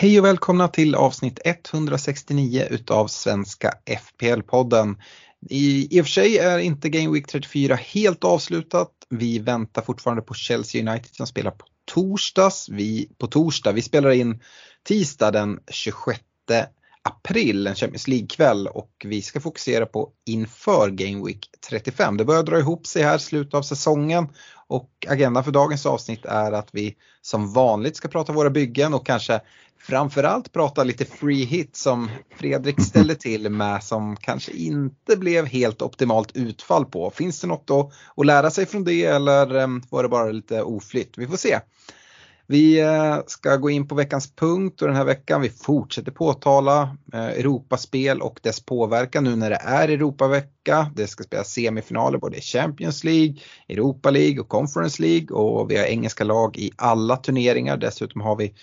Hej 0.00 0.18
och 0.18 0.24
välkomna 0.24 0.68
till 0.68 0.94
avsnitt 0.94 1.40
169 1.44 2.66
utav 2.70 3.06
Svenska 3.06 3.72
FPL-podden. 3.86 4.96
I, 5.50 5.96
I 5.96 6.00
och 6.00 6.04
för 6.04 6.10
sig 6.10 6.38
är 6.38 6.58
inte 6.58 6.88
Game 6.88 7.14
Week 7.14 7.26
34 7.26 7.74
helt 7.74 8.24
avslutat. 8.24 8.90
Vi 9.08 9.38
väntar 9.38 9.82
fortfarande 9.82 10.22
på 10.22 10.34
Chelsea 10.34 10.90
United 10.90 11.14
som 11.14 11.26
spelar 11.26 11.50
på 11.50 11.66
torsdags. 11.84 12.68
Vi, 12.68 13.10
på 13.18 13.26
torsdag, 13.26 13.72
vi 13.72 13.82
spelar 13.82 14.10
in 14.10 14.42
tisdag 14.88 15.30
den 15.30 15.58
26 15.70 16.20
april, 17.02 17.66
en 17.66 17.74
Champions 17.74 18.08
League-kväll 18.08 18.66
och 18.66 18.90
vi 19.04 19.22
ska 19.22 19.40
fokusera 19.40 19.86
på 19.86 20.10
inför 20.26 20.90
Game 20.90 21.26
Week 21.26 21.50
35. 21.68 22.16
Det 22.16 22.24
börjar 22.24 22.42
dra 22.42 22.58
ihop 22.58 22.86
sig 22.86 23.02
här 23.02 23.18
slutet 23.18 23.54
av 23.54 23.62
säsongen 23.62 24.28
och 24.66 24.90
agendan 25.08 25.44
för 25.44 25.52
dagens 25.52 25.86
avsnitt 25.86 26.24
är 26.24 26.52
att 26.52 26.68
vi 26.72 26.96
som 27.22 27.52
vanligt 27.52 27.96
ska 27.96 28.08
prata 28.08 28.32
våra 28.32 28.50
byggen 28.50 28.94
och 28.94 29.06
kanske 29.06 29.40
framförallt 29.78 30.52
prata 30.52 30.84
lite 30.84 31.04
free 31.04 31.44
hit 31.44 31.76
som 31.76 32.10
Fredrik 32.36 32.80
ställde 32.80 33.14
till 33.14 33.50
med 33.50 33.84
som 33.84 34.16
kanske 34.16 34.52
inte 34.52 35.16
blev 35.16 35.46
helt 35.46 35.82
optimalt 35.82 36.36
utfall 36.36 36.84
på. 36.84 37.10
Finns 37.10 37.40
det 37.40 37.46
något 37.46 37.70
att, 37.70 37.92
att 38.16 38.26
lära 38.26 38.50
sig 38.50 38.66
från 38.66 38.84
det 38.84 39.04
eller 39.04 39.54
ehm, 39.54 39.82
var 39.90 40.02
det 40.02 40.08
bara 40.08 40.30
lite 40.30 40.62
oflytt? 40.62 41.14
Vi 41.16 41.26
får 41.26 41.36
se. 41.36 41.58
Vi 42.50 42.80
eh, 42.80 43.18
ska 43.26 43.56
gå 43.56 43.70
in 43.70 43.88
på 43.88 43.94
veckans 43.94 44.34
punkt 44.34 44.82
och 44.82 44.88
den 44.88 44.96
här 44.96 45.04
veckan 45.04 45.40
vi 45.40 45.50
fortsätter 45.50 46.12
påtala 46.12 46.96
eh, 47.12 47.26
Europaspel 47.26 48.22
och 48.22 48.40
dess 48.42 48.60
påverkan 48.60 49.24
nu 49.24 49.36
när 49.36 49.50
det 49.50 49.60
är 49.62 49.88
Europavecka. 49.88 50.90
Det 50.96 51.06
ska 51.06 51.24
spelas 51.24 51.52
semifinaler 51.52 52.18
både 52.18 52.36
i 52.36 52.40
Champions 52.40 53.04
League, 53.04 53.34
Europa 53.68 54.10
League 54.10 54.40
och 54.40 54.48
Conference 54.48 55.02
League 55.02 55.36
och 55.36 55.70
vi 55.70 55.76
har 55.76 55.84
engelska 55.84 56.24
lag 56.24 56.56
i 56.56 56.70
alla 56.76 57.16
turneringar. 57.16 57.76
Dessutom 57.76 58.20
har 58.20 58.36
vi 58.36 58.54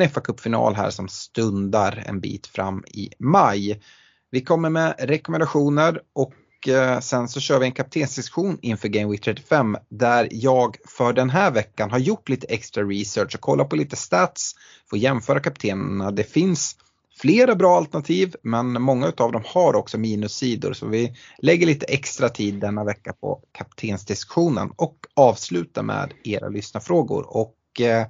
en 0.00 0.10
fa 0.10 0.20
Cup-final 0.20 0.74
här 0.74 0.90
som 0.90 1.08
stundar 1.08 2.04
en 2.06 2.20
bit 2.20 2.46
fram 2.46 2.84
i 2.86 3.10
maj. 3.18 3.82
Vi 4.30 4.40
kommer 4.40 4.70
med 4.70 4.94
rekommendationer 4.98 6.00
och 6.12 6.68
eh, 6.68 7.00
sen 7.00 7.28
så 7.28 7.40
kör 7.40 7.58
vi 7.58 7.66
en 7.66 7.72
kaptensdiskussion 7.72 8.58
inför 8.62 8.88
Game 8.88 9.10
Week 9.10 9.20
35 9.20 9.76
där 9.88 10.28
jag 10.30 10.76
för 10.88 11.12
den 11.12 11.30
här 11.30 11.50
veckan 11.50 11.90
har 11.90 11.98
gjort 11.98 12.28
lite 12.28 12.46
extra 12.46 12.82
research 12.82 13.34
och 13.34 13.40
kollat 13.40 13.68
på 13.68 13.76
lite 13.76 13.96
stats 13.96 14.52
för 14.90 14.96
att 14.96 15.02
jämföra 15.02 15.40
kaptenerna. 15.40 16.10
Det 16.10 16.24
finns 16.24 16.76
flera 17.20 17.54
bra 17.54 17.76
alternativ 17.76 18.34
men 18.42 18.82
många 18.82 19.12
av 19.16 19.32
dem 19.32 19.42
har 19.46 19.74
också 19.74 19.98
minussidor 19.98 20.72
så 20.72 20.86
vi 20.86 21.16
lägger 21.38 21.66
lite 21.66 21.86
extra 21.86 22.28
tid 22.28 22.54
denna 22.54 22.84
vecka 22.84 23.12
på 23.12 23.40
kaptensdiskussionen 23.52 24.70
och 24.76 24.96
avslutar 25.14 25.82
med 25.82 26.12
era 26.24 26.48
lyssnarfrågor. 26.48 27.36
Och 27.36 27.80
eh, 27.80 28.06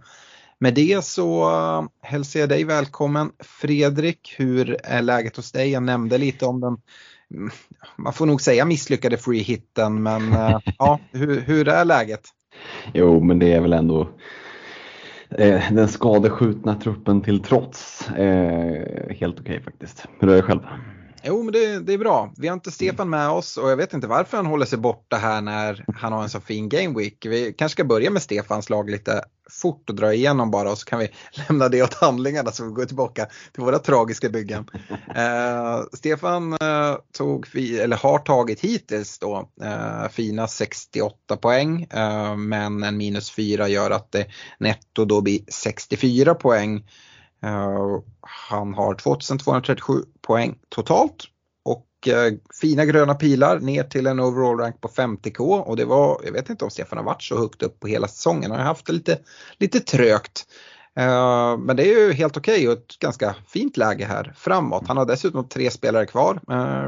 med 0.62 0.74
det 0.74 1.04
så 1.04 1.50
eh, 1.50 1.84
hälsar 2.02 2.40
jag 2.40 2.48
dig 2.48 2.64
välkommen 2.64 3.30
Fredrik. 3.38 4.34
Hur 4.38 4.76
är 4.84 5.02
läget 5.02 5.36
hos 5.36 5.52
dig? 5.52 5.70
Jag 5.70 5.82
nämnde 5.82 6.18
lite 6.18 6.46
om 6.46 6.60
den 6.60 6.76
mm, 7.34 7.50
man 7.96 8.12
får 8.12 8.26
nog 8.26 8.40
säga 8.40 8.64
misslyckade 8.64 9.16
free 9.16 9.42
hitten 9.42 10.02
men 10.02 10.32
eh, 10.32 10.58
ja, 10.78 11.00
hur, 11.12 11.40
hur 11.40 11.68
är 11.68 11.84
läget? 11.84 12.20
Jo, 12.94 13.20
men 13.20 13.38
det 13.38 13.52
är 13.52 13.60
väl 13.60 13.72
ändå 13.72 14.08
eh, 15.30 15.72
den 15.72 15.88
skadeskjutna 15.88 16.74
truppen 16.74 17.20
till 17.20 17.40
trots 17.40 18.08
eh, 18.10 19.10
helt 19.10 19.40
okej 19.40 19.52
okay, 19.52 19.60
faktiskt. 19.60 20.06
Hur 20.18 20.28
är 20.28 20.36
det 20.36 20.42
själv? 20.42 20.60
Jo, 21.24 21.42
men 21.42 21.52
det, 21.52 21.78
det, 21.78 21.92
är 21.92 21.98
bra. 21.98 22.32
Vi 22.36 22.48
har 22.48 22.54
inte 22.54 22.70
Stefan 22.70 23.10
med 23.10 23.28
oss 23.28 23.56
och 23.56 23.70
jag 23.70 23.76
vet 23.76 23.92
inte 23.94 24.06
varför 24.06 24.36
han 24.36 24.46
håller 24.46 24.66
sig 24.66 24.78
borta 24.78 25.16
här 25.16 25.40
när 25.40 25.84
han 25.96 26.12
har 26.12 26.22
en 26.22 26.30
så 26.30 26.40
fin 26.40 26.68
game 26.68 26.98
week. 26.98 27.26
Vi 27.26 27.52
kanske 27.58 27.72
ska 27.72 27.84
börja 27.84 28.10
med 28.10 28.22
Stefans 28.22 28.70
lag 28.70 28.90
lite 28.90 29.24
fort 29.50 29.90
och 29.90 29.96
dra 29.96 30.14
igenom 30.14 30.50
bara 30.50 30.70
och 30.70 30.78
så 30.78 30.84
kan 30.84 30.98
vi 30.98 31.08
lämna 31.48 31.68
det 31.68 31.82
åt 31.82 31.94
handlingarna 31.94 32.50
så 32.50 32.64
vi 32.64 32.70
går 32.70 32.84
tillbaka 32.84 33.26
till 33.52 33.62
våra 33.62 33.78
tragiska 33.78 34.28
byggen. 34.28 34.66
Eh, 35.16 35.82
Stefan 35.92 36.52
eh, 36.52 36.96
tog, 37.12 37.46
eller 37.56 37.96
har 37.96 38.18
tagit 38.18 38.60
hittills 38.60 39.18
då 39.18 39.50
eh, 39.62 40.08
fina 40.08 40.48
68 40.48 41.36
poäng 41.36 41.82
eh, 41.82 42.36
men 42.36 42.82
en 42.82 42.96
minus 42.96 43.30
4 43.30 43.68
gör 43.68 43.90
att 43.90 44.12
det 44.12 44.26
netto 44.58 45.04
då 45.04 45.20
blir 45.20 45.40
64 45.48 46.34
poäng. 46.34 46.84
Eh, 47.42 48.00
han 48.20 48.74
har 48.74 48.94
2237 48.94 49.92
poäng 50.20 50.58
totalt 50.68 51.24
och 51.64 52.08
eh, 52.08 52.32
fina 52.60 52.84
gröna 52.84 53.14
pilar 53.14 53.60
ner 53.60 53.82
till 53.82 54.06
en 54.06 54.20
overall 54.20 54.58
rank 54.58 54.80
på 54.80 54.88
50k 54.88 55.60
och 55.60 55.76
det 55.76 55.84
var, 55.84 56.20
jag 56.24 56.32
vet 56.32 56.50
inte 56.50 56.64
om 56.64 56.70
Stefan 56.70 56.98
har 56.98 57.04
varit 57.04 57.22
så 57.22 57.38
högt 57.38 57.62
upp 57.62 57.80
på 57.80 57.86
hela 57.86 58.08
säsongen, 58.08 58.50
han 58.50 58.60
har 58.60 58.66
haft 58.66 58.86
det 58.86 58.92
lite, 58.92 59.18
lite 59.58 59.80
trögt. 59.80 60.46
Eh, 60.96 61.56
men 61.58 61.76
det 61.76 61.82
är 61.82 62.00
ju 62.00 62.12
helt 62.12 62.36
okej 62.36 62.54
okay 62.54 62.68
och 62.68 62.72
ett 62.72 62.98
ganska 62.98 63.34
fint 63.48 63.76
läge 63.76 64.04
här 64.04 64.32
framåt. 64.36 64.88
Han 64.88 64.96
har 64.96 65.06
dessutom 65.06 65.48
tre 65.48 65.70
spelare 65.70 66.06
kvar, 66.06 66.40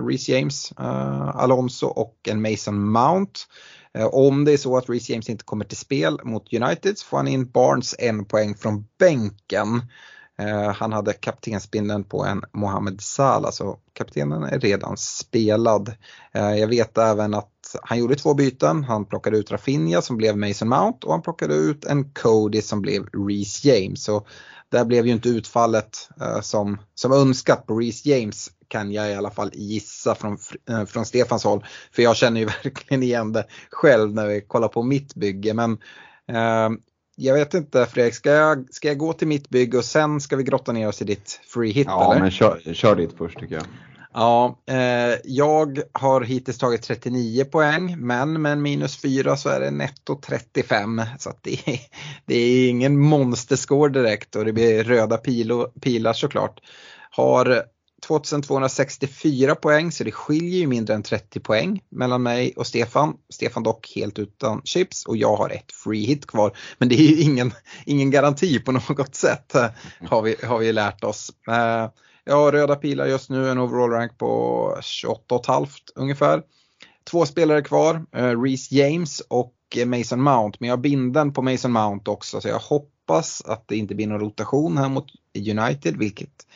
Reece 0.08 0.28
James, 0.28 0.72
Alonso 1.34 1.86
och 1.86 2.28
en 2.28 2.42
Mason 2.42 2.90
Mount. 2.90 3.40
Om 4.12 4.44
det 4.44 4.52
är 4.52 4.56
så 4.56 4.76
att 4.76 4.88
Reece 4.88 5.10
James 5.10 5.28
inte 5.28 5.44
kommer 5.44 5.64
till 5.64 5.76
spel 5.76 6.18
mot 6.24 6.52
United 6.52 6.98
så 6.98 7.06
får 7.06 7.16
han 7.16 7.28
in 7.28 7.50
Barnes 7.50 7.94
en 7.98 8.24
poäng 8.24 8.54
från 8.54 8.86
bänken. 8.98 9.82
Eh, 10.38 10.72
han 10.72 10.92
hade 10.92 11.12
kaptensbindeln 11.12 12.04
på 12.04 12.24
en 12.24 12.44
Mohamed 12.52 13.00
Salah 13.00 13.50
så 13.50 13.78
kaptenen 13.92 14.42
är 14.42 14.58
redan 14.60 14.96
spelad. 14.96 15.92
Eh, 16.32 16.54
jag 16.54 16.68
vet 16.68 16.98
även 16.98 17.34
att 17.34 17.76
han 17.82 17.98
gjorde 17.98 18.14
två 18.14 18.34
byten. 18.34 18.84
Han 18.84 19.04
plockade 19.04 19.36
ut 19.36 19.50
Rafinha 19.50 20.02
som 20.02 20.16
blev 20.16 20.36
Mason 20.36 20.68
Mount 20.68 21.06
och 21.06 21.12
han 21.12 21.22
plockade 21.22 21.54
ut 21.54 21.84
en 21.84 22.10
Cody 22.10 22.62
som 22.62 22.80
blev 22.80 23.06
Reece 23.28 23.64
James. 23.64 24.04
Så 24.04 24.26
där 24.68 24.84
blev 24.84 25.06
ju 25.06 25.12
inte 25.12 25.28
utfallet 25.28 26.08
eh, 26.20 26.40
som, 26.40 26.80
som 26.94 27.12
önskat 27.12 27.66
på 27.66 27.78
Reece 27.78 28.06
James 28.06 28.50
kan 28.68 28.92
jag 28.92 29.10
i 29.10 29.14
alla 29.14 29.30
fall 29.30 29.50
gissa 29.54 30.14
från, 30.14 30.38
från 30.86 31.06
Stefans 31.06 31.44
håll. 31.44 31.64
För 31.92 32.02
jag 32.02 32.16
känner 32.16 32.40
ju 32.40 32.46
verkligen 32.64 33.02
igen 33.02 33.32
det 33.32 33.46
själv 33.70 34.14
när 34.14 34.26
vi 34.26 34.40
kollar 34.40 34.68
på 34.68 34.82
mitt 34.82 35.14
bygge. 35.14 35.54
Men 35.54 35.78
jag 37.16 37.34
vet 37.34 37.54
inte 37.54 37.86
Fredrik, 37.86 38.14
ska 38.14 38.30
jag, 38.30 38.66
ska 38.70 38.88
jag 38.88 38.98
gå 38.98 39.12
till 39.12 39.28
mitt 39.28 39.48
bygge 39.48 39.78
och 39.78 39.84
sen 39.84 40.20
ska 40.20 40.36
vi 40.36 40.42
grotta 40.42 40.72
ner 40.72 40.88
oss 40.88 41.02
i 41.02 41.04
ditt 41.04 41.40
free 41.46 41.72
hit? 41.72 41.86
Ja, 41.90 42.12
eller? 42.12 42.22
men 42.22 42.30
kör, 42.30 42.74
kör 42.74 42.96
ditt 42.96 43.12
först 43.18 43.38
tycker 43.38 43.54
jag. 43.54 43.64
Ja, 44.16 44.58
eh, 44.66 45.18
jag 45.24 45.80
har 45.92 46.20
hittills 46.20 46.58
tagit 46.58 46.82
39 46.82 47.44
poäng 47.44 47.96
men 47.98 48.42
med 48.42 48.58
minus 48.58 49.02
4 49.02 49.36
så 49.36 49.48
är 49.48 49.60
det 49.60 49.70
netto 49.70 50.20
35 50.20 51.02
så 51.18 51.32
det, 51.42 51.52
är, 51.52 51.80
det 52.26 52.34
är 52.34 52.68
ingen 52.68 53.00
monsterscore 53.00 53.92
direkt 53.92 54.36
och 54.36 54.44
det 54.44 54.52
blir 54.52 54.84
röda 54.84 55.16
pilo, 55.16 55.66
pilar 55.80 56.12
såklart. 56.12 56.60
Har 57.10 57.64
2264 58.08 59.54
poäng 59.54 59.92
så 59.92 60.04
det 60.04 60.12
skiljer 60.12 60.58
ju 60.58 60.66
mindre 60.66 60.94
än 60.94 61.02
30 61.02 61.40
poäng 61.40 61.80
mellan 61.88 62.22
mig 62.22 62.52
och 62.56 62.66
Stefan. 62.66 63.16
Stefan 63.34 63.62
dock 63.62 63.92
helt 63.96 64.18
utan 64.18 64.62
chips 64.64 65.06
och 65.06 65.16
jag 65.16 65.36
har 65.36 65.50
ett 65.50 65.72
free 65.72 66.06
hit 66.06 66.26
kvar. 66.26 66.56
Men 66.78 66.88
det 66.88 66.94
är 66.94 67.08
ju 67.08 67.20
ingen, 67.20 67.52
ingen 67.86 68.10
garanti 68.10 68.58
på 68.58 68.72
något 68.72 69.14
sätt 69.14 69.54
eh, 69.54 69.66
har 70.08 70.22
vi, 70.22 70.36
har 70.42 70.58
vi 70.58 70.72
lärt 70.72 71.04
oss. 71.04 71.32
Eh, 71.48 71.90
jag 72.24 72.36
har 72.36 72.52
röda 72.52 72.76
pilar 72.76 73.06
just 73.06 73.30
nu, 73.30 73.50
en 73.50 73.58
overall 73.58 73.90
rank 73.90 74.18
på 74.18 74.78
28,5 74.80 75.68
ungefär. 75.94 76.42
Två 77.10 77.26
spelare 77.26 77.62
kvar, 77.62 78.04
eh, 78.16 78.42
Reece 78.42 78.72
James 78.72 79.20
och 79.20 79.54
Mason 79.86 80.22
Mount. 80.22 80.56
Men 80.60 80.68
jag 80.68 80.76
har 80.76 80.82
binden 80.82 81.32
på 81.32 81.42
Mason 81.42 81.72
Mount 81.72 82.10
också 82.10 82.40
så 82.40 82.48
jag 82.48 82.58
hoppas 82.58 83.42
att 83.44 83.68
det 83.68 83.76
inte 83.76 83.94
blir 83.94 84.06
någon 84.06 84.20
rotation 84.20 84.78
här 84.78 84.88
mot 84.88 85.06
United 85.50 85.96
vilket 85.96 86.46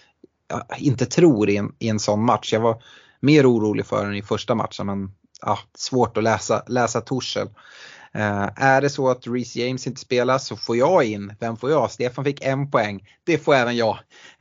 inte 0.78 1.06
tror 1.06 1.50
i 1.50 1.56
en, 1.56 1.72
i 1.78 1.88
en 1.88 2.00
sån 2.00 2.24
match. 2.24 2.52
Jag 2.52 2.60
var 2.60 2.82
mer 3.20 3.52
orolig 3.52 3.86
för 3.86 4.04
den 4.04 4.14
i 4.14 4.22
första 4.22 4.54
matchen 4.54 4.86
men 4.86 5.12
ja, 5.40 5.58
svårt 5.74 6.16
att 6.16 6.24
läsa, 6.24 6.62
läsa 6.66 7.00
Torshäll. 7.00 7.48
Uh, 8.16 8.48
är 8.56 8.80
det 8.80 8.90
så 8.90 9.10
att 9.10 9.26
Reece 9.26 9.56
James 9.56 9.86
inte 9.86 10.00
spelar 10.00 10.38
så 10.38 10.56
får 10.56 10.76
jag 10.76 11.04
in, 11.04 11.34
vem 11.40 11.56
får 11.56 11.70
jag? 11.70 11.90
Stefan 11.90 12.24
fick 12.24 12.42
en 12.42 12.70
poäng, 12.70 13.08
det 13.24 13.38
får 13.38 13.54
även 13.54 13.76
jag. 13.76 13.98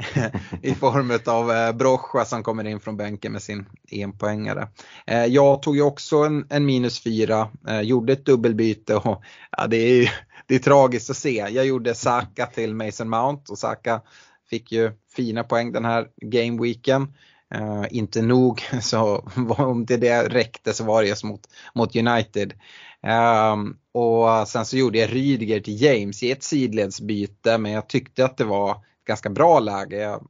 I 0.62 0.75
form 0.75 1.19
av 1.25 1.51
eh, 1.51 1.69
uh, 1.69 1.75
Brocha 1.75 2.25
som 2.25 2.44
kommer 2.44 2.68
in 2.68 2.80
från 2.80 2.98
bänken 2.98 3.31
med 3.31 3.42
sin 3.42 3.65
enpoängare. 3.92 4.68
Uh, 5.12 5.25
jag 5.25 5.62
tog 5.62 5.75
ju 5.75 5.81
också 5.81 6.18
en, 6.18 6.48
en 6.50 6.65
minus 6.65 7.03
fyra, 7.03 7.50
uh, 7.69 7.81
gjorde 7.81 8.13
ett 8.13 8.25
dubbelbyte 8.25 8.95
och 8.95 9.24
ja, 9.57 9.68
det, 9.68 9.77
är, 9.77 10.13
det 10.45 10.56
är 10.56 10.60
tragiskt 10.60 11.10
att 11.10 11.18
se. 11.18 11.48
Jag 11.50 11.65
gjorde 11.65 11.95
Saka 11.95 12.45
till 12.45 12.75
Mason 12.75 13.10
Mount 13.10 13.51
och 13.51 13.57
Saka 13.57 14.01
fick 14.50 14.71
ju 14.71 14.92
fina 15.18 15.44
poäng 15.44 15.72
den 15.72 15.86
här 15.86 16.08
gameweeken. 16.22 17.14
Uh, 17.56 17.81
eh, 17.81 17.86
inte 17.92 18.22
nog, 18.22 18.62
så 18.81 19.30
om 19.58 19.86
det, 19.86 19.98
det 19.98 20.30
räckte 20.30 20.74
så 20.74 20.84
var 20.84 21.02
det 21.02 21.08
just 21.08 21.24
mot, 21.24 21.42
mot 21.75 21.96
United. 21.96 22.54
Um, 23.54 23.78
och 23.92 24.48
sen 24.48 24.66
så 24.66 24.78
gjorde 24.78 24.98
jag 24.98 25.14
Rydiger 25.14 25.60
till 25.60 25.81
James 25.81 26.24
i 26.24 26.31
ett 26.31 26.44
sidledsbyte 26.44 27.58
men 27.58 27.72
jag 27.72 27.88
tyckte 27.88 28.25
att 28.25 28.38
det 28.38 28.44
var 28.44 28.78
ganska 29.08 29.30
bra 29.30 29.60
läge. 29.60 29.98
Jag 29.98 30.28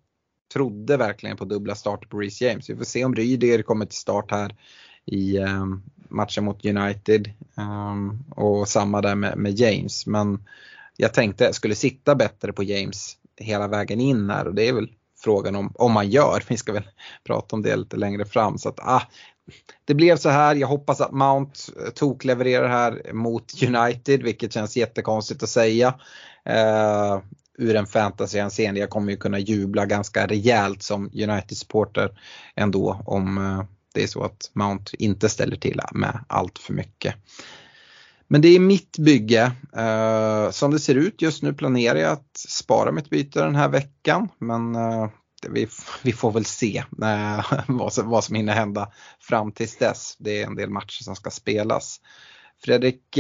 trodde 0.54 0.98
verkligen 0.98 1.38
på 1.38 1.45
dubbla 1.45 1.75
starter 1.75 2.07
på 2.07 2.19
Reece 2.19 2.42
James. 2.42 2.69
Vi 2.69 2.75
får 2.75 2.83
se 2.83 3.06
om 3.06 3.16
Rydiger 3.16 3.62
kommer 3.62 3.86
till 3.86 3.98
start 3.98 4.31
här 4.31 4.56
i 5.06 5.38
um, 5.40 5.83
matchen 6.10 6.44
mot 6.44 6.66
United. 6.66 7.31
Um, 7.56 8.24
och 8.30 8.68
samma 8.68 9.01
där 9.01 9.16
med, 9.16 9.38
med, 9.38 9.60
James. 9.60 10.07
Men 10.07 10.45
jag 10.98 11.13
tänkte 11.13 11.44
jag 11.44 11.56
skulle 11.56 11.75
sitta 11.75 12.16
bättre 12.16 12.54
på 12.54 12.63
James 12.63 13.18
hela 13.38 13.68
vägen 13.68 14.01
in 14.01 14.30
här 14.30 14.48
och 14.48 14.56
det 14.56 14.68
är 14.68 14.74
väl 14.74 14.89
frågan 15.19 15.56
om, 15.56 15.72
om 15.75 15.92
man 15.92 16.10
gör. 16.10 16.44
Vi 16.48 16.57
ska 16.57 16.74
väl 16.74 16.89
prata 17.24 17.56
om 17.56 17.62
det 17.62 17.75
lite 17.75 17.98
längre 17.98 18.25
fram. 18.25 18.57
Så 18.57 18.69
att, 18.69 18.80
ah, 18.80 19.01
det 19.86 19.94
blev 19.94 20.18
så 20.18 20.30
här. 20.30 20.56
Jag 20.56 20.68
hoppas 20.68 21.01
att 21.01 21.12
Mount 21.12 21.60
eh, 21.86 21.89
tok 21.89 22.24
levererar 22.24 22.68
här 22.68 23.13
mot 23.13 23.63
United, 23.63 24.24
vilket 24.24 24.54
känns 24.54 24.78
jättekonstigt 24.78 25.44
att 25.44 25.50
säga. 25.50 26.00
Uh, 26.50 27.22
ur 27.57 27.75
en 27.75 27.86
fantasy-hänseende. 27.86 28.80
Jag 28.80 28.89
kommer 28.89 29.12
ju 29.12 29.18
kunna 29.18 29.40
jubla 29.40 29.86
ganska 29.86 30.28
rejält 30.28 30.83
som 30.83 31.10
United-supporter 31.13 32.19
ändå 32.56 33.01
om 33.06 33.38
uh, 33.38 33.63
det 33.94 34.04
är 34.04 34.07
så 34.07 34.24
att 34.24 34.51
Mount 34.54 34.92
inte 35.00 35.30
ställer 35.30 35.56
till 35.56 35.81
med 35.92 36.19
allt 36.28 36.60
för 36.60 36.74
mycket. 36.74 37.16
Men 38.27 38.41
det 38.41 38.47
är 38.47 38.59
mitt 38.59 38.97
bygge. 38.97 39.51
Uh, 39.77 40.51
som 40.51 40.71
det 40.71 40.79
ser 40.79 40.95
ut 40.95 41.21
just 41.21 41.44
nu 41.44 41.53
planerar 41.53 42.00
jag 42.00 42.12
att 42.12 42.38
spara 42.50 42.91
mitt 42.91 43.09
byte 43.09 43.44
den 43.44 43.56
här 43.56 43.69
veckan. 43.69 44.29
Men 44.39 44.75
uh, 44.75 45.07
vi, 45.50 45.68
vi, 46.03 46.13
får 46.13 46.31
väl 46.31 46.45
se 46.45 46.83
uh, 47.03 47.53
vad, 47.68 47.94
som, 47.94 48.09
vad 48.09 48.24
som 48.24 48.35
hinner 48.35 48.53
hända 48.53 48.91
fram 49.19 49.51
tills 49.51 49.77
dess. 49.77 50.15
Det 50.19 50.41
är 50.41 50.47
en 50.47 50.56
del 50.56 50.69
matcher 50.69 51.03
som 51.03 51.15
ska 51.15 51.29
spelas. 51.29 52.00
Fredrik, 52.63 53.18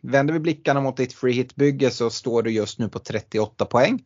vänder 0.00 0.34
vi 0.34 0.40
blickarna 0.40 0.80
mot 0.80 0.96
ditt 0.96 1.12
free 1.12 1.32
hit-bygge 1.32 1.90
så 1.90 2.10
står 2.10 2.42
du 2.42 2.50
just 2.50 2.78
nu 2.78 2.88
på 2.88 2.98
38 2.98 3.64
poäng. 3.64 4.00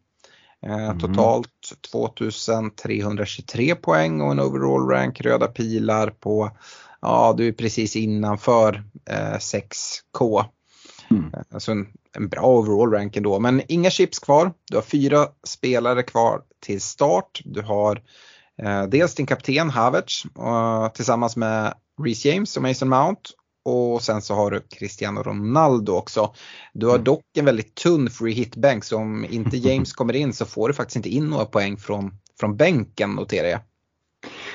Mm. 0.67 0.99
Totalt 0.99 1.75
2323 1.91 3.75
poäng 3.75 4.21
och 4.21 4.31
en 4.33 4.41
overall 4.41 4.89
rank 4.89 5.21
röda 5.21 5.47
pilar 5.47 6.11
på, 6.11 6.51
ja 7.01 7.35
du 7.37 7.49
är 7.49 7.53
precis 7.53 7.97
innanför 7.97 8.85
eh, 9.11 9.39
6K. 9.39 10.45
Mm. 11.11 11.33
Alltså 11.51 11.73
en, 11.73 11.87
en, 12.17 12.29
bra 12.29 12.43
overall 12.43 12.93
rank 12.93 13.17
ändå, 13.17 13.39
men 13.39 13.63
inga 13.69 13.91
chips 13.91 14.19
kvar. 14.19 14.53
Du 14.71 14.77
har 14.77 14.83
fyra 14.83 15.29
spelare 15.47 16.03
kvar 16.03 16.43
till 16.61 16.81
start. 16.81 17.41
Du 17.45 17.63
har 17.63 18.03
eh, 18.63 18.83
dels 18.83 19.15
din 19.15 19.27
kapten 19.27 19.71
Havertz 19.71 20.25
eh, 20.39 20.89
tillsammans 20.93 21.37
med 21.37 21.75
Reece 22.03 22.25
James 22.25 22.57
och 22.57 22.63
Mason 22.63 22.89
Mount 22.89 23.31
och 23.65 24.03
sen 24.03 24.23
så 24.23 24.35
har 24.35 24.51
du 24.51 24.61
Cristiano 24.61 25.23
Ronaldo 25.23 25.93
också. 25.93 26.35
Du 26.73 26.87
har 26.87 26.95
mm. 26.95 27.05
dock 27.05 27.25
en 27.37 27.45
väldigt 27.45 27.75
tunn 27.75 28.11
free 28.11 28.35
hit 28.35 28.57
bank 28.57 28.85
så 28.85 28.97
om 28.97 29.27
inte 29.31 29.57
James 29.69 29.93
kommer 29.93 30.17
in 30.17 30.33
så 30.33 30.47
får 30.47 30.69
du 30.69 30.75
faktiskt 30.75 30.97
inte 30.97 31.09
in 31.09 31.27
några 31.27 31.45
poäng 31.45 31.77
från, 31.77 32.13
från 32.41 32.57
bänken 32.57 33.11
noterar 33.11 33.49
jag. 33.49 33.61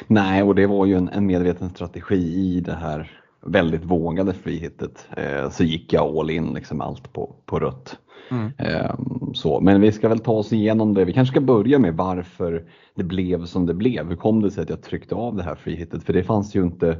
Nej, 0.07 0.43
och 0.43 0.55
det 0.55 0.67
var 0.67 0.85
ju 0.85 0.95
en, 0.95 1.09
en 1.09 1.25
medveten 1.25 1.69
strategi 1.69 2.55
i 2.55 2.59
det 2.59 2.75
här 2.75 3.11
väldigt 3.45 3.83
vågade 3.83 4.33
frihitet. 4.33 5.07
Eh, 5.17 5.49
så 5.49 5.63
gick 5.63 5.93
jag 5.93 6.17
all 6.17 6.29
in 6.29 6.53
liksom 6.53 6.81
allt 6.81 7.13
på, 7.13 7.35
på 7.45 7.59
rött. 7.59 7.97
Mm. 8.31 8.51
Eh, 8.57 8.95
så. 9.33 9.59
Men 9.61 9.81
vi 9.81 9.91
ska 9.91 10.09
väl 10.09 10.19
ta 10.19 10.31
oss 10.31 10.53
igenom 10.53 10.93
det. 10.93 11.05
Vi 11.05 11.13
kanske 11.13 11.33
ska 11.33 11.41
börja 11.41 11.79
med 11.79 11.93
varför 11.93 12.65
det 12.95 13.03
blev 13.03 13.45
som 13.45 13.65
det 13.65 13.73
blev. 13.73 14.09
Hur 14.09 14.15
kom 14.15 14.41
det 14.41 14.51
sig 14.51 14.63
att 14.63 14.69
jag 14.69 14.83
tryckte 14.83 15.15
av 15.15 15.35
det 15.35 15.43
här 15.43 15.55
frihitet? 15.55 16.03
För 16.03 16.13
det 16.13 16.23
fanns 16.23 16.55
ju 16.55 16.63
inte 16.63 16.97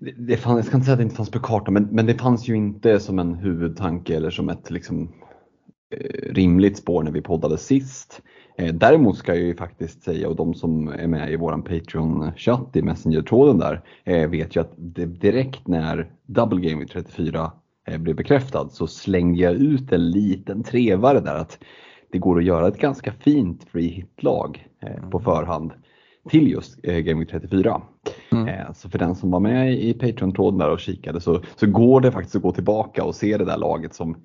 det, 0.00 0.12
det 0.12 0.36
fanns, 0.36 0.56
jag 0.56 0.64
ska 0.66 0.76
inte 0.76 0.84
säga 0.84 0.92
att 0.92 0.98
det 0.98 1.04
inte 1.04 1.16
fanns 1.16 1.30
på 1.30 1.40
kartan, 1.40 1.74
men, 1.74 1.88
men 1.90 2.06
det 2.06 2.14
fanns 2.14 2.48
ju 2.48 2.56
inte 2.56 3.00
som 3.00 3.18
en 3.18 3.34
huvudtanke 3.34 4.16
eller 4.16 4.30
som 4.30 4.48
ett 4.48 4.70
liksom, 4.70 5.12
eh, 5.94 6.32
rimligt 6.32 6.78
spår 6.78 7.02
när 7.02 7.12
vi 7.12 7.22
poddade 7.22 7.58
sist. 7.58 8.22
Eh, 8.60 8.74
däremot 8.74 9.16
ska 9.16 9.34
jag 9.34 9.44
ju 9.44 9.56
faktiskt 9.56 10.02
säga, 10.02 10.28
och 10.28 10.36
de 10.36 10.54
som 10.54 10.88
är 10.88 11.06
med 11.06 11.32
i 11.32 11.36
våran 11.36 11.62
Patreon-chatt 11.62 12.76
i 12.76 12.82
Messenger-tråden 12.82 13.58
där, 13.58 13.82
eh, 14.04 14.28
vet 14.28 14.56
ju 14.56 14.60
att 14.60 14.72
direkt 15.20 15.68
när 15.68 16.10
Double 16.26 16.70
Game 16.70 16.86
34 16.86 17.52
eh, 17.88 17.98
blev 17.98 18.16
bekräftad 18.16 18.68
så 18.68 18.86
slängde 18.86 19.40
jag 19.40 19.54
ut 19.54 19.92
en 19.92 20.10
liten 20.10 20.62
trevare 20.62 21.20
där 21.20 21.34
att 21.34 21.58
det 22.12 22.18
går 22.18 22.38
att 22.38 22.44
göra 22.44 22.68
ett 22.68 22.78
ganska 22.78 23.12
fint 23.12 23.64
free 23.64 23.88
hit-lag 23.88 24.66
på 25.10 25.18
mm. 25.18 25.24
förhand 25.24 25.72
till 26.28 26.50
just 26.50 26.78
eh, 26.82 26.94
Week 26.94 27.30
34. 27.30 27.82
Mm. 28.32 28.48
Eh, 28.48 28.72
så 28.72 28.88
för 28.88 28.98
den 28.98 29.14
som 29.14 29.30
var 29.30 29.40
med 29.40 29.74
i 29.74 29.94
Patreon-tråden 29.94 30.58
där 30.58 30.70
och 30.70 30.80
kikade 30.80 31.20
så, 31.20 31.42
så 31.56 31.66
går 31.66 32.00
det 32.00 32.12
faktiskt 32.12 32.36
att 32.36 32.42
gå 32.42 32.52
tillbaka 32.52 33.04
och 33.04 33.14
se 33.14 33.36
det 33.36 33.44
där 33.44 33.56
laget 33.56 33.94
som, 33.94 34.16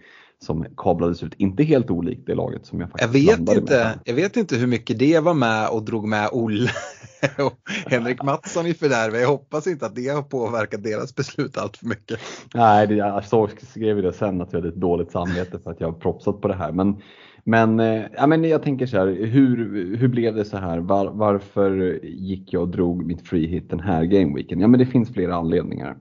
som 0.46 0.66
kablades 0.78 1.24
ut. 1.24 1.34
Inte 1.38 1.64
helt 1.64 1.90
olikt 1.90 2.28
det 2.28 2.36
laget 2.36 2.66
som 2.66 2.80
jag 2.80 2.92
faktiskt 2.92 3.14
jag 3.14 3.38
vet 3.38 3.58
inte, 3.58 3.74
med. 3.74 4.00
Jag 4.06 4.14
vet 4.14 4.38
inte 4.38 4.56
hur 4.56 4.68
mycket 4.68 5.00
det 5.00 5.20
var 5.20 5.34
med 5.34 5.70
och 5.70 5.84
drog 5.84 6.08
med 6.08 6.30
Olle 6.32 6.70
och 7.38 7.60
Henrik 7.92 8.24
Mattsson 8.24 8.68
i 8.68 8.74
fördärvet. 8.74 9.22
Jag 9.22 9.28
hoppas 9.28 9.68
inte 9.68 9.86
att 9.86 9.96
det 9.96 10.08
har 10.08 10.22
påverkat 10.22 10.84
deras 10.84 11.16
beslut 11.16 11.58
allt 11.58 11.78
för 11.78 11.86
mycket. 11.86 12.20
Nej, 12.54 12.88
det, 12.88 12.96
jag 12.96 13.26
så 13.26 13.50
skrev 13.72 14.02
det 14.02 14.14
sen 14.14 14.42
att 14.42 14.54
jag 14.54 14.60
hade 14.60 14.70
ett 14.70 14.82
dåligt 14.82 15.12
samvete 15.12 15.60
för 15.64 15.72
att 15.72 15.80
jag 15.80 15.88
har 15.88 16.00
propsat 16.00 16.42
på 16.42 16.48
det 16.48 16.56
här. 16.56 16.72
Men 16.72 17.02
men, 17.46 17.80
eh, 17.80 18.04
ja, 18.18 18.28
men 18.28 18.44
jag 18.44 18.64
tänker 18.64 18.86
så 18.86 18.98
här, 18.98 19.08
hur, 19.08 19.58
hur 19.98 20.08
blev 20.08 20.36
det 20.36 20.46
så 20.46 20.58
här? 20.58 20.80
Var, 20.80 21.12
varför 21.12 22.00
gick 22.04 22.54
jag 22.54 22.62
och 22.62 22.70
drog 22.70 23.06
mitt 23.06 23.28
free 23.28 23.48
hit 23.48 23.70
den 23.70 23.80
här 23.80 24.04
gameweeken? 24.04 24.60
Ja 24.60 24.68
men 24.68 24.80
det 24.80 24.86
finns 24.86 25.14
flera 25.14 25.36
anledningar. 25.36 25.98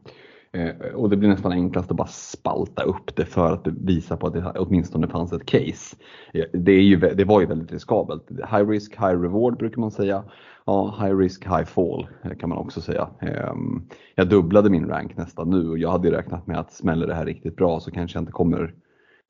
Eh, 0.54 0.94
och 0.94 1.10
det 1.10 1.16
blir 1.16 1.28
nästan 1.28 1.52
enklast 1.52 1.90
att 1.90 1.96
bara 1.96 2.08
spalta 2.08 2.82
upp 2.82 3.16
det 3.16 3.24
för 3.24 3.52
att 3.52 3.66
visa 3.66 4.16
på 4.16 4.26
att 4.26 4.32
det 4.32 4.52
åtminstone 4.58 5.08
fanns 5.08 5.32
ett 5.32 5.46
case. 5.46 5.96
Eh, 6.34 6.44
det, 6.52 6.72
är 6.72 6.82
ju, 6.82 6.96
det 6.96 7.24
var 7.24 7.40
ju 7.40 7.46
väldigt 7.46 7.72
riskabelt. 7.72 8.30
High 8.30 8.68
risk, 8.68 8.92
high 8.92 9.20
reward 9.20 9.58
brukar 9.58 9.80
man 9.80 9.90
säga. 9.90 10.24
Ja, 10.64 10.96
high 11.00 11.16
risk, 11.16 11.44
high 11.44 11.64
fall 11.64 12.06
eh, 12.22 12.36
kan 12.36 12.48
man 12.48 12.58
också 12.58 12.80
säga. 12.80 13.08
Eh, 13.20 13.54
jag 14.14 14.28
dubblade 14.28 14.70
min 14.70 14.88
rank 14.88 15.16
nästan 15.16 15.50
nu 15.50 15.70
och 15.70 15.78
jag 15.78 15.90
hade 15.90 16.10
räknat 16.10 16.46
med 16.46 16.58
att 16.58 16.72
smäller 16.72 17.06
det 17.06 17.14
här 17.14 17.26
riktigt 17.26 17.56
bra 17.56 17.80
så 17.80 17.90
kanske 17.90 18.16
jag 18.16 18.22
inte 18.22 18.32
kommer 18.32 18.74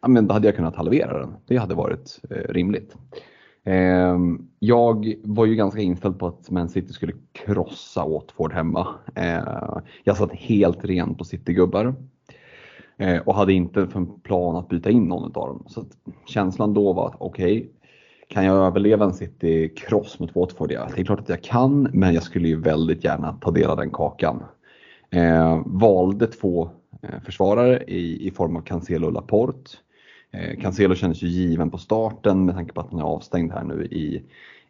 ja, 0.04 0.08
men 0.08 0.26
då 0.26 0.34
hade 0.34 0.48
jag 0.48 0.56
kunnat 0.56 0.76
halvera 0.76 1.18
den. 1.18 1.34
Det 1.46 1.56
hade 1.56 1.74
varit 1.74 2.20
eh, 2.30 2.52
rimligt. 2.52 2.96
Eh, 3.64 4.18
jag 4.58 5.14
var 5.24 5.46
ju 5.46 5.54
ganska 5.54 5.80
inställd 5.80 6.18
på 6.18 6.26
att 6.26 6.50
Man 6.50 6.68
City 6.68 6.92
skulle 6.92 7.12
krossa 7.32 8.06
Watford 8.06 8.52
hemma. 8.52 8.86
Eh, 9.14 9.78
jag 10.04 10.16
satt 10.16 10.32
helt 10.32 10.84
ren 10.84 11.14
på 11.14 11.24
City-gubbar 11.24 11.94
eh, 12.96 13.18
och 13.18 13.34
hade 13.34 13.52
inte 13.52 13.86
för 13.86 14.06
plan 14.22 14.56
att 14.56 14.68
byta 14.68 14.90
in 14.90 15.04
någon 15.04 15.24
av 15.24 15.30
dem. 15.32 15.64
Så 15.66 15.84
känslan 16.26 16.74
då 16.74 16.92
var 16.92 17.06
att 17.06 17.16
okej, 17.18 17.58
okay, 17.58 17.68
kan 18.28 18.44
jag 18.44 18.66
överleva 18.66 19.04
en 19.04 19.14
City-kross 19.14 20.18
mot 20.18 20.36
Watford? 20.36 20.72
Ja, 20.72 20.88
det 20.94 21.00
är 21.00 21.04
klart 21.04 21.20
att 21.20 21.28
jag 21.28 21.42
kan, 21.42 21.82
men 21.92 22.14
jag 22.14 22.22
skulle 22.22 22.48
ju 22.48 22.60
väldigt 22.60 23.04
gärna 23.04 23.32
ta 23.40 23.50
del 23.50 23.70
av 23.70 23.76
den 23.76 23.90
kakan. 23.90 24.42
Eh, 25.10 25.62
valde 25.66 26.26
två 26.26 26.70
eh, 27.02 27.20
försvarare 27.24 27.84
i, 27.86 28.28
i 28.28 28.30
form 28.30 28.56
av 28.56 28.60
Cancelo 28.60 29.06
och 29.06 29.12
Laporte. 29.12 29.70
Eh, 30.34 30.60
Cancelo 30.60 30.94
kändes 30.94 31.22
ju 31.22 31.28
given 31.28 31.70
på 31.70 31.78
starten 31.78 32.44
med 32.44 32.54
tanke 32.54 32.72
på 32.72 32.80
att 32.80 32.90
han 32.90 33.00
är 33.00 33.04
avstängd 33.04 33.52
här 33.52 33.64
nu 33.64 33.84
i, 33.84 34.22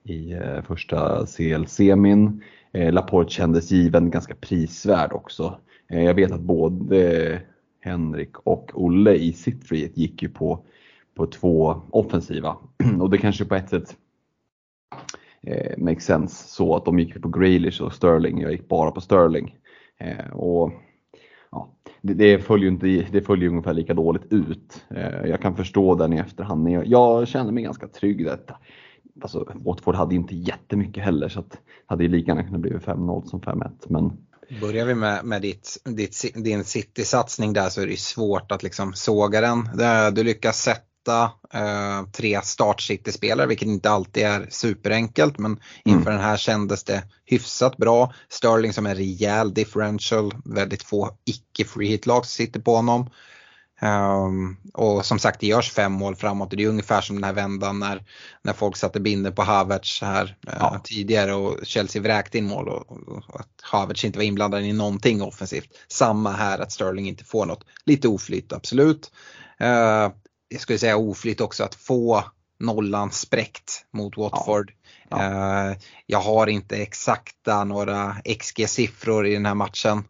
i 0.02 0.33
eh, 0.33 0.62
första 0.62 1.26
CL-semin. 1.26 2.42
Eh, 2.73 2.92
Laporte 2.92 3.33
kändes 3.33 3.71
given, 3.71 4.11
ganska 4.11 4.35
prisvärd 4.35 5.12
också. 5.12 5.59
Jag 5.88 6.14
vet 6.14 6.33
att 6.33 6.40
både 6.40 7.40
Henrik 7.80 8.37
och 8.38 8.71
Olle 8.75 9.14
i 9.14 9.33
sitt 9.33 9.68
frihet 9.68 9.97
gick 9.97 10.23
ju 10.23 10.28
på, 10.28 10.64
på 11.14 11.26
två 11.26 11.83
offensiva 11.90 12.56
och 13.00 13.11
det 13.11 13.18
kanske 13.18 13.44
på 13.44 13.54
ett 13.54 13.71
sätt 13.71 13.97
eh, 15.42 15.78
makes 15.78 16.04
sense 16.04 16.49
så 16.49 16.76
att 16.76 16.85
de 16.85 16.99
gick 16.99 17.23
på 17.23 17.28
Grealish 17.28 17.83
och 17.83 17.92
Sterling. 17.92 18.40
Jag 18.40 18.52
gick 18.52 18.68
bara 18.68 18.90
på 18.90 19.00
Sterling. 19.00 19.59
Eh, 19.99 20.30
och 20.33 20.73
det, 22.04 22.14
det, 22.14 22.38
följer 22.38 22.70
inte, 22.70 22.87
det 22.87 23.23
följer 23.23 23.49
ungefär 23.49 23.75
lika 23.75 23.94
dåligt 23.94 24.32
ut. 24.32 24.84
Eh, 24.90 25.28
jag 25.28 25.40
kan 25.40 25.56
förstå 25.56 25.94
den 25.94 26.12
i 26.12 26.18
efterhand, 26.18 26.62
men 26.62 26.73
jag, 26.73 26.87
jag 26.87 27.28
känner 27.28 27.52
mig 27.52 27.62
ganska 27.62 27.88
trygg 27.88 28.20
i 28.20 28.25
detta. 28.25 28.56
Alltså, 29.23 29.52
Watford 29.54 29.94
hade 29.94 30.14
inte 30.14 30.34
jättemycket 30.34 31.04
heller 31.04 31.28
så 31.28 31.40
att 31.40 31.58
hade 31.87 32.02
ju 32.02 32.08
lika 32.08 32.30
gärna 32.30 32.44
kunnat 32.44 32.61
bli 32.61 32.70
5-0 32.70 33.25
som 33.25 33.40
5-1. 33.40 33.70
Men... 33.88 34.12
Börjar 34.61 34.87
vi 34.87 34.94
med, 34.94 35.25
med 35.25 35.42
ditt, 35.42 35.82
ditt, 35.84 36.34
din 36.34 36.64
City-satsning 36.64 37.52
där 37.52 37.68
så 37.68 37.82
är 37.82 37.87
det 37.87 37.99
svårt 37.99 38.52
att 38.52 38.62
liksom 38.62 38.92
såga 38.94 39.40
den. 39.40 39.68
Du 40.14 40.25
lyckas 40.25 40.58
sätta 40.58 40.94
hitta 41.04 41.30
eh, 41.52 42.06
tre 42.12 42.40
start 42.42 42.80
City-spelare, 42.80 43.46
vilket 43.46 43.68
inte 43.68 43.90
alltid 43.90 44.23
är 44.23 44.46
superenkelt. 44.50 45.38
Men 45.38 45.61
inför 45.84 46.11
mm. 46.11 46.14
den 46.14 46.30
här 46.30 46.37
kändes 46.37 46.84
det 46.84 47.02
hyfsat 47.25 47.76
bra. 47.76 48.14
Sterling 48.28 48.73
som 48.73 48.87
en 48.87 48.94
rejäl 48.94 49.54
differential, 49.54 50.34
väldigt 50.44 50.82
få 50.82 51.11
icke 51.25 51.64
free 51.64 51.88
hit-lag 51.88 52.26
som 52.26 52.44
sitter 52.44 52.61
på 52.61 52.76
honom. 52.76 53.11
Um, 53.80 54.56
och 54.75 55.06
som 55.06 55.18
sagt 55.18 55.40
det 55.40 55.46
görs 55.46 55.70
fem 55.70 55.92
mål 55.92 56.16
framåt 56.16 56.50
det 56.50 56.62
är 56.62 56.68
ungefär 56.68 57.00
som 57.00 57.16
den 57.16 57.25
här 57.25 57.32
vändan 57.32 57.78
när, 57.78 58.02
när 58.42 58.52
folk 58.52 58.76
satte 58.76 59.00
binder 59.00 59.30
på 59.30 59.42
Havertz 59.42 60.02
här 60.02 60.25
uh, 60.25 60.54
ja. 60.61 60.80
tidigare 60.84 61.34
och 61.34 61.66
Chelsea 61.66 62.02
vräkte 62.02 62.38
in 62.38 62.46
mål 62.46 62.68
och, 62.68 63.08
och, 63.08 63.40
att 63.40 63.49
Havertz 63.62 64.04
inte 64.04 64.18
var 64.18 64.25
inblandad 64.25 64.62
i 64.62 64.73
någonting 64.73 65.23
offensivt. 65.23 65.68
Samma 65.88 66.32
här 66.32 66.58
att 66.58 66.73
Sterling 66.73 67.08
inte 67.08 67.25
får 67.25 67.46
något. 67.46 67.64
Lite 67.84 68.08
oflyt 68.08 68.52
absolut. 68.52 69.11
Uh, 69.62 70.08
jag 70.49 70.61
skulle 70.61 70.79
säga 70.79 70.97
oflyt 70.97 71.41
också 71.41 71.65
att 71.65 71.75
få 71.75 72.25
nollan 72.59 73.11
spräckt 73.11 73.87
mot 73.91 74.17
Watford. 74.17 74.73
Ja. 75.09 75.23
Ja. 75.23 75.71
Uh, 75.71 75.77
jag 76.07 76.21
har 76.21 76.47
inte 76.47 76.77
exakta 76.77 77.65
några 77.65 78.17
XG-siffror 78.25 79.27
i 79.27 79.35
den 79.35 79.47
här 79.47 79.55
matchen. 79.55 80.05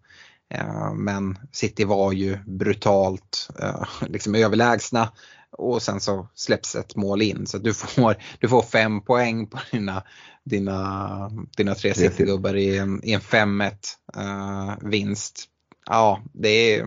Eh, 0.54 0.92
men 0.94 1.38
City 1.52 1.84
var 1.84 2.12
ju 2.12 2.38
brutalt 2.46 3.50
eh, 3.60 3.84
liksom 4.08 4.34
överlägsna 4.34 5.12
och 5.50 5.82
sen 5.82 6.00
så 6.00 6.28
släpps 6.34 6.74
ett 6.74 6.96
mål 6.96 7.22
in 7.22 7.46
så 7.46 7.58
du 7.58 7.74
får, 7.74 8.16
du 8.38 8.48
får 8.48 8.62
fem 8.62 9.00
poäng 9.00 9.46
på 9.46 9.58
dina, 9.72 10.02
dina, 10.44 11.30
dina 11.56 11.74
tre 11.74 11.94
City-gubbar 11.94 12.56
i 12.56 12.78
en, 12.78 13.04
i 13.04 13.12
en 13.12 13.20
5-1 13.20 13.72
uh, 14.16 14.68
eh, 14.68 14.74
vinst. 14.82 15.44
Ja, 15.86 16.22
det 16.32 16.48
är, 16.48 16.86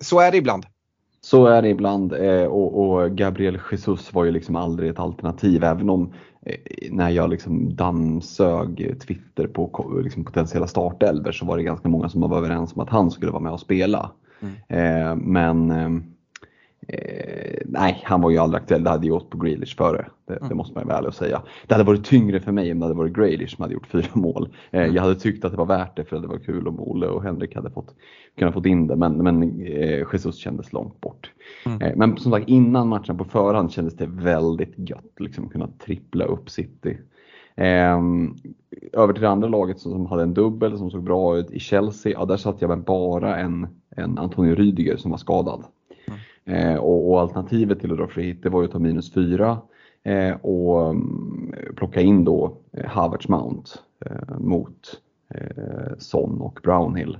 så 0.00 0.20
är 0.20 0.30
det 0.30 0.36
ibland. 0.36 0.66
Så 1.22 1.46
är 1.46 1.62
det 1.62 1.68
ibland 1.68 2.12
och, 2.48 2.80
och 2.80 3.10
Gabriel 3.10 3.58
Jesus 3.70 4.14
var 4.14 4.24
ju 4.24 4.30
liksom 4.30 4.56
aldrig 4.56 4.90
ett 4.90 4.98
alternativ 4.98 5.64
även 5.64 5.90
om 5.90 6.12
Eh, 6.46 6.56
när 6.90 7.10
jag 7.10 7.30
liksom 7.30 7.76
dammsög 7.76 8.96
Twitter 9.06 9.46
på 9.46 9.90
liksom 10.04 10.24
potentiella 10.24 10.66
startelver 10.66 11.32
så 11.32 11.46
var 11.46 11.56
det 11.56 11.62
ganska 11.62 11.88
många 11.88 12.08
som 12.08 12.20
var 12.20 12.38
överens 12.38 12.74
om 12.74 12.80
att 12.80 12.90
han 12.90 13.10
skulle 13.10 13.32
vara 13.32 13.42
med 13.42 13.52
och 13.52 13.60
spela. 13.60 14.10
Mm. 14.40 14.54
Eh, 14.68 15.16
men 15.16 15.70
Eh, 16.88 17.62
nej, 17.64 18.02
han 18.04 18.20
var 18.20 18.30
ju 18.30 18.38
aldrig 18.38 18.62
aktuell. 18.62 18.84
Det 18.84 18.90
hade 18.90 19.06
jag 19.06 19.16
åt 19.16 19.30
på 19.30 19.38
Grealish 19.38 19.76
före. 19.76 20.06
Det, 20.26 20.36
mm. 20.36 20.48
det 20.48 20.54
måste 20.54 20.74
man 20.74 20.84
ju 20.84 20.88
väl 20.88 21.12
säga. 21.12 21.42
Det 21.66 21.74
hade 21.74 21.84
varit 21.84 22.04
tyngre 22.04 22.40
för 22.40 22.52
mig 22.52 22.72
om 22.72 22.78
det 22.78 22.84
hade 22.84 22.98
varit 22.98 23.12
Grealish 23.12 23.56
som 23.56 23.62
hade 23.62 23.74
gjort 23.74 23.86
fyra 23.86 24.08
mål. 24.14 24.48
Eh, 24.70 24.82
mm. 24.82 24.94
Jag 24.94 25.02
hade 25.02 25.14
tyckt 25.14 25.44
att 25.44 25.52
det 25.52 25.58
var 25.58 25.66
värt 25.66 25.96
det 25.96 26.04
för 26.04 26.16
att 26.16 26.22
det 26.22 26.28
var 26.28 26.38
kul 26.38 26.68
om 26.68 26.80
Ole 26.80 27.06
och 27.06 27.22
Henrik 27.22 27.54
hade 27.54 27.70
fått, 27.70 27.94
kunnat 28.38 28.54
fått 28.54 28.66
in 28.66 28.86
det. 28.86 28.96
Men, 28.96 29.12
men 29.12 29.42
eh, 29.66 30.06
Jesus 30.12 30.36
kändes 30.36 30.72
långt 30.72 31.00
bort. 31.00 31.30
Mm. 31.66 31.82
Eh, 31.82 31.96
men 31.96 32.16
som 32.16 32.32
sagt 32.32 32.48
innan 32.48 32.88
matchen 32.88 33.18
på 33.18 33.24
förhand 33.24 33.72
kändes 33.72 33.96
det 33.96 34.06
väldigt 34.06 34.74
gött. 34.76 35.14
Liksom 35.18 35.48
kunna 35.48 35.68
trippla 35.84 36.24
upp 36.24 36.50
City. 36.50 36.98
Ehm, 37.56 38.34
över 38.92 39.12
till 39.12 39.22
det 39.22 39.28
andra 39.28 39.48
laget 39.48 39.80
som 39.80 40.06
hade 40.06 40.22
en 40.22 40.34
dubbel 40.34 40.78
som 40.78 40.90
såg 40.90 41.02
bra 41.02 41.36
ut 41.36 41.50
i 41.50 41.60
Chelsea. 41.60 42.12
Ja, 42.12 42.24
där 42.24 42.36
satt 42.36 42.60
jag 42.60 42.68
med 42.68 42.84
bara 42.84 43.36
en, 43.36 43.66
en 43.96 44.18
Antonio 44.18 44.54
Rydiger 44.54 44.96
som 44.96 45.10
var 45.10 45.18
skadad. 45.18 45.64
Eh, 46.44 46.74
och, 46.74 47.10
och, 47.10 47.20
alternativet 47.20 47.80
till 47.80 47.92
att 47.92 47.98
dra 47.98 48.08
free 48.08 48.26
hit 48.26 48.42
det 48.42 48.48
var 48.48 48.60
ju 48.60 48.66
att 48.66 48.72
ta 48.72 48.78
minus 48.78 49.12
4 49.12 49.58
eh, 50.02 50.32
och 50.32 50.90
um, 50.90 51.54
plocka 51.76 52.00
in 52.00 52.24
då 52.24 52.56
eh, 52.72 52.86
Havertz 52.86 53.28
Mount 53.28 53.70
eh, 54.06 54.38
mot 54.38 55.00
eh, 55.34 55.92
Son 55.98 56.40
och 56.40 56.60
Brownhill. 56.62 57.18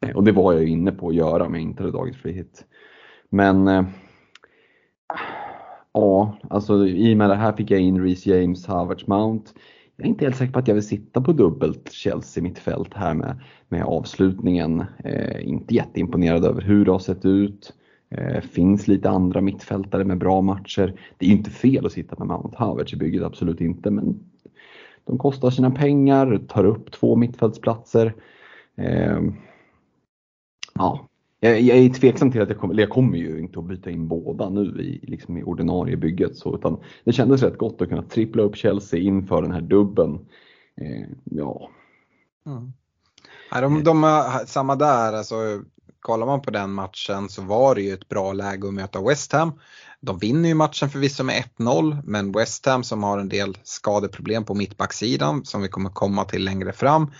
Eh, 0.00 0.16
och 0.16 0.24
det 0.24 0.32
var 0.32 0.52
jag 0.52 0.62
ju 0.62 0.68
inne 0.68 0.92
på 0.92 1.08
att 1.08 1.14
göra 1.14 1.46
om 1.46 1.54
jag 1.54 1.62
inte 1.62 1.82
hade 1.82 1.92
dragit 1.92 2.16
free 2.16 2.32
hit. 2.32 2.64
Men 3.28 3.68
eh, 3.68 3.84
ja, 5.92 6.38
alltså 6.50 6.86
i 6.86 7.14
och 7.14 7.18
med 7.18 7.30
det 7.30 7.36
här 7.36 7.52
fick 7.52 7.70
jag 7.70 7.80
in 7.80 8.04
Reece 8.04 8.26
James, 8.26 8.66
Havertz 8.66 9.06
Mount. 9.06 9.50
Jag 9.96 10.06
är 10.06 10.08
inte 10.08 10.24
helt 10.24 10.36
säker 10.36 10.52
på 10.52 10.58
att 10.58 10.68
jag 10.68 10.74
vill 10.74 10.86
sitta 10.86 11.20
på 11.20 11.32
dubbelt 11.32 11.92
Chelsea 11.92 12.42
mittfält 12.42 12.94
här 12.94 13.14
med, 13.14 13.40
med 13.68 13.84
avslutningen. 13.84 14.84
Eh, 15.04 15.48
inte 15.48 15.74
jätteimponerad 15.74 16.44
över 16.44 16.62
hur 16.62 16.84
det 16.84 16.92
har 16.92 16.98
sett 16.98 17.24
ut. 17.24 17.72
Eh, 18.10 18.40
finns 18.40 18.88
lite 18.88 19.10
andra 19.10 19.40
mittfältare 19.40 20.04
med 20.04 20.18
bra 20.18 20.40
matcher. 20.40 21.00
Det 21.18 21.26
är 21.26 21.30
inte 21.30 21.50
fel 21.50 21.86
att 21.86 21.92
sitta 21.92 22.16
med 22.18 22.28
Mount 22.28 22.56
Havertz 22.58 22.92
i 22.92 22.96
bygget, 22.96 23.22
absolut 23.22 23.60
inte. 23.60 23.90
Men 23.90 24.20
de 25.04 25.18
kostar 25.18 25.50
sina 25.50 25.70
pengar, 25.70 26.40
tar 26.48 26.64
upp 26.64 26.92
två 26.92 27.16
mittfältsplatser. 27.16 28.14
Eh, 28.76 29.20
ja, 30.74 31.08
jag, 31.40 31.60
jag, 31.60 31.78
är 31.78 31.88
tveksam 31.88 32.32
till 32.32 32.42
att 32.42 32.48
jag 32.48 32.58
kommer, 32.58 32.74
eller 32.74 32.82
jag 32.82 32.90
kommer 32.90 33.18
ju 33.18 33.38
inte 33.38 33.58
att 33.58 33.64
byta 33.64 33.90
in 33.90 34.08
båda 34.08 34.48
nu 34.48 34.82
i, 34.82 35.06
liksom 35.06 35.38
i 35.38 35.42
ordinarie 35.42 35.96
bygget. 35.96 36.36
Så, 36.36 36.54
utan 36.54 36.80
det 37.04 37.12
kändes 37.12 37.42
rätt 37.42 37.58
gott 37.58 37.82
att 37.82 37.88
kunna 37.88 38.02
trippla 38.02 38.42
upp 38.42 38.56
Chelsea 38.56 39.00
inför 39.00 39.42
den 39.42 39.52
här 39.52 39.60
dubben. 39.60 40.26
Eh, 40.76 41.08
ja. 41.24 41.70
Mm. 42.46 42.72
Nej, 43.52 43.62
de, 43.62 43.84
de, 43.84 44.22
samma 44.46 44.76
där, 44.76 45.12
alltså, 45.12 45.34
kollar 46.00 46.26
man 46.26 46.42
på 46.42 46.50
den 46.50 46.72
matchen 46.72 47.28
så 47.28 47.42
var 47.42 47.74
det 47.74 47.82
ju 47.82 47.94
ett 47.94 48.08
bra 48.08 48.32
läge 48.32 48.68
att 48.68 48.74
möta 48.74 49.02
West 49.02 49.32
Ham. 49.32 49.52
De 50.00 50.18
vinner 50.18 50.48
ju 50.48 50.54
matchen 50.54 50.90
förvisso 50.90 51.24
med 51.24 51.44
1-0 51.58 52.02
men 52.04 52.32
West 52.32 52.66
Ham 52.66 52.84
som 52.84 53.02
har 53.02 53.18
en 53.18 53.28
del 53.28 53.58
skadeproblem 53.62 54.44
på 54.44 54.54
mittbacksidan 54.54 55.44
som 55.44 55.62
vi 55.62 55.68
kommer 55.68 55.90
komma 55.90 56.24
till 56.24 56.44
längre 56.44 56.72
fram. 56.72 57.12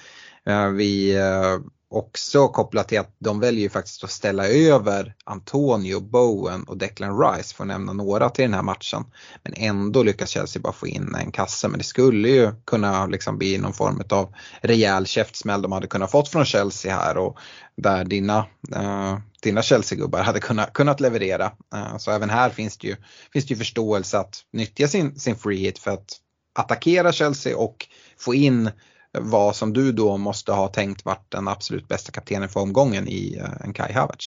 Eh, 0.45 0.69
vi 0.69 1.17
eh, 1.17 1.59
också 1.91 2.49
kopplat 2.49 2.89
till 2.89 3.01
att 3.01 3.17
de 3.19 3.41
väljer 3.41 3.63
ju 3.63 3.69
faktiskt 3.69 4.05
att 4.05 4.11
ställa 4.11 4.47
över 4.49 5.15
Antonio, 5.25 6.01
Bowen 6.01 6.65
och 6.65 6.77
Declan 6.77 7.19
Rice 7.19 7.55
för 7.55 7.65
att 7.65 7.69
nämna 7.69 7.93
några 7.93 8.31
till 8.31 8.43
den 8.43 8.55
här 8.55 8.63
matchen. 8.63 9.05
Men 9.43 9.55
ändå 9.57 10.03
lyckas 10.03 10.31
Chelsea 10.31 10.63
bara 10.63 10.73
få 10.73 10.87
in 10.87 11.15
en 11.15 11.33
kasse 11.33 11.69
men 11.69 11.79
det 11.79 11.85
skulle 11.85 12.29
ju 12.29 12.53
kunna 12.67 13.07
liksom 13.07 13.39
bli 13.39 13.59
någon 13.59 13.73
form 13.73 14.03
av 14.11 14.35
rejäl 14.61 15.07
käftsmäll 15.07 15.63
de 15.63 15.73
hade 15.73 15.87
kunnat 15.87 16.11
fått 16.11 16.29
från 16.29 16.45
Chelsea 16.45 16.97
här 16.97 17.17
och 17.17 17.39
där 17.77 18.05
dina, 18.05 18.47
uh, 18.77 19.19
dina 19.43 19.63
Chelsea-gubbar 19.63 20.23
hade 20.23 20.41
kunnat, 20.41 20.73
kunnat 20.73 21.01
leverera. 21.01 21.53
Uh, 21.75 21.99
så 21.99 22.11
även 22.11 22.31
här 22.31 22.51
finns 22.51 22.79
det 22.79 22.89
ju, 22.89 22.97
finns 23.33 23.47
det 23.47 23.55
ju 23.55 23.59
förståelse 23.59 24.19
att 24.19 24.45
nyttja 24.53 24.89
sin, 24.89 25.21
sin 25.21 25.37
free 25.37 25.59
hit 25.59 25.79
för 25.79 25.91
att 25.91 26.21
attackera 26.59 27.13
Chelsea 27.13 27.57
och 27.57 27.87
få 28.19 28.35
in 28.35 28.71
vad 29.19 29.57
som 29.57 29.73
du 29.73 29.93
då 29.93 30.17
måste 30.17 30.53
ha 30.53 30.69
tänkt 30.69 31.05
vart 31.05 31.33
den 31.33 31.49
absolut 31.49 31.89
bästa 31.89 32.13
kaptenen 32.13 32.49
för 32.49 32.61
omgången 32.61 33.09
i 33.09 33.37
eh, 33.39 33.67
en 33.67 33.73
Kai 33.73 33.93
Havertz. 33.93 34.25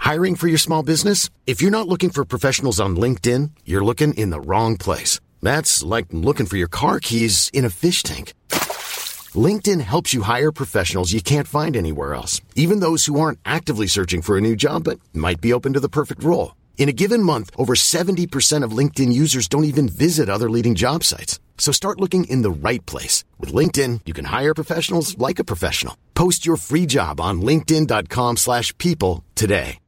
Hiring 0.00 0.36
for 0.36 0.48
your 0.48 0.58
small 0.58 0.84
business? 0.84 1.30
If 1.46 1.62
you're 1.62 1.70
not 1.70 1.88
looking 1.88 2.10
for 2.10 2.24
professionals 2.24 2.80
on 2.80 2.96
LinkedIn, 2.96 3.50
you're 3.64 3.84
looking 3.84 4.12
in 4.14 4.30
the 4.30 4.40
wrong 4.40 4.76
place. 4.76 5.20
That's 5.42 5.82
like 5.96 6.08
looking 6.10 6.46
for 6.46 6.58
your 6.58 6.68
car 6.68 7.00
keys 7.00 7.50
in 7.52 7.64
a 7.64 7.70
fish 7.70 8.02
tank. 8.02 8.34
LinkedIn 9.34 9.80
helps 9.80 10.12
you 10.14 10.22
hire 10.22 10.52
professionals 10.52 11.12
you 11.12 11.22
can't 11.22 11.48
find 11.48 11.76
anywhere 11.76 12.14
else, 12.14 12.42
even 12.54 12.80
those 12.80 13.06
who 13.06 13.18
aren't 13.18 13.38
actively 13.44 13.86
searching 13.86 14.22
for 14.22 14.36
a 14.36 14.40
new 14.40 14.54
job 14.54 14.84
but 14.84 15.00
might 15.12 15.40
be 15.40 15.52
open 15.52 15.72
to 15.72 15.80
the 15.80 15.88
perfect 15.88 16.22
role. 16.22 16.54
In 16.76 16.88
a 16.88 16.92
given 16.92 17.22
month, 17.22 17.50
over 17.56 17.74
70% 17.74 18.62
of 18.62 18.76
LinkedIn 18.76 19.12
users 19.12 19.48
don't 19.48 19.64
even 19.64 19.88
visit 19.88 20.28
other 20.28 20.50
leading 20.50 20.74
job 20.74 21.02
sites. 21.02 21.40
So 21.58 21.72
start 21.72 22.00
looking 22.00 22.24
in 22.24 22.42
the 22.42 22.68
right 22.68 22.84
place. 22.84 23.24
With 23.40 23.54
LinkedIn, 23.54 24.00
you 24.04 24.12
can 24.12 24.26
hire 24.26 24.54
professionals 24.54 25.16
like 25.16 25.38
a 25.40 25.44
professional. 25.44 25.96
Post 26.12 26.44
your 26.46 26.56
free 26.56 26.86
job 26.86 27.20
on 27.20 27.40
linkedin.com 27.40 28.36
slash 28.36 28.76
people 28.76 29.24
today. 29.34 29.78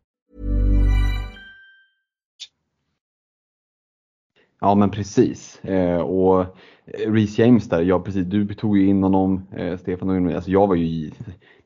Ja, 4.61 4.75
men 4.75 4.91
precis. 4.91 5.65
Eh, 5.65 5.99
och 5.99 6.57
Reece 7.07 7.39
James 7.39 7.69
där, 7.69 7.83
ja 7.83 8.01
precis, 8.01 8.27
du 8.27 8.55
tog 8.55 8.79
ju 8.79 8.87
in 8.87 9.03
honom, 9.03 9.47
eh, 9.57 9.79
Stefan. 9.79 10.35
Alltså 10.35 10.51
jag 10.51 10.67
var 10.67 10.75
ju 10.75 10.85
i, 10.85 11.13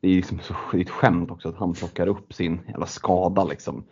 det 0.00 0.08
är 0.08 0.14
liksom 0.14 0.38
så 0.40 0.54
ett 0.76 0.90
skämt 0.90 1.30
också 1.30 1.48
att 1.48 1.56
han 1.56 1.72
plockar 1.72 2.06
upp 2.06 2.34
sin 2.34 2.60
jävla 2.68 2.86
skada 2.86 3.44
liksom. 3.44 3.84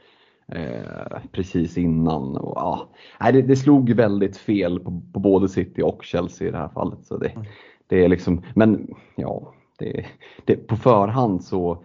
Eh, 0.52 1.19
precis 1.33 1.78
innan. 1.78 2.37
Och, 2.37 2.52
ja, 2.57 2.88
nej, 3.21 3.33
det, 3.33 3.43
det 3.43 3.57
slog 3.57 3.90
väldigt 3.90 4.37
fel 4.37 4.81
på, 4.81 5.02
på, 5.12 5.21
både 5.21 5.49
City 5.49 5.83
och 5.83 6.05
Chelsea 6.05 6.49
i 6.49 6.50
det 6.50 6.59
här 6.59 6.69
fallet. 6.69 7.07
Så 7.07 7.17
det, 7.17 7.28
mm. 7.28 7.47
det 7.87 8.05
är 8.05 8.09
liksom, 8.09 8.43
men 8.55 8.95
ja, 9.17 9.52
det, 9.78 10.07
det, 10.45 10.57
på 10.57 10.76
förhand 10.76 11.45
så 11.45 11.85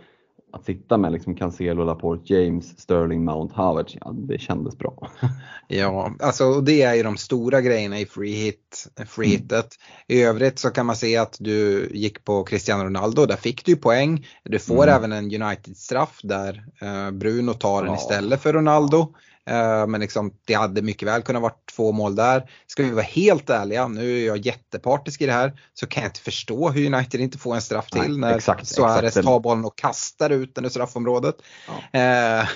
att 0.54 0.66
sitta 0.66 0.98
med 0.98 1.12
liksom 1.12 1.36
Cancelo, 1.36 1.84
Laporte, 1.84 2.34
James, 2.34 2.80
Sterling, 2.80 3.26
Mount, 3.26 3.54
Havertz, 3.56 3.96
ja, 4.02 4.12
det 4.14 4.40
kändes 4.40 4.78
bra. 4.78 5.10
ja, 5.68 6.16
alltså 6.20 6.62
det 6.62 6.82
är 6.82 6.94
ju 6.94 7.04
de 7.04 7.18
stora 7.18 7.62
grejerna 7.62 8.00
i 8.00 8.06
free, 8.06 8.34
hit, 8.34 8.88
free 9.08 9.28
mm. 9.28 9.42
hitet. 9.42 9.76
I 10.08 10.24
övrigt 10.24 10.60
så 10.60 10.70
kan 10.70 10.86
man 10.86 10.96
se 10.96 11.18
att 11.18 11.38
du 11.40 11.90
gick 11.94 12.24
på 12.24 12.44
Cristiano 12.44 12.84
Ronaldo, 12.84 13.26
där 13.26 13.36
fick 13.36 13.66
du 13.66 13.76
poäng. 13.76 14.28
Du 14.44 14.60
får 14.60 14.84
mm. 14.84 14.96
även 14.96 15.12
en 15.12 15.44
United-straff 15.44 16.20
där 16.24 16.66
eh, 16.82 17.12
Bruno 17.12 17.54
tar 17.54 17.82
den 17.84 17.92
ja. 17.92 17.98
istället 17.98 18.42
för 18.42 18.54
Ronaldo. 18.54 19.14
Eh, 19.46 19.88
men 19.88 20.02
liksom, 20.02 20.34
det 20.46 20.54
hade 20.54 20.82
mycket 20.82 21.08
väl 21.08 21.22
kunnat 21.22 21.42
vara 21.42 21.54
två 21.76 21.92
mål 21.92 22.16
där. 22.16 22.50
Ska 22.68 22.84
vi 22.84 22.90
vara 22.90 23.06
helt 23.06 23.50
ärliga, 23.50 23.88
nu 23.88 24.22
är 24.22 24.26
jag 24.26 24.38
jättepartisk 24.38 25.22
i 25.22 25.26
det 25.26 25.34
här, 25.34 25.60
så 25.74 25.88
kan 25.88 26.04
jag 26.04 26.10
inte 26.10 26.20
förstå 26.20 26.70
hur 26.70 26.94
United 26.94 27.22
inte 27.22 27.38
får 27.38 27.56
en 27.56 27.62
straff 27.62 27.90
till 27.90 28.02
Nej, 28.02 28.18
när 28.18 28.36
exakt, 28.36 28.68
Suarez 28.68 29.04
exakt. 29.04 29.26
tar 29.26 29.40
bollen 29.40 29.66
och 29.66 29.78
kastar 29.78 30.30
ut 30.30 30.56
den 30.56 30.66
i 30.66 30.70
straffområdet. 30.70 31.36
Ja. 31.68 32.00
Eh, 32.00 32.48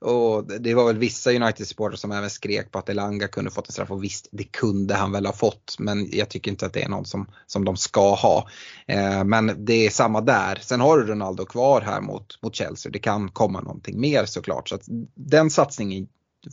och 0.00 0.60
det 0.60 0.74
var 0.74 0.86
väl 0.86 0.98
vissa 0.98 1.30
United-supportrar 1.30 1.96
som 1.96 2.12
även 2.12 2.30
skrek 2.30 2.70
på 2.70 2.78
att 2.78 2.88
Elanga 2.88 3.28
kunde 3.28 3.50
fått 3.50 3.68
en 3.68 3.72
straff 3.72 3.90
och 3.90 4.04
visst, 4.04 4.28
det 4.32 4.44
kunde 4.44 4.94
han 4.94 5.12
väl 5.12 5.26
ha 5.26 5.32
fått 5.32 5.76
men 5.78 6.08
jag 6.10 6.28
tycker 6.28 6.50
inte 6.50 6.66
att 6.66 6.72
det 6.72 6.82
är 6.82 6.88
något 6.88 7.08
som, 7.08 7.30
som 7.46 7.64
de 7.64 7.76
ska 7.76 8.14
ha. 8.14 8.48
Eh, 8.86 9.24
men 9.24 9.64
det 9.64 9.86
är 9.86 9.90
samma 9.90 10.20
där. 10.20 10.58
Sen 10.62 10.80
har 10.80 10.98
du 10.98 11.06
Ronaldo 11.06 11.44
kvar 11.44 11.80
här 11.80 12.00
mot, 12.00 12.42
mot 12.42 12.54
Chelsea. 12.54 12.92
Det 12.92 12.98
kan 12.98 13.28
komma 13.28 13.60
någonting 13.60 14.00
mer 14.00 14.24
såklart. 14.24 14.68
Så 14.68 14.78
den 15.14 15.50
satsningen 15.50 16.08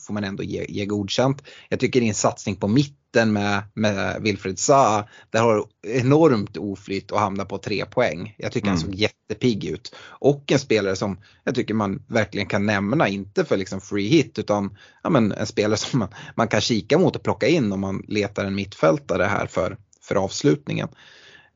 får 0.08 0.14
man 0.14 0.24
ändå 0.24 0.44
ge, 0.44 0.66
ge 0.70 0.86
godkänt. 0.86 1.44
Jag 1.70 1.80
tycker 1.80 2.02
en 2.02 2.14
satsning 2.14 2.56
på 2.56 2.68
mitten 2.68 3.34
med, 3.34 3.64
med 3.74 4.22
Wilfred 4.22 4.60
Zaha. 4.60 5.08
Där 5.30 5.42
har 5.42 5.56
du 5.56 5.90
enormt 5.90 6.58
oflytt 6.58 7.12
och 7.12 7.20
hamnar 7.20 7.46
på 7.46 7.58
tre 7.58 7.86
poäng. 7.86 8.36
Jag 8.38 8.52
tycker 8.52 8.68
mm. 8.68 8.78
han 8.78 8.86
såg 8.86 8.96
jättepigg 8.96 9.66
ut. 9.66 9.96
Och 10.02 10.52
en 10.52 10.60
spelare 10.60 10.96
som 10.96 11.18
jag 11.44 11.56
tycker 11.56 11.74
man 11.74 12.04
verkligen 12.08 12.48
kan 12.48 12.66
nämna, 12.66 13.08
inte 13.08 13.46
för 13.46 13.58
liksom 13.58 13.82
free 13.82 14.08
hit 14.08 14.40
utan 14.40 14.78
ja, 15.04 15.10
men 15.10 15.32
en 15.32 15.48
spelare 15.48 15.78
som 15.78 16.00
man, 16.00 16.10
man 16.36 16.48
kan 16.48 16.62
kika 16.62 16.98
mot 16.98 17.16
och 17.16 17.24
plocka 17.24 17.48
in 17.48 17.72
om 17.72 17.80
man 17.80 18.04
letar 18.08 18.46
en 18.46 18.56
mittfältare 18.56 19.24
här 19.24 19.48
för, 19.48 19.78
för 20.02 20.16
avslutningen. 20.16 20.88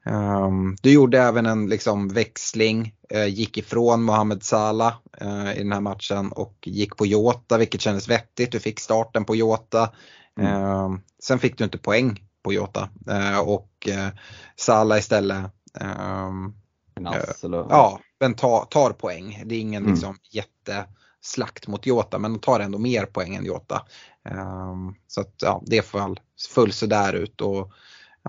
Um, 0.06 0.78
du 0.82 0.92
gjorde 0.92 1.20
även 1.20 1.46
en 1.46 1.70
liksom, 1.70 2.10
växling, 2.10 2.94
uh, 3.16 3.28
gick 3.28 3.58
ifrån 3.58 4.04
Mohamed 4.04 4.44
Salah 4.44 4.94
uh, 5.22 5.56
i 5.56 5.58
den 5.58 5.72
här 5.72 5.82
matchen 5.82 6.32
och 6.32 6.56
gick 6.66 6.98
på 6.98 7.06
Jota 7.06 7.58
vilket 7.58 7.82
kändes 7.82 8.10
vettigt. 8.10 8.52
Du 8.52 8.60
fick 8.60 8.80
starten 8.80 9.26
på 9.26 9.36
Jota. 9.36 9.92
Mm. 10.40 10.64
Uh, 10.64 10.98
sen 11.24 11.40
fick 11.40 11.58
du 11.58 11.64
inte 11.64 11.78
poäng 11.78 12.24
på 12.44 12.54
Jota 12.54 12.90
uh, 13.10 13.40
och 13.40 13.90
Salah 14.56 15.00
istället 15.00 15.46
um, 15.82 16.56
Nass, 17.00 17.44
Ja, 17.70 18.00
men 18.20 18.34
tar, 18.34 18.66
tar 18.66 18.92
poäng. 18.92 19.44
Det 19.46 19.56
är 19.56 19.60
ingen 19.60 19.84
mm. 19.84 19.94
liksom, 19.94 20.18
jätteslakt 20.32 21.68
mot 21.68 21.86
Jota 21.86 22.20
men 22.20 22.40
tar 22.40 22.60
ändå 22.60 22.78
mer 22.78 23.06
poäng 23.06 23.36
än 23.36 23.46
Jota. 23.46 23.86
Så 25.08 25.22
att 25.22 25.36
ja, 25.42 25.62
det 25.66 25.86
föll 26.50 26.72
sådär 26.72 27.14
ut. 27.14 27.42
Och, 27.42 27.72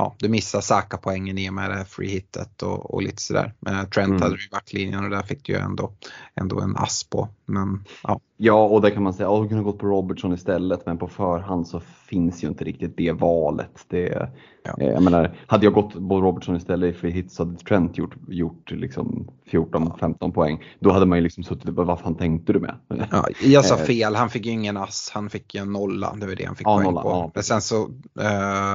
ja, 0.00 0.14
du 0.19 0.28
missar 0.28 0.61
Saka-poängen 0.61 1.38
i 1.38 1.49
och 1.49 1.54
med 1.54 1.71
det 1.71 1.76
här 1.76 1.85
free 1.85 2.09
hitet 2.09 2.62
och, 2.62 2.95
och 2.95 3.02
lite 3.02 3.23
sådär. 3.23 3.54
Trent 3.95 4.09
mm. 4.09 4.23
hade 4.23 4.37
du 4.37 4.45
i 4.45 4.49
backlinjen 4.50 5.04
och 5.04 5.11
där 5.11 5.23
fick 5.23 5.45
du 5.45 5.52
ju 5.52 5.59
ändå, 5.59 5.92
ändå 6.35 6.61
en 6.61 6.76
ass 6.76 7.04
på. 7.04 7.28
Men, 7.50 7.85
ja. 8.02 8.21
ja, 8.37 8.64
och 8.64 8.80
där 8.80 8.90
kan 8.90 9.02
man 9.02 9.12
säga 9.12 9.28
att 9.28 9.35
oh, 9.35 9.49
kunde 9.49 9.64
gått 9.64 9.78
på 9.78 9.87
Robertson 9.87 10.33
istället 10.33 10.87
men 10.87 10.99
på 10.99 11.09
förhand 11.09 11.69
så 11.69 11.80
finns 11.80 12.45
ju 12.45 12.49
inte 12.49 12.64
riktigt 12.64 12.97
det 12.97 13.12
valet. 13.12 13.85
Det, 13.88 14.30
ja. 14.62 14.75
eh, 14.80 14.88
jag 14.88 15.02
menar, 15.02 15.37
hade 15.47 15.66
jag 15.66 15.73
gått 15.73 15.92
på 15.92 16.21
Robertson 16.21 16.57
istället 16.57 16.95
i 16.95 16.99
free 16.99 17.11
hit 17.11 17.33
så 17.33 17.45
hade 17.45 17.57
Trent 17.57 17.99
gjort, 17.99 18.14
gjort 18.28 18.71
liksom 18.71 19.30
14-15 19.50 20.33
poäng. 20.33 20.64
Då 20.80 20.92
hade 20.92 21.07
man 21.07 21.19
ju 21.19 21.25
liksom 21.25 21.45
suttit 21.45 21.69
och 21.69 21.87
vad 21.87 22.00
fan 22.00 22.14
tänkte 22.14 22.52
du 22.52 22.61
med? 22.61 22.75
Ja, 23.11 23.26
jag 23.42 23.64
sa 23.64 23.78
eh. 23.78 23.85
fel, 23.85 24.14
han 24.14 24.30
fick 24.30 24.47
ju 24.47 24.52
ingen 24.52 24.76
ass, 24.76 25.11
han 25.14 25.30
fick 25.30 25.54
ju 25.54 25.61
en 25.61 25.73
nolla. 25.73 26.14
Det 26.14 26.26
var 26.26 26.35
det 26.35 26.45
han 26.45 26.57
fick 26.57 26.66
ja, 26.66 26.75
poäng 26.75 26.85
nolla, 26.85 27.02
på. 27.02 27.09
Ja. 27.09 27.30
Men 27.35 27.42
sen 27.42 27.61
så, 27.61 27.87
uh, 27.87 28.26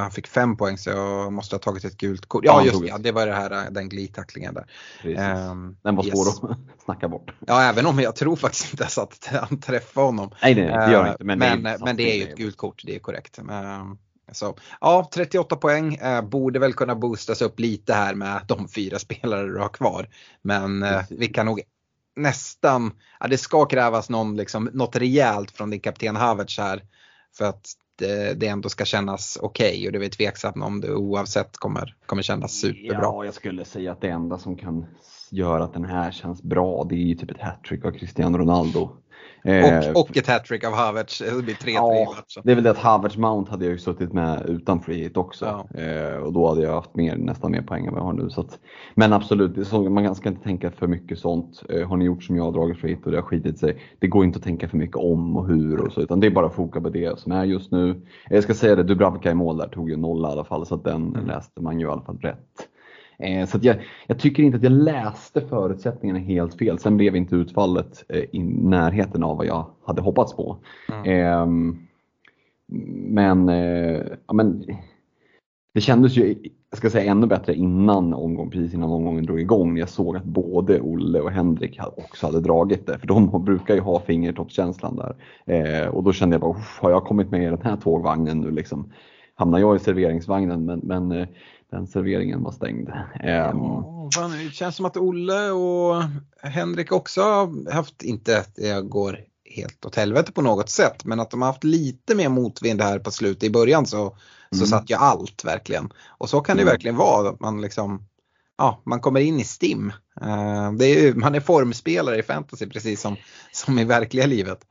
han 0.01 0.11
fick 0.11 0.27
fem 0.27 0.57
poäng 0.57 0.77
så 0.77 0.89
jag 0.89 1.33
måste 1.33 1.55
ha 1.55 1.59
tagit 1.59 1.85
ett 1.85 1.97
gult 1.97 2.25
kort. 2.25 2.45
Ja, 2.45 2.65
just 2.65 2.81
det, 2.81 2.97
det 2.99 3.11
var 3.11 3.27
det 3.27 3.33
här, 3.33 3.71
den 3.71 3.89
glidtacklingen 3.89 4.53
där. 4.53 4.65
Um, 5.49 5.77
den 5.81 5.95
var 5.95 6.03
svår 6.03 6.27
yes. 6.27 6.43
att 6.43 6.57
snacka 6.85 7.07
bort. 7.07 7.33
Ja, 7.47 7.63
även 7.63 7.85
om 7.85 7.99
jag 7.99 8.15
tror 8.15 8.35
faktiskt 8.35 8.64
inte 8.71 8.83
ens 8.83 8.97
att 8.97 9.29
han 9.31 9.59
träffade 9.59 10.05
honom. 10.05 10.31
Nej, 10.41 10.55
nej, 10.55 10.65
det 10.65 10.91
gör 10.91 11.01
han 11.01 11.11
inte. 11.11 11.23
Men, 11.23 11.39
men, 11.39 11.63
det, 11.63 11.69
är, 11.69 11.79
men 11.85 11.97
det 11.97 12.11
är 12.11 12.15
ju 12.15 12.23
ett 12.23 12.37
gult 12.37 12.57
kort, 12.57 12.81
det 12.85 12.95
är 12.95 12.99
korrekt. 12.99 13.39
Um, 13.39 13.97
så, 14.31 14.57
ja, 14.81 15.09
38 15.13 15.55
poäng 15.55 15.95
eh, 15.95 16.21
borde 16.21 16.59
väl 16.59 16.73
kunna 16.73 16.95
boostas 16.95 17.41
upp 17.41 17.59
lite 17.59 17.93
här 17.93 18.15
med 18.15 18.41
de 18.47 18.67
fyra 18.67 18.99
spelare 18.99 19.47
du 19.47 19.59
har 19.59 19.69
kvar. 19.69 20.09
Men 20.41 20.83
eh, 20.83 21.01
vi 21.09 21.27
kan 21.27 21.45
nog 21.45 21.61
nästan, 22.15 22.91
ja, 23.19 23.27
det 23.27 23.37
ska 23.37 23.65
krävas 23.65 24.09
någon, 24.09 24.37
liksom, 24.37 24.69
något 24.73 24.95
rejält 24.95 25.51
från 25.51 25.69
din 25.69 25.79
kapten 25.79 26.15
Havertz 26.15 26.57
här. 26.57 26.83
För 27.37 27.45
att 27.45 27.65
det, 27.95 28.33
det 28.33 28.47
ändå 28.47 28.69
ska 28.69 28.85
kännas 28.85 29.37
okej 29.41 29.77
okay, 29.77 29.87
och 29.87 29.91
det 29.91 30.05
är 30.05 30.09
tveksamt 30.09 30.55
om 30.55 30.81
det 30.81 30.93
oavsett 30.93 31.57
kommer, 31.57 31.95
kommer 32.05 32.21
kännas 32.21 32.53
superbra. 32.53 32.99
Ja, 33.01 33.25
jag 33.25 33.33
skulle 33.33 33.65
säga 33.65 33.91
att 33.91 34.01
det 34.01 34.09
enda 34.09 34.37
som 34.37 34.57
kan 34.57 34.85
göra 35.37 35.63
att 35.63 35.73
den 35.73 35.85
här 35.85 36.11
känns 36.11 36.43
bra 36.43 36.85
det 36.89 36.95
är 36.95 37.05
ju 37.05 37.15
typ 37.15 37.31
ett 37.31 37.41
hattrick 37.41 37.85
av 37.85 37.91
Cristiano 37.91 38.37
Ronaldo. 38.37 38.89
Eh, 39.45 39.89
och, 39.89 40.01
och 40.01 40.17
ett 40.17 40.27
hattrick 40.27 40.63
av 40.63 40.73
Havertz. 40.73 41.19
Det 41.19 41.43
blir 41.43 41.53
3-3 41.53 41.69
ja, 41.69 42.13
matchen. 42.15 42.41
Det 42.43 42.51
är 42.51 42.55
väl 42.55 42.63
det 42.63 42.71
att 42.71 42.77
Havertz 42.77 43.17
Mount 43.17 43.51
hade 43.51 43.65
jag 43.65 43.71
ju 43.71 43.77
suttit 43.77 44.13
med 44.13 44.45
utan 44.47 44.81
free 44.81 45.03
hit 45.03 45.17
också. 45.17 45.45
Ja. 45.45 45.81
Eh, 45.81 46.17
och 46.17 46.33
då 46.33 46.47
hade 46.47 46.61
jag 46.61 46.73
haft 46.73 46.95
mer, 46.95 47.15
nästan 47.15 47.51
mer 47.51 47.61
poäng 47.61 47.85
än 47.85 47.93
vad 47.93 48.01
jag 48.01 48.05
har 48.05 48.13
nu. 48.13 48.29
Så 48.29 48.41
att, 48.41 48.59
men 48.95 49.13
absolut, 49.13 49.67
så, 49.67 49.89
man 49.89 50.15
ska 50.15 50.29
inte 50.29 50.43
tänka 50.43 50.71
för 50.71 50.87
mycket 50.87 51.19
sånt. 51.19 51.63
Eh, 51.69 51.87
har 51.87 51.97
ni 51.97 52.05
gjort 52.05 52.23
som 52.23 52.35
jag 52.35 52.43
har 52.43 52.51
dragit 52.51 52.77
free 52.77 52.95
hit 52.95 53.05
och 53.05 53.11
det 53.11 53.17
har 53.17 53.23
skitit 53.23 53.59
sig. 53.59 53.77
Det 53.99 54.07
går 54.07 54.25
inte 54.25 54.37
att 54.37 54.43
tänka 54.43 54.69
för 54.69 54.77
mycket 54.77 54.97
om 54.97 55.37
och 55.37 55.47
hur 55.47 55.81
och 55.81 55.93
så. 55.93 56.01
Utan 56.01 56.19
det 56.19 56.27
är 56.27 56.31
bara 56.31 56.45
att 56.45 56.55
foka 56.55 56.81
på 56.81 56.89
det 56.89 57.19
som 57.19 57.31
är 57.31 57.43
just 57.43 57.71
nu. 57.71 58.01
Jag 58.29 58.43
ska 58.43 58.53
säga 58.53 58.75
det, 58.75 58.83
Dubravka 58.83 59.31
i 59.31 59.35
mål 59.35 59.57
där 59.57 59.67
tog 59.67 59.89
ju 59.89 59.97
nolla 59.97 60.29
i 60.29 60.31
alla 60.31 60.45
fall. 60.45 60.65
Så 60.65 60.75
att 60.75 60.83
den 60.83 61.07
mm. 61.07 61.25
läste 61.25 61.61
man 61.61 61.79
ju 61.79 61.85
i 61.85 61.89
alla 61.89 62.01
fall 62.01 62.17
rätt. 62.17 62.69
Eh, 63.17 63.47
så 63.47 63.59
jag, 63.61 63.75
jag, 64.07 64.19
tycker 64.19 64.43
inte 64.43 64.57
att 64.57 64.63
jag 64.63 64.71
läste 64.71 65.41
förutsättningarna 65.41 66.19
helt 66.19 66.57
fel. 66.57 66.79
Sen 66.79 66.97
blev 66.97 67.15
inte 67.15 67.35
utfallet 67.35 68.03
eh, 68.09 68.23
i 68.31 68.39
närheten 68.43 69.23
av 69.23 69.37
vad 69.37 69.45
jag 69.45 69.65
hade 69.85 70.01
hoppats 70.01 70.35
på. 70.35 70.57
Mm. 71.05 71.05
Eh, 71.05 71.75
men, 73.07 73.49
eh, 73.49 74.01
ja, 74.27 74.33
men 74.33 74.65
det 75.73 75.81
kändes 75.81 76.17
ju 76.17 76.35
jag 76.75 76.77
ska 76.77 76.89
säga 76.89 77.11
ännu 77.11 77.27
bättre 77.27 77.53
innan 77.55 78.13
omgång, 78.13 78.49
precis 78.49 78.73
innan 78.73 78.91
omgången 78.91 79.25
drog 79.25 79.39
igång. 79.39 79.77
Jag 79.77 79.89
såg 79.89 80.17
att 80.17 80.23
både 80.23 80.81
Olle 80.81 81.19
och 81.19 81.31
Henrik 81.31 81.79
också 81.97 82.25
hade 82.25 82.39
dragit 82.39 82.87
det. 82.87 82.99
För 82.99 83.07
de 83.07 83.43
brukar 83.45 83.75
ju 83.75 83.81
ha 83.81 83.99
fingertoppskänslan 83.99 84.95
där. 84.95 85.15
Eh, 85.45 85.87
och 85.87 86.03
då 86.03 86.13
kände 86.13 86.33
jag 86.33 86.41
bara, 86.41 86.55
har 86.81 86.91
jag 86.91 87.03
kommit 87.03 87.31
med 87.31 87.43
i 87.43 87.45
den 87.45 87.61
här 87.63 87.75
tågvagnen 87.75 88.41
nu 88.41 88.51
liksom? 88.51 88.91
Hamnar 89.35 89.59
jag 89.59 89.75
i 89.75 89.79
serveringsvagnen? 89.79 90.65
Men, 90.65 90.79
men 90.83 91.27
den 91.71 91.87
serveringen 91.87 92.43
var 92.43 92.51
stängd. 92.51 92.89
Ja, 93.23 93.51
fan, 94.15 94.31
det 94.31 94.53
känns 94.53 94.75
som 94.75 94.85
att 94.85 94.97
Olle 94.97 95.51
och 95.51 96.03
Henrik 96.41 96.91
också 96.91 97.21
har 97.21 97.71
haft, 97.71 98.03
inte 98.03 98.39
att 98.39 98.55
det 98.55 98.81
går 98.81 99.19
helt 99.45 99.85
åt 99.85 99.95
helvete 99.95 100.31
på 100.31 100.41
något 100.41 100.69
sätt, 100.69 101.05
men 101.05 101.19
att 101.19 101.31
de 101.31 101.41
har 101.41 101.49
haft 101.49 101.63
lite 101.63 102.15
mer 102.15 102.29
motvind 102.29 102.81
här 102.81 102.99
på 102.99 103.11
slutet. 103.11 103.43
I 103.43 103.49
början 103.49 103.85
så, 103.85 104.17
så 104.49 104.57
mm. 104.57 104.67
satt 104.67 104.89
ju 104.89 104.95
allt 104.95 105.45
verkligen. 105.45 105.89
Och 106.07 106.29
så 106.29 106.41
kan 106.41 106.57
det 106.57 106.63
mm. 106.63 106.71
verkligen 106.71 106.95
vara, 106.95 107.29
att 107.29 107.39
man 107.39 107.61
liksom 107.61 108.07
Ja, 108.57 108.81
man 108.85 108.99
kommer 108.99 109.19
in 109.19 109.39
i 109.39 109.43
STIM. 109.43 109.91
Uh, 110.21 110.71
det 110.71 110.85
är 110.85 111.13
man 111.13 111.35
är 111.35 111.39
formspelare 111.39 112.19
i 112.19 112.23
fantasy 112.23 112.65
precis 112.65 113.01
som, 113.01 113.15
som 113.51 113.79
i 113.79 113.83
verkliga 113.83 114.25
livet. 114.25 114.67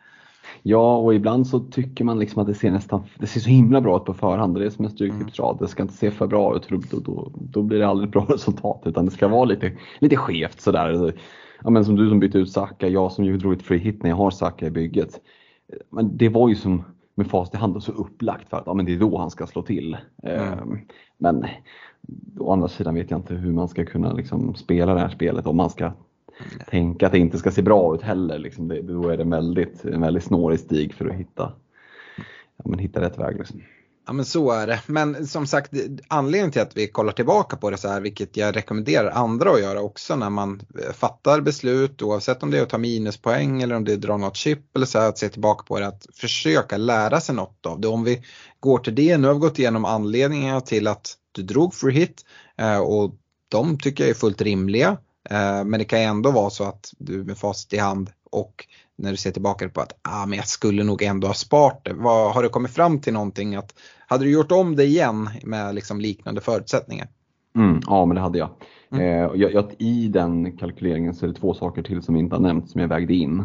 Ja, 0.63 0.97
och 0.97 1.15
ibland 1.15 1.47
så 1.47 1.61
tycker 1.61 2.05
man 2.05 2.19
liksom 2.19 2.43
att 2.43 2.49
det 2.49 2.55
ser 2.55 2.71
nästan, 2.71 3.05
det 3.19 3.27
ser 3.27 3.41
så 3.41 3.49
himla 3.49 3.81
bra 3.81 3.97
ut 3.97 4.05
på 4.05 4.15
förhand. 4.15 4.55
Det 4.55 4.67
är 4.67 4.71
som 4.71 4.85
en 4.85 4.91
stryktipsrad. 4.91 5.51
Mm. 5.51 5.63
Det 5.63 5.69
ska 5.69 5.83
inte 5.83 5.95
se 5.95 6.11
för 6.11 6.27
bra 6.27 6.57
ut 6.57 6.69
då, 6.91 7.01
då, 7.01 7.31
då 7.35 7.63
blir 7.63 7.79
det 7.79 7.89
aldrig 7.89 8.09
ett 8.09 8.13
bra 8.13 8.25
resultat. 8.29 8.83
Utan 8.85 9.05
det 9.05 9.11
ska 9.11 9.29
vara 9.29 9.45
lite, 9.45 9.73
lite 9.99 10.17
skevt 10.17 10.61
sådär. 10.61 11.15
Ja, 11.65 11.71
men 11.71 11.85
som 11.85 11.97
du 11.97 12.09
som 12.09 12.21
bytte 12.21 12.39
ut 12.39 12.51
Saka, 12.51 12.89
jag 12.89 13.13
som 13.13 13.25
ju 13.25 13.37
drog 13.37 13.53
ett 13.53 13.63
free 13.63 13.79
hit 13.79 14.03
när 14.03 14.11
jag 14.11 14.17
har 14.17 14.31
Saka 14.31 14.67
i 14.67 14.71
bygget. 14.71 15.21
Men 15.91 16.17
det 16.17 16.29
var 16.29 16.49
ju 16.49 16.55
som 16.55 16.85
med 17.15 17.27
fast 17.27 17.55
i 17.55 17.57
hand 17.57 17.83
så 17.83 17.93
upplagt 17.93 18.49
för 18.49 18.57
att 18.57 18.67
ja, 18.67 18.75
men 18.75 18.87
det 18.87 18.95
är 18.95 18.99
då 18.99 19.19
han 19.19 19.31
ska 19.31 19.47
slå 19.47 19.63
till. 19.63 19.97
Mm. 20.23 20.53
Ehm, 20.53 20.79
men 21.19 21.47
å 22.39 22.53
andra 22.53 22.69
sidan 22.69 22.95
vet 22.95 23.11
jag 23.11 23.19
inte 23.19 23.35
hur 23.35 23.53
man 23.53 23.69
ska 23.69 23.85
kunna 23.85 24.13
liksom 24.13 24.55
spela 24.55 24.95
det 24.95 25.01
här 25.01 25.09
spelet 25.09 25.47
om 25.47 25.57
man 25.57 25.71
ska 25.71 25.93
tänka 26.71 27.07
att 27.07 27.13
det 27.13 27.19
inte 27.19 27.39
ska 27.39 27.51
se 27.51 27.63
bra 27.63 27.95
ut 27.95 28.03
heller. 28.03 28.39
Liksom 28.39 28.69
det, 28.69 28.83
då 28.83 29.09
är 29.09 29.17
det 29.17 29.25
väldigt, 29.25 29.85
en 29.85 30.01
väldigt 30.01 30.25
snårig 30.25 30.61
stig 30.61 30.95
för 30.95 31.07
att 31.07 31.15
hitta, 31.15 31.53
ja, 32.57 32.65
men 32.65 32.79
hitta 32.79 33.01
rätt 33.01 33.19
väg. 33.19 33.39
Liksom. 33.39 33.63
Ja 34.07 34.13
men 34.13 34.25
så 34.25 34.51
är 34.51 34.67
det. 34.67 34.81
Men 34.87 35.27
som 35.27 35.47
sagt 35.47 35.73
anledningen 36.09 36.51
till 36.51 36.63
att 36.63 36.77
vi 36.77 36.87
kollar 36.87 37.13
tillbaka 37.13 37.57
på 37.57 37.71
det 37.71 37.77
så 37.77 37.89
här, 37.89 38.01
vilket 38.01 38.37
jag 38.37 38.57
rekommenderar 38.57 39.11
andra 39.11 39.51
att 39.51 39.61
göra 39.61 39.81
också 39.81 40.17
när 40.17 40.31
man 40.31 40.63
eh, 40.79 40.93
fattar 40.93 41.41
beslut 41.41 42.03
oavsett 42.03 42.43
om 42.43 42.51
det 42.51 42.59
är 42.59 42.63
att 42.63 42.69
ta 42.69 42.79
minuspoäng 42.79 43.63
eller 43.63 43.77
om 43.77 43.85
det 43.85 43.93
är 43.93 43.97
att 43.97 44.03
dra 44.03 44.17
något 44.17 44.37
chip 44.37 44.77
eller 44.77 44.87
så 44.87 44.99
här, 44.99 45.09
att 45.09 45.19
se 45.19 45.29
tillbaka 45.29 45.65
på 45.65 45.81
det, 45.81 45.87
att 45.87 46.07
försöka 46.15 46.77
lära 46.77 47.21
sig 47.21 47.35
något 47.35 47.67
av 47.67 47.81
det. 47.81 47.89
Om 47.89 48.05
vi 48.05 48.23
går 48.61 48.79
till 48.79 48.95
det, 48.95 49.19
nu 49.19 49.27
har 49.27 49.35
vi 49.35 49.41
gått 49.41 49.59
igenom 49.59 49.85
anledningarna 49.85 50.61
till 50.61 50.87
att 50.87 51.15
du 51.33 51.43
drog 51.43 51.75
free 51.75 51.95
hit 51.95 52.25
eh, 52.59 52.79
och 52.79 53.15
de 53.49 53.79
tycker 53.79 54.05
jag 54.05 54.11
är 54.11 54.15
fullt 54.15 54.43
rimliga. 54.43 54.97
Eh, 55.31 55.65
men 55.65 55.79
det 55.79 55.85
kan 55.85 56.01
ju 56.01 56.05
ändå 56.05 56.31
vara 56.31 56.51
så 56.51 56.65
att 56.65 56.93
du 56.99 57.25
med 57.25 57.39
facit 57.39 57.73
i 57.73 57.79
hand 57.79 58.11
och 58.31 58.67
när 58.97 59.11
du 59.11 59.17
ser 59.17 59.31
tillbaka 59.31 59.69
på 59.69 59.81
att 59.81 59.93
ah, 60.03 60.27
men 60.27 60.37
jag 60.37 60.49
skulle 60.49 60.85
nog 60.85 61.03
ändå 61.03 61.27
ha 61.27 61.35
sparat 61.35 61.85
det. 61.85 61.93
Vad, 61.95 62.35
har 62.35 62.43
du 62.43 62.49
kommit 62.49 62.71
fram 62.71 63.01
till 63.01 63.13
någonting 63.13 63.55
att 63.55 63.75
hade 64.07 64.25
du 64.25 64.31
gjort 64.31 64.53
om 64.53 64.77
det 64.77 64.85
igen 64.85 65.31
med 65.43 65.75
liksom 65.75 66.01
liknande 66.01 66.41
förutsättningar? 66.41 67.09
Mm, 67.57 67.81
ja 67.87 68.05
men 68.05 68.15
det 68.15 68.21
hade 68.21 68.39
jag. 68.39 68.51
Mm. 68.93 69.05
Eh, 69.05 69.31
jag, 69.35 69.53
jag. 69.53 69.75
I 69.79 70.09
den 70.09 70.57
kalkyleringen 70.57 71.15
så 71.15 71.27
är 71.27 71.29
det 71.29 71.35
två 71.35 71.55
saker 71.55 71.83
till 71.83 72.03
som 72.03 72.17
inte 72.17 72.37
har 72.37 72.43
nämnts 72.43 72.73
som 72.73 72.81
jag 72.81 72.89
vägde 72.89 73.15
in. 73.15 73.41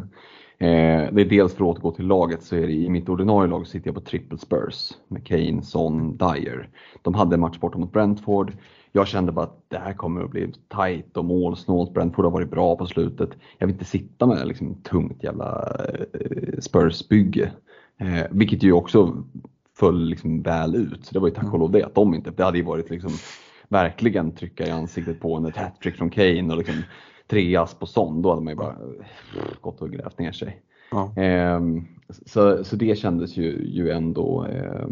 Eh, 0.61 1.13
det 1.13 1.21
är 1.21 1.29
dels 1.29 1.53
för 1.53 1.63
att 1.63 1.69
återgå 1.69 1.91
till 1.91 2.07
laget 2.07 2.43
så 2.43 2.55
är 2.55 2.67
det 2.67 2.73
i 2.73 2.89
mitt 2.89 3.09
ordinarie 3.09 3.49
lag 3.49 3.67
sitter 3.67 3.87
jag 3.87 3.95
på 3.95 4.01
triple 4.01 4.37
Spurs 4.37 4.91
med 5.07 5.25
Kane, 5.25 5.61
Son, 5.63 6.17
Dyer. 6.17 6.69
De 7.01 7.13
hade 7.13 7.33
en 7.33 7.39
match 7.39 7.59
borta 7.59 7.77
mot 7.77 7.93
Brentford. 7.93 8.53
Jag 8.91 9.07
kände 9.07 9.31
bara 9.31 9.45
att 9.45 9.63
det 9.67 9.77
här 9.77 9.93
kommer 9.93 10.23
att 10.23 10.31
bli 10.31 10.53
tight 10.75 11.17
och 11.17 11.25
målsnålt. 11.25 11.93
Brentford 11.93 12.25
har 12.25 12.31
varit 12.31 12.51
bra 12.51 12.75
på 12.75 12.85
slutet. 12.85 13.29
Jag 13.57 13.67
vill 13.67 13.73
inte 13.73 13.85
sitta 13.85 14.25
med 14.25 14.47
liksom 14.47 14.75
tungt 14.75 15.23
jävla 15.23 15.75
eh, 16.13 16.59
Spurs-bygge. 16.59 17.51
Eh, 17.97 18.25
vilket 18.31 18.63
ju 18.63 18.71
också 18.71 19.23
föll 19.77 20.05
liksom 20.05 20.41
väl 20.41 20.75
ut. 20.75 21.05
Så 21.05 21.13
det 21.13 21.19
var 21.19 21.27
ju 21.27 21.33
tack 21.33 21.53
och 21.53 21.59
lov 21.59 21.71
det 21.71 21.83
att 21.83 21.95
de 21.95 22.13
inte, 22.13 22.31
det 22.31 22.43
hade 22.43 22.57
ju 22.57 22.63
varit 22.63 22.89
liksom 22.89 23.11
verkligen 23.67 24.31
trycka 24.31 24.67
i 24.67 24.71
ansiktet 24.71 25.19
på 25.19 25.35
en 25.35 25.45
ett 25.45 25.57
hattrick 25.57 25.95
från 25.95 26.09
Kane 26.09 26.53
och 26.53 26.57
liksom 26.57 26.75
tre 27.27 27.55
ass 27.55 27.73
på 27.73 27.85
sån. 27.85 28.21
Då 28.21 28.29
hade 28.29 28.41
man 28.41 28.51
ju 28.51 28.57
bara 28.57 28.75
gått 29.61 29.81
och 29.81 29.91
grävt 29.91 30.19
ner 30.19 30.31
sig. 30.31 30.61
Ja. 30.91 31.21
Eh, 31.23 31.59
så, 32.25 32.63
så 32.63 32.75
det 32.75 32.97
kändes 32.97 33.37
ju, 33.37 33.65
ju 33.65 33.89
ändå 33.89 34.45
eh, 34.45 34.87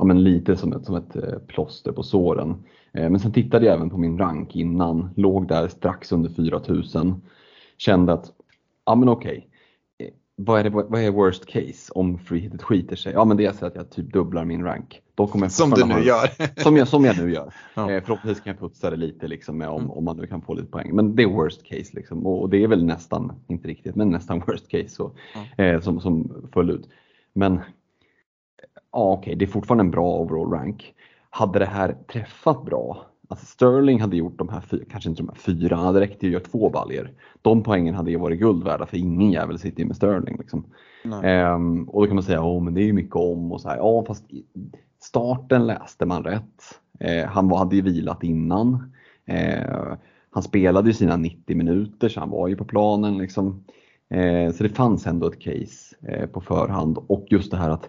ja, 0.00 0.04
men 0.04 0.24
lite 0.24 0.56
som 0.56 0.72
ett, 0.72 0.84
som 0.84 0.94
ett 0.94 1.16
eh, 1.16 1.38
plåster 1.46 1.92
på 1.92 2.02
såren. 2.02 2.50
Eh, 2.92 3.10
men 3.10 3.20
sen 3.20 3.32
tittade 3.32 3.66
jag 3.66 3.74
även 3.74 3.90
på 3.90 3.98
min 3.98 4.18
rank 4.18 4.56
innan, 4.56 5.10
låg 5.16 5.48
där 5.48 5.68
strax 5.68 6.12
under 6.12 6.30
4000. 6.30 7.22
Kände 7.78 8.12
att, 8.12 8.32
ja 8.86 8.94
men 8.94 9.08
okej, 9.08 9.48
eh, 9.98 10.08
vad 10.36 10.60
är, 10.60 10.64
det, 10.64 10.70
vad 10.70 11.00
är 11.00 11.10
worst 11.10 11.46
case 11.46 11.92
om 11.94 12.18
freehitet 12.18 12.62
skiter 12.62 12.96
sig? 12.96 13.12
Ja 13.12 13.24
men 13.24 13.36
det 13.36 13.46
är 13.46 13.52
så 13.52 13.66
att 13.66 13.74
jag 13.74 13.90
typ 13.90 14.12
dubblar 14.12 14.44
min 14.44 14.64
rank. 14.64 15.00
Då 15.14 15.26
kommer 15.26 15.44
jag 15.44 15.52
som 15.52 15.70
du 15.70 15.84
nu 15.84 15.94
ha, 15.94 16.00
gör. 16.00 16.30
som, 16.62 16.76
jag, 16.76 16.88
som 16.88 17.04
jag 17.04 17.18
nu 17.18 17.32
gör. 17.32 17.54
Ja. 17.74 17.86
förhoppningsvis 17.86 18.44
kan 18.44 18.50
jag 18.50 18.60
putsa 18.60 18.90
det 18.90 18.96
lite 18.96 19.28
liksom 19.28 19.58
med 19.58 19.68
om, 19.68 19.80
mm. 19.80 19.90
om 19.90 20.04
man 20.04 20.16
nu 20.16 20.26
kan 20.26 20.42
få 20.42 20.54
lite 20.54 20.70
poäng. 20.70 20.94
Men 20.94 21.16
det 21.16 21.22
är 21.22 21.26
worst 21.26 21.62
case 21.64 21.90
liksom. 21.92 22.26
och 22.26 22.50
det 22.50 22.62
är 22.62 22.68
väl 22.68 22.84
nästan, 22.84 23.32
inte 23.48 23.68
riktigt, 23.68 23.96
men 23.96 24.10
nästan 24.10 24.42
worst 24.46 24.68
case 24.68 24.88
så, 24.88 25.12
ja. 25.56 25.80
som, 25.80 26.00
som 26.00 26.46
föll 26.52 26.70
ut. 26.70 26.88
Men 27.32 27.60
ja, 28.92 29.12
okej, 29.12 29.20
okay, 29.20 29.34
det 29.34 29.44
är 29.44 29.46
fortfarande 29.46 29.82
en 29.82 29.90
bra 29.90 30.18
overall 30.18 30.52
rank. 30.52 30.94
Hade 31.30 31.58
det 31.58 31.66
här 31.66 31.96
träffat 32.12 32.64
bra, 32.64 33.06
alltså 33.28 33.46
Sterling 33.46 34.00
hade 34.00 34.16
gjort 34.16 34.38
de 34.38 34.48
här, 34.48 34.60
fyra, 34.60 34.84
kanske 34.90 35.10
inte 35.10 35.22
de 35.22 35.28
här 35.28 35.36
fyra, 35.36 35.76
han 35.76 35.86
hade 35.86 36.00
räckt 36.00 36.24
att 36.24 36.30
göra 36.30 36.42
två 36.42 36.70
baljer. 36.70 37.12
De 37.42 37.62
poängen 37.62 37.94
hade 37.94 38.10
ju 38.10 38.16
varit 38.16 38.40
guld 38.40 38.64
värda 38.64 38.86
för 38.86 38.96
ingen 38.96 39.30
jävel 39.30 39.58
sitter 39.58 39.80
ju 39.80 39.86
med 39.86 39.96
Sterling. 39.96 40.36
Liksom. 40.38 40.64
Ehm, 41.22 41.88
och 41.88 42.00
då 42.00 42.06
kan 42.06 42.16
man 42.16 42.24
säga, 42.24 42.42
oh, 42.42 42.62
men 42.62 42.74
det 42.74 42.80
är 42.80 42.84
ju 42.84 42.92
mycket 42.92 43.16
om 43.16 43.52
och 43.52 43.60
så 43.60 43.68
här. 43.68 43.76
Ja, 43.76 44.04
fast 44.06 44.24
starten 45.02 45.66
läste 45.66 46.06
man 46.06 46.24
rätt. 46.24 46.80
Ehm, 47.00 47.28
han 47.28 47.48
var, 47.48 47.58
hade 47.58 47.76
ju 47.76 47.82
vilat 47.82 48.22
innan. 48.22 48.92
Ehm, 49.26 49.96
han 50.30 50.42
spelade 50.42 50.88
ju 50.88 50.94
sina 50.94 51.16
90 51.16 51.56
minuter 51.56 52.08
så 52.08 52.20
han 52.20 52.30
var 52.30 52.48
ju 52.48 52.56
på 52.56 52.64
planen. 52.64 53.18
Liksom. 53.18 53.64
Ehm, 54.10 54.52
så 54.52 54.62
det 54.62 54.68
fanns 54.68 55.06
ändå 55.06 55.26
ett 55.26 55.40
case 55.40 55.96
eh, 56.08 56.26
på 56.26 56.40
förhand 56.40 56.98
och 57.06 57.26
just 57.30 57.50
det 57.50 57.56
här 57.56 57.70
att 57.70 57.88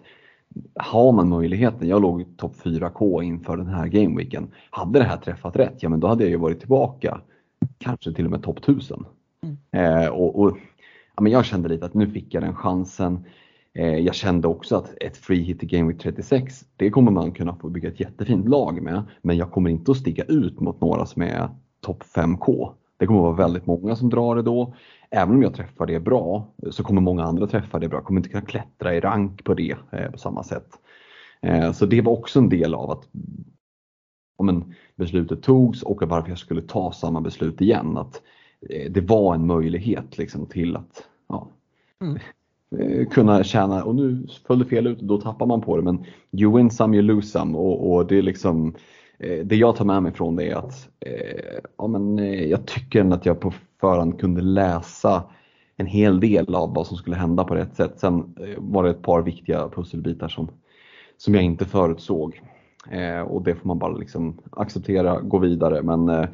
har 0.74 1.12
man 1.12 1.28
möjligheten, 1.28 1.88
jag 1.88 2.02
låg 2.02 2.36
topp 2.36 2.56
4K 2.64 3.22
inför 3.22 3.56
den 3.56 3.66
här 3.66 3.86
gameweeken. 3.86 4.48
Hade 4.70 4.98
det 4.98 5.04
här 5.04 5.16
träffat 5.16 5.56
rätt, 5.56 5.82
ja 5.82 5.88
men 5.88 6.00
då 6.00 6.06
hade 6.06 6.24
jag 6.24 6.30
ju 6.30 6.36
varit 6.36 6.60
tillbaka, 6.60 7.20
kanske 7.78 8.12
till 8.12 8.24
och 8.24 8.30
med 8.30 8.42
topp 8.42 8.58
1000. 8.58 9.04
Mm. 9.42 10.02
Eh, 10.02 10.08
och, 10.08 10.40
och 10.40 10.58
ja, 11.16 11.22
men 11.22 11.32
jag 11.32 11.44
kände 11.44 11.68
lite 11.68 11.86
att 11.86 11.94
nu 11.94 12.10
fick 12.10 12.34
jag 12.34 12.42
den 12.42 12.54
chansen. 12.54 13.24
Eh, 13.74 13.98
jag 13.98 14.14
kände 14.14 14.48
också 14.48 14.76
att 14.76 14.94
ett 15.00 15.16
free 15.16 15.42
hit 15.42 15.62
i 15.62 15.66
Game 15.66 15.88
Week 15.88 16.02
36, 16.02 16.64
det 16.76 16.90
kommer 16.90 17.10
man 17.10 17.32
kunna 17.32 17.54
få 17.54 17.68
bygga 17.68 17.88
ett 17.88 18.00
jättefint 18.00 18.48
lag 18.48 18.82
med. 18.82 19.02
Men 19.22 19.36
jag 19.36 19.50
kommer 19.50 19.70
inte 19.70 19.90
att 19.90 19.96
stiga 19.96 20.24
ut 20.24 20.60
mot 20.60 20.80
några 20.80 21.06
som 21.06 21.22
är 21.22 21.48
topp 21.80 22.02
5K. 22.16 22.70
Det 22.98 23.06
kommer 23.06 23.20
att 23.20 23.36
vara 23.36 23.46
väldigt 23.46 23.66
många 23.66 23.96
som 23.96 24.10
drar 24.10 24.36
det 24.36 24.42
då 24.42 24.74
även 25.12 25.34
om 25.34 25.42
jag 25.42 25.54
träffar 25.54 25.86
det 25.86 26.00
bra 26.00 26.46
så 26.70 26.84
kommer 26.84 27.00
många 27.00 27.24
andra 27.24 27.46
träffa 27.46 27.78
det 27.78 27.88
bra. 27.88 27.98
Jag 27.98 28.04
kommer 28.04 28.20
inte 28.20 28.28
kunna 28.28 28.46
klättra 28.46 28.94
i 28.94 29.00
rank 29.00 29.44
på 29.44 29.54
det 29.54 29.76
eh, 29.90 30.10
på 30.10 30.18
samma 30.18 30.44
sätt. 30.44 30.68
Eh, 31.40 31.72
så 31.72 31.86
det 31.86 32.00
var 32.00 32.12
också 32.12 32.38
en 32.38 32.48
del 32.48 32.74
av 32.74 32.90
att 32.90 33.08
om 34.36 34.48
en 34.48 34.74
beslutet 34.96 35.42
togs 35.42 35.82
och 35.82 36.02
varför 36.02 36.28
jag 36.28 36.38
skulle 36.38 36.62
ta 36.62 36.92
samma 36.92 37.20
beslut 37.20 37.60
igen. 37.60 37.96
Att 37.96 38.22
eh, 38.70 38.92
det 38.92 39.00
var 39.00 39.34
en 39.34 39.46
möjlighet 39.46 40.18
liksom 40.18 40.46
till 40.46 40.76
att 40.76 41.08
ja, 41.28 41.48
mm. 42.00 43.06
kunna 43.06 43.44
tjäna, 43.44 43.84
och 43.84 43.94
nu 43.94 44.26
föll 44.46 44.58
det 44.58 44.64
fel 44.64 44.86
ut 44.86 45.00
då 45.00 45.20
tappar 45.20 45.46
man 45.46 45.60
på 45.60 45.76
det 45.76 45.82
men 45.82 46.04
you 46.32 46.56
win 46.56 46.70
some 46.70 46.96
you 46.96 47.02
lose 47.02 47.28
some 47.28 47.58
och, 47.58 47.92
och 47.92 48.06
det 48.06 48.18
är 48.18 48.22
liksom 48.22 48.74
det 49.44 49.56
jag 49.56 49.76
tar 49.76 49.84
med 49.84 50.02
mig 50.02 50.12
från 50.12 50.36
det 50.36 50.50
är 50.50 50.56
att 50.56 50.88
ja, 51.78 51.86
men, 51.86 52.18
jag 52.48 52.66
tycker 52.66 53.12
att 53.12 53.26
jag 53.26 53.40
på 53.40 53.52
förhand 53.80 54.20
kunde 54.20 54.40
läsa 54.40 55.24
en 55.76 55.86
hel 55.86 56.20
del 56.20 56.54
av 56.54 56.74
vad 56.74 56.86
som 56.86 56.96
skulle 56.96 57.16
hända 57.16 57.44
på 57.44 57.54
rätt 57.54 57.76
sätt. 57.76 57.92
Sen 57.96 58.14
eh, 58.16 58.54
var 58.58 58.84
det 58.84 58.90
ett 58.90 59.02
par 59.02 59.22
viktiga 59.22 59.68
pusselbitar 59.68 60.28
som, 60.28 60.48
som 61.16 61.34
jag 61.34 61.42
inte 61.42 61.64
förutsåg. 61.64 62.40
Eh, 62.90 63.20
och 63.20 63.42
det 63.42 63.54
får 63.54 63.68
man 63.68 63.78
bara 63.78 63.96
liksom 63.96 64.38
acceptera, 64.50 65.20
gå 65.20 65.38
vidare. 65.38 65.82
Men 65.82 66.08
eh, 66.08 66.28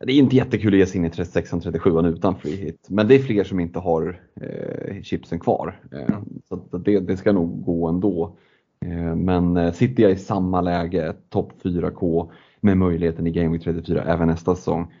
det 0.00 0.12
är 0.12 0.16
inte 0.16 0.36
jättekul 0.36 0.74
att 0.74 0.78
ge 0.78 0.86
sig 0.86 0.98
in 0.98 1.04
i 1.04 1.10
36 1.10 1.50
37 1.62 1.90
utan 2.00 2.36
free 2.36 2.56
hit. 2.56 2.86
Men 2.88 3.08
det 3.08 3.14
är 3.14 3.18
fler 3.18 3.44
som 3.44 3.60
inte 3.60 3.78
har 3.78 4.20
eh, 4.40 5.02
chipsen 5.02 5.40
kvar. 5.40 5.80
Eh, 5.92 6.18
så 6.48 6.78
det, 6.78 7.00
det, 7.00 7.16
ska 7.16 7.32
nog 7.32 7.64
gå 7.64 7.88
ändå. 7.88 8.36
Eh, 8.84 9.14
men 9.14 9.72
sitter 9.72 10.02
jag 10.02 10.12
i 10.12 10.16
samma 10.16 10.60
läge, 10.60 11.14
topp 11.30 11.52
4K 11.62 12.30
med 12.60 12.76
möjligheten 12.76 13.26
i 13.26 13.30
Game 13.30 13.48
Week 13.48 13.64
34 13.64 14.04
även 14.04 14.28
nästa 14.28 14.56
säsong 14.56 14.92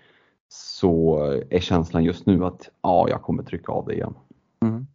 så 0.48 1.18
är 1.50 1.60
känslan 1.60 2.04
just 2.04 2.26
nu 2.26 2.44
att 2.44 2.68
ja, 2.82 3.08
jag 3.08 3.22
kommer 3.22 3.42
trycka 3.42 3.72
av 3.72 3.86
det 3.86 3.94
igen. 3.94 4.14
Mm. 4.62 4.86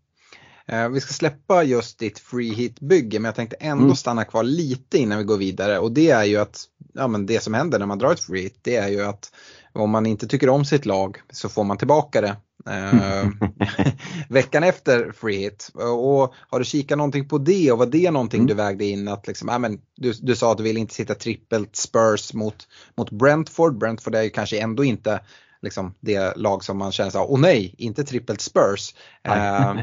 Eh, 0.65 0.89
vi 0.89 0.99
ska 0.99 1.13
släppa 1.13 1.63
just 1.63 1.99
ditt 1.99 2.19
free 2.19 2.53
hit-bygge 2.53 3.19
men 3.19 3.25
jag 3.25 3.35
tänkte 3.35 3.55
ändå 3.55 3.83
mm. 3.83 3.95
stanna 3.95 4.25
kvar 4.25 4.43
lite 4.43 4.97
innan 4.97 5.17
vi 5.17 5.23
går 5.23 5.37
vidare 5.37 5.79
och 5.79 5.91
det 5.91 6.09
är 6.09 6.23
ju 6.23 6.37
att 6.37 6.63
ja, 6.93 7.07
men 7.07 7.25
det 7.25 7.43
som 7.43 7.53
händer 7.53 7.79
när 7.79 7.85
man 7.85 7.97
drar 7.97 8.11
ett 8.11 8.19
free 8.19 8.41
hit 8.41 8.59
det 8.61 8.75
är 8.75 8.89
ju 8.89 9.01
att 9.01 9.31
om 9.73 9.89
man 9.89 10.05
inte 10.05 10.27
tycker 10.27 10.49
om 10.49 10.65
sitt 10.65 10.85
lag 10.85 11.17
så 11.29 11.49
får 11.49 11.63
man 11.63 11.77
tillbaka 11.77 12.21
det 12.21 12.27
eh, 12.27 12.35
veckan 14.29 14.63
efter 14.63 15.11
free 15.11 15.37
hit. 15.37 15.71
Och 15.73 16.33
har 16.49 16.59
du 16.59 16.65
kikat 16.65 16.97
någonting 16.97 17.27
på 17.27 17.37
det 17.37 17.71
och 17.71 17.77
var 17.77 17.85
det 17.85 18.11
någonting 18.11 18.39
mm. 18.39 18.47
du 18.47 18.53
vägde 18.53 18.85
in 18.85 19.07
att 19.07 19.27
liksom, 19.27 19.47
ja, 19.47 19.57
men 19.57 19.79
du, 19.95 20.13
du 20.21 20.35
sa 20.35 20.51
att 20.51 20.57
du 20.57 20.63
vill 20.63 20.77
inte 20.77 20.93
sitta 20.93 21.15
trippelt 21.15 21.75
Spurs 21.75 22.33
mot, 22.33 22.67
mot 22.97 23.11
Brentford. 23.11 23.77
Brentford 23.77 24.15
är 24.15 24.21
ju 24.21 24.29
kanske 24.29 24.59
ändå 24.59 24.83
inte 24.83 25.19
liksom 25.61 25.95
det 25.99 26.37
lag 26.37 26.63
som 26.63 26.77
man 26.77 26.91
känner 26.91 27.11
så 27.11 27.25
åh 27.25 27.39
nej, 27.39 27.75
inte 27.77 28.03
trippelt 28.03 28.41
Spurs. 28.41 28.95
Eh, 29.23 29.75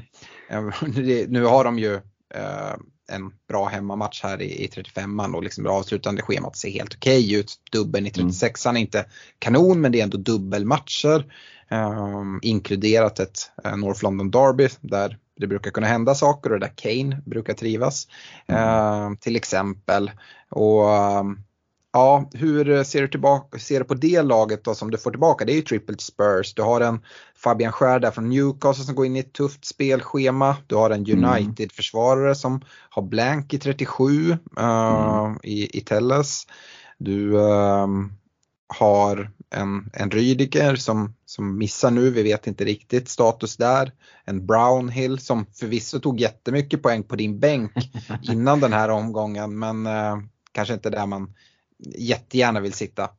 nu 1.28 1.44
har 1.44 1.64
de 1.64 1.78
ju 1.78 1.94
eh, 2.34 2.74
en 3.08 3.32
bra 3.48 3.66
hemmamatch 3.66 4.22
här 4.22 4.42
i, 4.42 4.64
i 4.64 4.68
35an 4.68 5.34
och 5.34 5.42
liksom 5.42 5.64
det 5.64 5.70
avslutande 5.70 6.22
schemat 6.22 6.56
ser 6.56 6.70
helt 6.70 6.94
okej 6.94 7.24
okay 7.24 7.40
ut. 7.40 7.54
Dubbeln 7.72 8.06
i 8.06 8.10
36an 8.10 8.68
mm. 8.68 8.76
är 8.76 8.80
inte 8.80 9.06
kanon 9.38 9.80
men 9.80 9.92
det 9.92 10.00
är 10.00 10.04
ändå 10.04 10.18
dubbelmatcher. 10.18 11.32
Eh, 11.70 12.22
inkluderat 12.42 13.18
ett 13.18 13.38
eh, 13.64 13.76
North 13.76 14.05
London 14.05 14.31
Derby 14.31 14.68
där 14.81 15.18
det 15.37 15.46
brukar 15.46 15.70
kunna 15.70 15.87
hända 15.87 16.14
saker 16.14 16.52
och 16.52 16.61
där 16.61 16.72
Kane 16.74 17.22
brukar 17.26 17.55
trivas. 17.55 18.09
Mm. 18.46 18.62
Eh, 18.62 19.18
till 19.18 19.37
exempel. 19.37 20.11
Och 20.50 20.85
Ja, 21.96 22.31
hur 22.33 22.85
ser 22.85 23.02
du, 23.02 23.09
tillbaka, 23.09 23.59
ser 23.59 23.79
du 23.79 23.85
på 23.85 23.94
det 23.94 24.22
laget 24.22 24.64
då 24.64 24.74
som 24.74 24.90
du 24.90 24.98
får 24.98 25.11
tillbaka? 25.11 25.44
Det 25.44 25.52
är 25.52 25.57
ju 25.57 25.62
triple 25.62 25.96
Spurs. 25.98 26.55
Du 26.55 26.62
har 26.62 26.81
en 26.81 27.00
Fabian 27.37 27.72
Schär 27.72 27.98
där 27.98 28.11
från 28.11 28.29
Newcastle 28.29 28.85
som 28.85 28.94
går 28.94 29.07
in 29.07 29.16
i 29.16 29.18
ett 29.18 29.33
tufft 29.33 29.64
spelschema. 29.64 30.57
Du 30.66 30.74
har 30.74 30.90
en 30.90 31.07
mm. 31.07 31.24
United-försvarare 31.24 32.35
som 32.35 32.61
har 32.90 33.02
blank 33.02 33.55
i 33.55 33.59
37 33.59 34.05
uh, 34.05 34.38
mm. 34.59 35.38
i, 35.42 35.79
i 35.79 35.81
Telles. 35.81 36.46
Du 36.98 37.33
uh, 37.33 37.87
har 38.68 39.31
en, 39.50 39.90
en 39.92 40.11
Rydiger 40.11 40.76
som, 40.76 41.14
som 41.24 41.59
missar 41.59 41.90
nu, 41.90 42.11
vi 42.11 42.22
vet 42.22 42.46
inte 42.46 42.64
riktigt 42.64 43.09
status 43.09 43.57
där. 43.57 43.92
En 44.24 44.46
Brownhill 44.46 45.18
som 45.18 45.46
förvisso 45.46 46.00
tog 46.00 46.20
jättemycket 46.20 46.83
poäng 46.83 47.02
på 47.02 47.16
din 47.16 47.40
bänk 47.40 47.72
innan 48.22 48.61
den 48.61 48.72
här 48.72 48.88
omgången 48.88 49.59
men 49.59 49.87
uh, 49.87 50.18
kanske 50.52 50.74
inte 50.74 50.90
där 50.90 51.07
man 51.07 51.35
jättegärna 51.98 52.61
vill 52.61 52.72
sitta. 52.72 53.11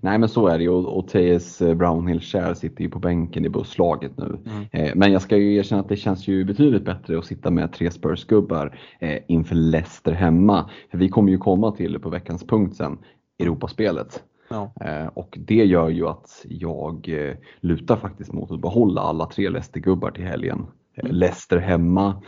Nej 0.00 0.18
men 0.18 0.28
så 0.28 0.48
är 0.48 0.58
det 0.58 0.64
ju 0.64 0.70
och, 0.70 0.98
och 0.98 1.08
TS 1.08 1.62
eh, 1.62 1.74
Brownhill 1.74 2.20
Share 2.20 2.54
sitter 2.54 2.82
ju 2.82 2.90
på 2.90 2.98
bänken 2.98 3.44
i 3.44 3.48
busslaget 3.48 4.12
nu. 4.16 4.38
Mm. 4.46 4.64
Eh, 4.70 4.92
men 4.94 5.12
jag 5.12 5.22
ska 5.22 5.36
ju 5.36 5.56
erkänna 5.56 5.80
att 5.82 5.88
det 5.88 5.96
känns 5.96 6.28
ju 6.28 6.44
betydligt 6.44 6.84
bättre 6.84 7.18
att 7.18 7.26
sitta 7.26 7.50
med 7.50 7.72
tre 7.72 7.90
Spurs-gubbar 7.90 8.78
eh, 9.00 9.18
inför 9.28 9.54
Leicester 9.54 10.12
hemma. 10.12 10.70
För 10.90 10.98
vi 10.98 11.08
kommer 11.08 11.30
ju 11.30 11.38
komma 11.38 11.72
till 11.72 11.98
på 11.98 12.10
veckans 12.10 12.46
punkt 12.46 12.76
sen, 12.76 12.98
Europaspelet. 13.38 14.22
Ja. 14.54 14.72
Eh, 14.80 15.06
och 15.06 15.38
det 15.40 15.64
gör 15.64 15.88
ju 15.88 16.08
att 16.08 16.44
jag 16.48 17.08
eh, 17.08 17.34
lutar 17.60 17.96
faktiskt 17.96 18.32
mot 18.32 18.50
att 18.50 18.60
behålla 18.60 19.00
alla 19.00 19.26
tre 19.26 19.48
Leicester-gubbar 19.48 20.10
till 20.10 20.24
helgen. 20.24 20.66
Eh, 20.94 21.04
mm. 21.04 21.16
Leicester 21.16 21.58
hemma 21.58 22.22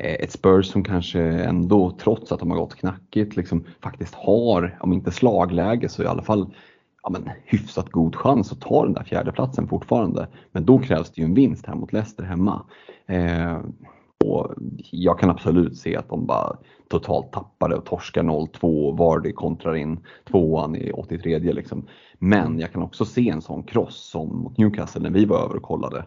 ett 0.00 0.32
Spurs 0.32 0.66
som 0.66 0.84
kanske 0.84 1.20
ändå, 1.20 1.90
trots 1.90 2.32
att 2.32 2.40
de 2.40 2.50
har 2.50 2.58
gått 2.58 2.74
knackigt, 2.74 3.36
liksom, 3.36 3.64
faktiskt 3.82 4.14
har, 4.14 4.78
om 4.80 4.92
inte 4.92 5.10
slagläge 5.10 5.88
så 5.88 6.02
i 6.02 6.06
alla 6.06 6.22
fall 6.22 6.54
ja, 7.02 7.10
men, 7.10 7.30
hyfsat 7.44 7.90
god 7.90 8.16
chans 8.16 8.52
att 8.52 8.60
ta 8.60 8.84
den 8.84 8.92
där 8.92 9.04
fjärdeplatsen 9.04 9.68
fortfarande. 9.68 10.28
Men 10.52 10.64
då 10.64 10.78
krävs 10.78 11.10
det 11.10 11.20
ju 11.20 11.24
en 11.24 11.34
vinst 11.34 11.66
här 11.66 11.74
mot 11.74 11.92
Leicester 11.92 12.24
hemma. 12.24 12.62
Eh, 13.06 13.58
och 14.24 14.54
jag 14.90 15.18
kan 15.18 15.30
absolut 15.30 15.76
se 15.76 15.96
att 15.96 16.08
de 16.08 16.26
bara 16.26 16.56
totalt 16.88 17.32
tappade 17.32 17.76
och 17.76 17.84
torskar 17.84 18.22
0-2 18.22 18.88
och 18.88 18.98
Vardy 18.98 19.32
kontrar 19.32 19.74
in 19.76 20.00
tvåan 20.30 20.76
i 20.76 20.92
83 20.92 21.38
liksom. 21.38 21.86
Men 22.18 22.58
jag 22.58 22.72
kan 22.72 22.82
också 22.82 23.04
se 23.04 23.28
en 23.28 23.42
sån 23.42 23.62
kross 23.62 24.10
som 24.10 24.36
mot 24.36 24.58
Newcastle 24.58 25.02
när 25.02 25.10
vi 25.10 25.24
var 25.24 25.44
över 25.44 25.56
och 25.56 25.62
kollade. 25.62 26.04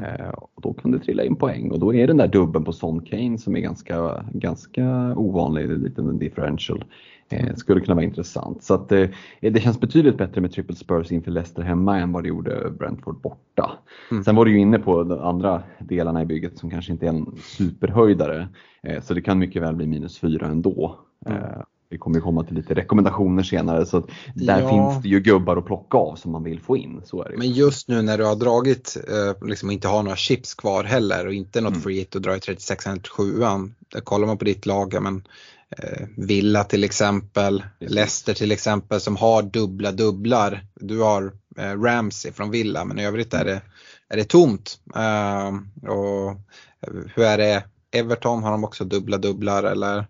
Eh, 0.00 0.28
och 0.28 0.62
då 0.62 0.72
kan 0.72 0.90
det 0.90 0.98
trilla 0.98 1.24
in 1.24 1.36
poäng 1.36 1.70
och 1.70 1.78
då 1.78 1.94
är 1.94 2.06
den 2.06 2.16
där 2.16 2.28
dubben 2.28 2.64
på 2.64 2.72
Son 2.72 3.00
Kane 3.00 3.38
som 3.38 3.56
är 3.56 3.60
ganska, 3.60 4.24
ganska 4.32 5.14
ovanlig, 5.16 5.68
lite 5.68 6.00
en 6.00 6.18
differential. 6.18 6.84
Eh, 7.30 7.54
skulle 7.54 7.80
kunna 7.80 7.94
vara 7.94 8.04
intressant. 8.04 8.62
Så 8.62 8.74
att, 8.74 8.92
eh, 8.92 9.08
det 9.40 9.60
känns 9.60 9.80
betydligt 9.80 10.18
bättre 10.18 10.40
med 10.40 10.52
triple 10.52 10.76
Spurs 10.76 11.12
inför 11.12 11.30
Leicester 11.30 11.62
hemma 11.62 11.98
än 11.98 12.12
vad 12.12 12.24
det 12.24 12.28
gjorde 12.28 12.70
Brentford 12.70 13.20
borta. 13.20 13.70
Mm. 14.10 14.24
Sen 14.24 14.36
var 14.36 14.44
du 14.44 14.50
ju 14.50 14.58
inne 14.58 14.78
på 14.78 15.04
de 15.04 15.20
andra 15.20 15.62
delarna 15.78 16.22
i 16.22 16.26
bygget 16.26 16.58
som 16.58 16.70
kanske 16.70 16.92
inte 16.92 17.06
är 17.06 17.10
en 17.10 17.26
superhöjdare. 17.42 18.48
Eh, 18.82 19.02
så 19.02 19.14
det 19.14 19.22
kan 19.22 19.38
mycket 19.38 19.62
väl 19.62 19.76
bli 19.76 19.86
minus 19.86 20.18
fyra 20.18 20.46
ändå. 20.46 20.98
Mm. 21.26 21.42
Vi 21.90 21.98
kommer 21.98 22.16
ju 22.16 22.22
komma 22.22 22.44
till 22.44 22.56
lite 22.56 22.74
rekommendationer 22.74 23.42
senare 23.42 23.86
så 23.86 24.06
där 24.34 24.60
ja. 24.60 24.68
finns 24.68 25.02
det 25.02 25.08
ju 25.08 25.20
gubbar 25.20 25.56
att 25.56 25.66
plocka 25.66 25.98
av 25.98 26.16
som 26.16 26.32
man 26.32 26.44
vill 26.44 26.60
få 26.60 26.76
in. 26.76 27.02
Så 27.04 27.22
är 27.22 27.28
det. 27.28 27.36
Men 27.36 27.50
just 27.50 27.88
nu 27.88 28.02
när 28.02 28.18
du 28.18 28.24
har 28.24 28.36
dragit, 28.36 28.96
eh, 29.08 29.48
liksom 29.48 29.70
inte 29.70 29.88
har 29.88 30.02
några 30.02 30.16
chips 30.16 30.54
kvar 30.54 30.84
heller 30.84 31.26
och 31.26 31.32
inte 31.32 31.60
något 31.60 31.70
mm. 31.70 31.82
free 31.82 31.98
hit 31.98 32.14
och 32.14 32.22
drar 32.22 32.36
i 32.36 32.40
36 32.40 32.86
eller 32.86 33.00
7 33.02 33.42
kollar 34.04 34.26
man 34.26 34.38
på 34.38 34.44
ditt 34.44 34.66
lag, 34.66 35.02
men 35.02 35.16
eh, 35.16 35.22
Villa 36.16 36.64
till 36.64 36.84
exempel. 36.84 37.62
Leicester 37.78 38.34
till 38.34 38.52
exempel 38.52 39.00
som 39.00 39.16
har 39.16 39.42
dubbla 39.42 39.92
dubblar. 39.92 40.66
Du 40.74 41.00
har 41.00 41.32
eh, 41.58 41.82
Ramsey 41.82 42.32
från 42.32 42.50
Villa 42.50 42.84
men 42.84 42.98
i 42.98 43.06
övrigt 43.06 43.34
är 43.34 43.44
det, 43.44 43.62
är 44.08 44.16
det 44.16 44.24
tomt. 44.24 44.78
Uh, 44.96 45.90
och 45.90 46.36
hur 47.14 47.24
är 47.24 47.38
det, 47.38 47.64
Everton 47.92 48.42
har 48.42 48.50
de 48.50 48.64
också 48.64 48.84
dubbla 48.84 49.18
dubblar 49.18 49.64
eller? 49.64 50.06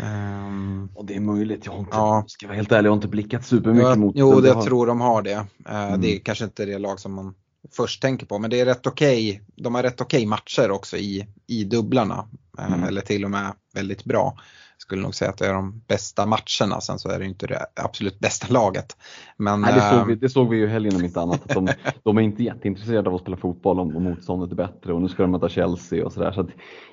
Um, 0.00 0.88
och 0.94 1.04
det 1.04 1.16
är 1.16 1.20
möjligt, 1.20 1.66
jag 1.66 1.72
har 1.72 1.78
inte, 1.78 1.96
ja. 1.96 2.24
ska 2.26 2.46
vara 2.46 2.56
helt 2.56 2.72
ärlig, 2.72 2.86
jag 2.86 2.92
har 2.92 2.96
inte 2.96 3.08
blickat 3.08 3.46
supermycket 3.46 3.88
jag, 3.88 3.98
mot 3.98 4.14
Jo, 4.16 4.40
det 4.40 4.48
jag 4.48 4.54
har... 4.54 4.62
tror 4.62 4.86
de 4.86 5.00
har 5.00 5.22
det. 5.22 5.46
Uh, 5.68 5.74
mm. 5.74 6.00
Det 6.00 6.16
är 6.16 6.18
kanske 6.18 6.44
inte 6.44 6.64
det 6.64 6.78
lag 6.78 7.00
som 7.00 7.12
man 7.12 7.34
först 7.76 8.02
tänker 8.02 8.26
på, 8.26 8.38
men 8.38 8.50
det 8.50 8.60
är 8.60 8.64
rätt 8.64 8.86
okej. 8.86 9.30
Okay. 9.30 9.44
De 9.56 9.74
har 9.74 9.82
rätt 9.82 10.00
okej 10.00 10.18
okay 10.18 10.26
matcher 10.26 10.70
också 10.70 10.96
i, 10.96 11.26
i 11.46 11.64
dubblarna. 11.64 12.28
Uh, 12.58 12.72
mm. 12.72 12.84
Eller 12.84 13.00
till 13.00 13.24
och 13.24 13.30
med 13.30 13.52
väldigt 13.74 14.04
bra 14.04 14.38
skulle 14.84 15.02
nog 15.02 15.14
säga 15.14 15.30
att 15.30 15.38
det 15.38 15.46
är 15.46 15.54
de 15.54 15.82
bästa 15.86 16.26
matcherna. 16.26 16.80
Sen 16.80 16.98
så 16.98 17.08
är 17.08 17.18
det 17.18 17.24
inte 17.24 17.46
det 17.46 17.66
absolut 17.74 18.18
bästa 18.18 18.46
laget. 18.50 18.96
Men, 19.36 19.60
Nej, 19.60 19.74
det, 19.74 19.80
såg 19.80 20.06
vi, 20.06 20.12
ehm, 20.12 20.18
det 20.20 20.28
såg 20.28 20.48
vi 20.48 20.56
ju 20.56 20.66
helgen 20.66 20.96
om 20.96 21.04
inte 21.04 21.20
annat. 21.20 21.42
Att 21.44 21.54
de, 21.54 21.68
de 22.02 22.18
är 22.18 22.22
inte 22.22 22.42
jätteintresserade 22.42 23.08
av 23.08 23.14
att 23.14 23.20
spela 23.20 23.36
fotboll 23.36 23.80
om, 23.80 24.02
motståndet 24.02 24.50
är 24.52 24.56
bättre 24.56 24.92
och 24.92 25.02
nu 25.02 25.08
ska 25.08 25.22
de 25.22 25.30
möta 25.30 25.48
Chelsea 25.48 26.04
och 26.04 26.12
sådär. 26.12 26.32
Så, 26.32 26.46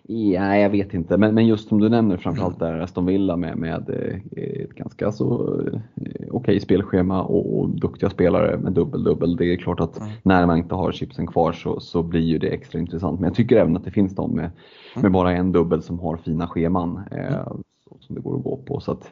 ja, 0.04 0.58
jag 0.58 0.70
vet 0.70 0.94
inte. 0.94 1.18
Men, 1.18 1.36
men 1.36 1.48
just 1.48 1.70
som 1.70 1.80
du 1.80 1.90
nämner 1.90 2.18
framförallt 2.18 2.60
där 2.60 2.80
Aston 2.80 3.06
Villa 3.06 3.38
med, 3.38 3.58
med 3.58 3.90
eh, 3.90 4.64
ett 4.64 4.76
ganska 4.76 5.12
så 5.12 5.60
eh, 5.62 5.80
okej 5.96 6.30
okay 6.32 6.60
spelschema 6.60 7.24
och, 7.24 7.60
och, 7.60 7.70
duktiga 7.70 8.10
spelare 8.10 8.58
med 8.58 8.74
dubbel-dubbel. 8.74 9.36
Det 9.36 9.46
är 9.46 9.58
klart 9.58 9.80
att 9.80 10.00
mm. 10.00 10.12
när 10.24 10.46
man 10.46 10.58
inte 10.58 10.76
har 10.76 10.92
chipsen 10.92 11.28
kvar 11.28 11.52
så, 11.52 11.80
så 11.80 12.04
blir 12.04 12.22
ju 12.22 12.38
det 12.38 12.48
extra 12.48 12.80
intressant. 12.80 13.20
Men 13.20 13.28
jag 13.28 13.36
tycker 13.36 13.58
även 13.58 13.78
att 13.78 13.84
det 13.84 13.92
finns 13.92 14.16
de 14.16 14.36
med, 14.36 14.52
med 14.96 15.02
mm. 15.02 15.12
bara 15.12 15.32
en 15.32 15.52
dubbel 15.52 15.82
som 15.84 16.00
har 16.00 16.18
fina 16.18 16.48
scheman. 16.48 17.02
Eh, 17.12 17.34
mm 17.34 17.64
som 18.00 18.16
det 18.16 18.22
går 18.22 18.38
att 18.38 18.44
gå 18.44 18.58
på. 18.58 18.80
Så 18.80 18.92
att, 18.92 19.12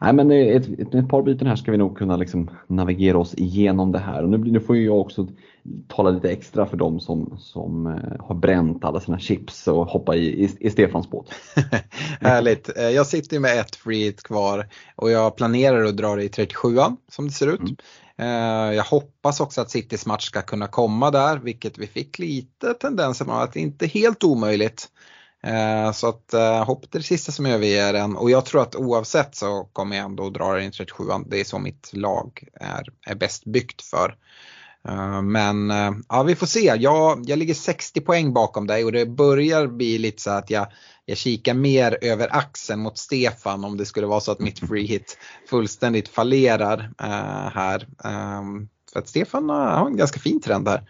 nej, 0.00 0.12
men 0.12 0.30
ett, 0.30 0.68
ett, 0.78 0.94
ett 0.94 1.08
par 1.08 1.22
byten 1.22 1.46
här 1.46 1.56
ska 1.56 1.72
vi 1.72 1.78
nog 1.78 1.98
kunna 1.98 2.16
liksom 2.16 2.50
navigera 2.66 3.18
oss 3.18 3.34
igenom 3.34 3.92
det 3.92 3.98
här. 3.98 4.22
Och 4.22 4.28
nu, 4.28 4.38
nu 4.38 4.60
får 4.60 4.76
jag 4.76 5.00
också 5.00 5.26
tala 5.88 6.10
lite 6.10 6.30
extra 6.30 6.66
för 6.66 6.76
dem 6.76 7.00
som, 7.00 7.36
som 7.38 7.86
eh, 7.86 8.26
har 8.26 8.34
bränt 8.34 8.84
alla 8.84 9.00
sina 9.00 9.18
chips 9.18 9.68
och 9.68 9.86
hoppa 9.86 10.16
i, 10.16 10.44
i, 10.44 10.56
i 10.60 10.70
Stefans 10.70 11.10
båt. 11.10 11.26
Härligt. 12.20 12.76
Eh, 12.76 12.88
jag 12.90 13.06
sitter 13.06 13.40
med 13.40 13.60
ett 13.60 13.76
free 13.76 14.12
kvar 14.12 14.68
och 14.96 15.10
jag 15.10 15.36
planerar 15.36 15.84
att 15.84 15.96
dra 15.96 16.16
det 16.16 16.24
i 16.24 16.28
37 16.28 16.68
som 17.08 17.26
det 17.26 17.32
ser 17.32 17.54
ut. 17.54 17.60
Mm. 17.60 17.76
Eh, 18.16 18.74
jag 18.74 18.84
hoppas 18.84 19.40
också 19.40 19.60
att 19.60 19.70
Citys 19.70 20.06
match 20.06 20.24
ska 20.24 20.42
kunna 20.42 20.66
komma 20.66 21.10
där, 21.10 21.38
vilket 21.38 21.78
vi 21.78 21.86
fick 21.86 22.18
lite 22.18 22.74
tendenser 22.74 23.24
på 23.24 23.32
att 23.32 23.52
det 23.52 23.60
inte 23.60 23.84
är 23.84 23.88
helt 23.88 24.24
omöjligt. 24.24 24.88
Eh, 25.46 25.92
så 25.92 26.08
att 26.08 26.34
eh, 26.34 26.64
hoppet 26.64 26.94
är 26.94 26.98
det 26.98 27.04
sista 27.04 27.32
som 27.32 27.46
överger 27.46 27.92
den 27.92 28.16
och 28.16 28.30
jag 28.30 28.44
tror 28.44 28.62
att 28.62 28.76
oavsett 28.76 29.34
så 29.34 29.64
kommer 29.72 29.96
jag 29.96 30.04
ändå 30.04 30.30
dra 30.30 30.54
den 30.54 30.64
i 30.64 30.70
37 30.70 31.04
Det 31.26 31.40
är 31.40 31.44
så 31.44 31.58
mitt 31.58 31.90
lag 31.92 32.44
är, 32.60 32.88
är 33.06 33.14
bäst 33.14 33.44
byggt 33.44 33.82
för. 33.82 34.16
Eh, 34.88 35.22
men 35.22 35.72
ja, 36.08 36.22
vi 36.22 36.34
får 36.34 36.46
se. 36.46 36.74
Jag, 36.78 37.24
jag 37.26 37.38
ligger 37.38 37.54
60 37.54 38.00
poäng 38.00 38.32
bakom 38.32 38.66
dig 38.66 38.84
och 38.84 38.92
det 38.92 39.06
börjar 39.06 39.66
bli 39.66 39.98
lite 39.98 40.22
så 40.22 40.30
att 40.30 40.50
jag, 40.50 40.66
jag 41.04 41.16
kikar 41.16 41.54
mer 41.54 41.98
över 42.00 42.36
axeln 42.36 42.80
mot 42.80 42.98
Stefan 42.98 43.64
om 43.64 43.76
det 43.76 43.86
skulle 43.86 44.06
vara 44.06 44.20
så 44.20 44.32
att 44.32 44.40
mitt 44.40 44.58
free 44.68 44.86
hit 44.86 45.18
fullständigt 45.48 46.08
fallerar 46.08 46.92
här. 47.54 47.86
för 48.92 48.98
att 48.98 49.08
Stefan 49.08 49.48
har 49.48 49.86
en 49.86 49.96
ganska 49.96 50.20
fin 50.20 50.40
trend 50.40 50.68
här. 50.68 50.82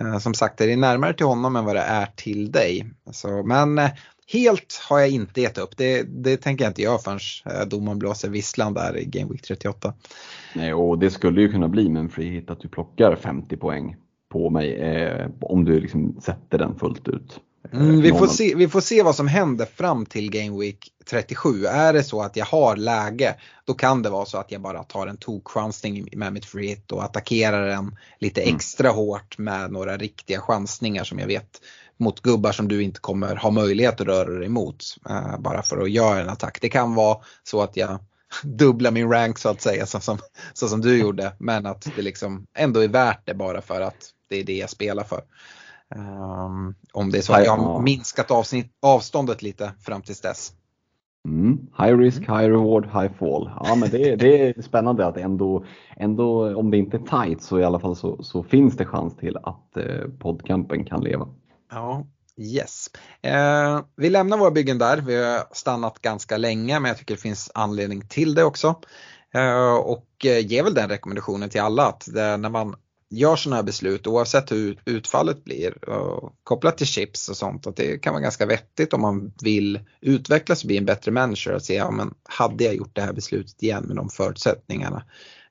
Eh, 0.00 0.18
som 0.18 0.34
sagt, 0.34 0.58
det 0.58 0.72
är 0.72 0.76
närmare 0.76 1.14
till 1.14 1.26
honom 1.26 1.56
än 1.56 1.64
vad 1.64 1.76
det 1.76 1.82
är 1.82 2.06
till 2.16 2.52
dig. 2.52 2.86
Så, 3.10 3.42
men 3.42 3.78
eh, 3.78 3.90
helt 4.32 4.80
har 4.88 4.98
jag 4.98 5.08
inte 5.08 5.40
gett 5.40 5.58
upp. 5.58 5.76
Det, 5.76 6.02
det 6.02 6.36
tänker 6.36 6.64
jag 6.64 6.70
inte 6.70 6.82
göra 6.82 6.98
förrän 6.98 7.18
eh, 7.44 7.66
domaren 7.68 7.98
blåser 7.98 8.28
visslan 8.28 8.74
där 8.74 8.96
i 8.96 9.04
Game 9.04 9.32
Week 9.32 9.42
38. 9.42 9.94
Nej, 10.54 10.74
och 10.74 10.98
det 10.98 11.10
skulle 11.10 11.40
ju 11.40 11.52
kunna 11.52 11.68
bli 11.68 11.88
med 11.88 12.00
en 12.00 12.08
free 12.08 12.30
hit 12.30 12.50
att 12.50 12.60
du 12.60 12.68
plockar 12.68 13.16
50 13.16 13.56
poäng 13.56 13.96
på 14.28 14.50
mig 14.50 14.74
eh, 14.74 15.30
om 15.40 15.64
du 15.64 15.80
liksom 15.80 16.20
sätter 16.20 16.58
den 16.58 16.78
fullt 16.78 17.08
ut. 17.08 17.40
Mm, 17.72 18.00
vi, 18.00 18.10
får 18.10 18.26
se, 18.26 18.54
vi 18.54 18.68
får 18.68 18.80
se 18.80 19.02
vad 19.02 19.16
som 19.16 19.28
händer 19.28 19.66
fram 19.66 20.06
till 20.06 20.30
Game 20.30 20.60
Week 20.60 20.92
37. 21.10 21.66
Är 21.66 21.92
det 21.92 22.04
så 22.04 22.22
att 22.22 22.36
jag 22.36 22.46
har 22.46 22.76
läge 22.76 23.34
då 23.64 23.74
kan 23.74 24.02
det 24.02 24.10
vara 24.10 24.26
så 24.26 24.38
att 24.38 24.52
jag 24.52 24.60
bara 24.60 24.82
tar 24.82 25.06
en 25.06 25.16
tokchansning 25.16 26.08
med 26.12 26.32
mitt 26.32 26.44
free 26.44 26.68
hit 26.68 26.92
och 26.92 27.04
attackerar 27.04 27.66
den 27.66 27.96
lite 28.18 28.42
mm. 28.42 28.56
extra 28.56 28.88
mm. 28.88 28.96
hårt 28.96 29.38
med 29.38 29.72
några 29.72 29.96
riktiga 29.96 30.40
chansningar 30.40 31.04
som 31.04 31.18
jag 31.18 31.26
vet 31.26 31.60
mot 31.96 32.22
gubbar 32.22 32.52
som 32.52 32.68
du 32.68 32.82
inte 32.82 33.00
kommer 33.00 33.36
ha 33.36 33.50
möjlighet 33.50 34.00
att 34.00 34.06
röra 34.06 34.30
dig 34.30 34.46
emot. 34.46 34.84
Uh, 35.10 35.38
bara 35.38 35.62
för 35.62 35.82
att 35.82 35.90
göra 35.90 36.20
en 36.20 36.28
attack. 36.28 36.58
Det 36.60 36.68
kan 36.68 36.94
vara 36.94 37.18
så 37.42 37.62
att 37.62 37.76
jag 37.76 37.98
dubblar 38.42 38.90
min 38.90 39.10
rank 39.10 39.38
så 39.38 39.48
att 39.48 39.62
säga 39.62 39.86
så 39.86 40.00
som, 40.00 40.18
så 40.52 40.68
som 40.68 40.80
du 40.80 40.98
gjorde 40.98 41.32
men 41.38 41.66
att 41.66 41.88
det 41.96 42.02
liksom 42.02 42.46
ändå 42.54 42.80
är 42.80 42.88
värt 42.88 43.26
det 43.26 43.34
bara 43.34 43.62
för 43.62 43.80
att 43.80 44.10
det 44.28 44.36
är 44.36 44.44
det 44.44 44.56
jag 44.56 44.70
spelar 44.70 45.04
för. 45.04 45.22
Um, 45.94 46.74
om 46.92 47.10
det 47.10 47.18
är 47.18 47.22
så 47.22 47.32
att 47.32 47.44
jag 47.44 47.56
har 47.56 47.82
minskat 47.82 48.30
avsnitt, 48.30 48.72
avståndet 48.82 49.42
lite 49.42 49.72
fram 49.80 50.02
tills 50.02 50.20
dess. 50.20 50.52
Mm. 51.26 51.58
High 51.78 51.98
risk, 51.98 52.20
high 52.20 52.48
reward, 52.48 52.84
high 52.84 53.12
fall. 53.18 53.50
Ja, 53.64 53.74
men 53.74 53.90
det, 53.90 54.16
det 54.16 54.48
är 54.48 54.62
spännande 54.62 55.06
att 55.06 55.16
ändå, 55.16 55.64
ändå, 55.96 56.56
om 56.56 56.70
det 56.70 56.76
inte 56.76 56.96
är 56.96 57.24
tight 57.24 57.42
så 57.42 57.60
i 57.60 57.64
alla 57.64 57.80
fall 57.80 57.96
så, 57.96 58.22
så 58.22 58.42
finns 58.42 58.76
det 58.76 58.86
chans 58.86 59.16
till 59.16 59.36
att 59.36 59.76
eh, 59.76 60.08
podcampen 60.18 60.84
kan 60.84 61.00
leva. 61.00 61.28
Ja, 61.70 62.06
yes. 62.36 62.86
Eh, 63.22 63.80
vi 63.96 64.10
lämnar 64.10 64.38
våra 64.38 64.50
byggen 64.50 64.78
där. 64.78 64.96
Vi 64.96 65.24
har 65.24 65.44
stannat 65.52 65.98
ganska 65.98 66.36
länge 66.36 66.80
men 66.80 66.88
jag 66.88 66.98
tycker 66.98 67.14
det 67.14 67.20
finns 67.20 67.50
anledning 67.54 68.08
till 68.08 68.34
det 68.34 68.44
också. 68.44 68.74
Eh, 69.34 69.74
och 69.74 70.26
eh, 70.26 70.46
ger 70.46 70.62
väl 70.62 70.74
den 70.74 70.88
rekommendationen 70.88 71.48
till 71.48 71.60
alla 71.60 71.86
att 71.86 72.08
det, 72.14 72.36
när 72.36 72.50
man 72.50 72.74
gör 73.10 73.36
sådana 73.36 73.56
här 73.56 73.62
beslut 73.62 74.06
oavsett 74.06 74.52
hur 74.52 74.82
utfallet 74.84 75.44
blir 75.44 75.88
och 75.88 76.34
kopplat 76.44 76.78
till 76.78 76.86
chips 76.86 77.28
och 77.28 77.36
sånt 77.36 77.66
att 77.66 77.76
det 77.76 77.98
kan 77.98 78.12
vara 78.12 78.22
ganska 78.22 78.46
vettigt 78.46 78.92
om 78.92 79.00
man 79.00 79.32
vill 79.42 79.80
utvecklas 80.00 80.62
och 80.62 80.66
bli 80.66 80.76
en 80.76 80.84
bättre 80.84 81.10
människa 81.10 81.54
och 81.54 81.62
se, 81.62 81.74
ja 81.74 81.90
men 81.90 82.14
hade 82.24 82.64
jag 82.64 82.74
gjort 82.74 82.94
det 82.94 83.02
här 83.02 83.12
beslutet 83.12 83.62
igen 83.62 83.84
med 83.84 83.96
de 83.96 84.08
förutsättningarna 84.08 85.04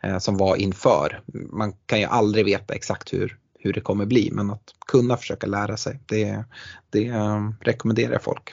eh, 0.03 0.17
som 0.17 0.37
var 0.37 0.55
inför. 0.55 1.21
Man 1.51 1.73
kan 1.85 1.99
ju 1.99 2.05
aldrig 2.05 2.45
veta 2.45 2.73
exakt 2.73 3.13
hur, 3.13 3.37
hur 3.65 3.73
det 3.73 3.81
kommer 3.81 4.05
bli 4.05 4.29
men 4.31 4.51
att 4.51 4.73
kunna 4.87 5.17
försöka 5.17 5.47
lära 5.47 5.77
sig 5.77 5.99
det, 6.05 6.43
det 6.89 7.07
eh, 7.07 7.49
rekommenderar 7.61 8.11
jag 8.11 8.23
folk 8.23 8.49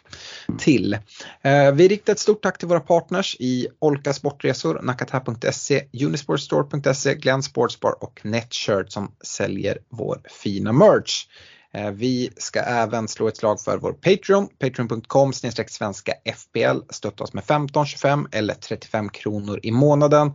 till. 0.59 0.99
Eh, 1.43 1.73
vi 1.73 1.89
riktar 1.89 2.13
ett 2.13 2.19
stort 2.19 2.43
tack 2.43 2.59
till 2.59 2.69
våra 2.69 2.81
partners 2.81 3.37
i 3.41 3.69
Olka 3.79 4.13
Sportresor, 4.13 4.81
nakata.se, 4.83 5.85
Unisportstore.se, 6.05 7.15
Glenn 7.15 7.43
Sportsbar 7.43 8.05
och 8.05 8.21
Netshirt 8.25 8.93
som 8.93 9.13
säljer 9.25 9.79
vår 9.89 10.21
fina 10.43 10.73
merch. 10.73 11.27
Eh, 11.75 11.91
vi 11.91 12.31
ska 12.37 12.61
även 12.61 13.09
slå 13.09 13.29
ett 13.29 13.37
slag 13.37 13.61
för 13.61 13.79
vår 13.79 13.93
Patreon, 13.93 14.49
patreon.com 14.59 15.33
svenska 15.33 16.13
FBL. 16.25 16.81
Stötta 16.91 17.25
oss 17.25 17.33
med 17.33 17.45
15, 17.45 17.87
25 17.87 18.29
eller 18.33 18.55
35 18.55 19.09
kronor 19.09 19.61
i 19.63 19.71
månaden. 19.71 20.33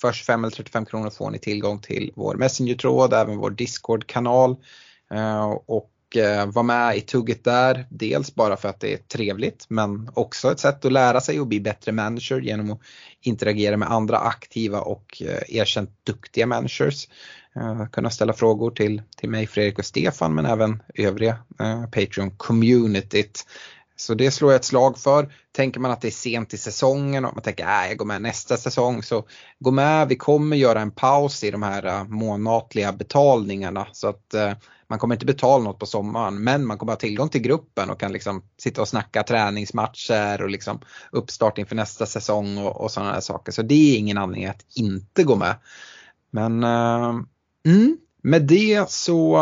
För 0.00 0.12
25 0.12 0.44
eller 0.44 0.56
35 0.56 0.86
kronor 0.86 1.10
får 1.10 1.30
ni 1.30 1.38
tillgång 1.38 1.78
till 1.78 2.12
vår 2.16 2.34
Messenger-tråd, 2.34 3.12
även 3.12 3.36
vår 3.36 3.50
Discord-kanal. 3.50 4.56
Eh, 5.14 5.50
och 5.66 6.16
eh, 6.16 6.46
var 6.46 6.52
vara 6.52 6.62
med 6.62 6.96
i 6.96 7.00
tugget 7.00 7.44
där. 7.44 7.86
Dels 7.90 8.34
bara 8.34 8.56
för 8.56 8.68
att 8.68 8.80
det 8.80 8.92
är 8.92 8.96
trevligt 8.96 9.66
men 9.68 10.10
också 10.14 10.52
ett 10.52 10.60
sätt 10.60 10.84
att 10.84 10.92
lära 10.92 11.20
sig 11.20 11.40
och 11.40 11.46
bli 11.46 11.60
bättre 11.60 11.92
manager 11.92 12.40
genom 12.40 12.70
att 12.70 12.80
interagera 13.20 13.76
med 13.76 13.90
andra 13.90 14.18
aktiva 14.18 14.80
och 14.80 15.22
eh, 15.22 15.56
erkänt 15.56 15.90
duktiga 16.04 16.46
managers. 16.46 17.08
Kunna 17.92 18.10
ställa 18.10 18.32
frågor 18.32 18.70
till, 18.70 19.02
till 19.16 19.30
mig, 19.30 19.46
Fredrik 19.46 19.78
och 19.78 19.84
Stefan 19.84 20.34
men 20.34 20.46
även 20.46 20.82
övriga 20.94 21.38
Patreon-communityt. 21.92 23.46
Så 24.00 24.14
det 24.14 24.30
slår 24.30 24.52
jag 24.52 24.58
ett 24.58 24.64
slag 24.64 24.98
för. 24.98 25.32
Tänker 25.52 25.80
man 25.80 25.90
att 25.90 26.00
det 26.00 26.08
är 26.08 26.12
sent 26.12 26.54
i 26.54 26.58
säsongen 26.58 27.24
och 27.24 27.34
man 27.34 27.42
tänker 27.42 27.66
att 27.66 27.84
äh, 27.84 27.88
jag 27.88 27.98
går 27.98 28.06
med 28.06 28.22
nästa 28.22 28.56
säsong 28.56 29.02
så 29.02 29.26
gå 29.58 29.70
med. 29.70 30.08
Vi 30.08 30.16
kommer 30.16 30.56
göra 30.56 30.80
en 30.80 30.90
paus 30.90 31.44
i 31.44 31.50
de 31.50 31.62
här 31.62 31.86
äh, 31.86 32.04
månatliga 32.04 32.92
betalningarna 32.92 33.86
så 33.92 34.08
att 34.08 34.34
äh, 34.34 34.52
man 34.88 34.98
kommer 34.98 35.14
inte 35.14 35.26
betala 35.26 35.64
något 35.64 35.78
på 35.78 35.86
sommaren 35.86 36.44
men 36.44 36.66
man 36.66 36.78
kommer 36.78 36.92
ha 36.92 36.98
tillgång 36.98 37.28
till 37.28 37.40
gruppen 37.40 37.90
och 37.90 38.00
kan 38.00 38.12
liksom 38.12 38.42
sitta 38.58 38.80
och 38.80 38.88
snacka 38.88 39.22
träningsmatcher 39.22 40.42
och 40.42 40.50
liksom 40.50 40.80
uppstart 41.12 41.58
inför 41.58 41.74
nästa 41.74 42.06
säsong 42.06 42.58
och, 42.58 42.80
och 42.80 42.90
sådana 42.90 43.12
här 43.12 43.20
saker. 43.20 43.52
Så 43.52 43.62
det 43.62 43.94
är 43.94 43.98
ingen 43.98 44.18
anledning 44.18 44.46
att 44.46 44.66
inte 44.74 45.24
gå 45.24 45.36
med. 45.36 45.54
Men 46.30 46.64
uh, 46.64 47.20
mm, 47.66 47.98
med 48.22 48.42
det 48.42 48.90
så 48.90 49.38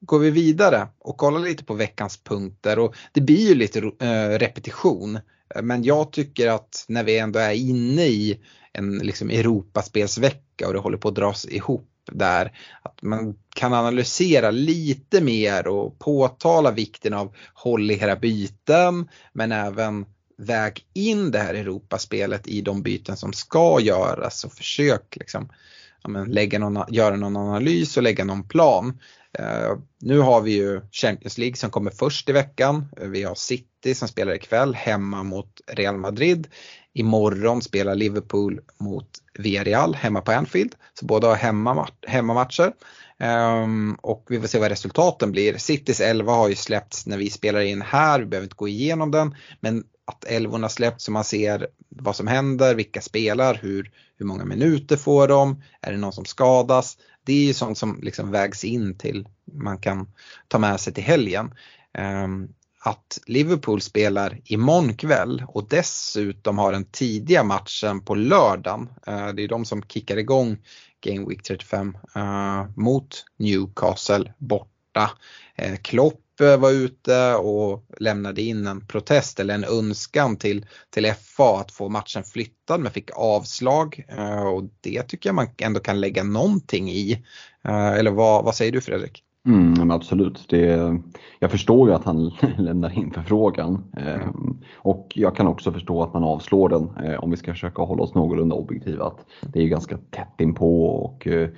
går 0.00 0.18
vi 0.18 0.30
vidare 0.30 0.88
och 0.98 1.16
kollar 1.16 1.40
lite 1.40 1.64
på 1.64 1.74
veckans 1.74 2.16
punkter 2.16 2.78
och 2.78 2.94
det 3.12 3.20
blir 3.20 3.48
ju 3.48 3.54
lite 3.54 3.78
eh, 3.78 4.38
repetition. 4.38 5.16
Eh, 5.54 5.62
men 5.62 5.84
jag 5.84 6.12
tycker 6.12 6.48
att 6.48 6.84
när 6.88 7.04
vi 7.04 7.18
ändå 7.18 7.38
är 7.38 7.52
inne 7.52 8.06
i 8.06 8.40
en 8.72 8.98
liksom 8.98 9.30
Europaspelsvecka 9.30 10.66
och 10.66 10.72
det 10.72 10.78
håller 10.78 10.98
på 10.98 11.08
att 11.08 11.14
dras 11.14 11.46
ihop 11.48 11.86
där, 12.12 12.52
att 12.82 13.02
man 13.02 13.38
kan 13.54 13.72
analysera 13.72 14.50
lite 14.50 15.20
mer 15.20 15.66
och 15.66 15.98
påtala 15.98 16.70
vikten 16.70 17.14
av 17.14 17.34
håll 17.54 17.90
i 17.90 18.02
era 18.02 18.16
byten 18.16 19.08
men 19.32 19.52
även 19.52 20.06
väg 20.36 20.84
in 20.94 21.30
det 21.30 21.38
här 21.38 21.54
Europaspelet 21.54 22.48
i 22.48 22.60
de 22.60 22.82
byten 22.82 23.16
som 23.16 23.32
ska 23.32 23.80
göras 23.80 24.44
och 24.44 24.52
försök 24.52 25.16
liksom, 25.16 25.48
ja, 26.02 26.08
men, 26.08 26.30
lägga 26.30 26.58
någon, 26.58 26.84
göra 26.88 27.16
någon 27.16 27.36
analys 27.36 27.96
och 27.96 28.02
lägga 28.02 28.24
någon 28.24 28.48
plan. 28.48 28.98
Eh, 29.38 29.78
nu 30.00 30.18
har 30.18 30.40
vi 30.40 30.52
ju 30.52 30.80
Champions 30.92 31.38
League 31.38 31.56
som 31.56 31.70
kommer 31.70 31.90
först 31.90 32.28
i 32.28 32.32
veckan. 32.32 32.88
Vi 32.96 33.22
har 33.22 33.34
City 33.34 33.94
som 33.94 34.08
spelar 34.08 34.34
ikväll 34.34 34.74
hemma 34.74 35.22
mot 35.22 35.60
Real 35.66 35.96
Madrid. 35.96 36.48
Imorgon 36.92 37.62
spelar 37.62 37.94
Liverpool 37.94 38.60
mot 38.78 39.08
Villarreal 39.38 39.94
hemma 39.94 40.20
på 40.20 40.32
Anfield. 40.32 40.74
Så 40.94 41.06
båda 41.06 41.28
har 41.28 41.36
hemmamatcher. 42.06 42.72
Um, 43.18 43.94
och 43.94 44.26
vi 44.28 44.40
får 44.40 44.46
se 44.46 44.58
vad 44.58 44.68
resultaten 44.68 45.32
blir. 45.32 45.58
Citys 45.58 46.00
11 46.00 46.32
har 46.32 46.48
ju 46.48 46.54
släppts 46.54 47.06
när 47.06 47.16
vi 47.16 47.30
spelar 47.30 47.60
in 47.60 47.82
här, 47.82 48.20
vi 48.20 48.26
behöver 48.26 48.44
inte 48.44 48.56
gå 48.56 48.68
igenom 48.68 49.10
den. 49.10 49.34
Men 49.60 49.84
att 50.04 50.24
älvorna 50.24 50.68
släppts 50.68 51.04
så 51.04 51.12
man 51.12 51.24
ser 51.24 51.68
vad 51.88 52.16
som 52.16 52.26
händer, 52.26 52.74
vilka 52.74 53.00
spelar, 53.00 53.54
hur, 53.54 53.90
hur 54.16 54.26
många 54.26 54.44
minuter 54.44 54.96
får 54.96 55.28
de, 55.28 55.62
är 55.80 55.92
det 55.92 55.98
någon 55.98 56.12
som 56.12 56.24
skadas. 56.24 56.98
Det 57.24 57.32
är 57.32 57.46
ju 57.46 57.54
sånt 57.54 57.78
som 57.78 58.00
liksom 58.02 58.30
vägs 58.30 58.64
in 58.64 58.98
till 58.98 59.28
man 59.52 59.78
kan 59.78 60.12
ta 60.48 60.58
med 60.58 60.80
sig 60.80 60.92
till 60.92 61.04
helgen. 61.04 61.54
Ehm, 61.94 62.48
att 62.82 63.18
Liverpool 63.26 63.80
spelar 63.80 64.40
imorgon 64.44 64.94
kväll 64.94 65.44
och 65.48 65.68
dessutom 65.68 66.58
har 66.58 66.72
den 66.72 66.84
tidiga 66.84 67.44
matchen 67.44 68.04
på 68.04 68.14
lördagen. 68.14 68.88
Eh, 69.06 69.28
det 69.28 69.44
är 69.44 69.48
de 69.48 69.64
som 69.64 69.82
kickar 69.82 70.16
igång 70.16 70.58
Game 71.00 71.28
Week 71.28 71.42
35 71.42 71.98
eh, 72.14 72.66
mot 72.76 73.24
Newcastle 73.36 74.32
borta. 74.38 75.10
Eh, 75.54 75.76
Klopp 75.76 76.20
var 76.40 76.70
ute 76.70 77.34
och 77.34 77.84
lämnade 77.98 78.42
in 78.42 78.66
en 78.66 78.86
protest 78.86 79.40
eller 79.40 79.54
en 79.54 79.64
önskan 79.64 80.36
till, 80.36 80.66
till 80.90 81.12
FA 81.14 81.60
att 81.60 81.72
få 81.72 81.88
matchen 81.88 82.24
flyttad 82.24 82.80
men 82.80 82.92
fick 82.92 83.10
avslag 83.16 84.04
eh, 84.08 84.46
och 84.46 84.62
det 84.80 85.02
tycker 85.02 85.28
jag 85.28 85.34
man 85.34 85.48
ändå 85.58 85.80
kan 85.80 86.00
lägga 86.00 86.24
någonting 86.24 86.90
i. 86.90 87.24
Eh, 87.64 87.92
eller 87.92 88.10
vad, 88.10 88.44
vad 88.44 88.54
säger 88.54 88.72
du 88.72 88.80
Fredrik? 88.80 89.24
Mm, 89.46 89.90
absolut. 89.90 90.44
Det, 90.48 90.98
jag 91.38 91.50
förstår 91.50 91.88
ju 91.88 91.94
att 91.94 92.04
han 92.04 92.32
lämnar 92.58 92.98
in 92.98 93.10
förfrågan 93.10 93.84
eh, 93.96 94.30
och 94.76 95.12
jag 95.14 95.36
kan 95.36 95.46
också 95.46 95.72
förstå 95.72 96.02
att 96.02 96.14
man 96.14 96.24
avslår 96.24 96.68
den 96.68 97.06
eh, 97.06 97.24
om 97.24 97.30
vi 97.30 97.36
ska 97.36 97.52
försöka 97.52 97.82
hålla 97.82 98.02
oss 98.02 98.14
någorlunda 98.14 98.54
objektiva. 98.54 99.12
det 99.40 99.58
är 99.58 99.62
ju 99.62 99.68
ganska 99.68 99.98
tätt 100.10 100.40
inpå 100.40 100.86
och 100.86 101.26
eh, 101.26 101.48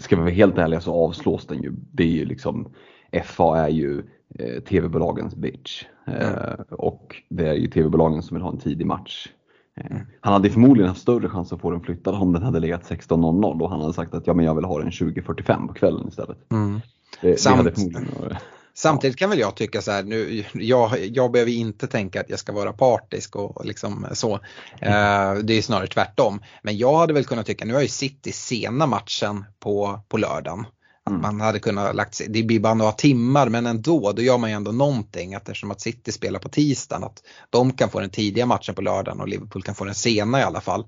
ska 0.00 0.16
vi 0.16 0.22
vara 0.22 0.32
helt 0.32 0.58
ärliga 0.58 0.80
så 0.80 1.04
avslås 1.04 1.46
den 1.46 1.62
ju. 1.62 1.72
Det 1.92 2.02
är 2.02 2.06
ju 2.06 2.24
liksom 2.24 2.68
FA 3.24 3.58
är 3.58 3.68
ju 3.68 4.02
eh, 4.38 4.62
tv-bolagens 4.62 5.34
bitch 5.34 5.84
eh, 6.06 6.28
mm. 6.28 6.60
och 6.70 7.22
det 7.28 7.48
är 7.48 7.54
ju 7.54 7.66
tv-bolagen 7.66 8.22
som 8.22 8.34
vill 8.34 8.42
ha 8.42 8.50
en 8.50 8.58
tidig 8.58 8.86
match. 8.86 9.28
Eh, 9.76 9.86
mm. 9.86 10.06
Han 10.20 10.32
hade 10.32 10.50
förmodligen 10.50 10.88
haft 10.88 11.02
större 11.02 11.28
chans 11.28 11.52
att 11.52 11.60
få 11.60 11.70
den 11.70 11.80
flyttad 11.80 12.14
om 12.14 12.32
den 12.32 12.42
hade 12.42 12.60
legat 12.60 12.90
16.00 12.90 13.62
och 13.62 13.70
han 13.70 13.80
hade 13.80 13.92
sagt 13.92 14.14
att 14.14 14.26
ja, 14.26 14.34
men 14.34 14.44
jag 14.44 14.54
vill 14.54 14.64
ha 14.64 14.78
den 14.78 14.90
20.45 14.90 15.68
på 15.68 15.74
kvällen 15.74 16.08
istället. 16.08 16.52
Mm. 16.52 16.80
Det, 17.20 17.40
Samt, 17.40 17.64
det 17.64 18.38
Samtidigt 18.74 19.16
kan 19.16 19.30
väl 19.30 19.38
jag 19.38 19.54
tycka 19.54 19.82
så 19.82 19.90
här, 19.90 20.02
nu, 20.02 20.44
jag, 20.52 21.06
jag 21.06 21.32
behöver 21.32 21.52
inte 21.52 21.86
tänka 21.86 22.20
att 22.20 22.30
jag 22.30 22.38
ska 22.38 22.52
vara 22.52 22.72
partisk 22.72 23.36
och 23.36 23.64
liksom 23.66 24.06
så. 24.12 24.34
Eh, 24.80 25.34
det 25.42 25.54
är 25.54 25.62
snarare 25.62 25.86
tvärtom. 25.86 26.40
Men 26.62 26.76
jag 26.76 26.98
hade 26.98 27.12
väl 27.12 27.24
kunnat 27.24 27.46
tycka, 27.46 27.64
nu 27.64 27.74
har 27.74 27.80
ju 27.80 27.88
City 27.88 28.32
sena 28.32 28.86
matchen 28.86 29.44
på, 29.60 30.00
på 30.08 30.16
lördagen. 30.16 30.66
Att 31.04 31.10
mm. 31.10 31.22
man 31.22 31.40
hade 31.40 31.58
kunnat 31.58 31.96
lagt 31.96 32.14
sig, 32.14 32.28
det 32.28 32.42
blir 32.42 32.60
bara 32.60 32.74
några 32.74 32.92
timmar 32.92 33.48
men 33.48 33.66
ändå, 33.66 34.12
då 34.12 34.22
gör 34.22 34.38
man 34.38 34.50
ju 34.50 34.56
ändå 34.56 34.72
någonting 34.72 35.32
eftersom 35.32 35.70
att 35.70 35.80
City 35.80 36.12
spelar 36.12 36.38
på 36.40 36.48
tisdagen. 36.48 37.04
Att 37.04 37.22
de 37.50 37.72
kan 37.72 37.90
få 37.90 38.00
den 38.00 38.10
tidiga 38.10 38.46
matchen 38.46 38.74
på 38.74 38.82
lördagen 38.82 39.20
och 39.20 39.28
Liverpool 39.28 39.62
kan 39.62 39.74
få 39.74 39.84
den 39.84 39.94
sena 39.94 40.40
i 40.40 40.42
alla 40.42 40.60
fall. 40.60 40.84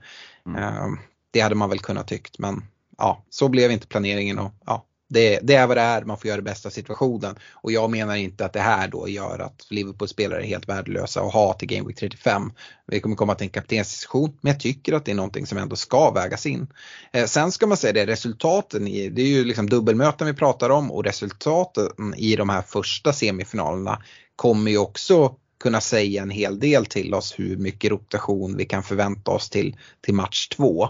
Mm. 0.46 0.62
Ehm, 0.62 0.98
det 1.30 1.40
hade 1.40 1.54
man 1.54 1.70
väl 1.70 1.78
kunnat 1.78 2.08
tyckt 2.08 2.38
men 2.38 2.64
ja, 2.98 3.24
så 3.30 3.48
blev 3.48 3.70
inte 3.70 3.86
planeringen 3.86 4.38
och 4.38 4.52
ja, 4.66 4.84
det, 5.08 5.40
det, 5.42 5.54
är 5.54 5.66
vad 5.66 5.76
det 5.76 5.80
är, 5.80 6.04
man 6.04 6.18
får 6.18 6.28
göra 6.28 6.36
det 6.36 6.42
bästa 6.42 6.68
av 6.68 6.70
situationen. 6.70 7.36
Och 7.52 7.72
jag 7.72 7.90
menar 7.90 8.14
inte 8.14 8.44
att 8.44 8.52
det 8.52 8.60
här 8.60 8.88
då 8.88 9.08
gör 9.08 9.38
att 9.38 9.66
Liverpool-spelare 9.70 10.42
är 10.42 10.46
helt 10.46 10.68
värdelösa 10.68 11.20
att 11.20 11.32
ha 11.32 11.52
till 11.52 11.68
Game 11.68 11.88
Week 11.88 11.98
35. 11.98 12.52
Vi 12.86 13.00
kommer 13.00 13.16
komma 13.16 13.34
till 13.34 13.44
en 13.44 13.50
kaptensdiskussion, 13.50 14.38
men 14.40 14.52
jag 14.52 14.60
tycker 14.60 14.92
att 14.92 15.04
det 15.04 15.10
är 15.10 15.16
någonting 15.16 15.46
som 15.46 15.58
ändå 15.58 15.76
ska 15.76 16.10
vägas 16.10 16.46
in. 16.46 16.66
Eh, 17.12 17.24
sen 17.24 17.52
ska 17.52 17.66
man 17.66 17.76
säga 17.76 17.92
det, 17.92 18.06
resultaten 18.06 18.88
i, 18.88 19.08
det 19.08 19.22
är 19.22 19.26
ju 19.26 19.44
liksom 19.44 19.70
dubbelmöten 19.70 20.26
vi 20.26 20.32
pratar 20.32 20.70
om 20.70 20.90
och 20.90 21.04
resultaten 21.04 22.14
i 22.16 22.36
de 22.36 22.48
här 22.48 22.62
första 22.62 23.12
semifinalerna 23.12 24.02
kommer 24.36 24.70
ju 24.70 24.78
också 24.78 25.36
kunna 25.62 25.80
säga 25.80 26.22
en 26.22 26.30
hel 26.30 26.58
del 26.58 26.86
till 26.86 27.14
oss 27.14 27.34
hur 27.38 27.56
mycket 27.56 27.90
rotation 27.90 28.56
vi 28.56 28.64
kan 28.64 28.82
förvänta 28.82 29.30
oss 29.30 29.50
till, 29.50 29.76
till 30.00 30.14
match 30.14 30.48
två. 30.48 30.88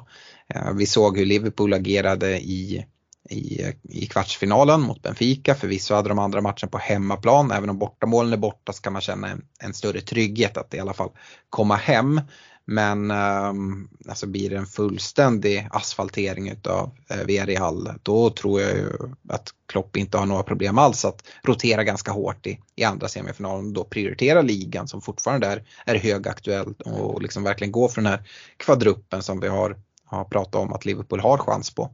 Eh, 0.54 0.72
vi 0.74 0.86
såg 0.86 1.18
hur 1.18 1.26
Liverpool 1.26 1.72
agerade 1.72 2.40
i 2.40 2.86
i, 3.30 3.72
i 3.82 4.06
kvartsfinalen 4.06 4.80
mot 4.80 5.02
Benfica. 5.02 5.54
Förvisso 5.54 5.94
hade 5.94 6.08
de 6.08 6.18
andra 6.18 6.40
matchen 6.40 6.68
på 6.68 6.78
hemmaplan. 6.78 7.50
Även 7.50 7.70
om 7.70 7.78
bortamålen 7.78 8.32
är 8.32 8.36
borta 8.36 8.72
så 8.72 8.82
kan 8.82 8.92
man 8.92 9.02
känna 9.02 9.28
en, 9.28 9.44
en 9.60 9.74
större 9.74 10.00
trygghet 10.00 10.56
att 10.56 10.74
i 10.74 10.80
alla 10.80 10.94
fall 10.94 11.10
komma 11.50 11.76
hem. 11.76 12.20
Men 12.66 13.10
um, 13.10 13.88
alltså 14.08 14.26
blir 14.26 14.50
det 14.50 14.56
en 14.56 14.66
fullständig 14.66 15.68
asfaltering 15.70 16.48
utav 16.48 16.90
eh, 17.10 17.18
uh, 17.18 17.24
Villarreal 17.24 17.90
då 18.02 18.30
tror 18.30 18.60
jag 18.60 18.70
ju 18.70 18.90
att 19.28 19.50
Klopp 19.66 19.96
inte 19.96 20.18
har 20.18 20.26
några 20.26 20.42
problem 20.42 20.78
alls 20.78 21.04
att 21.04 21.22
rotera 21.42 21.84
ganska 21.84 22.12
hårt 22.12 22.46
i, 22.46 22.60
i 22.76 22.84
andra 22.84 23.08
semifinalen. 23.08 23.66
och 23.66 23.72
Då 23.72 23.84
prioritera 23.84 24.42
ligan 24.42 24.88
som 24.88 25.00
fortfarande 25.00 25.46
är, 25.46 25.64
är 25.86 25.94
högaktuell 25.94 26.74
och 26.84 27.22
liksom 27.22 27.42
verkligen 27.42 27.72
gå 27.72 27.88
för 27.88 28.02
den 28.02 28.10
här 28.10 28.28
kvadruppen 28.56 29.22
som 29.22 29.40
vi 29.40 29.48
har, 29.48 29.76
har 30.04 30.24
pratat 30.24 30.54
om 30.54 30.72
att 30.72 30.84
Liverpool 30.84 31.20
har 31.20 31.38
chans 31.38 31.74
på. 31.74 31.90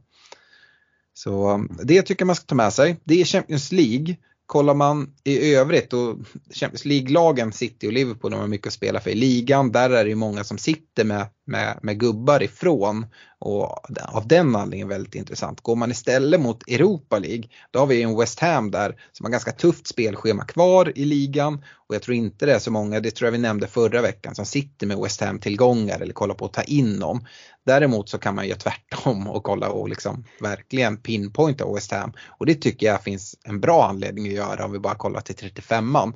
Så 1.23 1.49
um, 1.49 1.77
det 1.83 2.01
tycker 2.01 2.21
jag 2.21 2.27
man 2.27 2.35
ska 2.35 2.45
ta 2.45 2.55
med 2.55 2.73
sig. 2.73 2.97
Det 3.03 3.21
är 3.21 3.25
Champions 3.25 3.71
League. 3.71 4.15
Kollar 4.45 4.73
man 4.73 5.13
i 5.23 5.55
övrigt 5.55 5.93
och 5.93 6.17
Champions 6.53 6.85
League-lagen, 6.85 7.51
City 7.51 7.87
och 7.87 7.93
Liverpool, 7.93 8.31
de 8.31 8.39
har 8.39 8.47
mycket 8.47 8.67
att 8.67 8.73
spela 8.73 8.99
för 8.99 9.09
i 9.09 9.15
ligan. 9.15 9.71
Där 9.71 9.89
är 9.89 10.03
det 10.03 10.09
ju 10.09 10.15
många 10.15 10.43
som 10.43 10.57
sitter 10.57 11.03
med, 11.03 11.25
med, 11.51 11.79
med 11.81 11.99
gubbar 11.99 12.43
ifrån 12.43 13.05
och 13.39 13.89
av 14.15 14.27
den 14.27 14.55
anledningen 14.55 14.87
väldigt 14.87 15.15
intressant. 15.15 15.61
Går 15.61 15.75
man 15.75 15.91
istället 15.91 16.39
mot 16.39 16.67
Europa 16.67 17.19
League, 17.19 17.43
då 17.71 17.79
har 17.79 17.87
vi 17.87 18.01
en 18.01 18.17
West 18.17 18.39
Ham 18.39 18.71
där 18.71 18.95
som 19.11 19.23
har 19.23 19.31
ganska 19.31 19.51
tufft 19.51 19.87
spelschema 19.87 20.45
kvar 20.45 20.91
i 20.95 21.05
ligan 21.05 21.63
och 21.87 21.95
jag 21.95 22.01
tror 22.01 22.15
inte 22.15 22.45
det 22.45 22.53
är 22.53 22.59
så 22.59 22.71
många, 22.71 22.99
det 22.99 23.11
tror 23.11 23.27
jag 23.27 23.31
vi 23.31 23.37
nämnde 23.37 23.67
förra 23.67 24.01
veckan, 24.01 24.35
som 24.35 24.45
sitter 24.45 24.87
med 24.87 24.97
West 24.97 25.21
Ham-tillgångar 25.21 25.99
eller 25.99 26.13
kollar 26.13 26.35
på 26.35 26.45
att 26.45 26.53
ta 26.53 26.63
in 26.63 26.99
dem. 26.99 27.25
Däremot 27.65 28.09
så 28.09 28.17
kan 28.17 28.35
man 28.35 28.47
göra 28.47 28.57
tvärtom 28.57 29.27
och 29.27 29.43
kolla 29.43 29.69
och 29.69 29.89
liksom 29.89 30.25
verkligen 30.39 30.97
pinpointa 30.97 31.73
West 31.73 31.91
Ham 31.91 32.13
och 32.27 32.45
det 32.45 32.55
tycker 32.55 32.87
jag 32.87 33.03
finns 33.03 33.35
en 33.43 33.59
bra 33.59 33.87
anledning 33.87 34.27
att 34.27 34.33
göra 34.33 34.65
om 34.65 34.71
vi 34.71 34.79
bara 34.79 34.95
kollar 34.95 35.21
till 35.21 35.35
35an. 35.35 36.13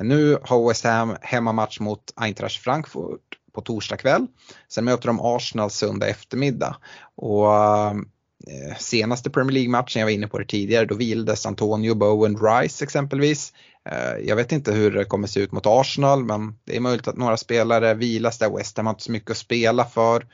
Nu 0.00 0.38
har 0.42 0.68
West 0.68 0.84
Ham 0.84 1.16
hemmamatch 1.20 1.80
mot 1.80 2.12
Eintracht 2.16 2.56
Frankfurt 2.56 3.38
på 3.54 3.60
torsdag 3.60 3.96
kväll. 3.96 4.26
Sen 4.68 4.84
möter 4.84 5.06
de 5.06 5.20
Arsenal 5.20 5.70
söndag 5.70 6.08
eftermiddag. 6.08 6.76
Och 7.14 7.54
eh, 7.54 8.76
senaste 8.78 9.30
Premier 9.30 9.52
League-matchen, 9.52 10.00
jag 10.00 10.06
var 10.06 10.12
inne 10.12 10.28
på 10.28 10.38
det 10.38 10.44
tidigare, 10.44 10.84
då 10.84 10.94
vildes 10.94 11.46
Antonio 11.46 11.94
Bowen 11.94 12.36
Rice 12.36 12.84
exempelvis. 12.84 13.52
Eh, 13.88 14.26
jag 14.26 14.36
vet 14.36 14.52
inte 14.52 14.72
hur 14.72 14.90
det 14.90 15.04
kommer 15.04 15.26
se 15.26 15.40
ut 15.40 15.52
mot 15.52 15.66
Arsenal 15.66 16.24
men 16.24 16.58
det 16.64 16.76
är 16.76 16.80
möjligt 16.80 17.08
att 17.08 17.16
några 17.16 17.36
spelare 17.36 17.94
vilas 17.94 18.38
där. 18.38 18.56
West 18.56 18.76
Ham 18.76 18.86
har 18.86 18.92
inte 18.92 19.04
så 19.04 19.12
mycket 19.12 19.30
att 19.30 19.36
spela 19.36 19.84
för 19.84 20.26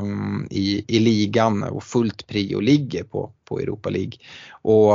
um, 0.00 0.48
i, 0.50 0.84
i 0.96 0.98
ligan 0.98 1.62
och 1.62 1.84
fullt 1.84 2.26
prio 2.26 2.60
ligger 2.60 3.04
på, 3.04 3.32
på 3.44 3.60
Europa 3.60 3.90
League. 3.90 4.12
Och 4.62 4.92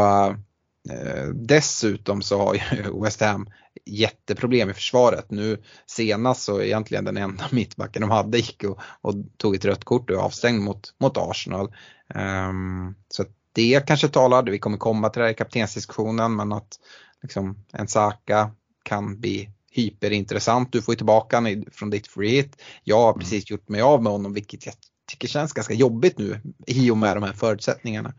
dessutom 1.34 2.22
så 2.22 2.38
har 2.38 2.54
ju 2.54 3.02
West 3.04 3.22
Ham 3.22 3.48
jätteproblem 3.86 4.70
i 4.70 4.74
försvaret. 4.74 5.32
Nu 5.32 5.58
senast 5.86 6.44
så 6.44 6.62
egentligen 6.62 7.06
den 7.06 7.18
enda 7.18 7.46
mittbacken 7.52 8.02
de 8.02 8.12
hade 8.12 8.38
gick 8.38 8.64
och, 8.64 8.80
och 9.02 9.14
tog 9.38 9.56
ett 9.56 9.66
rött 9.66 9.84
kort 9.84 10.10
och 10.10 10.16
är 10.16 10.22
avstängd 10.22 10.62
mot, 10.62 10.94
mot 11.00 11.18
Arsenal. 11.18 11.76
Um, 12.16 12.96
så 13.10 13.26
det 13.52 13.88
kanske 13.88 14.08
talar, 14.08 14.44
vi 14.44 14.60
kommer 14.60 14.78
komma 14.78 15.10
till 15.10 15.20
det 15.20 15.26
här 15.26 15.32
i 15.32 15.36
kaptensdiskussionen, 15.36 16.36
men 16.36 16.54
att 16.54 16.80
liksom, 17.22 17.66
en 17.74 17.88
Saka 17.88 18.52
kan 18.84 19.20
bli 19.20 19.50
hyperintressant. 19.72 20.72
Du 20.72 20.82
får 20.82 20.92
ju 20.92 20.98
tillbaka 20.98 21.38
honom 21.38 21.66
från 21.72 21.90
ditt 21.90 22.08
free 22.08 22.30
hit. 22.30 22.62
Jag 22.84 23.00
har 23.00 23.10
mm. 23.10 23.20
precis 23.20 23.50
gjort 23.50 23.70
mig 23.70 23.82
av 23.82 24.04
med 24.04 24.12
honom 24.12 24.34
vilket 24.34 24.66
jag 24.66 24.76
tycker 25.12 25.28
känns 25.28 25.54
ganska 25.54 25.74
jobbigt 25.74 26.18
nu 26.18 26.42
i 26.68 26.92
och 26.92 26.98
med 26.98 27.16
de 27.16 27.24
här 27.24 27.34
förutsättningarna. 27.34 28.14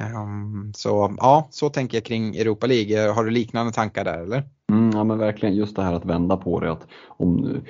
Um, 0.00 0.72
så 0.74 1.14
ja, 1.18 1.48
så 1.50 1.68
tänker 1.68 1.96
jag 1.96 2.04
kring 2.04 2.36
Europa 2.36 2.66
League. 2.66 3.10
Har 3.12 3.24
du 3.24 3.30
liknande 3.30 3.72
tankar 3.72 4.04
där 4.04 4.18
eller? 4.18 4.42
Mm, 4.70 4.90
ja 4.94 5.04
men 5.04 5.18
verkligen 5.18 5.54
just 5.54 5.76
det 5.76 5.82
här 5.82 5.94
att 5.94 6.04
vända 6.04 6.36
på 6.36 6.60
det. 6.60 6.72
Att 6.72 6.86
om, 7.06 7.60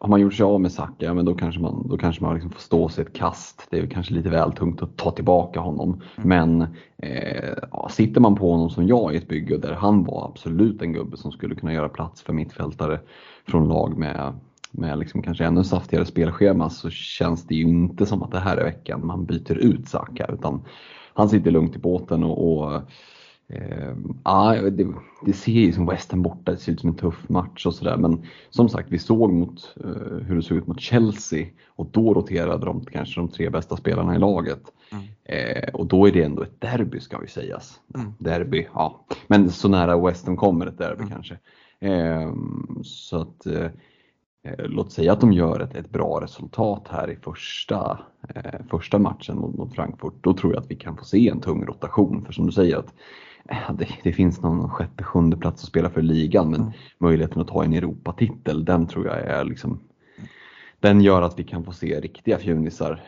har 0.00 0.08
man 0.08 0.20
gjort 0.20 0.34
sig 0.34 0.44
av 0.44 0.60
med 0.60 0.72
Saka, 0.72 0.94
ja, 0.98 1.14
men 1.14 1.24
då 1.24 1.34
kanske 1.34 1.60
man, 1.60 1.88
då 1.88 1.98
kanske 1.98 2.22
man 2.22 2.34
liksom 2.34 2.50
får 2.50 2.60
stå 2.60 2.88
sig 2.88 3.04
ett 3.04 3.12
kast. 3.12 3.66
Det 3.70 3.78
är 3.78 3.86
kanske 3.86 4.14
lite 4.14 4.28
väl 4.30 4.52
tungt 4.52 4.82
att 4.82 4.96
ta 4.96 5.10
tillbaka 5.10 5.60
honom. 5.60 6.02
Mm. 6.16 6.28
Men 6.28 6.66
eh, 6.98 7.54
ja, 7.72 7.88
sitter 7.90 8.20
man 8.20 8.36
på 8.36 8.52
honom 8.52 8.70
som 8.70 8.86
jag 8.86 9.14
i 9.14 9.16
ett 9.16 9.28
bygge 9.28 9.56
där 9.56 9.72
han 9.72 10.04
var 10.04 10.28
absolut 10.28 10.82
en 10.82 10.92
gubbe 10.92 11.16
som 11.16 11.32
skulle 11.32 11.54
kunna 11.54 11.72
göra 11.72 11.88
plats 11.88 12.22
för 12.22 12.32
mittfältare 12.32 13.00
från 13.46 13.68
lag 13.68 13.98
med 13.98 14.32
med 14.72 14.98
liksom 14.98 15.22
kanske 15.22 15.44
ännu 15.44 15.64
saftigare 15.64 16.04
spelschema 16.04 16.70
så 16.70 16.90
känns 16.90 17.46
det 17.46 17.54
ju 17.54 17.62
inte 17.62 18.06
som 18.06 18.22
att 18.22 18.30
det 18.30 18.40
här 18.40 18.56
är 18.56 18.64
veckan 18.64 19.06
man 19.06 19.24
byter 19.24 19.58
ut 19.58 19.88
Saka 19.88 20.26
utan 20.32 20.62
han 21.20 21.28
sitter 21.28 21.50
lugnt 21.50 21.76
i 21.76 21.78
båten 21.78 22.24
och, 22.24 22.62
och 22.62 22.82
Eh, 23.52 24.62
det, 24.72 24.86
det, 25.26 25.32
ser 25.32 25.52
ju 25.52 25.72
som 25.72 25.86
West 25.86 26.10
Ham 26.10 26.22
borta, 26.22 26.52
det 26.52 26.56
ser 26.56 26.72
ut 26.72 26.80
som 26.80 26.90
en 26.90 26.96
tuff 26.96 27.28
match 27.28 27.66
och 27.66 27.74
sådär. 27.74 27.96
Men 27.96 28.22
som 28.50 28.68
sagt, 28.68 28.88
vi 28.90 28.98
såg 28.98 29.32
mot, 29.32 29.74
uh, 29.84 30.18
hur 30.18 30.36
det 30.36 30.42
såg 30.42 30.58
ut 30.58 30.66
mot 30.66 30.80
Chelsea 30.80 31.46
och 31.68 31.86
då 31.90 32.14
roterade 32.14 32.66
de 32.66 32.84
kanske 32.84 33.20
de 33.20 33.28
tre 33.28 33.50
bästa 33.50 33.76
spelarna 33.76 34.16
i 34.16 34.18
laget. 34.18 34.62
Mm. 34.92 35.04
Eh, 35.24 35.74
och 35.74 35.86
då 35.86 36.08
är 36.08 36.12
det 36.12 36.22
ändå 36.22 36.42
ett 36.42 36.60
derby 36.60 37.00
ska 37.00 37.18
vi 37.18 37.28
sägas. 37.28 37.80
Mm. 37.94 38.12
Derby, 38.18 38.66
ja. 38.74 39.06
Men 39.26 39.50
så 39.50 39.68
nära 39.68 40.06
West 40.06 40.26
Ham 40.26 40.36
kommer 40.36 40.66
ett 40.66 40.78
derby 40.78 41.02
mm. 41.02 41.08
kanske. 41.08 41.38
Eh, 41.80 42.32
så 42.82 43.20
att 43.20 43.46
eh, 43.46 43.62
eh, 43.62 43.70
Låt 44.58 44.92
säga 44.92 45.12
att 45.12 45.20
de 45.20 45.32
gör 45.32 45.60
ett, 45.60 45.74
ett 45.74 45.90
bra 45.90 46.20
resultat 46.22 46.88
här 46.90 47.10
i 47.10 47.16
första, 47.16 47.98
eh, 48.34 48.60
första 48.70 48.98
matchen 48.98 49.36
mot, 49.36 49.56
mot 49.56 49.74
Frankfurt. 49.74 50.14
Då 50.20 50.34
tror 50.34 50.52
jag 50.54 50.60
att 50.62 50.70
vi 50.70 50.76
kan 50.76 50.96
få 50.96 51.04
se 51.04 51.28
en 51.28 51.40
tung 51.40 51.66
rotation. 51.66 52.24
För 52.24 52.32
som 52.32 52.46
du 52.46 52.52
säger 52.52 52.76
att 52.76 52.94
det, 53.78 53.88
det, 54.02 54.12
finns 54.12 54.42
någon 54.42 54.70
sjätte, 54.70 55.04
sjunde 55.04 55.36
plats 55.36 55.62
att 55.62 55.68
spela 55.68 55.90
för 55.90 56.02
ligan 56.02 56.50
men 56.50 56.60
mm. 56.60 56.72
möjligheten 56.98 57.42
att 57.42 57.48
ta 57.48 57.64
en 57.64 57.72
Europatitel 57.72 58.64
den 58.64 58.86
tror 58.86 59.06
jag 59.06 59.18
är 59.18 59.44
liksom 59.44 59.80
den 60.80 61.00
gör 61.00 61.22
att 61.22 61.38
vi 61.38 61.44
kan 61.44 61.64
få 61.64 61.72
se 61.72 62.00
riktiga 62.00 62.38
fjunisar 62.38 63.02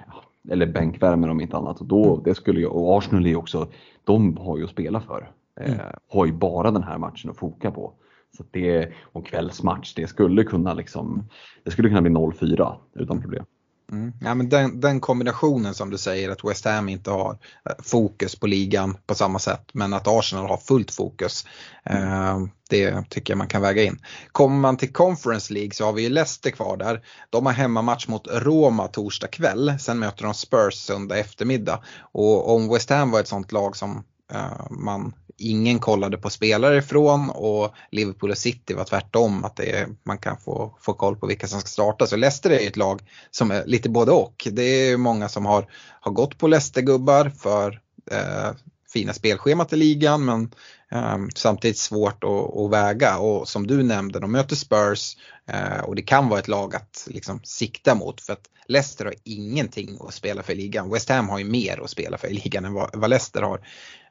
eller 0.51 0.67
bänkvärmer 0.67 1.29
om 1.29 1.41
inte 1.41 1.57
annat. 1.57 1.81
Och, 1.81 1.87
då, 1.87 2.13
mm. 2.13 2.23
det 2.25 2.35
skulle 2.35 2.61
jag, 2.61 2.77
och 2.77 2.99
Arsenal 2.99 3.27
är 3.27 3.37
också, 3.37 3.69
de 4.05 4.37
har 4.37 4.59
ju 4.59 4.65
att 4.65 4.71
spela 4.71 5.01
för. 5.01 5.31
Eh, 5.61 5.73
mm. 5.73 5.87
har 6.09 6.27
ju 6.27 6.33
bara 6.33 6.71
den 6.71 6.83
här 6.83 6.99
matchen 6.99 7.31
att 7.31 7.37
foka 7.37 7.71
på. 7.71 7.93
Så 8.37 8.45
det, 8.51 8.93
och 9.13 9.27
kvällsmatch, 9.27 9.95
det 9.95 10.07
skulle 10.07 10.45
kunna 10.45 10.75
liksom, 10.75 11.29
det 11.65 11.71
skulle 11.71 11.89
kunna 11.89 12.03
bli 12.03 12.11
0-4 12.11 12.77
utan 12.95 13.21
problem. 13.21 13.45
Mm. 13.93 14.13
Ja, 14.21 14.35
men 14.35 14.49
den, 14.49 14.81
den, 14.81 15.01
kombinationen 15.01 15.75
som 15.75 15.91
du 15.91 15.99
säger 15.99 16.31
att 16.31 16.45
West 16.45 16.65
Ham 16.65 16.89
inte 16.89 17.11
har 17.11 17.31
eh, 17.31 17.73
fokus 17.83 18.37
på 18.37 18.47
ligan 18.47 18.97
på 19.07 19.15
samma 19.15 19.39
sätt 19.39 19.71
men 19.73 19.95
att 19.95 20.09
Arsenal 20.09 20.49
har 20.49 20.57
fullt 20.57 20.91
fokus. 20.91 21.47
Mm. 21.85 22.51
det 22.71 23.11
tycker 23.11 23.33
jag 23.33 23.39
man 23.39 23.49
kan 23.49 23.63
väga 23.63 23.83
in. 23.83 23.99
Kommer 24.33 24.57
man 24.57 24.77
till 24.77 24.93
Conference 24.93 25.53
League 25.53 25.71
så 25.71 25.85
har 25.85 25.93
vi 25.93 26.03
ju 26.03 26.09
Leicester 26.09 26.51
kvar 26.51 26.77
där. 26.77 27.01
De 27.31 27.47
har 27.47 27.53
hemmamatch 27.53 28.09
mot 28.09 28.29
Roma 28.33 28.89
torsdag 28.89 29.27
kväll. 29.27 29.75
Sen 29.79 29.99
möter 29.99 30.25
de 30.25 30.35
Spurs 30.35 30.75
söndag 30.75 31.19
eftermiddag. 31.19 31.83
Och 32.13 32.55
om 32.55 32.69
West 32.69 32.91
Ham 32.91 33.11
var 33.11 33.21
ett 33.21 33.29
sånt 33.29 33.53
lag 33.53 33.77
som 33.77 34.05
Eh, 34.35 34.71
man 34.71 35.13
ingen 35.39 35.79
kollade 35.79 36.19
på 36.19 36.31
spelare 36.31 36.79
ifrån 36.79 37.31
och 37.31 37.75
Liverpool 37.91 38.31
och 38.31 38.39
City 38.39 38.75
var 38.75 38.85
tvärtom 38.85 39.45
att 39.45 39.61
är, 39.61 39.89
man 40.03 40.19
kan 40.19 40.37
få, 40.37 40.77
få 40.81 40.93
koll 40.93 41.17
på 41.17 41.27
vilka 41.27 41.47
som 41.47 41.61
ska 41.61 41.69
starta. 41.69 42.07
Så 42.07 42.17
Leicester 42.17 42.51
är 42.51 42.69
ett 42.69 42.77
lag 42.77 43.01
som 43.31 43.51
är 43.51 43.67
lite 43.67 43.89
både 43.89 44.13
och. 44.13 44.49
Det 44.53 44.63
är 44.63 44.97
många 44.97 45.29
som 45.29 45.47
har, 45.47 45.67
har 46.01 46.13
gått 46.13 46.39
på 46.39 46.47
Leicester-gubbar 46.47 47.31
för 47.39 47.81
eh, 48.11 48.51
fina 48.93 49.13
spelschemat 49.13 49.73
i 49.73 49.77
ligan 49.77 50.25
men 50.25 50.55
eh, 50.91 51.19
samtidigt 51.35 51.79
svårt 51.79 52.25
att, 52.25 52.57
att, 52.57 52.71
väga 52.71 53.19
och 53.19 53.49
som 53.49 53.67
du 53.67 53.83
nämnde, 53.83 54.21
de 54.21 54.33
möter 54.33 54.57
Spurs 54.57 55.17
eh, 55.47 55.85
och 55.85 55.97
det 55.97 56.03
kan 56.03 56.29
vara 56.29 56.41
ett 56.41 56.49
lag 56.49 56.75
att 56.75 57.09
liksom 57.11 57.41
sikta 57.45 57.95
mot 57.95 58.21
för 58.21 58.33
att 58.33 58.49
Leicester 58.67 59.05
har 59.05 59.15
ingenting 59.25 59.99
att 60.01 60.15
spela 60.15 60.43
för 60.43 60.53
i 60.53 60.57
ligan. 60.57 60.91
West 60.91 61.09
Ham 61.09 61.29
har 61.29 61.39
ju 61.39 61.45
mer 61.45 61.81
att 61.85 61.91
spela 61.91 62.19
för 62.19 62.29
i 62.29 62.35
ligan 62.35 62.65
än 62.65 62.73
vad, 62.73 62.91
vad 62.93 63.11
Leicester 63.11 63.43
har. 63.43 63.61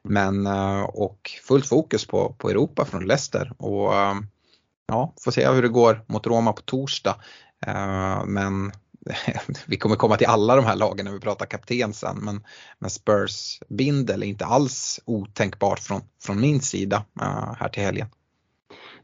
Men 0.08 0.46
eh, 0.46 0.82
och 0.82 1.30
fullt 1.42 1.66
fokus 1.66 2.06
på, 2.06 2.34
på 2.38 2.50
Europa 2.50 2.84
från 2.84 3.06
Leicester 3.06 3.52
och 3.58 3.94
eh, 3.94 4.14
ja, 4.86 5.14
får 5.20 5.30
se 5.30 5.50
hur 5.50 5.62
det 5.62 5.68
går 5.68 6.04
mot 6.06 6.26
Roma 6.26 6.52
på 6.52 6.62
torsdag. 6.62 7.16
Eh, 7.66 8.24
men 8.26 8.72
vi 9.66 9.76
kommer 9.76 9.96
komma 9.96 10.16
till 10.16 10.26
alla 10.26 10.56
de 10.56 10.64
här 10.64 10.76
lagen 10.76 11.04
när 11.04 11.12
vi 11.12 11.20
pratar 11.20 11.46
kapten 11.46 11.92
sen 11.92 12.18
men, 12.18 12.44
men 12.78 12.90
Spurs 12.90 13.60
bindel 13.68 14.22
är 14.22 14.26
inte 14.26 14.44
alls 14.46 15.00
otänkbart 15.04 15.80
från, 15.80 16.00
från 16.22 16.40
min 16.40 16.60
sida 16.60 17.04
här 17.58 17.68
till 17.68 17.82
helgen. 17.82 18.08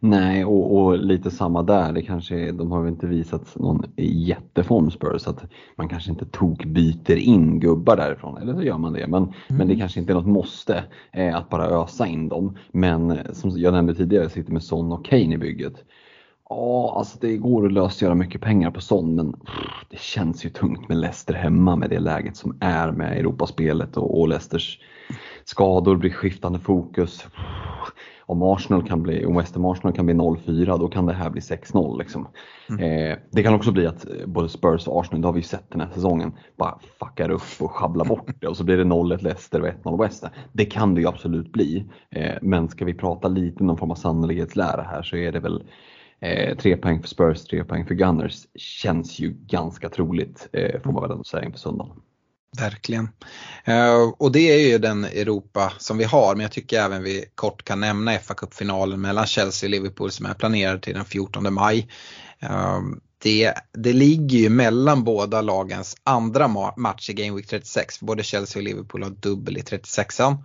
Nej, 0.01 0.45
och, 0.45 0.77
och, 0.77 0.99
lite 0.99 1.31
samma 1.31 1.63
där. 1.63 1.93
Det 1.93 2.03
kanske, 2.03 2.53
de 2.53 2.73
har 2.73 2.83
väl 2.83 2.93
inte 2.93 3.07
visat 3.07 3.57
någon 3.57 3.83
jätteform 3.97 4.91
Spurs 4.91 5.23
så 5.23 5.31
att 5.31 5.45
man 5.77 5.89
kanske 5.89 6.11
inte 6.11 6.27
tok 6.27 6.65
byter 6.65 7.17
in 7.17 7.61
gubbar 7.61 7.97
därifrån. 7.97 8.39
Eller 8.39 8.55
så 8.55 8.63
gör 8.63 8.79
man 8.79 8.93
det. 8.93 9.07
Men, 9.07 9.23
mm. 9.23 9.35
men 9.49 9.69
det 9.69 9.77
kanske 9.77 10.01
inte 10.01 10.13
är 10.13 10.15
något 10.15 10.27
måste 10.27 10.85
eh, 11.13 11.37
att 11.37 11.49
bara 11.49 11.65
ösa 11.65 12.07
in 12.07 12.29
dem. 12.29 12.57
Men 12.73 13.11
eh, 13.11 13.33
som 13.33 13.51
jag 13.51 13.73
nämnde 13.73 13.95
tidigare, 13.95 14.29
sitter 14.29 14.53
med 14.53 14.63
Son 14.63 14.93
och 14.93 15.05
Kane 15.05 15.35
i 15.35 15.39
bygget. 15.39 15.85
Ja, 16.51 16.95
alltså 16.97 17.19
det 17.21 17.37
går 17.37 17.67
att 17.67 17.73
lösgöra 17.73 18.15
mycket 18.15 18.41
pengar 18.41 18.71
på 18.71 18.81
Son 18.81 19.15
men 19.15 19.33
pff, 19.33 19.87
det 19.91 19.99
känns 19.99 20.45
ju 20.45 20.51
tungt 20.51 20.89
med 20.89 20.99
Leicester 20.99 21.35
hemma 21.35 21.77
med 21.77 21.91
det 21.91 22.01
läget 22.01 22.37
som 22.37 22.57
är 22.61 22.93
med 22.93 23.19
Europaspelet 23.19 23.97
och, 23.97 24.21
och 24.21 24.29
Leicesters 24.29 24.79
skador 25.45 25.97
blir 25.97 26.11
skiftande 26.11 26.59
fokus. 26.59 27.27
Om 28.29 28.43
Arsenal 28.43 28.89
kan 28.89 29.03
bli, 29.03 29.27
om 29.27 29.37
West 29.37 29.55
Ham 29.55 29.65
Arsenal 29.65 29.93
kan 29.93 30.07
bli 30.07 30.15
0-4 30.15 30.79
då 30.79 30.89
kan 30.89 31.07
det 31.07 31.13
här 31.13 31.31
bli 31.31 31.41
6-0. 31.41 31.99
Liksom. 31.99 32.29
Mm. 32.71 33.11
Eh, 33.11 33.19
det 33.31 33.43
kan 33.43 33.55
också 33.55 33.73
bli 33.73 33.87
att 33.87 34.05
eh, 34.05 34.27
både 34.27 34.49
Spurs 34.49 34.87
och 34.89 35.01
Arsenal, 35.01 35.21
det 35.21 35.29
har 35.29 35.33
vi 35.33 35.43
sett 35.43 35.71
den 35.71 35.81
här 35.81 35.89
säsongen, 35.95 36.33
bara 36.57 36.79
fuckar 37.01 37.31
upp 37.31 37.43
och 37.61 37.71
sjabblar 37.71 38.05
bort 38.05 38.41
det 38.41 38.47
och 38.47 38.57
så 38.57 38.65
blir 38.65 38.77
det 38.77 38.85
0-1 38.85 39.23
Leicester 39.23 39.61
och 39.61 39.69
1-0 39.69 40.03
West 40.03 40.23
Ham. 40.23 40.33
Det 40.53 40.65
kan 40.65 40.95
det 40.95 41.01
ju 41.01 41.07
absolut 41.07 41.53
bli. 41.53 41.85
Eh, 42.11 42.35
men 42.43 42.69
ska 42.69 42.85
vi 42.85 42.95
prata 42.95 43.29
lite 43.29 43.65
någon 43.65 43.77
form 43.77 43.91
av 43.91 43.95
sannolikhetslära 43.95 44.83
här 44.83 45.03
så 45.03 45.17
är 45.17 45.33
det 45.33 45.41
väl 45.41 45.65
Eh, 46.21 46.57
tre 46.57 46.77
poäng 46.77 47.01
för 47.01 47.09
Spurs, 47.09 47.45
tre 47.45 47.65
poäng 47.65 47.87
för 47.87 47.95
Gunners 47.95 48.47
känns 48.55 49.19
ju 49.19 49.31
ganska 49.47 49.89
troligt 49.89 50.49
eh, 50.53 50.81
får 50.81 50.93
man 50.93 51.03
väl 51.03 51.11
ändå 51.11 51.25
säga 51.25 51.45
inför 51.45 51.59
söndagen. 51.59 51.97
Verkligen. 52.57 53.09
Eh, 53.65 54.03
och 54.19 54.33
det 54.33 54.53
är 54.53 54.69
ju 54.69 54.79
den 54.79 55.05
Europa 55.05 55.73
som 55.79 55.99
vi 55.99 56.05
har 56.05 56.35
men 56.35 56.43
jag 56.43 56.53
tycker 56.53 56.81
även 56.81 57.03
vi 57.03 57.25
kort 57.35 57.65
kan 57.65 57.81
nämna 57.81 58.19
fa 58.19 58.35
kuppfinalen 58.35 59.01
mellan 59.01 59.27
Chelsea 59.27 59.67
och 59.67 59.71
Liverpool 59.71 60.11
som 60.11 60.27
är 60.27 60.35
planerad 60.35 60.83
till 60.83 60.95
den 60.95 61.05
14 61.05 61.55
maj. 61.55 61.89
Eh, 62.41 62.81
det, 63.23 63.55
det 63.73 63.93
ligger 63.93 64.39
ju 64.39 64.49
mellan 64.49 65.05
båda 65.05 65.41
lagens 65.41 65.97
andra 66.05 66.73
match 66.77 67.11
i 67.11 67.13
Game 67.13 67.37
Week 67.37 67.47
36 67.47 67.99
för 67.99 68.07
både 68.07 68.23
Chelsea 68.23 68.61
och 68.61 68.65
Liverpool 68.65 69.03
har 69.03 69.11
dubbel 69.11 69.57
i 69.57 69.61
36an. 69.61 70.45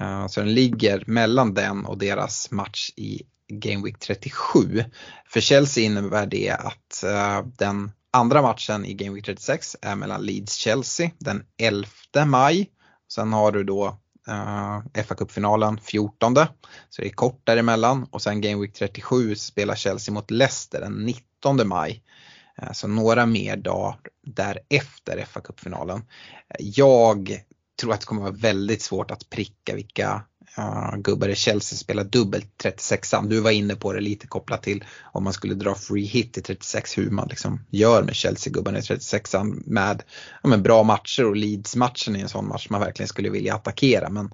Eh, 0.00 0.26
så 0.26 0.40
den 0.40 0.54
ligger 0.54 1.04
mellan 1.06 1.54
den 1.54 1.84
och 1.84 1.98
deras 1.98 2.50
match 2.50 2.90
i 2.96 3.22
Game 3.52 3.84
Week 3.84 3.98
37. 3.98 4.84
För 5.26 5.40
Chelsea 5.40 5.84
innebär 5.84 6.26
det 6.26 6.50
att 6.50 7.04
den 7.58 7.90
Andra 8.18 8.42
matchen 8.42 8.84
i 8.84 8.94
Game 8.94 9.14
Week 9.14 9.24
36 9.24 9.76
är 9.82 9.96
mellan 9.96 10.22
Leeds-Chelsea 10.22 11.10
den 11.18 11.44
11 11.56 11.88
maj. 12.26 12.70
Sen 13.12 13.32
har 13.32 13.52
du 13.52 13.64
då 13.64 13.86
eh, 14.28 14.78
uh, 14.98 15.04
fa 15.04 15.14
Cup-finalen 15.14 15.80
14. 15.80 16.34
Så 16.88 17.02
det 17.02 17.08
är 17.08 17.12
kort 17.12 17.46
däremellan 17.46 18.06
och 18.10 18.22
sen 18.22 18.40
Game 18.40 18.60
Week 18.60 18.72
37 18.72 19.36
spelar 19.36 19.74
Chelsea 19.74 20.14
mot 20.14 20.30
Leicester 20.30 20.80
den 20.80 20.92
19 20.92 21.68
maj. 21.68 22.02
Uh, 22.62 22.72
så 22.72 22.88
några 22.88 23.26
mer 23.26 23.56
dagar 23.56 23.98
därefter 24.26 25.24
fa 25.24 25.40
Cup-finalen. 25.40 26.02
Jag 26.58 27.40
tror 27.80 27.92
att 27.92 28.00
det 28.00 28.06
kommer 28.06 28.22
vara 28.22 28.32
väldigt 28.32 28.82
svårt 28.82 29.10
att 29.10 29.30
pricka 29.30 29.74
vilka 29.74 30.24
uh, 30.58 30.96
gubbar 30.96 31.28
i 31.28 31.34
Chelsea 31.34 31.76
spelar 31.76 32.04
dubbelt 32.04 32.58
36 32.62 33.14
Du 33.24 33.40
var 33.40 33.50
inne 33.50 33.74
på 33.74 33.92
det 33.92 34.00
lite 34.00 34.26
kopplat 34.26 34.62
till 34.62 34.84
om 35.12 35.24
man 35.24 35.32
skulle 35.32 35.54
dra 35.54 35.74
free 35.74 36.04
hit 36.04 36.38
i 36.38 36.42
36 36.42 36.98
hur 36.98 37.10
man 37.10 37.28
liksom 37.28 37.60
gör 37.70 38.02
med 38.02 38.14
Chelsea-gubbarna 38.14 38.78
i 38.78 38.82
36 38.82 39.34
med, 39.66 40.02
ja, 40.42 40.48
med 40.48 40.62
bra 40.62 40.82
matcher 40.82 41.24
och 41.24 41.36
Leeds-matchen 41.36 42.16
i 42.16 42.20
en 42.20 42.28
sån 42.28 42.48
match 42.48 42.66
man 42.70 42.80
verkligen 42.80 43.08
skulle 43.08 43.30
vilja 43.30 43.54
attackera 43.54 44.08
men 44.08 44.30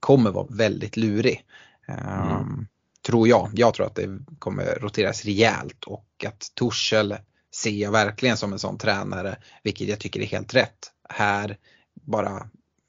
kommer 0.00 0.30
vara 0.30 0.46
väldigt 0.50 0.96
lurig. 0.96 1.44
Um, 1.88 1.96
mm. 1.96 2.66
Tror 3.06 3.28
jag. 3.28 3.50
Jag 3.54 3.74
tror 3.74 3.86
att 3.86 3.94
det 3.94 4.18
kommer 4.38 4.64
roteras 4.64 5.24
rejält 5.24 5.84
och 5.84 6.24
att 6.26 6.50
Torshäll 6.54 7.16
ser 7.54 7.70
jag 7.70 7.92
verkligen 7.92 8.36
som 8.36 8.52
en 8.52 8.58
sån 8.58 8.78
tränare, 8.78 9.36
vilket 9.62 9.88
jag 9.88 9.98
tycker 9.98 10.20
är 10.20 10.26
helt 10.26 10.54
rätt. 10.54 10.92
Här 11.08 11.56
bara 11.94 12.48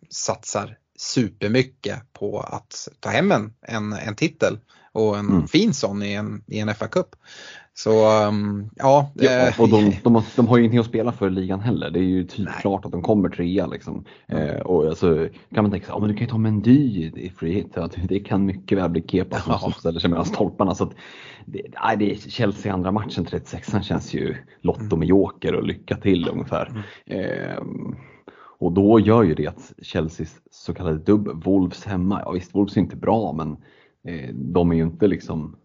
satsar 0.10 0.78
supermycket 0.98 2.14
på 2.14 2.40
att 2.40 2.88
ta 3.00 3.10
hem 3.10 3.32
en, 3.32 3.54
en, 3.62 3.94
en 3.94 4.16
titel 4.16 4.58
och 4.92 5.18
en 5.18 5.30
mm. 5.30 5.48
fin 5.48 5.74
sån 5.74 6.04
i 6.04 6.14
en, 6.14 6.44
i 6.48 6.60
en 6.60 6.70
FA-cup. 6.70 7.16
Så 7.74 8.24
um, 8.28 8.70
ja. 8.76 9.12
ja 9.16 9.32
eh, 9.32 9.62
och 9.62 9.70
de, 9.70 9.94
de, 10.04 10.24
de, 10.36 10.48
har 10.48 10.58
ju 10.58 10.64
ingenting 10.64 10.80
att 10.80 10.86
spela 10.86 11.12
för 11.12 11.30
ligan 11.30 11.60
heller. 11.60 11.90
Det 11.90 12.00
är 12.00 12.04
ju 12.04 12.24
typ 12.24 12.50
klart 12.62 12.86
att 12.86 12.92
de 12.92 13.02
kommer 13.02 13.30
trea. 13.30 13.68
Liksom. 13.68 14.06
Mm. 14.28 14.50
Eh, 14.50 14.60
och 14.62 14.88
alltså, 14.88 15.28
kan 15.54 15.64
man 15.64 15.72
tänka 15.72 15.86
sig, 15.86 15.96
oh, 15.96 16.00
men 16.00 16.10
du 16.10 16.16
kan 16.16 16.26
ju 16.28 16.32
ta 16.32 16.38
Mendy 16.38 17.12
i 17.16 17.32
free 17.38 17.54
hit. 17.54 17.78
Det 18.10 18.20
kan 18.20 18.46
mycket 18.46 18.78
väl 18.78 18.90
bli 18.90 19.04
Kepa 19.08 19.40
som, 19.40 19.54
ja. 19.62 19.72
ställer 19.80 20.00
sig 20.00 20.10
mellan 20.10 20.26
stolparna. 20.26 20.76
Så 20.76 20.84
att, 20.84 20.94
det, 21.46 21.62
nej, 21.84 21.98
det 21.98 22.12
är 22.12 22.16
Chelsea 22.16 22.74
andra 22.74 22.92
matchen 22.92 23.26
36 23.26 23.74
känns 23.84 24.14
ju 24.14 24.36
lotto 24.62 24.82
mm. 24.82 25.00
med 25.00 25.08
joker 25.08 25.56
och 25.56 25.64
lycka 25.64 25.96
till 25.96 26.30
ungefär. 26.30 26.84
Mm. 27.06 27.26
Eh, 27.26 27.64
och 28.60 28.72
då 28.72 29.00
gör 29.00 29.24
ju 29.24 29.36
det 29.36 29.48
att 29.48 29.74
Chelseas 29.82 30.36
så 30.52 30.74
kallade 30.74 30.98
dubb, 30.98 31.44
Wolves 31.44 31.86
hemma, 31.86 32.22
ja 32.26 32.32
visst 32.32 32.56
Wolves 32.56 32.78
är 32.78 32.82
inte 32.82 32.96
bra 32.96 33.34
men 33.34 33.52
eh, 34.08 34.34
de 34.34 34.72
är 34.72 34.76
ju 34.76 34.84
inte 34.84 35.08
liksom, 35.08 35.56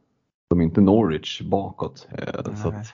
de 0.49 0.61
är 0.61 0.65
inte 0.65 0.81
Norwich 0.81 1.43
bakåt. 1.43 2.09
Eh, 2.13 2.55
så 2.63 2.69
att, 2.69 2.87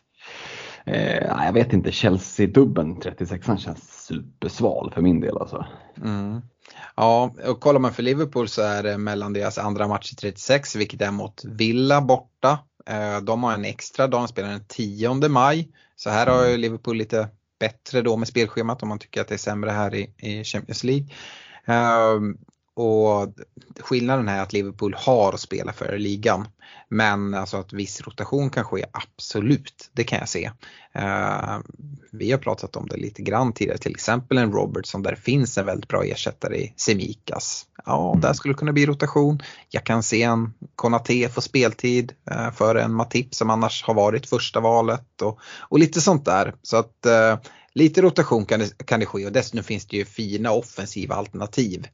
eh, 0.85 1.27
jag 1.27 1.53
vet 1.53 1.73
inte, 1.73 1.93
Chelsea-dubben 1.93 3.01
36 3.01 3.47
känns 3.59 4.07
supersval 4.07 4.91
för 4.95 5.03
min 5.03 5.21
del 5.21 5.39
alltså. 5.39 5.67
Mm. 6.05 6.41
Ja, 6.97 7.35
och 7.49 7.61
kollar 7.61 7.81
man 7.81 7.93
för 7.93 8.03
Liverpool 8.03 8.49
så 8.49 8.63
är 8.63 8.83
det 8.83 8.99
mellan 8.99 9.33
deras 9.33 9.59
andra 9.59 9.89
match 9.89 10.13
i 10.13 10.17
36, 10.17 10.77
vilket 10.77 11.03
är 11.03 11.11
mot 11.11 11.45
Villa 11.45 12.01
borta. 12.01 12.59
Eh, 12.87 13.21
de 13.21 13.43
har 13.43 13.53
en 13.53 13.65
extra 13.65 14.07
dag, 14.07 14.21
de 14.21 14.29
spelar 14.29 14.49
den 14.49 14.65
10 14.69 15.29
maj. 15.29 15.69
Så 15.97 16.11
här 16.11 16.27
har 16.27 16.47
mm. 16.47 16.61
Liverpool 16.61 16.97
lite 16.97 17.29
bättre 17.59 18.03
då 18.03 18.17
med 18.17 18.29
spelschemat 18.29 18.83
om 18.83 18.89
man 18.89 18.99
tycker 18.99 19.21
att 19.21 19.29
det 19.29 19.35
är 19.35 19.39
sämre 19.39 19.71
här 19.71 19.95
i, 19.95 20.15
i 20.17 20.45
Champions 20.45 20.85
League. 20.85 21.07
Ehm, 21.65 22.39
och 22.79 23.35
skillnaden 23.81 24.29
är 24.29 24.41
att 24.41 24.53
Liverpool 24.53 24.95
har 24.99 25.33
att 25.33 25.41
spela 25.41 25.73
för 25.73 25.99
ligan. 25.99 26.49
Men 26.89 27.35
alltså 27.35 27.57
att 27.57 27.73
viss 27.73 28.01
rotation 28.01 28.51
kan 28.51 28.65
ske, 28.65 28.85
absolut, 28.93 29.91
det 29.93 30.05
kan 30.05 30.19
jag 30.19 30.29
se. 30.29 30.51
Uh, 30.97 31.59
vi 32.13 32.31
har 32.31 32.39
pratat 32.39 32.77
om 32.77 32.87
det 32.87 32.97
lite 32.97 33.23
grann 33.23 33.53
tidigare, 33.53 33.79
till 33.79 33.91
exempel 33.91 34.39
en 34.39 34.53
Robertson 34.53 35.03
där 35.03 35.15
finns 35.15 35.59
en 35.59 35.67
väldigt 35.67 35.89
bra 35.89 36.05
ersättare 36.05 36.57
i 36.57 36.75
Semikas. 36.77 37.67
Ja, 37.87 38.11
mm. 38.11 38.21
där 38.21 38.33
skulle 38.33 38.55
det 38.55 38.59
kunna 38.59 38.73
bli 38.73 38.87
rotation. 38.87 39.43
Jag 39.69 39.85
kan 39.85 40.03
se 40.03 40.23
en 40.23 40.55
Konate 40.75 41.29
få 41.29 41.41
speltid 41.41 42.13
uh, 42.31 42.51
för 42.51 42.75
en 42.75 42.95
Matip 42.95 43.35
som 43.35 43.51
annars 43.51 43.85
har 43.85 43.95
varit 43.95 44.27
första 44.27 44.61
valet 44.61 45.23
och, 45.23 45.39
och 45.61 45.79
lite 45.79 46.01
sånt 46.01 46.25
där. 46.25 46.55
Så 46.63 46.77
att 46.77 47.07
uh, 47.07 47.51
lite 47.75 48.03
rotation 48.03 48.47
kan 48.47 48.61
det, 48.61 48.87
kan 48.87 49.01
det 49.01 49.07
ske 49.07 49.27
och 49.27 49.33
dessutom 49.33 49.65
finns 49.65 49.87
det 49.87 49.97
ju 49.97 50.05
fina 50.05 50.53
offensiva 50.53 51.15
alternativ. 51.15 51.87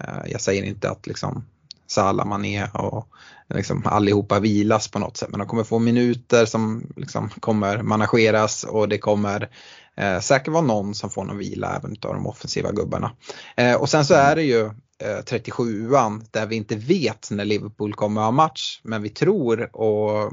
Eh, 0.00 0.30
jag 0.30 0.40
säger 0.40 0.62
inte 0.62 0.90
att 0.90 1.06
liksom 1.06 1.44
Salah, 1.86 2.26
Mané 2.26 2.68
och 2.74 3.08
liksom 3.54 3.82
allihopa 3.86 4.40
vilas 4.40 4.88
på 4.88 4.98
något 4.98 5.16
sätt 5.16 5.28
men 5.30 5.38
de 5.38 5.48
kommer 5.48 5.64
få 5.64 5.78
minuter 5.78 6.46
som 6.46 6.92
liksom 6.96 7.28
kommer 7.28 7.82
manageras 7.82 8.64
och 8.64 8.88
det 8.88 8.98
kommer 8.98 9.48
eh, 9.96 10.20
säkert 10.20 10.48
vara 10.48 10.62
någon 10.62 10.94
som 10.94 11.10
får 11.10 11.24
någon 11.24 11.38
vila 11.38 11.76
även 11.76 11.90
av 11.90 12.14
de 12.14 12.26
offensiva 12.26 12.72
gubbarna. 12.72 13.12
Eh, 13.56 13.74
och 13.74 13.88
sen 13.88 14.04
så 14.04 14.14
är 14.14 14.36
det 14.36 14.42
ju 14.42 14.66
eh, 14.98 15.18
37an 15.24 16.26
där 16.30 16.46
vi 16.46 16.56
inte 16.56 16.76
vet 16.76 17.28
när 17.30 17.44
Liverpool 17.44 17.94
kommer 17.94 18.20
ha 18.20 18.30
match 18.30 18.80
men 18.82 19.02
vi 19.02 19.08
tror 19.08 19.76
och 19.76 20.32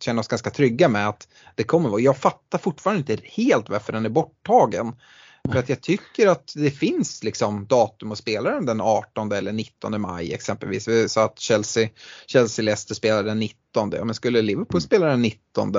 känner 0.00 0.20
oss 0.20 0.28
ganska 0.28 0.50
trygga 0.50 0.88
med 0.88 1.08
att 1.08 1.28
det 1.54 1.64
kommer 1.64 1.88
vara. 1.88 2.00
Jag 2.00 2.16
fattar 2.16 2.58
fortfarande 2.58 3.12
inte 3.12 3.24
helt 3.24 3.68
varför 3.68 3.92
den 3.92 4.04
är 4.04 4.10
borttagen. 4.10 4.92
För 5.52 5.58
att 5.58 5.68
jag 5.68 5.80
tycker 5.80 6.26
att 6.26 6.52
det 6.56 6.70
finns 6.70 7.24
liksom 7.24 7.66
datum 7.66 8.12
att 8.12 8.18
spela 8.18 8.50
den 8.50 8.66
den 8.66 8.80
18 8.80 9.32
eller 9.32 9.52
19 9.52 10.00
maj 10.00 10.34
exempelvis. 10.34 10.88
Vi 10.88 11.08
sa 11.08 11.24
att 11.24 11.38
Chelsea, 11.38 11.88
Chelsea 12.26 12.62
Leicester 12.62 12.94
spelar 12.94 13.22
den 13.22 13.38
19. 13.38 13.90
Men 13.90 14.14
skulle 14.14 14.42
Liverpool 14.42 14.80
spela 14.80 15.06
den 15.06 15.22
19 15.22 15.72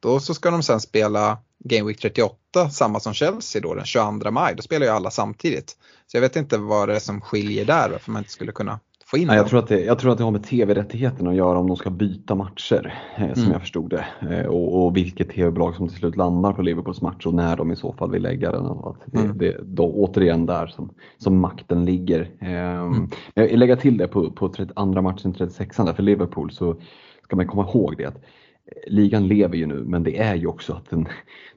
då 0.00 0.20
så 0.20 0.34
ska 0.34 0.50
de 0.50 0.62
sen 0.62 0.80
spela 0.80 1.38
Game 1.64 1.88
Week 1.88 2.00
38 2.00 2.70
samma 2.70 3.00
som 3.00 3.14
Chelsea 3.14 3.62
då 3.62 3.74
den 3.74 3.86
22 3.86 4.30
maj. 4.30 4.54
Då 4.56 4.62
spelar 4.62 4.86
ju 4.86 4.92
alla 4.92 5.10
samtidigt. 5.10 5.76
Så 6.06 6.16
jag 6.16 6.20
vet 6.22 6.36
inte 6.36 6.58
vad 6.58 6.88
det 6.88 6.96
är 6.96 7.00
som 7.00 7.20
skiljer 7.20 7.64
där 7.64 7.88
varför 7.88 8.12
man 8.12 8.20
inte 8.20 8.32
skulle 8.32 8.52
kunna 8.52 8.80
få 9.10 9.18
in 9.18 9.26
Nej, 9.26 9.36
jag, 9.36 9.48
tror 9.48 9.58
att 9.58 9.68
det, 9.68 9.80
jag 9.80 9.98
tror 9.98 10.12
att 10.12 10.18
det 10.18 10.24
har 10.24 10.30
med 10.30 10.42
tv-rättigheten 10.42 11.26
att 11.26 11.34
göra 11.34 11.58
om 11.58 11.66
de 11.66 11.76
ska 11.76 11.90
byta 11.90 12.34
matcher, 12.34 12.94
eh, 13.16 13.32
som 13.32 13.42
mm. 13.42 13.52
jag 13.52 13.60
förstod 13.60 13.90
det. 13.90 14.06
Eh, 14.30 14.46
och, 14.46 14.84
och 14.86 14.96
vilket 14.96 15.30
tv-bolag 15.30 15.74
som 15.74 15.88
till 15.88 15.96
slut 15.96 16.16
landar 16.16 16.52
på 16.52 16.62
Liverpools 16.62 17.02
match 17.02 17.26
och 17.26 17.34
när 17.34 17.56
de 17.56 17.72
i 17.72 17.76
så 17.76 17.92
fall 17.92 18.10
vill 18.10 18.22
lägga 18.22 18.52
den. 18.52 18.66
Att 18.66 18.96
det, 19.06 19.18
mm. 19.18 19.38
det, 19.38 19.56
då, 19.62 19.84
återigen 19.84 20.46
där 20.46 20.66
som, 20.66 20.90
som 21.18 21.40
makten 21.40 21.84
ligger. 21.84 22.20
Eh, 22.40 22.80
mm. 22.80 23.08
Jag 23.34 23.58
lägger 23.58 23.76
till 23.76 23.96
det 23.96 24.08
på, 24.08 24.30
på 24.30 24.48
30, 24.48 24.72
andra 24.76 25.02
matchen 25.02 25.32
36 25.32 25.76
där 25.76 25.92
för 25.92 26.02
Liverpool 26.02 26.50
så 26.50 26.76
ska 27.24 27.36
man 27.36 27.46
komma 27.46 27.68
ihåg 27.68 27.94
det 27.98 28.04
att 28.04 28.16
eh, 28.16 28.92
ligan 28.92 29.28
lever 29.28 29.56
ju 29.56 29.66
nu 29.66 29.84
men 29.86 30.02
det 30.02 30.18
är 30.18 30.34
ju 30.34 30.46
också 30.46 30.72
att 30.72 30.90
den, 30.90 31.08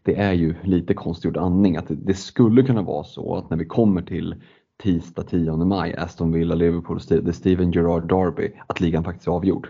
det 0.04 0.16
är 0.16 0.34
ju 0.34 0.56
lite 0.64 0.94
konstgjord 0.94 1.38
andning 1.38 1.78
att 1.78 1.88
det, 1.88 1.96
det 1.96 2.14
skulle 2.14 2.64
kunna 2.64 2.82
vara 2.82 3.04
så 3.04 3.36
att 3.36 3.50
när 3.50 3.58
vi 3.58 3.66
kommer 3.66 4.02
till 4.02 4.36
tisdag 4.84 5.24
10 5.24 5.66
maj, 5.66 5.96
Aston 5.96 6.32
Villa, 6.32 6.56
Liverpool, 6.56 7.00
The 7.00 7.34
Steven 7.34 7.72
Gerrard 7.72 8.08
Derby, 8.08 8.52
att 8.68 8.80
ligan 8.80 9.04
faktiskt 9.04 9.28
är 9.28 9.32
avgjord. 9.32 9.68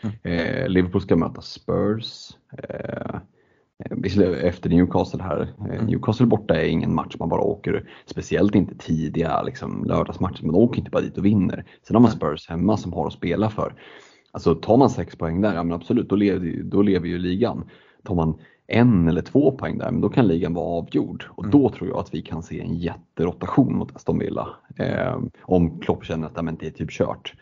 Mm. 0.00 0.16
Eh, 0.22 0.68
Liverpool 0.68 1.00
ska 1.00 1.16
möta 1.16 1.40
Spurs 1.40 2.30
eh, 2.58 3.20
efter 4.42 4.70
Newcastle 4.70 5.22
här. 5.22 5.54
Eh, 5.58 5.74
mm. 5.74 5.86
Newcastle 5.86 6.26
borta 6.26 6.54
är 6.54 6.68
ingen 6.68 6.94
match 6.94 7.16
man 7.18 7.28
bara 7.28 7.40
åker, 7.40 7.90
speciellt 8.06 8.54
inte 8.54 8.78
tidiga 8.78 9.42
liksom, 9.42 9.84
lördagsmatcher, 9.84 10.46
man 10.46 10.54
åker 10.54 10.78
inte 10.78 10.90
bara 10.90 11.02
dit 11.02 11.18
och 11.18 11.24
vinner. 11.24 11.64
Sen 11.86 11.96
har 11.96 12.02
man 12.02 12.10
Spurs 12.10 12.48
hemma 12.48 12.76
som 12.76 12.92
har 12.92 13.06
att 13.06 13.12
spela 13.12 13.50
för. 13.50 13.74
Alltså 14.32 14.54
tar 14.54 14.76
man 14.76 14.90
sex 14.90 15.16
poäng 15.16 15.40
där, 15.40 15.54
ja 15.54 15.62
men 15.62 15.72
absolut, 15.72 16.08
då 16.08 16.16
lever, 16.16 16.62
då 16.62 16.82
lever 16.82 17.08
ju 17.08 17.18
ligan. 17.18 17.64
Tar 18.04 18.14
man 18.14 18.38
en 18.68 19.08
eller 19.08 19.22
två 19.22 19.52
poäng 19.52 19.78
där, 19.78 19.90
men 19.90 20.00
då 20.00 20.08
kan 20.08 20.28
ligan 20.28 20.54
vara 20.54 20.66
avgjord. 20.66 21.24
Och 21.28 21.44
mm. 21.44 21.60
då 21.60 21.70
tror 21.70 21.88
jag 21.88 21.98
att 21.98 22.14
vi 22.14 22.22
kan 22.22 22.42
se 22.42 22.60
en 22.60 22.74
jätterotation 22.74 23.76
mot 23.76 23.96
Aston 23.96 24.18
Villa. 24.18 24.48
Eh, 24.76 25.18
om 25.42 25.80
Klopp 25.80 26.04
känner 26.04 26.26
att 26.26 26.34
det 26.34 26.66
är 26.66 26.70
typ 26.70 26.90
kört. 26.90 27.34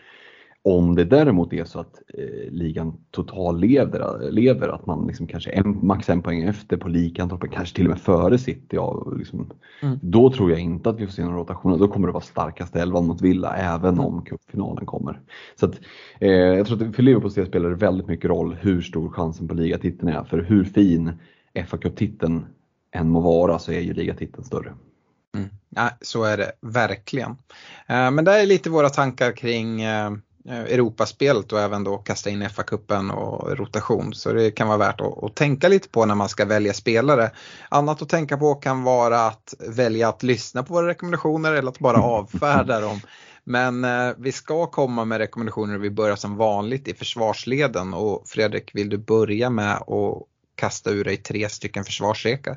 Om 0.67 0.95
det 0.95 1.05
däremot 1.05 1.53
är 1.53 1.65
så 1.65 1.81
att 1.81 2.03
eh, 2.15 2.51
ligan 2.51 2.97
total 3.11 3.61
lever, 3.61 4.31
lever, 4.31 4.69
att 4.69 4.87
man 4.87 5.07
liksom 5.07 5.27
kanske 5.27 5.51
en, 5.51 5.87
max 5.87 6.09
en 6.11 6.23
poäng 6.23 6.43
efter 6.43 6.77
på 6.77 6.89
likantoppen, 6.89 7.51
kanske 7.51 7.77
till 7.77 7.85
och 7.85 7.91
med 7.91 8.01
före 8.01 8.39
City, 8.39 8.77
ja, 8.77 9.13
liksom, 9.19 9.53
mm. 9.83 9.99
då 10.03 10.31
tror 10.31 10.51
jag 10.51 10.61
inte 10.61 10.91
att 10.91 11.01
vi 11.01 11.07
får 11.07 11.13
se 11.13 11.25
någon 11.25 11.35
rotation. 11.35 11.79
Då 11.79 11.89
kommer 11.89 12.07
det 12.07 12.13
vara 12.13 12.25
starkaste 12.25 12.81
elvan 12.81 13.07
mot 13.07 13.23
Villa 13.23 13.57
även 13.57 13.95
mm. 13.95 14.05
om 14.05 14.23
cupfinalen 14.25 14.87
kommer. 14.87 15.21
Så 15.61 15.67
att, 15.67 15.81
eh, 16.19 16.31
jag 16.31 16.67
tror 16.67 16.83
att 16.83 16.97
för 16.97 17.03
Liverpools 17.03 17.35
del 17.35 17.47
spelar 17.47 17.71
det 17.71 17.77
väldigt 17.77 18.07
mycket 18.07 18.31
roll 18.31 18.57
hur 18.61 18.81
stor 18.81 19.11
chansen 19.11 19.49
på 19.49 19.55
ligatiteln 19.55 20.09
är. 20.09 20.25
För 20.25 20.39
hur 20.39 20.65
fin 20.65 21.13
fa 21.67 21.77
Cup-titeln 21.77 22.47
än 22.93 23.09
må 23.09 23.21
vara 23.21 23.59
så 23.59 23.73
är 23.73 23.81
ju 23.81 23.95
ligatiteln 23.95 24.45
större. 24.45 24.73
Mm. 25.37 25.49
Ja, 25.69 25.91
så 26.01 26.25
är 26.25 26.37
det 26.37 26.53
verkligen. 26.61 27.31
Eh, 27.87 28.11
men 28.11 28.25
det 28.25 28.43
är 28.43 28.47
lite 28.47 28.71
våra 28.71 28.89
tankar 28.89 29.33
kring 29.33 29.83
Eh, 29.83 30.11
Eh, 30.49 30.61
Europaspelet 30.61 31.53
och 31.53 31.61
även 31.61 31.85
då 31.85 31.99
kasta 31.99 32.31
in 32.31 32.43
FA-cupen 32.43 33.11
och 33.11 33.59
rotation. 33.59 34.15
Så 34.15 34.33
det 34.33 34.51
kan 34.51 34.69
vara 34.69 34.79
värt 34.79 35.01
att, 35.01 35.25
att, 35.25 35.37
tänka 35.37 35.69
lite 35.69 35.89
på 35.89 36.07
när 36.07 36.15
man 36.15 36.29
ska 36.29 36.45
välja 36.45 36.73
spelare. 36.73 37.31
Annat 37.69 38.03
att 38.03 38.09
tänka 38.09 38.37
på 38.37 38.55
kan 38.55 38.83
vara 38.83 39.21
att 39.21 39.55
välja 39.69 40.09
att 40.09 40.23
lyssna 40.23 40.63
på 40.63 40.75
våra 40.75 40.87
rekommendationer 40.87 41.53
eller 41.53 41.69
att 41.69 41.79
bara 41.79 42.03
avfärda 42.03 42.81
dem. 42.81 43.01
Men 43.45 43.85
eh, 43.85 44.13
vi 44.19 44.33
ska 44.33 44.67
komma 44.67 45.05
med 45.05 45.19
rekommendationer 45.19 45.75
och 45.75 45.85
vi 45.85 45.91
börjar 45.91 46.17
som 46.17 46.37
vanligt 46.37 46.89
i 46.89 46.95
försvarsleden 46.95 47.95
och 47.95 48.23
Fredrik 48.27 48.71
vill 48.75 48.89
du 48.89 48.99
börja 48.99 49.51
med 49.51 49.75
att 49.75 50.23
kasta 50.55 50.91
ur 50.91 51.05
dig 51.05 51.17
tre 51.17 51.49
stycken 51.49 51.85
försvarsrekar? 51.85 52.57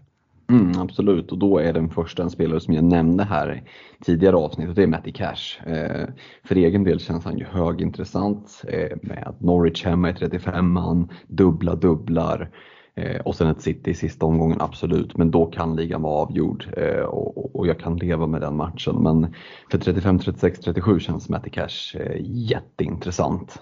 Mm, 0.49 0.71
absolut, 0.81 1.31
och 1.31 1.37
då 1.37 1.57
är 1.57 1.73
den 1.73 1.89
första 1.89 2.23
en 2.23 2.29
spelare 2.29 2.59
som 2.59 2.73
jag 2.73 2.83
nämnde 2.83 3.23
här 3.23 3.63
tidigare 4.01 4.35
avsnitt 4.35 4.69
och 4.69 4.75
det 4.75 4.83
är 4.83 4.87
Matty 4.87 5.11
Cash. 5.11 5.65
Eh, 5.65 6.07
för 6.43 6.55
egen 6.55 6.83
del 6.83 6.99
känns 6.99 7.25
han 7.25 7.37
ju 7.37 7.45
högintressant 7.45 8.61
eh, 8.67 8.97
med 9.01 9.35
Norwich 9.39 9.85
hemma 9.85 10.09
i 10.09 10.13
35 10.13 10.71
man, 10.71 11.09
dubbla 11.27 11.75
dubblar. 11.75 12.49
Eh, 12.97 13.21
och 13.21 13.35
sen 13.35 13.47
ett 13.47 13.61
City 13.61 13.91
i 13.91 13.93
sista 13.93 14.25
omgången, 14.25 14.61
absolut. 14.61 15.17
Men 15.17 15.31
då 15.31 15.45
kan 15.45 15.75
ligan 15.75 16.01
vara 16.01 16.21
avgjord 16.21 16.67
eh, 16.77 17.03
och, 17.03 17.55
och, 17.55 17.67
jag 17.67 17.79
kan 17.79 17.97
leva 17.97 18.27
med 18.27 18.41
den 18.41 18.55
matchen. 18.55 19.03
Men 19.03 19.33
för 19.71 19.77
35, 19.77 20.19
36, 20.19 20.59
37 20.59 20.99
känns 20.99 21.29
Matty 21.29 21.49
Cash 21.49 21.95
eh, 21.99 22.17
jätteintressant. 22.19 23.61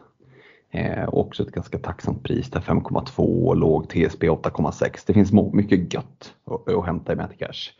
Eh, 0.76 1.10
också 1.10 1.44
ett 1.44 1.52
ganska 1.52 1.78
tacksamt 1.78 2.24
pris 2.24 2.50
där 2.50 2.60
5,2 2.60 3.48
och 3.48 3.56
låg 3.56 3.90
TSB 3.90 4.30
8,6. 4.30 5.04
Det 5.08 5.14
finns 5.14 5.32
mycket 5.54 5.94
gött 5.94 6.34
att, 6.46 6.70
att 6.70 6.86
hämta 6.86 7.14
i 7.14 7.16
Matty 7.16 7.36
Cash. 7.36 7.72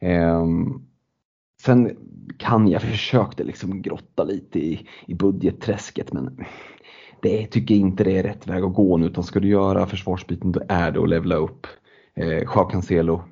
Eh, 0.00 0.44
sen 1.62 1.96
kan 2.38 2.68
jag 2.68 2.82
försökte 2.82 3.44
liksom 3.44 3.82
grotta 3.82 4.24
lite 4.24 4.58
i, 4.58 4.88
i 5.06 5.14
budgetträsket 5.14 6.12
men 6.12 6.44
det 7.22 7.46
tycker 7.46 7.74
inte 7.74 8.04
det 8.04 8.18
är 8.18 8.22
rätt 8.22 8.46
väg 8.46 8.64
att 8.64 8.74
gå 8.74 8.96
nu 8.96 9.06
utan 9.06 9.24
ska 9.24 9.40
du 9.40 9.48
göra 9.48 9.86
försvarsbyten 9.86 10.52
då 10.52 10.60
är 10.68 10.90
det 10.90 11.02
att 11.02 11.08
levla 11.08 11.34
upp. 11.34 11.66
Eh, 12.14 12.38
Joao 12.38 12.64
Cancelo, 12.64 13.22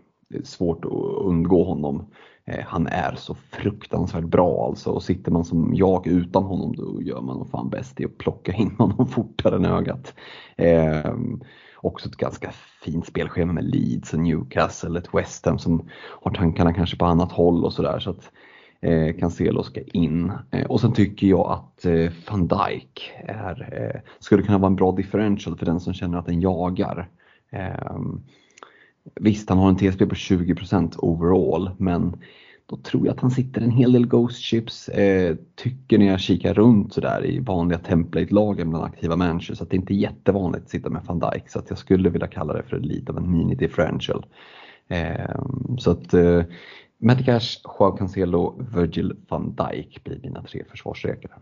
svårt 0.44 0.84
att 0.84 0.92
undgå 1.24 1.64
honom. 1.64 2.06
Eh, 2.46 2.64
han 2.66 2.86
är 2.86 3.14
så 3.14 3.34
fruktansvärt 3.34 4.24
bra 4.24 4.66
alltså 4.66 4.90
och 4.90 5.02
sitter 5.02 5.32
man 5.32 5.44
som 5.44 5.74
jag 5.74 6.06
utan 6.06 6.42
honom 6.42 6.76
då 6.76 7.02
gör 7.02 7.20
man 7.20 7.36
nog 7.36 7.50
fan 7.50 7.70
bäst 7.70 8.00
i 8.00 8.04
att 8.04 8.18
plocka 8.18 8.52
in 8.52 8.70
honom 8.78 9.06
fortare 9.06 9.56
än 9.56 9.64
ögat. 9.64 10.14
Eh, 10.56 11.14
också 11.76 12.08
ett 12.08 12.16
ganska 12.16 12.52
fint 12.84 13.06
spelschema 13.06 13.52
med 13.52 13.64
Leeds 13.64 14.12
och 14.12 14.18
Newcastle, 14.18 14.98
ett 14.98 15.14
West 15.14 15.46
Ham 15.46 15.58
som 15.58 15.88
har 16.22 16.30
tankarna 16.30 16.74
kanske 16.74 16.96
på 16.96 17.04
annat 17.04 17.32
håll 17.32 17.64
och 17.64 17.72
sådär. 17.72 17.98
Så 17.98 18.10
att 18.10 18.30
eh, 18.80 19.16
Cancelo 19.16 19.62
ska 19.62 19.80
in. 19.80 20.32
Eh, 20.50 20.66
och 20.66 20.80
sen 20.80 20.92
tycker 20.92 21.26
jag 21.26 21.50
att 21.50 21.84
eh, 21.84 22.12
van 22.30 22.48
Dijk 22.48 23.12
är, 23.24 23.68
eh, 23.72 24.00
skulle 24.18 24.42
kunna 24.42 24.58
vara 24.58 24.70
en 24.70 24.76
bra 24.76 24.92
differential 24.92 25.56
för 25.56 25.66
den 25.66 25.80
som 25.80 25.94
känner 25.94 26.18
att 26.18 26.26
den 26.26 26.40
jagar. 26.40 27.08
Ehm, 27.50 28.22
Visst, 29.20 29.48
han 29.48 29.58
har 29.58 29.68
en 29.68 29.76
TSB 29.76 30.06
på 30.06 30.14
20% 30.14 30.94
overall, 30.98 31.70
men 31.78 32.16
då 32.66 32.76
tror 32.76 33.06
jag 33.06 33.14
att 33.14 33.20
han 33.20 33.30
sitter 33.30 33.60
en 33.60 33.70
hel 33.70 33.92
del 33.92 34.06
Ghost 34.06 34.38
Chips. 34.38 34.88
Eh, 34.88 35.36
tycker 35.54 35.98
när 35.98 36.06
jag 36.06 36.20
kikar 36.20 36.54
runt 36.54 36.92
sådär 36.92 37.26
i 37.26 37.38
vanliga 37.38 37.78
template-lagen 37.78 38.70
bland 38.70 38.84
aktiva 38.84 39.16
managers 39.16 39.62
att 39.62 39.70
det 39.70 39.76
inte 39.76 39.94
är 39.94 39.96
jättevanligt 39.96 40.64
att 40.64 40.70
sitta 40.70 40.90
med 40.90 41.02
van 41.04 41.18
Dijk 41.18 41.48
så 41.48 41.58
att 41.58 41.70
jag 41.70 41.78
skulle 41.78 42.10
vilja 42.10 42.26
kalla 42.26 42.52
det 42.52 42.62
för 42.62 42.80
lite 42.80 43.12
av 43.12 43.18
en 43.18 43.30
mini 43.30 43.54
differential. 43.54 44.26
Eh, 44.88 45.40
så 45.78 45.90
att 45.90 46.14
eh, 46.14 46.42
Matty 46.98 47.24
Cash, 47.24 47.60
Joao 47.64 47.96
Cancelo, 47.96 48.66
Virgil 48.74 49.16
van 49.28 49.56
Dijk 49.56 50.04
blir 50.04 50.20
mina 50.22 50.42
tre 50.42 50.64
försvarsrekare. 50.70 51.32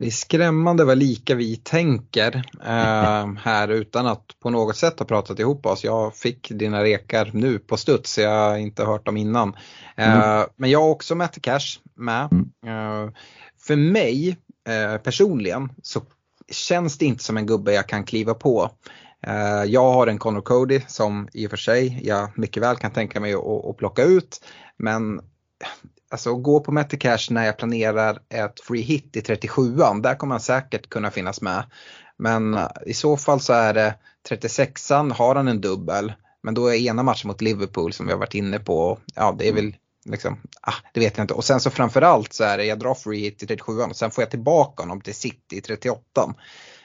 Det 0.00 0.06
är 0.06 0.10
skrämmande 0.10 0.84
vad 0.84 0.98
lika 0.98 1.34
vi 1.34 1.56
tänker 1.56 2.36
eh, 2.64 3.32
här 3.42 3.68
utan 3.68 4.06
att 4.06 4.24
på 4.42 4.50
något 4.50 4.76
sätt 4.76 4.98
ha 4.98 5.06
pratat 5.06 5.38
ihop 5.38 5.66
oss. 5.66 5.84
Jag 5.84 6.16
fick 6.16 6.48
dina 6.48 6.84
rekar 6.84 7.30
nu 7.34 7.58
på 7.58 7.76
studs, 7.76 8.12
så 8.12 8.20
jag 8.20 8.50
har 8.50 8.56
inte 8.56 8.84
hört 8.84 9.06
dem 9.06 9.16
innan. 9.16 9.56
Eh, 9.96 10.34
mm. 10.34 10.48
Men 10.56 10.70
jag 10.70 10.80
har 10.80 10.88
också 10.88 11.14
Matty 11.14 11.40
Cash 11.40 11.78
med. 11.94 12.28
Mm. 12.32 12.44
Eh, 12.66 13.12
för 13.58 13.76
mig 13.76 14.36
eh, 14.68 14.96
personligen 14.96 15.72
så 15.82 16.02
känns 16.52 16.98
det 16.98 17.04
inte 17.04 17.24
som 17.24 17.36
en 17.36 17.46
gubbe 17.46 17.72
jag 17.72 17.88
kan 17.88 18.04
kliva 18.04 18.34
på. 18.34 18.70
Eh, 19.26 19.64
jag 19.64 19.92
har 19.92 20.06
en 20.06 20.18
Connor 20.18 20.40
Cody 20.42 20.80
som 20.86 21.28
i 21.32 21.46
och 21.46 21.50
för 21.50 21.56
sig 21.56 22.00
jag 22.02 22.38
mycket 22.38 22.62
väl 22.62 22.76
kan 22.76 22.90
tänka 22.90 23.20
mig 23.20 23.34
att, 23.34 23.64
att 23.64 23.76
plocka 23.76 24.02
ut. 24.02 24.44
Men 24.76 25.20
alltså 26.10 26.34
gå 26.34 26.60
på 26.60 26.72
Metacash 26.72 27.30
när 27.30 27.46
jag 27.46 27.58
planerar 27.58 28.18
ett 28.28 28.60
free 28.60 28.82
hit 28.82 29.16
i 29.16 29.20
37an, 29.20 30.02
där 30.02 30.14
kommer 30.14 30.34
han 30.34 30.40
säkert 30.40 30.88
kunna 30.88 31.10
finnas 31.10 31.40
med. 31.40 31.64
Men 32.16 32.58
i 32.86 32.94
så 32.94 33.16
fall 33.16 33.40
så 33.40 33.52
är 33.52 33.74
det 33.74 33.94
36an, 34.28 35.12
har 35.12 35.34
han 35.34 35.48
en 35.48 35.60
dubbel, 35.60 36.12
men 36.42 36.54
då 36.54 36.66
är 36.66 36.74
ena 36.74 37.02
matchen 37.02 37.28
mot 37.28 37.40
Liverpool 37.40 37.92
som 37.92 38.06
vi 38.06 38.12
har 38.12 38.18
varit 38.18 38.34
inne 38.34 38.58
på, 38.58 38.98
ja 39.14 39.36
det 39.38 39.48
är 39.48 39.52
väl 39.52 39.74
liksom, 40.04 40.40
ah, 40.62 40.74
det 40.94 41.00
vet 41.00 41.16
jag 41.16 41.24
inte. 41.24 41.34
Och 41.34 41.44
sen 41.44 41.60
så 41.60 41.70
framförallt 41.70 42.32
så 42.32 42.44
är 42.44 42.58
det, 42.58 42.64
jag 42.64 42.78
drar 42.78 42.94
free 42.94 43.20
hit 43.20 43.42
i 43.42 43.46
37an 43.46 43.90
och 43.90 43.96
sen 43.96 44.10
får 44.10 44.22
jag 44.22 44.30
tillbaka 44.30 44.82
honom 44.82 45.00
till 45.00 45.14
City 45.14 45.56
i 45.56 45.60
38 45.60 46.34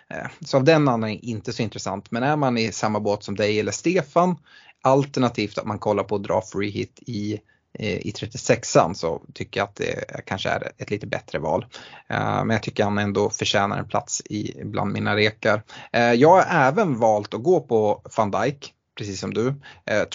eh, 0.09 0.27
Så 0.45 0.57
av 0.57 0.63
den 0.63 0.87
anledningen 0.87 1.23
inte 1.23 1.53
så 1.53 1.61
intressant. 1.63 2.11
Men 2.11 2.23
är 2.23 2.35
man 2.35 2.57
i 2.57 2.71
samma 2.71 2.99
båt 2.99 3.23
som 3.23 3.35
dig 3.35 3.59
eller 3.59 3.71
Stefan, 3.71 4.35
alternativt 4.81 5.57
att 5.57 5.65
man 5.65 5.79
kollar 5.79 6.03
på 6.03 6.15
att 6.15 6.23
dra 6.23 6.41
free 6.41 6.69
hit 6.69 6.99
i 7.07 7.39
Eh, 7.79 8.07
i 8.07 8.11
36an 8.11 8.93
så 8.93 9.21
tycker 9.33 9.59
jag 9.59 9.65
att 9.65 9.75
det 9.75 10.25
kanske 10.25 10.49
är 10.49 10.71
ett 10.77 10.89
lite 10.89 11.07
bättre 11.07 11.39
val. 11.39 11.65
Eh, 12.09 12.45
men 12.45 12.49
jag 12.49 12.63
tycker 12.63 12.83
han 12.83 12.97
ändå 12.97 13.29
förtjänar 13.29 13.77
en 13.77 13.87
plats 13.87 14.21
i, 14.25 14.63
bland 14.63 14.93
mina 14.93 15.15
rekar. 15.15 15.63
Eh, 15.93 16.13
jag 16.13 16.29
har 16.29 16.67
även 16.67 16.99
valt 16.99 17.33
att 17.33 17.43
gå 17.43 17.59
på 17.59 18.01
van 18.17 18.31
Dijk, 18.31 18.73
precis 18.97 19.19
som 19.19 19.33
du. 19.33 19.53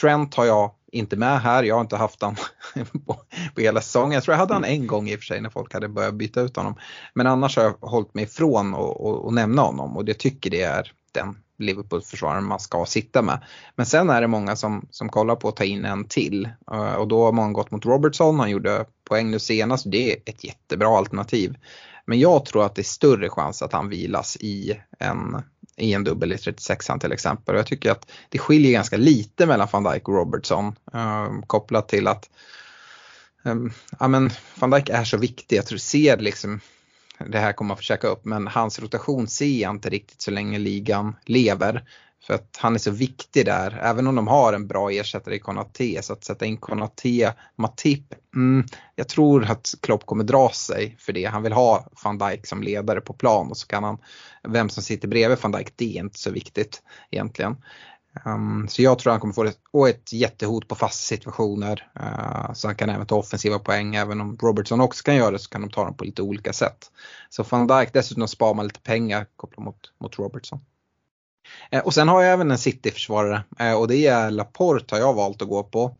Trent 0.00 0.34
har 0.34 0.44
jag 0.44 0.70
inte 0.92 1.16
med 1.16 1.40
här, 1.40 1.62
jag 1.62 1.74
har 1.74 1.80
inte 1.80 1.96
haft 1.96 2.22
han 2.22 2.36
på, 3.06 3.16
på 3.54 3.60
hela 3.60 3.80
säsongen. 3.80 4.12
Jag 4.12 4.22
tror 4.22 4.32
jag 4.32 4.38
hade 4.38 4.54
han 4.54 4.64
en 4.64 4.86
gång 4.86 5.08
i 5.08 5.16
och 5.16 5.18
för 5.18 5.24
sig 5.24 5.40
när 5.40 5.50
folk 5.50 5.74
hade 5.74 5.88
börjat 5.88 6.14
byta 6.14 6.40
ut 6.40 6.56
honom. 6.56 6.74
Men 7.14 7.26
annars 7.26 7.56
har 7.56 7.64
jag 7.64 7.74
hållit 7.80 8.14
mig 8.14 8.24
ifrån 8.24 8.74
att 8.74 9.34
nämna 9.34 9.62
honom 9.62 9.96
och 9.96 10.08
jag 10.08 10.18
tycker 10.18 10.50
det 10.50 10.62
är 10.62 10.92
den 11.12 11.36
Liverpools 11.60 12.10
försvarare 12.10 12.40
man 12.40 12.60
ska 12.60 12.86
sitta 12.86 13.22
med. 13.22 13.44
Men 13.76 13.86
sen 13.86 14.10
är 14.10 14.20
det 14.20 14.26
många 14.26 14.56
som, 14.56 14.86
som 14.90 15.08
kollar 15.08 15.36
på 15.36 15.48
att 15.48 15.56
ta 15.56 15.64
in 15.64 15.84
en 15.84 16.04
till 16.04 16.48
eh, 16.72 16.92
och 16.92 17.08
då 17.08 17.24
har 17.24 17.32
många 17.32 17.52
gått 17.52 17.70
mot 17.70 17.86
Robertson, 17.86 18.40
han 18.40 18.50
gjorde 18.50 18.84
poäng 19.04 19.30
nu 19.30 19.38
senast, 19.38 19.90
det 19.90 20.12
är 20.12 20.16
ett 20.26 20.44
jättebra 20.44 20.98
alternativ. 20.98 21.56
Men 22.04 22.18
jag 22.18 22.44
tror 22.44 22.64
att 22.64 22.74
det 22.74 22.82
är 22.82 22.84
större 22.84 23.28
chans 23.28 23.62
att 23.62 23.72
han 23.72 23.88
vilas 23.88 24.36
i 24.36 24.80
en, 24.98 25.42
i 25.76 25.92
en 25.92 26.04
dubbel 26.04 26.32
i 26.32 26.36
36an 26.36 26.98
till 26.98 27.12
exempel. 27.12 27.54
Och 27.54 27.58
jag 27.58 27.66
tycker 27.66 27.90
att 27.90 28.10
det 28.28 28.38
skiljer 28.38 28.72
ganska 28.72 28.96
lite 28.96 29.46
mellan 29.46 29.68
van 29.72 29.84
Dijk 29.84 30.08
och 30.08 30.14
Robertson 30.14 30.66
eh, 30.94 31.28
kopplat 31.46 31.88
till 31.88 32.06
att 32.06 32.30
eh, 33.44 33.54
ja, 33.98 34.08
men 34.08 34.30
van 34.54 34.70
Dijk 34.70 34.88
är 34.88 35.04
så 35.04 35.16
viktig. 35.16 35.56
Jag 35.56 35.66
tror 35.66 35.78
ser 35.78 36.16
liksom 36.16 36.60
det 37.26 37.38
här 37.38 37.52
kommer 37.52 37.68
man 37.68 37.76
försöka 37.76 38.08
upp, 38.08 38.24
men 38.24 38.46
hans 38.46 38.78
rotation 38.78 39.28
ser 39.28 39.60
jag 39.60 39.70
inte 39.70 39.90
riktigt 39.90 40.22
så 40.22 40.30
länge 40.30 40.58
ligan 40.58 41.16
lever. 41.24 41.84
För 42.22 42.34
att 42.34 42.58
han 42.60 42.74
är 42.74 42.78
så 42.78 42.90
viktig 42.90 43.46
där, 43.46 43.80
även 43.82 44.06
om 44.06 44.14
de 44.14 44.28
har 44.28 44.52
en 44.52 44.66
bra 44.66 44.90
ersättare 44.90 45.34
i 45.34 45.38
Konaté. 45.38 46.02
Så 46.02 46.12
att 46.12 46.24
sätta 46.24 46.46
in 46.46 46.56
Konaté, 46.56 47.32
Matip, 47.56 48.14
mm, 48.34 48.66
jag 48.94 49.08
tror 49.08 49.50
att 49.50 49.74
Klopp 49.82 50.06
kommer 50.06 50.24
dra 50.24 50.50
sig 50.50 50.96
för 50.98 51.12
det. 51.12 51.24
Han 51.24 51.42
vill 51.42 51.52
ha 51.52 51.88
van 52.04 52.18
Dijk 52.18 52.46
som 52.46 52.62
ledare 52.62 53.00
på 53.00 53.12
plan 53.12 53.50
och 53.50 53.56
så 53.56 53.66
kan 53.66 53.84
han, 53.84 53.98
vem 54.48 54.68
som 54.68 54.82
sitter 54.82 55.08
bredvid 55.08 55.38
van 55.42 55.52
Dijk, 55.52 55.72
det 55.76 55.96
är 55.96 56.00
inte 56.00 56.18
så 56.18 56.30
viktigt 56.30 56.82
egentligen. 57.10 57.56
Um, 58.24 58.68
så 58.68 58.82
jag 58.82 58.98
tror 58.98 59.10
han 59.10 59.20
kommer 59.20 59.34
få 59.34 59.44
ett, 59.44 59.58
och 59.70 59.88
ett 59.88 60.12
jättehot 60.12 60.68
på 60.68 60.74
fasta 60.74 61.02
situationer. 61.02 61.90
Uh, 62.00 62.52
så 62.52 62.68
han 62.68 62.76
kan 62.76 62.90
även 62.90 63.06
ta 63.06 63.16
offensiva 63.16 63.58
poäng. 63.58 63.94
Även 63.94 64.20
om 64.20 64.38
Robertson 64.40 64.80
också 64.80 65.02
kan 65.02 65.16
göra 65.16 65.30
det 65.30 65.38
så 65.38 65.50
kan 65.50 65.60
de 65.60 65.70
ta 65.70 65.84
dem 65.84 65.96
på 65.96 66.04
lite 66.04 66.22
olika 66.22 66.52
sätt. 66.52 66.90
Så 67.28 67.42
van 67.42 67.66
Dijk 67.66 67.92
dessutom 67.92 68.28
sparar 68.28 68.54
man 68.54 68.66
lite 68.66 68.80
pengar 68.80 69.26
kopplat 69.36 69.64
mot, 69.64 69.92
mot 70.00 70.18
Robertson. 70.18 70.60
Uh, 71.74 71.80
och 71.80 71.94
sen 71.94 72.08
har 72.08 72.22
jag 72.22 72.32
även 72.32 72.50
en 72.50 72.58
City-försvarare 72.58 73.42
uh, 73.60 73.72
och 73.72 73.88
det 73.88 74.06
är 74.06 74.30
Laporte 74.30 74.94
har 74.94 75.00
jag 75.00 75.14
valt 75.14 75.42
att 75.42 75.48
gå 75.48 75.62
på. 75.62 75.96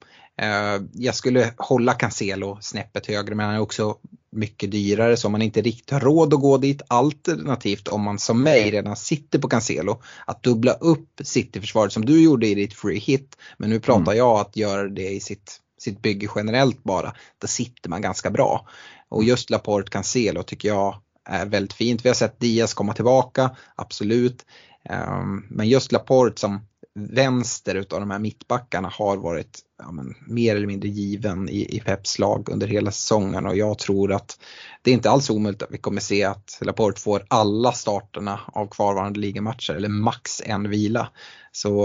Jag 0.92 1.14
skulle 1.14 1.52
hålla 1.56 1.94
Cancelo 1.94 2.58
snäppet 2.60 3.06
högre 3.06 3.34
men 3.34 3.46
han 3.46 3.54
är 3.54 3.60
också 3.60 3.96
mycket 4.32 4.70
dyrare 4.70 5.16
så 5.16 5.28
om 5.28 5.32
man 5.32 5.42
inte 5.42 5.60
riktigt 5.60 5.90
har 5.90 6.00
råd 6.00 6.34
att 6.34 6.40
gå 6.40 6.58
dit. 6.58 6.82
Alternativt 6.88 7.88
om 7.88 8.02
man 8.02 8.18
som 8.18 8.42
mig 8.42 8.70
redan 8.70 8.96
sitter 8.96 9.38
på 9.38 9.48
Cancelo 9.48 10.02
att 10.26 10.42
dubbla 10.42 10.72
upp 10.72 11.20
Cityförsvaret 11.22 11.92
som 11.92 12.04
du 12.04 12.22
gjorde 12.22 12.46
i 12.46 12.54
ditt 12.54 12.74
free 12.74 12.98
hit. 12.98 13.36
Men 13.58 13.70
nu 13.70 13.80
pratar 13.80 14.12
mm. 14.12 14.16
jag 14.16 14.40
att 14.40 14.56
göra 14.56 14.88
det 14.88 15.08
i 15.08 15.20
sitt, 15.20 15.60
sitt 15.78 16.02
bygge 16.02 16.28
generellt 16.36 16.82
bara. 16.82 17.14
Där 17.38 17.48
sitter 17.48 17.90
man 17.90 18.02
ganska 18.02 18.30
bra. 18.30 18.66
Och 19.08 19.24
just 19.24 19.50
Laporte 19.50 19.90
Cancelo 19.90 20.42
tycker 20.42 20.68
jag 20.68 21.00
är 21.24 21.46
väldigt 21.46 21.72
fint. 21.72 22.04
Vi 22.04 22.08
har 22.08 22.14
sett 22.14 22.40
Diaz 22.40 22.74
komma 22.74 22.94
tillbaka, 22.94 23.56
absolut. 23.74 24.46
Ehm, 24.84 25.46
men 25.48 25.68
just 25.68 25.92
Laporte 25.92 26.40
som 26.40 26.60
vänster 26.94 27.74
utav 27.74 28.00
de 28.00 28.10
här 28.10 28.18
mittbackarna 28.18 28.88
har 28.88 29.16
varit 29.16 29.60
ja, 29.78 29.92
men, 29.92 30.14
mer 30.26 30.56
eller 30.56 30.66
mindre 30.66 30.88
given 30.88 31.48
i, 31.48 31.76
i 31.76 31.80
Peps 31.80 32.18
lag 32.18 32.48
under 32.48 32.66
hela 32.66 32.90
säsongen 32.90 33.46
och 33.46 33.56
jag 33.56 33.78
tror 33.78 34.12
att 34.12 34.38
det 34.82 34.90
är 34.90 34.94
inte 34.94 35.10
alls 35.10 35.30
omöjligt 35.30 35.62
att 35.62 35.70
vi 35.70 35.78
kommer 35.78 36.00
se 36.00 36.24
att 36.24 36.58
Laporte 36.60 37.00
får 37.00 37.24
alla 37.28 37.72
starterna 37.72 38.40
av 38.46 38.66
kvarvarande 38.66 39.20
ligamatcher 39.20 39.74
eller 39.74 39.88
max 39.88 40.42
en 40.44 40.70
vila. 40.70 41.08
Så 41.52 41.84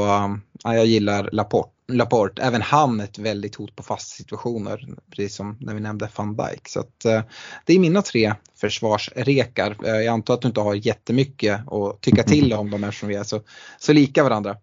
ja, 0.64 0.76
jag 0.76 0.86
gillar 0.86 1.30
Laporte. 1.32 1.75
Laporte, 1.88 2.42
även 2.42 2.62
han 2.62 3.00
ett 3.00 3.20
väldigt 3.20 3.56
hot 3.56 3.76
på 3.76 3.84
fasta 3.84 4.16
situationer, 4.16 4.88
precis 5.10 5.36
som 5.36 5.58
när 5.60 5.74
vi 5.74 5.80
nämnde 5.80 6.10
van 6.18 6.36
Dijk. 6.36 6.68
Så 6.68 6.80
att, 6.80 7.06
eh, 7.06 7.22
det 7.66 7.74
är 7.74 7.80
mina 7.80 8.02
tre 8.02 8.34
försvarsrekar. 8.56 9.78
Eh, 9.86 9.96
jag 9.96 10.08
antar 10.08 10.34
att 10.34 10.42
du 10.42 10.48
inte 10.48 10.62
har 10.62 10.76
jättemycket 10.76 11.72
att 11.72 12.02
tycka 12.02 12.24
till 12.24 12.54
om 12.54 12.70
dem 12.70 12.84
eftersom 12.84 13.10
vi 13.10 13.16
är 13.16 13.24
så, 13.24 13.40
så 13.80 13.94
lika 13.94 14.24
varandra. 14.24 14.56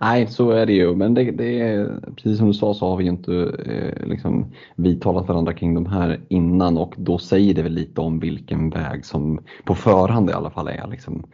Nej, 0.00 0.26
så 0.26 0.50
är 0.50 0.66
det 0.66 0.72
ju. 0.72 0.96
Men 0.96 1.14
det, 1.14 1.30
det 1.30 1.60
är, 1.60 2.00
precis 2.16 2.38
som 2.38 2.46
du 2.46 2.54
sa 2.54 2.74
så 2.74 2.88
har 2.88 2.96
vi 2.96 3.04
ju 3.04 3.10
inte 3.10 3.32
eh, 3.66 4.06
liksom, 4.06 4.52
vidtalat 4.76 5.28
varandra 5.28 5.54
kring 5.54 5.74
de 5.74 5.86
här 5.86 6.20
innan 6.28 6.78
och 6.78 6.94
då 6.96 7.18
säger 7.18 7.54
det 7.54 7.62
väl 7.62 7.72
lite 7.72 8.00
om 8.00 8.20
vilken 8.20 8.70
väg 8.70 9.04
som 9.04 9.40
på 9.64 9.74
förhand 9.74 10.30
i 10.30 10.32
alla 10.32 10.50
fall 10.50 10.68
är 10.68 10.86
liksom, 10.86 11.26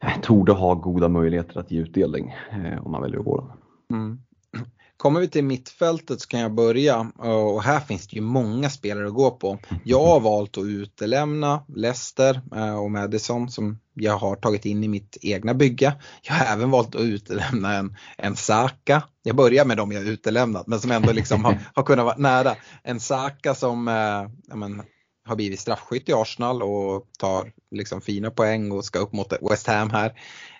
eh, 0.00 0.20
torde 0.22 0.52
ha 0.52 0.74
goda 0.74 1.08
möjligheter 1.08 1.60
att 1.60 1.70
ge 1.70 1.80
utdelning 1.80 2.34
eh, 2.50 2.86
om 2.86 2.92
man 2.92 3.02
väljer 3.02 3.18
att 3.18 3.24
gå 3.24 3.36
den. 3.36 3.61
Mm. 3.92 4.18
Kommer 4.96 5.20
vi 5.20 5.28
till 5.28 5.44
mittfältet 5.44 6.20
så 6.20 6.28
kan 6.28 6.40
jag 6.40 6.54
börja 6.54 7.00
och 7.18 7.62
här 7.62 7.80
finns 7.80 8.08
det 8.08 8.16
ju 8.16 8.22
många 8.22 8.70
spelare 8.70 9.06
att 9.06 9.14
gå 9.14 9.30
på. 9.30 9.58
Jag 9.84 10.06
har 10.06 10.20
valt 10.20 10.58
att 10.58 10.64
utelämna 10.64 11.64
Leicester 11.68 12.40
och 12.80 12.90
Madison 12.90 13.50
som 13.50 13.78
jag 13.94 14.18
har 14.18 14.36
tagit 14.36 14.64
in 14.64 14.84
i 14.84 14.88
mitt 14.88 15.16
egna 15.20 15.54
bygge. 15.54 15.94
Jag 16.22 16.34
har 16.34 16.46
även 16.56 16.70
valt 16.70 16.94
att 16.94 17.00
utelämna 17.00 17.74
en, 17.74 17.96
en 18.18 18.36
Saka. 18.36 19.02
Jag 19.22 19.36
börjar 19.36 19.64
med 19.64 19.76
dem 19.76 19.92
jag 19.92 20.02
utelämnat 20.02 20.66
men 20.66 20.80
som 20.80 20.90
ändå 20.90 21.12
liksom 21.12 21.44
har, 21.44 21.58
har 21.74 21.82
kunnat 21.82 22.04
vara 22.04 22.16
nära. 22.16 22.56
En 22.82 23.00
Saka 23.00 23.54
som 23.54 23.88
eh, 23.88 24.56
men, 24.56 24.82
har 25.24 25.36
blivit 25.36 25.60
straffskytt 25.60 26.08
i 26.08 26.12
Arsenal 26.12 26.62
och 26.62 27.06
tar 27.18 27.52
liksom 27.70 28.00
fina 28.00 28.30
poäng 28.30 28.72
och 28.72 28.84
ska 28.84 28.98
upp 28.98 29.12
mot 29.12 29.32
West 29.50 29.66
Ham 29.66 29.90
här. 29.90 30.12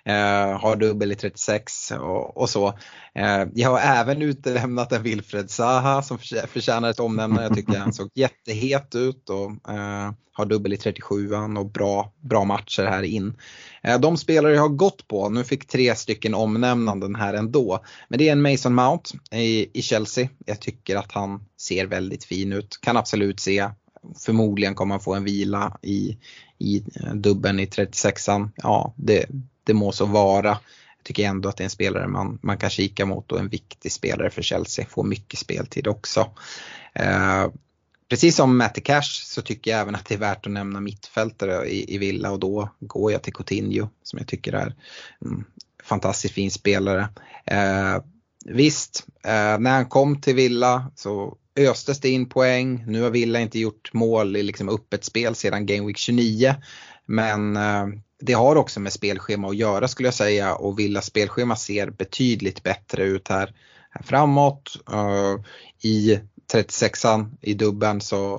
Eh, 0.05 0.59
har 0.59 0.75
dubbel 0.75 1.11
i 1.11 1.15
36 1.15 1.91
och, 1.91 2.37
och 2.37 2.49
så. 2.49 2.67
Eh, 3.15 3.45
jag 3.53 3.69
har 3.69 3.79
även 3.79 4.21
utelämnat 4.21 4.91
en 4.91 5.03
Wilfred 5.03 5.49
Zaha 5.49 6.01
som 6.01 6.17
förtjänar 6.47 6.89
ett 6.89 6.99
omnämnande. 6.99 7.43
Jag 7.43 7.55
tycker 7.55 7.79
han 7.79 7.93
såg 7.93 8.09
jättehet 8.15 8.95
ut 8.95 9.29
och 9.29 9.73
eh, 9.73 10.11
har 10.33 10.45
dubbel 10.45 10.73
i 10.73 10.77
37 10.77 11.33
och 11.57 11.71
bra, 11.71 12.13
bra 12.21 12.43
matcher 12.43 12.83
här 12.83 13.03
in. 13.03 13.37
Eh, 13.83 13.99
de 13.99 14.17
spelare 14.17 14.53
jag 14.53 14.61
har 14.61 14.69
gått 14.69 15.07
på, 15.07 15.29
nu 15.29 15.43
fick 15.43 15.67
tre 15.67 15.95
stycken 15.95 16.35
omnämnanden 16.35 17.15
här 17.15 17.33
ändå. 17.33 17.79
Men 18.09 18.19
det 18.19 18.27
är 18.27 18.31
en 18.31 18.41
Mason 18.41 18.75
Mount 18.75 19.09
i, 19.31 19.79
i 19.79 19.81
Chelsea. 19.81 20.29
Jag 20.45 20.61
tycker 20.61 20.95
att 20.95 21.11
han 21.11 21.45
ser 21.57 21.85
väldigt 21.85 22.25
fin 22.25 22.53
ut. 22.53 22.79
Kan 22.81 22.97
absolut 22.97 23.39
se 23.39 23.69
förmodligen 24.19 24.75
kommer 24.75 24.95
han 24.95 25.01
få 25.01 25.13
en 25.13 25.23
vila 25.23 25.77
i, 25.81 26.17
i 26.57 26.83
eh, 26.95 27.13
dubben 27.13 27.59
i 27.59 27.65
36an. 27.65 28.49
Ja, 28.55 28.93
det, 28.97 29.25
det 29.63 29.73
må 29.73 29.91
så 29.91 30.05
vara. 30.05 30.49
Jag 30.97 31.03
tycker 31.03 31.25
ändå 31.25 31.49
att 31.49 31.57
det 31.57 31.61
är 31.61 31.65
en 31.65 31.69
spelare 31.69 32.07
man, 32.07 32.39
man 32.41 32.57
kan 32.57 32.69
kika 32.69 33.05
mot 33.05 33.31
och 33.31 33.39
en 33.39 33.49
viktig 33.49 33.91
spelare 33.91 34.29
för 34.29 34.41
Chelsea. 34.41 34.85
Får 34.85 35.03
mycket 35.03 35.39
speltid 35.39 35.87
också. 35.87 36.29
Eh, 36.93 37.47
precis 38.09 38.35
som 38.35 38.57
Matty 38.57 38.81
Cash 38.81 39.23
så 39.25 39.41
tycker 39.41 39.71
jag 39.71 39.79
även 39.79 39.95
att 39.95 40.05
det 40.05 40.15
är 40.15 40.19
värt 40.19 40.45
att 40.45 40.51
nämna 40.51 40.79
mittfältare 40.79 41.65
i, 41.65 41.95
i 41.95 41.97
Villa 41.97 42.31
och 42.31 42.39
då 42.39 42.69
går 42.79 43.11
jag 43.11 43.21
till 43.21 43.33
Coutinho 43.33 43.89
som 44.03 44.19
jag 44.19 44.27
tycker 44.27 44.53
är 44.53 44.75
en 45.19 45.45
fantastiskt 45.83 46.33
fin 46.33 46.51
spelare. 46.51 47.09
Eh, 47.45 47.97
visst, 48.45 49.07
eh, 49.23 49.59
när 49.59 49.71
han 49.71 49.85
kom 49.85 50.21
till 50.21 50.35
Villa 50.35 50.91
så 50.95 51.37
östes 51.59 51.99
det 51.99 52.09
in 52.09 52.29
poäng. 52.29 52.83
Nu 52.87 53.01
har 53.01 53.09
Villa 53.09 53.39
inte 53.39 53.59
gjort 53.59 53.93
mål 53.93 54.35
i 54.35 54.43
liksom 54.43 54.69
öppet 54.69 55.03
spel 55.03 55.35
sedan 55.35 55.65
Game 55.65 55.87
Week 55.87 55.97
29. 55.97 56.55
Men 57.05 57.57
eh, 57.57 57.87
det 58.25 58.33
har 58.33 58.55
också 58.55 58.79
med 58.79 58.93
spelschema 58.93 59.47
att 59.47 59.55
göra 59.55 59.87
skulle 59.87 60.07
jag 60.07 60.13
säga 60.13 60.55
och 60.55 60.79
Villas 60.79 61.05
spelschema 61.05 61.55
ser 61.55 61.89
betydligt 61.89 62.63
bättre 62.63 63.03
ut 63.03 63.27
här, 63.27 63.53
här 63.89 64.03
framåt. 64.03 64.77
Uh, 64.93 65.45
I 65.81 66.19
36an 66.53 67.37
i 67.41 67.53
dubben 67.53 68.01
så 68.01 68.33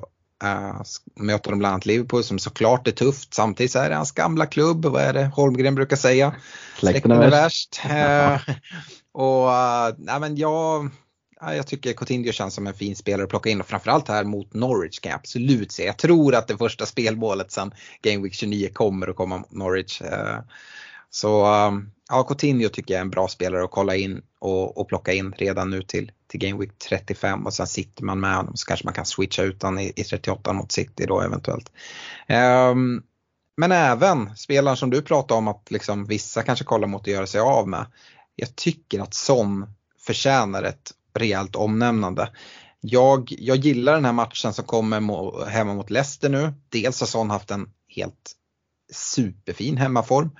uh, 0.44 0.82
möter 1.14 1.50
de 1.50 1.58
bland 1.58 1.72
annat 1.72 1.86
Liverpool 1.86 2.24
som 2.24 2.38
såklart 2.38 2.88
är 2.88 2.92
tufft. 2.92 3.34
Samtidigt 3.34 3.72
så 3.72 3.78
är 3.78 3.88
det 3.88 3.96
hans 3.96 4.12
gamla 4.12 4.46
klubb, 4.46 4.84
vad 4.84 5.02
är 5.02 5.12
det 5.12 5.26
Holmgren 5.26 5.74
brukar 5.74 5.96
säga? 5.96 6.34
Släkten 6.78 7.10
är 7.10 7.30
värst. 7.30 7.80
Uh, 7.86 8.54
och 9.12 9.48
uh, 9.48 10.18
men 10.20 10.36
jag, 10.36 10.90
jag 11.40 11.66
tycker 11.66 11.92
Coutinho 11.92 12.32
känns 12.32 12.54
som 12.54 12.66
en 12.66 12.74
fin 12.74 12.96
spelare 12.96 13.24
att 13.24 13.30
plocka 13.30 13.50
in 13.50 13.60
och 13.60 13.66
framförallt 13.66 14.08
här 14.08 14.24
mot 14.24 14.54
Norwich 14.54 15.00
kan 15.00 15.10
jag 15.10 15.18
absolut 15.18 15.72
se. 15.72 15.84
Jag 15.84 15.96
tror 15.96 16.34
att 16.34 16.48
det 16.48 16.56
första 16.56 16.86
spelmålet 16.86 17.52
sen 17.52 17.72
Game 18.02 18.22
Week 18.22 18.34
29 18.34 18.68
kommer 18.72 19.08
att 19.08 19.16
komma 19.16 19.38
mot 19.38 19.52
Norwich. 19.52 20.02
Eh, 20.02 20.38
så 21.10 21.44
ehm, 21.44 21.90
ja, 22.08 22.22
Coutinho 22.22 22.68
tycker 22.68 22.94
jag 22.94 22.98
är 22.98 23.04
en 23.04 23.10
bra 23.10 23.28
spelare 23.28 23.64
att 23.64 23.70
kolla 23.70 23.96
in 23.96 24.22
och, 24.38 24.78
och 24.78 24.88
plocka 24.88 25.12
in 25.12 25.32
redan 25.32 25.70
nu 25.70 25.82
till, 25.82 26.12
till 26.26 26.40
Game 26.40 26.60
Week 26.60 26.78
35 26.88 27.46
och 27.46 27.54
sen 27.54 27.66
sitter 27.66 28.04
man 28.04 28.20
med 28.20 28.36
honom 28.36 28.56
så 28.56 28.66
kanske 28.66 28.86
man 28.86 28.94
kan 28.94 29.06
switcha 29.06 29.42
ut 29.42 29.62
honom 29.62 29.78
i, 29.78 29.92
i 29.96 30.04
38 30.04 30.52
mot 30.52 30.72
City 30.72 31.06
då 31.06 31.20
eventuellt. 31.20 31.72
Um, 32.72 33.02
men 33.56 33.72
även 33.72 34.36
spelaren 34.36 34.76
som 34.76 34.90
du 34.90 35.02
pratade 35.02 35.38
om 35.38 35.48
att 35.48 35.70
liksom 35.70 36.04
vissa 36.04 36.42
kanske 36.42 36.64
kollar 36.64 36.88
mot 36.88 37.02
att 37.02 37.06
göra 37.06 37.26
sig 37.26 37.40
av 37.40 37.68
med. 37.68 37.86
Jag 38.36 38.56
tycker 38.56 39.00
att 39.00 39.14
Son 39.14 39.66
förtjänar 40.06 40.62
ett 40.62 40.92
rejält 41.14 41.56
omnämnande. 41.56 42.30
Jag, 42.80 43.34
jag 43.38 43.56
gillar 43.56 43.94
den 43.94 44.04
här 44.04 44.12
matchen 44.12 44.52
som 44.52 44.64
kommer 44.64 45.46
hemma 45.46 45.74
mot 45.74 45.90
Leicester 45.90 46.28
nu. 46.28 46.52
Dels 46.68 47.00
har 47.00 47.06
Son 47.06 47.30
haft 47.30 47.50
en 47.50 47.70
helt 47.88 48.32
superfin 48.92 49.76
hemmaform. 49.76 50.30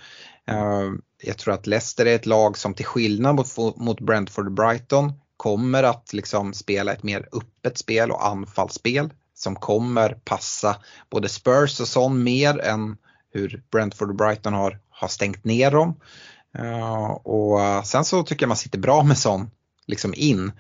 Eh, 0.48 0.90
jag 1.22 1.38
tror 1.38 1.54
att 1.54 1.66
Leicester 1.66 2.06
är 2.06 2.14
ett 2.14 2.26
lag 2.26 2.58
som 2.58 2.74
till 2.74 2.86
skillnad 2.86 3.34
mot, 3.34 3.76
mot 3.76 4.00
Brentford 4.00 4.46
och 4.46 4.52
Brighton 4.52 5.12
kommer 5.36 5.82
att 5.82 6.12
liksom 6.12 6.54
spela 6.54 6.92
ett 6.92 7.02
mer 7.02 7.28
öppet 7.32 7.78
spel 7.78 8.10
och 8.10 8.26
anfallsspel 8.26 9.12
som 9.34 9.56
kommer 9.56 10.08
passa 10.24 10.76
både 11.10 11.28
Spurs 11.28 11.80
och 11.80 11.88
Son 11.88 12.22
mer 12.22 12.60
än 12.60 12.96
hur 13.32 13.62
Brentford 13.70 14.08
och 14.08 14.16
Brighton 14.16 14.52
har, 14.52 14.78
har 14.90 15.08
stängt 15.08 15.44
ner 15.44 15.70
dem. 15.70 16.00
Uh, 16.58 17.10
och 17.10 17.60
eh, 17.60 17.82
sen 17.82 18.04
så 18.04 18.22
tycker 18.22 18.42
jag 18.42 18.48
man 18.48 18.56
sitter 18.56 18.78
bra 18.78 19.02
med 19.02 19.18
Son 19.18 19.50
liksom 19.86 20.14
in. 20.16 20.52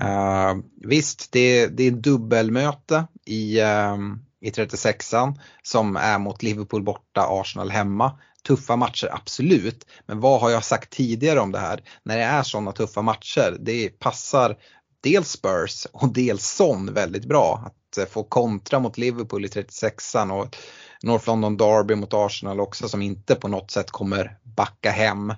Uh, 0.00 0.62
visst, 0.76 1.32
det, 1.32 1.66
det 1.66 1.86
är 1.86 1.90
dubbelmöte 1.90 3.06
i, 3.26 3.60
uh, 3.60 3.96
i 4.40 4.50
36an 4.50 5.40
som 5.62 5.96
är 5.96 6.18
mot 6.18 6.42
Liverpool 6.42 6.82
borta, 6.82 7.26
Arsenal 7.28 7.70
hemma. 7.70 8.18
Tuffa 8.46 8.76
matcher, 8.76 9.08
absolut. 9.12 9.86
Men 10.06 10.20
vad 10.20 10.40
har 10.40 10.50
jag 10.50 10.64
sagt 10.64 10.90
tidigare 10.90 11.40
om 11.40 11.52
det 11.52 11.58
här? 11.58 11.82
När 12.02 12.16
det 12.16 12.24
är 12.24 12.42
sådana 12.42 12.72
tuffa 12.72 13.02
matcher, 13.02 13.56
det 13.60 13.88
passar 13.88 14.56
dels 15.00 15.30
Spurs 15.30 15.86
och 15.92 16.12
dels 16.12 16.46
Son 16.46 16.94
väldigt 16.94 17.24
bra. 17.24 17.62
Att 17.66 17.98
uh, 17.98 18.04
få 18.04 18.22
kontra 18.22 18.78
mot 18.78 18.98
Liverpool 18.98 19.44
i 19.44 19.48
36an 19.48 20.30
och 20.30 20.56
North 21.02 21.26
London 21.26 21.56
Derby 21.56 21.94
mot 21.94 22.14
Arsenal 22.14 22.60
också 22.60 22.88
som 22.88 23.02
inte 23.02 23.34
på 23.34 23.48
något 23.48 23.70
sätt 23.70 23.90
kommer 23.90 24.38
backa 24.42 24.90
hem. 24.90 25.34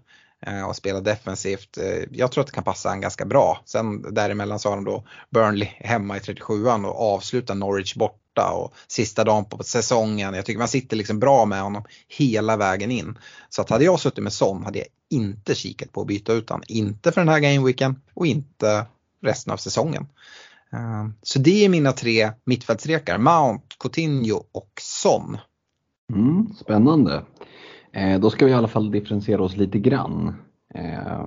Eh, 0.47 0.63
och 0.63 0.77
spela 0.77 1.01
defensivt. 1.01 1.79
Eh, 1.79 2.05
jag 2.11 2.33
tror 2.33 2.41
att 2.41 2.47
det 2.47 2.55
kan 2.55 2.65
passa 2.65 2.89
han 2.89 3.01
ganska 3.01 3.25
bra. 3.25 3.61
Sen 3.65 4.15
däremellan 4.15 4.59
så 4.59 4.69
har 4.69 4.77
de 4.77 4.85
då 4.85 5.05
Burnley 5.31 5.69
hemma 5.77 6.17
i 6.17 6.21
37an 6.21 6.85
och 6.85 7.15
avslutar 7.15 7.55
Norwich 7.55 7.95
borta 7.95 8.51
och 8.53 8.75
sista 8.89 9.25
dagen 9.25 9.45
på 9.45 9.65
säsongen. 9.65 10.35
Jag 10.35 10.45
tycker 10.45 10.59
man 10.59 10.69
sitter 10.69 10.97
liksom 10.97 11.19
bra 11.19 11.45
med 11.45 11.63
honom 11.63 11.85
hela 12.09 12.57
vägen 12.57 12.91
in. 12.91 13.19
Så 13.49 13.63
att 13.63 13.71
hade 13.71 13.85
jag 13.85 14.01
suttit 14.01 14.25
med 14.25 14.33
Son 14.33 14.65
hade 14.65 14.79
jag 14.79 14.89
inte 15.11 15.55
kikat 15.55 15.93
på 15.93 16.01
att 16.01 16.07
byta 16.07 16.33
ut 16.33 16.49
honom. 16.49 16.65
Inte 16.69 17.13
för 17.13 17.21
den 17.21 17.29
här 17.29 17.41
gameweeken 17.41 18.01
och 18.15 18.27
inte 18.27 18.87
resten 19.23 19.53
av 19.53 19.57
säsongen. 19.57 20.07
Eh, 20.73 21.09
så 21.23 21.39
det 21.39 21.65
är 21.65 21.69
mina 21.69 21.93
tre 21.93 22.31
mittfältsrekar, 22.45 23.19
Mount, 23.19 23.77
Coutinho 23.79 24.45
och 24.53 24.73
Son. 24.81 25.39
Mm, 26.13 26.55
spännande. 26.61 27.23
Eh, 27.93 28.21
då 28.21 28.31
ska 28.31 28.45
vi 28.45 28.51
i 28.51 28.55
alla 28.55 28.69
fall 28.69 28.91
differentiera 28.91 29.43
oss 29.43 29.57
lite 29.57 29.79
grann. 29.79 30.35
Eh, 30.75 31.27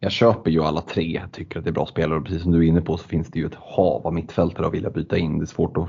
jag 0.00 0.12
köper 0.12 0.50
ju 0.50 0.62
alla 0.62 0.80
tre, 0.80 1.22
tycker 1.32 1.58
att 1.58 1.64
det 1.64 1.70
är 1.70 1.74
bra 1.74 1.86
spelare 1.86 2.18
och 2.18 2.24
precis 2.24 2.42
som 2.42 2.52
du 2.52 2.58
är 2.58 2.68
inne 2.68 2.80
på 2.80 2.96
så 2.96 3.08
finns 3.08 3.28
det 3.28 3.38
ju 3.38 3.46
ett 3.46 3.54
hav 3.54 4.06
av 4.06 4.14
mittfältare 4.14 4.66
att 4.66 4.74
vilja 4.74 4.90
byta 4.90 5.18
in. 5.18 5.38
Det 5.38 5.44
är 5.44 5.46
svårt 5.46 5.76
att, 5.76 5.88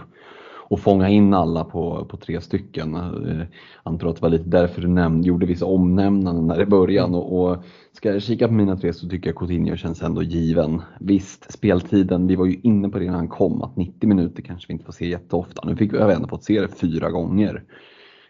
att 0.69 0.79
fånga 0.79 1.09
in 1.09 1.33
alla 1.33 1.63
på, 1.63 2.05
på 2.05 2.17
tre 2.17 2.41
stycken. 2.41 2.93
Jag 2.93 3.29
eh, 3.29 3.45
antar 3.83 4.07
att 4.07 4.15
det 4.15 4.21
var 4.21 4.29
lite 4.29 4.49
därför 4.49 4.81
du 4.81 4.87
nämnde, 4.87 5.27
gjorde 5.27 5.45
vissa 5.45 5.65
omnämnanden 5.65 6.47
där 6.47 6.61
i 6.61 6.65
början. 6.65 7.15
Och, 7.15 7.41
och 7.41 7.63
ska 7.91 8.13
jag 8.13 8.21
kika 8.21 8.47
på 8.47 8.53
mina 8.53 8.77
tre 8.77 8.93
så 8.93 9.09
tycker 9.09 9.29
jag 9.29 9.37
Coutinho 9.37 9.75
känns 9.75 10.01
ändå 10.01 10.23
given. 10.23 10.81
Visst, 10.99 11.51
speltiden, 11.51 12.27
vi 12.27 12.35
var 12.35 12.45
ju 12.45 12.59
inne 12.63 12.89
på 12.89 12.99
det 12.99 13.05
när 13.05 13.17
han 13.17 13.27
kom, 13.27 13.61
att 13.61 13.75
90 13.75 14.09
minuter 14.09 14.43
kanske 14.43 14.67
vi 14.67 14.73
inte 14.73 14.85
får 14.85 14.93
se 14.93 15.09
jätteofta. 15.09 15.61
Nu 15.65 15.75
fick 15.75 15.93
vi 15.93 15.97
ändå 15.97 16.27
fått 16.27 16.43
se 16.43 16.61
det 16.61 16.67
fyra 16.67 17.11
gånger. 17.11 17.63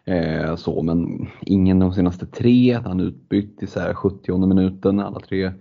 Eh, 0.06 0.56
så, 0.56 0.82
men 0.82 1.28
ingen 1.42 1.80
de 1.80 1.94
senaste 1.94 2.26
tre. 2.26 2.74
Han 2.86 3.00
utbytt 3.00 3.64
i 3.64 3.68
så 3.68 3.80
här 3.80 3.94
70 3.94 4.48
minuten 4.48 5.00
alla 5.00 5.20
tre. 5.20 5.52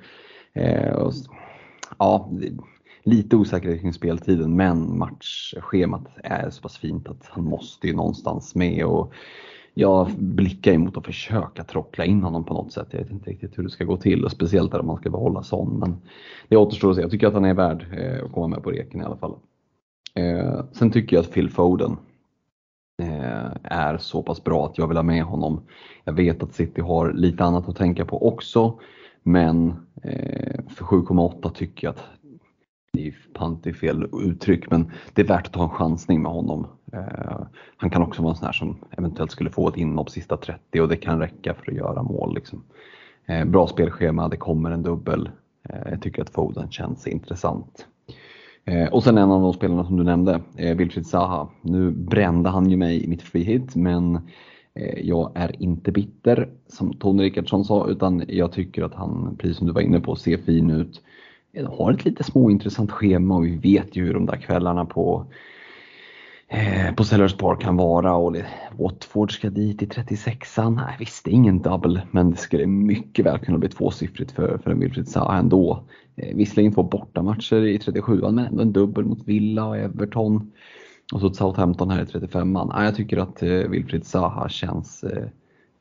Eh, 0.53 0.93
och, 0.93 1.13
ja, 1.99 2.31
lite 3.03 3.37
osäkerhet 3.37 3.81
kring 3.81 3.93
speltiden 3.93 4.57
men 4.57 4.99
matchschemat 4.99 6.09
är 6.25 6.51
så 6.51 6.63
pass 6.63 6.79
fint 6.79 7.09
att 7.09 7.27
han 7.31 7.45
måste 7.45 7.87
ju 7.87 7.97
någonstans 7.97 8.55
med. 8.55 8.85
Och 8.85 9.15
jag 9.75 10.11
blickar 10.19 10.73
emot 10.73 10.97
att 10.97 11.07
försöka 11.07 11.65
trockla 11.65 12.05
in 12.05 12.23
honom 12.23 12.45
på 12.45 12.55
något 12.55 12.73
sätt. 12.73 12.89
Jag 12.91 12.99
vet 12.99 13.11
inte 13.11 13.31
riktigt 13.31 13.59
hur 13.59 13.63
det 13.63 13.71
ska 13.71 13.85
gå 13.85 13.97
till 13.97 14.25
och 14.25 14.33
speciellt 14.33 14.73
där 14.73 14.81
om 14.81 14.87
man 14.87 14.97
ska 14.97 15.11
behålla 15.11 15.43
sån. 15.43 15.79
Men 15.79 15.97
det 16.49 16.57
återstår 16.57 16.91
att 16.91 16.97
se. 16.97 17.03
Jag 17.03 17.11
tycker 17.11 17.27
att 17.27 17.35
han 17.35 17.45
är 17.45 17.55
värd 17.55 17.87
eh, 17.93 18.25
att 18.25 18.33
komma 18.33 18.49
med 18.49 18.63
på 18.63 18.71
reken 18.71 19.01
i 19.01 19.05
alla 19.05 19.17
fall. 19.17 19.35
Eh, 20.15 20.65
sen 20.73 20.91
tycker 20.91 21.17
jag 21.17 21.23
att 21.23 21.33
Phil 21.33 21.51
Foden 21.51 21.97
Eh, 23.03 23.51
är 23.63 23.99
så 23.99 24.23
pass 24.23 24.45
bra 24.45 24.67
att 24.67 24.79
jag 24.79 24.89
vill 24.89 24.97
ha 24.97 25.03
med 25.03 25.25
honom. 25.25 25.61
Jag 26.05 26.13
vet 26.13 26.43
att 26.43 26.55
City 26.55 26.81
har 26.81 27.13
lite 27.13 27.45
annat 27.45 27.69
att 27.69 27.77
tänka 27.77 28.05
på 28.05 28.29
också, 28.29 28.81
men 29.23 29.69
eh, 30.03 30.61
för 30.69 30.85
7,8 30.85 31.53
tycker 31.53 31.87
jag 31.87 31.95
att 31.95 32.05
det 32.93 33.07
är 33.07 33.15
pant 33.35 33.67
i 33.67 33.73
fel 33.73 34.09
uttryck, 34.13 34.71
men 34.71 34.91
det 35.15 35.23
är 35.23 35.27
värt 35.27 35.47
att 35.47 35.53
ta 35.53 35.63
en 35.63 35.71
chansning 35.71 36.23
med 36.23 36.33
honom. 36.33 36.67
Eh, 36.93 37.47
han 37.77 37.91
kan 37.91 38.03
också 38.03 38.23
vara 38.23 38.31
en 38.31 38.37
sån 38.37 38.47
här 38.47 38.53
som 38.53 38.77
eventuellt 38.91 39.31
skulle 39.31 39.51
få 39.51 39.69
ett 39.69 39.77
inhopp 39.77 40.11
sista 40.11 40.37
30 40.37 40.81
och 40.81 40.89
det 40.89 40.97
kan 40.97 41.21
räcka 41.21 41.55
för 41.55 41.71
att 41.71 41.77
göra 41.77 42.03
mål. 42.03 42.35
Liksom. 42.35 42.63
Eh, 43.27 43.45
bra 43.45 43.67
spelschema, 43.67 44.29
det 44.29 44.37
kommer 44.37 44.71
en 44.71 44.83
dubbel. 44.83 45.31
Eh, 45.69 45.91
jag 45.91 46.03
tycker 46.03 46.23
att 46.23 46.31
Foden 46.31 46.71
känns 46.71 47.07
intressant. 47.07 47.87
Eh, 48.65 48.89
och 48.89 49.03
sen 49.03 49.19
en 49.19 49.31
av 49.31 49.43
de 49.43 49.53
spelarna 49.53 49.85
som 49.85 49.97
du 49.97 50.05
nämnde, 50.05 50.41
eh, 50.57 50.77
Wilfried 50.77 51.07
Zaha. 51.07 51.49
Nu 51.63 51.91
brände 51.91 52.51
han 52.51 52.71
ju 52.71 52.77
mig 52.77 53.05
i 53.05 53.09
mitt 53.09 53.23
free 53.23 53.45
hit, 53.45 53.77
men 53.77 54.15
eh, 54.75 55.01
jag 55.01 55.33
är 55.35 55.63
inte 55.63 55.93
bitter 55.93 56.49
som 56.67 56.93
Tony 56.93 57.23
Rickardsson 57.23 57.65
sa, 57.65 57.89
utan 57.89 58.25
jag 58.29 58.53
tycker 58.53 58.83
att 58.83 58.95
han, 58.95 59.37
precis 59.39 59.57
som 59.57 59.67
du 59.67 59.73
var 59.73 59.81
inne 59.81 60.01
på, 60.01 60.17
ser 60.17 60.37
fin 60.37 60.71
ut 60.71 61.03
eh, 61.53 61.73
har 61.79 61.93
ett 61.93 62.05
lite 62.05 62.25
småintressant 62.25 62.91
schema 62.91 63.37
och 63.37 63.45
vi 63.45 63.57
vet 63.57 63.97
ju 63.97 64.05
hur 64.07 64.15
de 64.15 64.27
där 64.27 64.37
kvällarna 64.37 64.85
på 64.85 65.27
eh, 66.53 66.95
på 66.95 67.05
Sellers 67.05 67.37
Park 67.37 67.61
kan 67.61 67.77
vara 67.77 68.15
och 68.15 68.37
Watford 68.79 69.33
ska 69.33 69.51
dit 69.51 69.83
i 69.83 69.87
36an. 69.87 70.77
Nej, 70.77 70.97
visst, 70.99 71.25
det 71.25 71.31
är 71.31 71.35
ingen 71.35 71.63
double, 71.63 72.03
men 72.11 72.31
det 72.31 72.37
skulle 72.37 72.67
mycket 72.67 73.27
väl 73.27 73.39
kunna 73.39 73.59
bli 73.59 73.69
tvåsiffrigt 73.69 74.33
för, 74.33 74.59
för 74.59 74.71
en 74.71 74.81
Wilfried 74.81 75.09
Zaha 75.09 75.39
ändå. 75.39 75.85
Eh, 76.17 76.37
visserligen 76.37 76.73
två 76.73 76.83
bortamatcher 76.83 77.65
i 77.65 77.79
37an, 77.79 78.33
men 78.33 78.47
ändå 78.47 78.63
en 78.63 78.73
dubbel 78.73 79.05
mot 79.05 79.29
Villa 79.29 79.67
och 79.67 79.77
Everton. 79.77 80.53
Och 81.13 81.21
så 81.21 81.35
Southampton 81.35 81.91
här 81.91 82.03
i 82.03 82.05
35an. 82.05 82.73
Nej, 82.75 82.85
jag 82.85 82.97
tycker 82.97 83.17
att 83.17 83.43
eh, 83.43 83.49
Wilfried 83.49 84.07
Zaha 84.07 84.49
känns 84.49 85.05
eh, 85.05 85.29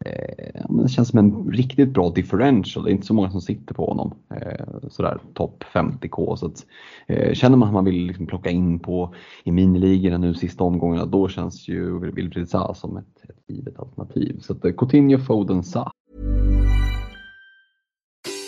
Eh, 0.05 0.65
det 0.69 0.89
känns 0.89 1.09
som 1.09 1.19
en 1.19 1.51
riktigt 1.51 1.89
bra 1.89 2.09
differential. 2.09 2.85
Det 2.85 2.91
är 2.91 2.93
inte 2.93 3.07
så 3.07 3.13
många 3.13 3.31
som 3.31 3.41
sitter 3.41 3.73
på 3.73 3.85
honom. 3.85 4.13
Eh, 4.35 4.65
sådär 4.89 5.19
topp 5.33 5.63
50k. 5.73 6.35
Så 6.35 6.45
att, 6.45 6.65
eh, 7.07 7.33
känner 7.33 7.57
man 7.57 7.67
att 7.67 7.73
man 7.73 7.85
vill 7.85 8.05
liksom 8.05 8.27
plocka 8.27 8.49
in 8.49 8.79
på 8.79 9.15
i 9.43 9.51
miniligorna 9.51 10.17
nu 10.17 10.33
sista 10.33 10.63
omgångarna, 10.63 11.05
då 11.05 11.27
känns 11.27 11.67
ju 11.67 11.99
Wilfried 11.99 12.49
Zaha 12.49 12.73
som 12.73 12.97
ett, 12.97 13.29
ett 13.29 13.43
givet 13.47 13.79
alternativ. 13.79 14.39
Så 14.39 14.53
att, 14.53 14.65
eh, 14.65 14.71
Coutinho, 14.71 15.19
Foden, 15.19 15.63
Zaha. 15.63 15.91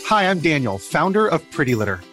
Hi, 0.09 0.25
I'm 0.25 0.41
Daniel, 0.53 0.77
founder 0.79 1.33
of 1.33 1.41
Pretty 1.57 1.75
Litter. 1.75 2.12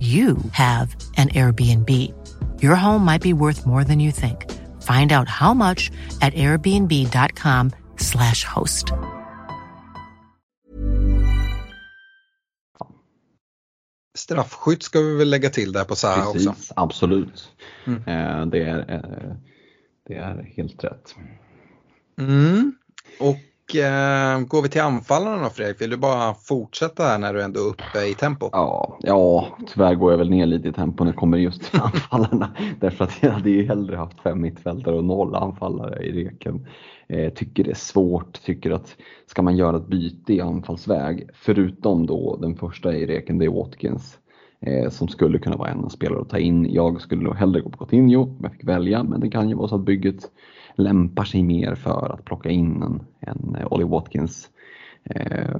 you 0.00 0.36
have 0.52 0.96
an 1.16 1.28
Airbnb. 1.28 1.90
Your 2.62 2.74
home 2.74 3.04
might 3.04 3.22
be 3.22 3.32
worth 3.32 3.66
more 3.66 3.84
than 3.84 4.00
you 4.00 4.12
think. 4.12 4.50
Find 4.82 5.12
out 5.12 5.28
how 5.28 5.54
much 5.54 5.90
at 6.22 6.34
airbnb.com 6.34 7.70
slash 7.96 8.44
host. 8.44 8.92
Straffskytt 14.14 14.82
ska 14.82 15.00
vi 15.00 15.16
väl 15.16 15.30
lägga 15.30 15.50
till 15.50 15.72
där 15.72 15.84
på 15.84 15.96
Zaha 15.96 16.28
också. 16.28 16.54
Absolut. 16.76 17.52
Mm. 17.86 17.98
Eh, 17.98 18.46
det, 18.46 18.64
är, 18.64 18.94
eh, 18.94 19.36
det 20.06 20.14
är 20.14 20.52
helt 20.56 20.84
rätt. 20.84 21.14
Mm. 22.18 22.72
Och 23.20 23.36
Eh, 23.74 24.40
går 24.40 24.62
vi 24.62 24.68
till 24.68 24.80
anfallarna 24.80 25.42
då 25.42 25.50
Fredrik? 25.50 25.80
Vill 25.80 25.90
du 25.90 25.96
bara 25.96 26.34
fortsätta 26.34 27.02
här 27.02 27.18
när 27.18 27.34
du 27.34 27.42
ändå 27.42 27.60
är 27.60 27.64
uppe 27.64 28.06
i 28.10 28.14
tempo? 28.14 28.48
Ja, 28.52 28.98
ja 29.00 29.46
tyvärr 29.66 29.94
går 29.94 30.10
jag 30.10 30.18
väl 30.18 30.30
ner 30.30 30.46
lite 30.46 30.68
i 30.68 30.72
tempo 30.72 31.04
när 31.04 31.12
det 31.12 31.18
kommer 31.18 31.38
just 31.38 31.62
till 31.62 31.80
anfallarna. 31.82 32.50
Därför 32.80 33.04
att 33.04 33.22
jag 33.22 33.30
hade 33.30 33.50
ju 33.50 33.66
hellre 33.66 33.96
haft 33.96 34.20
fem 34.20 34.40
mittfältare 34.40 34.94
och 34.94 35.04
noll 35.04 35.34
anfallare 35.34 36.02
i 36.02 36.24
reken. 36.24 36.66
Eh, 37.08 37.32
tycker 37.32 37.64
det 37.64 37.70
är 37.70 37.74
svårt, 37.74 38.42
tycker 38.44 38.70
att 38.70 38.96
ska 39.26 39.42
man 39.42 39.56
göra 39.56 39.76
ett 39.76 39.86
byte 39.86 40.34
i 40.34 40.40
anfallsväg, 40.40 41.28
förutom 41.34 42.06
då 42.06 42.36
den 42.36 42.56
första 42.56 42.92
i 42.92 43.06
reken, 43.06 43.38
det 43.38 43.44
är 43.44 43.50
Watkins. 43.50 44.18
Eh, 44.66 44.90
som 44.90 45.08
skulle 45.08 45.38
kunna 45.38 45.56
vara 45.56 45.68
en 45.68 45.90
spelare 45.90 46.20
att 46.20 46.28
ta 46.28 46.38
in. 46.38 46.72
Jag 46.72 47.00
skulle 47.00 47.22
nog 47.22 47.34
hellre 47.34 47.60
gå 47.60 47.70
på 47.70 47.78
Coutinho 47.78 48.22
om 48.22 48.38
jag 48.42 48.52
fick 48.52 48.64
välja, 48.64 49.02
men 49.02 49.20
det 49.20 49.30
kan 49.30 49.48
ju 49.48 49.54
vara 49.54 49.68
så 49.68 49.74
att 49.74 49.84
bygget 49.84 50.30
lämpar 50.80 51.24
sig 51.24 51.42
mer 51.42 51.74
för 51.74 52.14
att 52.14 52.24
plocka 52.24 52.50
in 52.50 52.82
en, 52.82 53.02
en 53.20 53.56
eh, 53.56 53.72
Ollie 53.72 53.86
Watkins. 53.86 54.48
Eh, 55.04 55.54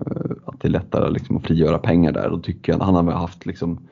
att 0.44 0.60
det 0.60 0.68
är 0.68 0.72
lättare 0.72 1.10
liksom 1.10 1.36
att 1.36 1.46
frigöra 1.46 1.78
pengar 1.78 2.12
där. 2.12 2.30
Då 2.30 2.38
tycker 2.38 2.72
jag 2.72 2.80
att 2.80 2.86
han 2.86 3.06
har 3.06 3.12
haft 3.12 3.46
liksom 3.46 3.88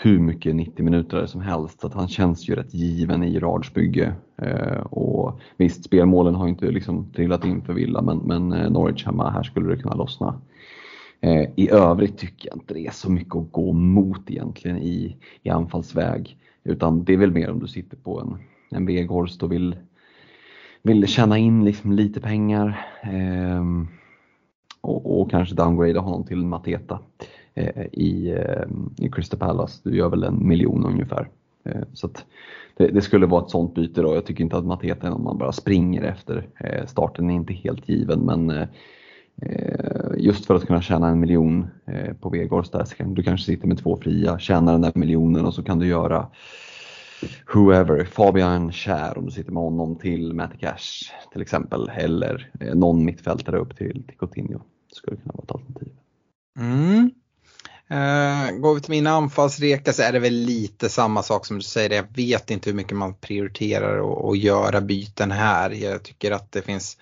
hur 0.00 0.18
mycket 0.18 0.56
90 0.56 0.84
minuter 0.84 1.26
som 1.26 1.40
helst 1.40 1.80
så 1.80 1.86
att 1.86 1.94
han 1.94 2.08
känns 2.08 2.48
ju 2.48 2.54
rätt 2.54 2.74
given 2.74 3.24
i 3.24 3.38
Rads 3.38 3.74
bygge. 3.74 4.14
Eh, 4.42 4.80
och 4.80 5.40
visst, 5.56 5.84
spelmålen 5.84 6.34
har 6.34 6.48
inte 6.48 6.70
liksom 6.70 7.12
trillat 7.12 7.44
in 7.44 7.62
för 7.62 7.72
Villa 7.72 8.02
men, 8.02 8.18
men 8.18 8.52
eh, 8.52 8.70
Norwich 8.70 9.04
hemma, 9.06 9.30
här 9.30 9.42
skulle 9.42 9.68
det 9.68 9.82
kunna 9.82 9.94
lossna. 9.94 10.40
Eh, 11.20 11.48
I 11.56 11.70
övrigt 11.70 12.18
tycker 12.18 12.48
jag 12.48 12.56
inte 12.56 12.74
det 12.74 12.86
är 12.86 12.90
så 12.90 13.10
mycket 13.10 13.36
att 13.36 13.52
gå 13.52 13.72
mot 13.72 14.30
egentligen 14.30 14.78
i, 14.78 15.16
i 15.42 15.50
anfallsväg. 15.50 16.36
Utan 16.64 17.04
det 17.04 17.12
är 17.12 17.16
väl 17.16 17.32
mer 17.32 17.50
om 17.50 17.58
du 17.58 17.66
sitter 17.66 17.96
på 17.96 18.20
en, 18.20 18.38
en 18.70 18.86
Weghorst 18.86 19.42
och 19.42 19.52
vill 19.52 19.76
vill 20.88 21.06
tjäna 21.06 21.38
in 21.38 21.64
liksom 21.64 21.92
lite 21.92 22.20
pengar 22.20 22.86
eh, 23.02 23.64
och, 24.80 25.20
och, 25.20 25.30
kanske 25.30 25.54
downgrada 25.54 26.00
honom 26.00 26.24
till 26.24 26.46
Mateta 26.46 26.98
eh, 27.54 27.84
i, 27.92 28.30
eh, 28.30 29.04
i 29.06 29.10
Crystal 29.10 29.38
Palace. 29.38 29.80
Du 29.84 29.96
gör 29.96 30.08
väl 30.08 30.22
en 30.22 30.48
miljon 30.48 30.86
ungefär. 30.86 31.28
Eh, 31.64 31.82
så 31.92 32.08
det, 32.76 32.88
det, 32.88 33.00
skulle 33.00 33.26
vara 33.26 33.44
ett 33.44 33.50
sånt 33.50 33.74
byte 33.74 34.02
då. 34.02 34.14
Jag 34.14 34.26
tycker 34.26 34.44
inte 34.44 34.56
att 34.56 34.64
Mateta 34.64 35.06
är 35.06 35.10
någon 35.10 35.24
man 35.24 35.38
bara 35.38 35.52
springer 35.52 36.02
efter. 36.02 36.46
Eh, 36.60 36.86
starten 36.86 37.30
är 37.30 37.34
inte 37.34 37.52
helt 37.52 37.88
given 37.88 38.20
men 38.20 38.50
eh, 38.50 38.68
eh 39.42 40.10
just 40.16 40.46
för 40.46 40.54
att 40.54 40.66
kunna 40.66 40.82
tjäna 40.82 41.08
en 41.08 41.20
miljon 41.20 41.66
eh, 41.86 42.14
på 42.14 42.28
Vegårds 42.28 42.70
där 42.70 42.84
så 42.84 42.96
kan 42.96 43.14
du 43.14 43.22
kanske 43.22 43.46
sitter 43.46 43.68
med 43.68 43.78
två 43.78 43.98
fria, 44.02 44.38
tjäna 44.38 44.72
den 44.72 44.80
där 44.80 44.92
miljonen 44.94 45.46
och 45.46 45.54
så 45.54 45.62
kan 45.62 45.78
du 45.78 45.86
göra 45.86 46.26
whoever, 47.54 48.04
Fabian 48.04 48.72
Kär 48.72 49.18
om 49.18 49.26
du 49.26 49.30
sitter 49.30 49.52
med 49.52 49.62
honom 49.62 49.98
till 49.98 50.34
Matty 50.34 50.58
Cash 50.58 51.12
till 51.32 51.42
exempel 51.42 51.90
eller 51.94 52.50
eh, 52.60 52.74
någon 52.74 53.04
mittfältare 53.04 53.58
upp 53.58 53.76
till, 53.76 54.02
till 54.08 54.18
Coutinho. 54.18 54.58
Det 54.88 54.94
skulle 54.94 55.16
kunna 55.16 55.32
vara 55.34 55.44
ett 55.44 55.52
alternativ. 55.52 55.92
Mm. 56.58 57.10
Uh, 57.90 58.60
går 58.60 58.74
vi 58.74 58.80
till 58.80 58.90
mina 58.90 59.10
anfallsreka 59.10 59.92
så 59.92 60.02
är 60.02 60.12
det 60.12 60.18
väl 60.18 60.34
lite 60.34 60.88
samma 60.88 61.22
sak 61.22 61.46
som 61.46 61.56
du 61.56 61.62
säger. 61.62 61.90
Jag 61.90 62.16
vet 62.16 62.50
inte 62.50 62.70
hur 62.70 62.76
mycket 62.76 62.96
man 62.96 63.14
prioriterar 63.14 64.30
att 64.30 64.38
göra 64.38 64.80
byten 64.80 65.30
här. 65.30 65.70
Jag 65.70 66.02
tycker 66.02 66.30
att 66.30 66.52
det 66.52 66.62
finns 66.62 66.96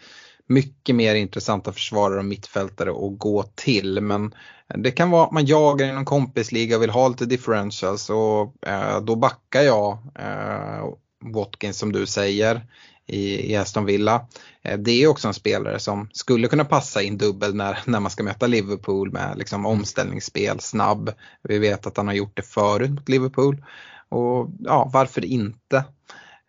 mycket 0.46 0.96
mer 0.96 1.14
intressanta 1.14 1.72
försvarare 1.72 2.18
och 2.18 2.24
mittfältare 2.24 2.90
att 2.90 3.18
gå 3.18 3.42
till. 3.42 4.00
Men 4.00 4.34
det 4.74 4.90
kan 4.90 5.10
vara 5.10 5.24
att 5.26 5.32
man 5.32 5.46
jagar 5.46 5.86
i 5.86 5.92
någon 5.92 6.04
kompisliga 6.04 6.76
och 6.76 6.82
vill 6.82 6.90
ha 6.90 7.08
lite 7.08 7.26
differentials 7.26 8.10
och 8.10 8.66
eh, 8.66 9.00
då 9.00 9.16
backar 9.16 9.62
jag 9.62 9.98
eh, 10.14 10.84
Watkins 11.24 11.78
som 11.78 11.92
du 11.92 12.06
säger 12.06 12.60
i, 13.06 13.52
i 13.52 13.56
Aston 13.56 13.84
Villa. 13.84 14.26
Eh, 14.62 14.78
det 14.78 15.02
är 15.02 15.06
också 15.06 15.28
en 15.28 15.34
spelare 15.34 15.78
som 15.78 16.08
skulle 16.12 16.48
kunna 16.48 16.64
passa 16.64 17.02
in 17.02 17.18
dubbel 17.18 17.54
när, 17.54 17.78
när 17.84 18.00
man 18.00 18.10
ska 18.10 18.22
möta 18.22 18.46
Liverpool 18.46 19.12
med 19.12 19.38
liksom 19.38 19.66
omställningsspel, 19.66 20.60
snabb. 20.60 21.12
Vi 21.42 21.58
vet 21.58 21.86
att 21.86 21.96
han 21.96 22.06
har 22.06 22.14
gjort 22.14 22.36
det 22.36 22.46
förut 22.46 22.90
mot 22.90 23.08
Liverpool 23.08 23.64
och 24.08 24.48
ja, 24.58 24.90
varför 24.92 25.24
inte? 25.24 25.84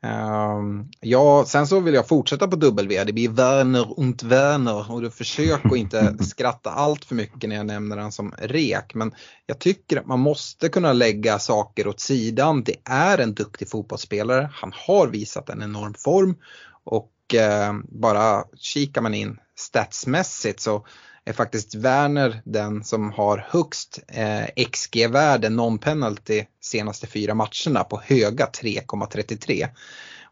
Um, 0.04 0.90
ja, 1.00 1.46
sen 1.48 1.68
så 1.68 1.80
vill 1.80 1.94
jag 1.94 2.08
fortsätta 2.08 2.48
på 2.48 2.56
W. 2.56 3.04
Det 3.04 3.14
blir 3.14 3.30
Werner 3.30 4.00
und 4.00 4.24
Werner 4.24 4.92
och 4.92 5.02
du 5.02 5.12
försöker 5.12 5.70
att 5.70 5.78
inte 5.78 6.18
skratta 6.24 6.72
allt 6.72 7.06
för 7.06 7.16
mycket 7.16 7.50
när 7.50 7.56
jag 7.56 7.66
nämner 7.66 7.98
den 7.98 8.12
som 8.12 8.34
rek. 8.38 8.94
Men 8.94 9.12
jag 9.46 9.60
tycker 9.60 9.98
att 9.98 10.06
man 10.06 10.20
måste 10.20 10.70
kunna 10.70 10.94
lägga 10.94 11.40
saker 11.40 11.88
åt 11.88 12.00
sidan. 12.00 12.64
Det 12.64 12.76
är 12.84 13.18
en 13.18 13.34
duktig 13.34 13.70
fotbollsspelare. 13.70 14.50
Han 14.54 14.72
har 14.88 15.08
visat 15.08 15.50
en 15.50 15.64
enorm 15.64 15.94
form 15.94 16.36
och 16.84 17.36
eh, 17.36 17.74
bara 17.84 18.44
kikar 18.56 19.02
man 19.02 19.14
in 19.14 19.38
statsmässigt 19.56 20.60
så 20.60 20.86
är 21.28 21.34
faktiskt 21.34 21.76
Werner 21.76 22.42
den 22.46 22.84
som 22.84 23.12
har 23.12 23.46
högst 23.50 24.00
eh, 24.08 24.66
XG-värde 24.72 25.50
non-penalty 25.50 26.46
senaste 26.62 27.08
fyra 27.08 27.34
matcherna 27.34 27.84
på 27.90 28.02
höga 28.04 28.46
3,33. 28.46 29.68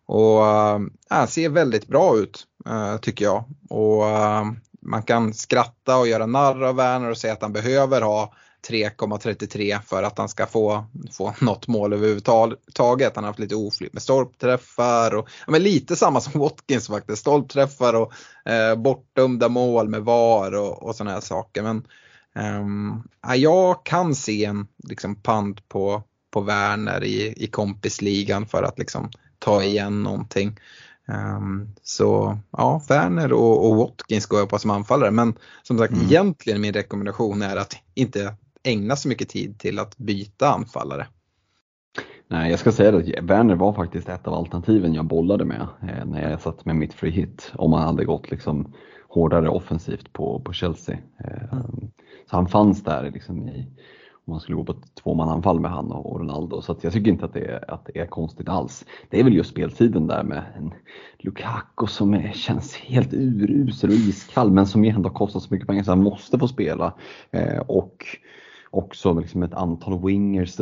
Och 0.06 0.46
eh, 0.46 0.80
han 1.10 1.28
ser 1.28 1.50
väldigt 1.50 1.88
bra 1.88 2.18
ut 2.18 2.44
eh, 2.66 2.98
tycker 2.98 3.26
jag. 3.26 3.44
Och 3.70 4.08
eh, 4.08 4.46
man 4.82 5.04
kan 5.04 5.34
skratta 5.34 5.98
och 5.98 6.08
göra 6.08 6.26
narr 6.26 6.64
av 6.64 6.76
Werner 6.76 7.10
och 7.10 7.18
säga 7.18 7.34
att 7.34 7.42
han 7.42 7.54
behöver 7.54 8.02
ha 8.02 8.34
3,33 8.70 9.82
för 9.82 10.04
att 10.04 10.18
han 10.18 10.30
ska 10.30 10.46
få, 10.46 10.86
få 11.12 11.34
något 11.40 11.68
mål 11.68 11.94
överhuvudtaget. 11.94 13.16
Han 13.16 13.24
har 13.24 13.30
haft 13.30 13.40
lite 13.40 13.56
oflyt 13.56 13.94
med 13.94 14.02
stolpträffar 14.02 15.16
och 15.16 15.30
ja, 15.46 15.52
men 15.52 15.64
lite 15.64 15.96
samma 15.96 16.22
som 16.22 16.40
Watkins 16.42 16.88
faktiskt. 16.88 17.22
Stolpträffar 17.22 17.94
och 17.94 18.14
eh, 18.52 18.76
bortdömda 18.76 19.50
mål 19.50 19.90
med 19.90 20.02
VAR 20.02 20.56
och, 20.56 20.84
och 20.84 20.96
sådana 20.96 21.12
här 21.12 21.22
saker. 21.22 21.64
Men 21.64 21.88
ja, 23.22 23.36
jag 23.36 23.86
kan 23.86 24.16
se 24.16 24.46
en 24.46 24.68
liksom, 24.84 25.16
pant 25.16 25.70
på, 25.70 26.04
på 26.32 26.42
Werner 26.42 27.04
i, 27.04 27.34
i 27.38 27.48
kompisligan 27.48 28.46
för 28.46 28.64
att 28.64 28.80
liksom, 28.80 29.10
ta 29.40 29.64
igen 29.64 30.04
någonting. 30.04 30.60
Um, 31.08 31.76
så 31.84 32.38
ja, 32.52 32.82
Werner 32.90 33.34
och, 33.34 33.70
och 33.70 33.76
Watkins 33.76 34.26
går 34.26 34.40
jag 34.40 34.50
på 34.50 34.60
som 34.60 34.72
anfallare. 34.72 35.12
Men 35.12 35.38
som 35.64 35.78
sagt, 35.78 35.94
mm. 35.94 36.06
egentligen 36.06 36.62
min 36.62 36.74
rekommendation 36.74 37.42
är 37.42 37.56
att 37.56 37.78
inte 37.94 38.36
ägna 38.66 38.96
så 38.96 39.08
mycket 39.08 39.30
tid 39.30 39.60
till 39.60 39.80
att 39.80 39.98
byta 39.98 40.48
anfallare. 40.48 41.08
Nej, 42.28 42.50
jag 42.50 42.60
ska 42.60 42.72
säga 42.72 42.98
att 42.98 43.30
Werner 43.30 43.56
var 43.56 43.74
faktiskt 43.74 44.10
ett 44.10 44.28
av 44.28 44.34
alternativen 44.34 44.94
jag 44.94 45.06
bollade 45.06 45.46
med 45.46 45.68
eh, 45.82 46.06
när 46.06 46.30
jag 46.30 46.42
satt 46.42 46.66
med 46.66 46.76
mitt 46.76 46.94
free 46.94 47.12
hit. 47.12 47.52
Om 47.56 47.72
man 47.72 47.82
hade 47.82 48.06
gått 48.06 48.32
liksom 48.32 48.74
hårdare 49.10 49.50
offensivt 49.50 50.14
på, 50.14 50.40
på 50.40 50.54
Chelsea. 50.54 50.98
Eh, 51.18 51.54
mm. 51.54 51.92
Så 52.30 52.36
han 52.36 52.48
fanns 52.48 52.84
där 52.84 53.12
liksom 53.12 53.50
i, 53.50 53.68
om 54.26 54.32
man 54.32 54.40
skulle 54.40 54.56
gå 54.56 54.64
på 54.64 54.72
ett 54.72 54.96
tvåmananfall 55.04 55.60
med 55.60 55.72
han 55.72 55.92
och 55.92 56.20
Ronaldo. 56.20 56.62
Så 56.62 56.76
jag 56.82 56.94
tycker 56.94 57.12
inte 57.12 57.26
att 57.26 57.34
det, 57.34 57.46
är, 57.46 57.72
att 57.72 57.86
det 57.86 58.00
är 58.00 58.06
konstigt 58.06 58.50
alls. 58.50 58.86
Det 59.10 59.20
är 59.20 59.24
väl 59.24 59.36
just 59.36 59.50
speltiden 59.50 60.08
där 60.08 60.24
med 60.24 60.44
en 60.58 60.74
Lukaku 61.18 61.88
som 61.88 62.14
är, 62.14 62.32
känns 62.32 62.76
helt 62.76 63.14
urusel 63.14 63.90
och 63.90 63.96
iskall 63.96 64.52
men 64.52 64.68
som 64.68 64.84
ändå 64.84 65.10
kostar 65.10 65.40
så 65.40 65.54
mycket 65.54 65.68
pengar 65.68 65.84
så 65.84 65.92
han 65.92 66.04
måste 66.04 66.40
få 66.40 66.48
spela. 66.48 66.94
Eh, 67.32 67.60
och 67.60 68.06
också 68.76 69.14
liksom 69.14 69.44
ett 69.44 69.54
antal 69.54 70.06
wingers. 70.06 70.60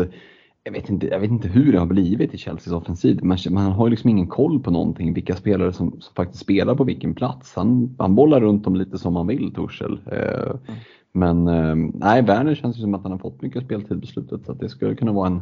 Jag 0.63 0.71
vet, 0.71 0.89
inte, 0.89 1.07
jag 1.07 1.19
vet 1.19 1.31
inte 1.31 1.47
hur 1.47 1.71
det 1.71 1.79
har 1.79 1.85
blivit 1.85 2.33
i 2.33 2.37
Chelseas 2.37 2.73
offensiv. 2.73 3.23
Man, 3.23 3.37
man 3.49 3.71
har 3.71 3.89
liksom 3.89 4.09
ingen 4.09 4.27
koll 4.27 4.59
på 4.59 4.71
någonting, 4.71 5.13
vilka 5.13 5.35
spelare 5.35 5.73
som, 5.73 5.91
som, 5.99 6.13
faktiskt 6.15 6.43
spelar 6.43 6.75
på 6.75 6.83
vilken 6.83 7.15
plats. 7.15 7.53
Han, 7.55 7.95
han 7.99 8.15
bollar 8.15 8.41
runt 8.41 8.63
dem 8.63 8.75
lite 8.75 8.97
som 8.97 9.15
han 9.15 9.27
vill, 9.27 9.53
Torshäll. 9.53 9.99
Eh, 10.11 10.49
mm. 10.49 10.79
Men 11.11 11.47
eh, 11.47 11.75
nej, 11.93 12.21
Werner 12.21 12.55
känns 12.55 12.77
ju 12.77 12.81
som 12.81 12.93
att 12.93 13.03
han 13.03 13.11
har 13.11 13.19
fått 13.19 13.41
mycket 13.41 13.63
speltid 13.63 14.01
på 14.01 14.07
slutet 14.07 14.45
så 14.45 14.51
att 14.51 14.59
det 14.59 14.69
skulle 14.69 14.95
kunna 14.95 15.11
vara 15.11 15.27
en, 15.27 15.41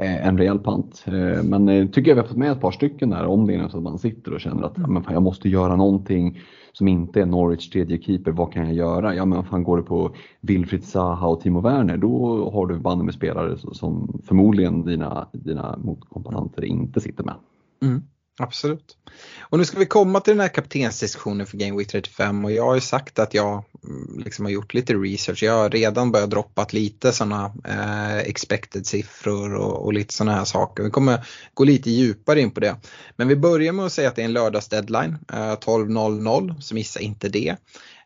Eh, 0.00 0.26
en 0.26 0.38
rejäl 0.38 0.58
pant. 0.58 1.04
Eh, 1.06 1.42
men 1.42 1.68
eh, 1.68 1.86
tycker 1.86 2.10
jag 2.10 2.14
vi 2.14 2.20
har 2.20 2.28
fått 2.28 2.36
med 2.36 2.52
ett 2.52 2.60
par 2.60 2.70
stycken 2.70 3.10
där 3.10 3.26
om 3.26 3.46
det 3.46 3.54
är 3.54 3.68
så 3.68 3.76
att 3.76 3.82
man 3.82 3.98
sitter 3.98 4.34
och 4.34 4.40
känner 4.40 4.62
att 4.62 4.76
mm. 4.78 4.92
men 4.92 5.02
fan, 5.02 5.14
jag 5.14 5.22
måste 5.22 5.48
göra 5.48 5.76
någonting 5.76 6.40
som 6.72 6.88
inte 6.88 7.20
är 7.20 7.26
Norwich 7.26 7.70
tredje 7.70 8.02
keeper, 8.02 8.30
vad 8.30 8.52
kan 8.52 8.64
jag 8.64 8.74
göra? 8.74 9.14
Ja 9.14 9.24
men 9.24 9.44
fan 9.44 9.64
går 9.64 9.76
du 9.76 9.82
på 9.82 10.10
Wilfried 10.40 10.84
Zaha 10.84 11.26
och 11.26 11.40
Timo 11.40 11.60
Werner 11.60 11.96
då 11.96 12.50
har 12.50 12.66
du 12.66 12.78
band 12.78 13.04
med 13.04 13.14
spelare 13.14 13.56
som 13.56 14.20
förmodligen 14.24 14.84
dina, 14.84 15.28
dina 15.32 15.78
motkomponenter 15.82 16.64
inte 16.64 17.00
sitter 17.00 17.24
med. 17.24 17.34
Mm. 17.82 18.02
Absolut. 18.40 18.96
Och 19.40 19.58
nu 19.58 19.64
ska 19.64 19.78
vi 19.78 19.86
komma 19.86 20.20
till 20.20 20.32
den 20.32 20.40
här 20.40 20.48
kaptensdiskussionen 20.48 21.46
för 21.46 21.56
Game 21.56 21.78
Week 21.78 21.88
35 21.88 22.44
och 22.44 22.52
jag 22.52 22.64
har 22.64 22.74
ju 22.74 22.80
sagt 22.80 23.18
att 23.18 23.34
jag 23.34 23.64
mm, 23.84 24.22
liksom 24.24 24.44
har 24.44 24.52
gjort 24.52 24.74
lite 24.74 24.94
research. 24.94 25.42
Jag 25.42 25.52
har 25.52 25.70
redan 25.70 26.12
börjat 26.12 26.30
droppat 26.30 26.72
lite 26.72 27.12
sådana 27.12 27.52
eh, 27.64 28.18
expected 28.18 28.86
siffror 28.86 29.54
och, 29.54 29.84
och 29.84 29.92
lite 29.92 30.14
sådana 30.14 30.36
här 30.36 30.44
saker. 30.44 30.82
Vi 30.82 30.90
kommer 30.90 31.26
gå 31.54 31.64
lite 31.64 31.90
djupare 31.90 32.40
in 32.40 32.50
på 32.50 32.60
det. 32.60 32.76
Men 33.16 33.28
vi 33.28 33.36
börjar 33.36 33.72
med 33.72 33.86
att 33.86 33.92
säga 33.92 34.08
att 34.08 34.16
det 34.16 34.22
är 34.22 34.26
en 34.26 34.32
lördagsdeadline 34.32 35.18
eh, 35.32 35.56
12.00, 35.56 36.60
så 36.60 36.74
missa 36.74 37.00
inte 37.00 37.28
det. 37.28 37.56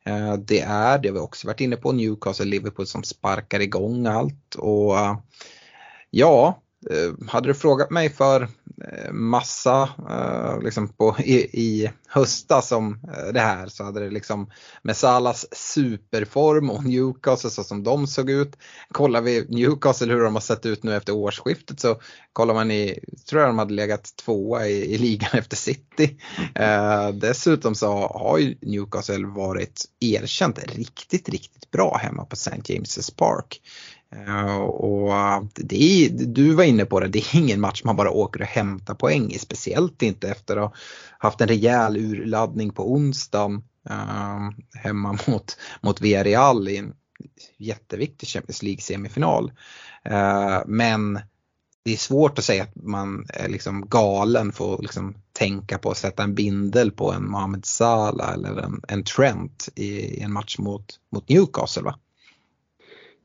Eh, 0.05 0.35
det 0.35 0.61
är, 0.61 0.99
det 0.99 1.09
har 1.09 1.14
vi 1.14 1.20
också 1.20 1.47
varit 1.47 1.61
inne 1.61 1.76
på, 1.76 1.93
Newcastle 1.93 2.45
Liverpool 2.45 2.87
som 2.87 3.03
sparkar 3.03 3.61
igång 3.61 4.07
allt 4.07 4.55
och 4.55 4.99
eh, 4.99 5.16
ja, 6.11 6.61
Eh, 6.91 7.28
hade 7.28 7.49
du 7.49 7.55
frågat 7.55 7.91
mig 7.91 8.11
för 8.11 8.49
Eh, 8.83 9.12
massa 9.12 9.89
eh, 10.11 10.62
liksom 10.62 10.89
på, 10.89 11.16
i, 11.18 11.35
i 11.35 11.91
höstas 12.09 12.72
om 12.72 13.01
eh, 13.16 13.33
det 13.33 13.41
här 13.41 13.66
så 13.66 13.85
hade 13.85 14.01
det 14.01 14.11
liksom 14.11 14.51
med 14.83 14.97
Salas 14.97 15.47
superform 15.53 16.70
och 16.70 16.85
Newcastle 16.85 17.51
så 17.51 17.64
som 17.64 17.83
de 17.83 18.07
såg 18.07 18.31
ut. 18.31 18.57
Kollar 18.93 19.20
vi 19.20 19.47
Newcastle 19.49 20.12
hur 20.12 20.20
de 20.20 20.35
har 20.35 20.41
sett 20.41 20.66
ut 20.66 20.83
nu 20.83 20.97
efter 20.97 21.12
årsskiftet 21.12 21.81
så 21.81 22.01
kollar 22.33 22.55
man 22.55 22.70
i, 22.70 22.99
tror 23.29 23.43
jag 23.43 23.49
de 23.49 23.59
hade 23.59 23.75
legat 23.75 24.16
tvåa 24.25 24.66
i, 24.66 24.95
i 24.95 24.99
ligan 24.99 25.31
efter 25.39 25.57
City. 25.57 26.16
Eh, 26.55 27.09
dessutom 27.09 27.75
så 27.75 27.87
har 28.14 28.39
ju 28.39 28.57
Newcastle 28.62 29.27
varit 29.27 29.85
erkänt 30.01 30.59
riktigt, 30.59 31.29
riktigt 31.29 31.70
bra 31.70 31.97
hemma 32.03 32.25
på 32.25 32.35
St. 32.35 32.61
James' 32.64 33.16
Park. 33.16 33.61
Eh, 34.15 34.57
och 34.57 35.12
eh, 35.12 35.43
det 35.55 35.83
är, 35.83 36.11
du 36.11 36.55
var 36.55 36.65
inne 36.65 36.85
på 36.85 37.01
det, 37.01 37.09
det 37.09 37.19
är 37.19 37.37
ingen 37.37 37.61
match 37.61 37.83
man 37.85 37.97
bara 37.97 38.11
åker 38.11 38.41
och 38.41 38.47
hämtar 38.47 38.95
poäng 38.95 39.31
i. 39.31 39.39
Speciellt 39.39 40.03
inte 40.03 40.29
efter 40.29 40.57
att 40.57 40.62
ha 40.62 40.75
haft 41.19 41.41
en 41.41 41.49
rejäl 41.49 41.97
urladdning 41.97 42.71
på 42.71 42.93
onsdagen 42.93 43.62
eh, 43.91 44.51
hemma 44.75 45.19
mot, 45.27 45.57
mot 45.81 46.01
Villarreal 46.01 46.69
i 46.69 46.77
en 46.77 46.95
jätteviktig 47.59 48.29
Champions 48.29 48.62
League 48.62 48.81
semifinal. 48.81 49.53
Men 50.67 51.21
det 51.85 51.93
är 51.93 51.97
svårt 51.97 52.39
att 52.39 52.45
säga 52.45 52.62
att 52.62 52.75
man 52.75 53.27
är 53.29 53.49
liksom 53.49 53.89
galen 53.89 54.53
för 54.53 54.75
att 54.75 54.83
liksom 54.83 55.15
tänka 55.33 55.79
på 55.79 55.91
att 55.91 55.97
sätta 55.97 56.23
en 56.23 56.35
bindel 56.35 56.91
på 56.91 57.12
en 57.12 57.31
Mohamed 57.31 57.65
Salah 57.65 58.33
eller 58.33 58.59
en, 58.59 58.81
en 58.89 59.05
Trent 59.05 59.69
i, 59.75 59.87
i 59.87 60.21
en 60.21 60.33
match 60.33 60.59
mot, 60.59 61.01
mot 61.12 61.29
Newcastle. 61.29 61.83
Va? 61.83 61.99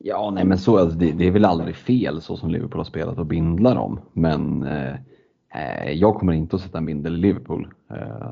Ja, 0.02 0.32
nej 0.36 0.46
men 0.46 0.58
så, 0.58 0.78
alltså, 0.78 0.98
det, 0.98 1.12
det, 1.12 1.28
är 1.28 1.32
väl 1.32 1.46
aldrig 1.46 1.76
fel 1.76 2.22
så 2.22 2.38
som 2.38 2.50
Liverpool 2.50 2.80
har 2.80 2.84
spelat 2.84 3.18
och 3.18 3.26
bindla 3.26 3.74
dem. 3.74 4.00
Men 4.14 4.64
eh, 4.64 4.94
eh 5.56 5.92
jag 5.92 6.16
kommer 6.16 6.34
inte 6.34 6.56
att 6.56 6.62
sätta 6.62 6.78
en 6.78 6.86
bindel 6.86 7.14
i 7.14 7.18
Liverpool. 7.18 7.68
Eh, 7.92 8.32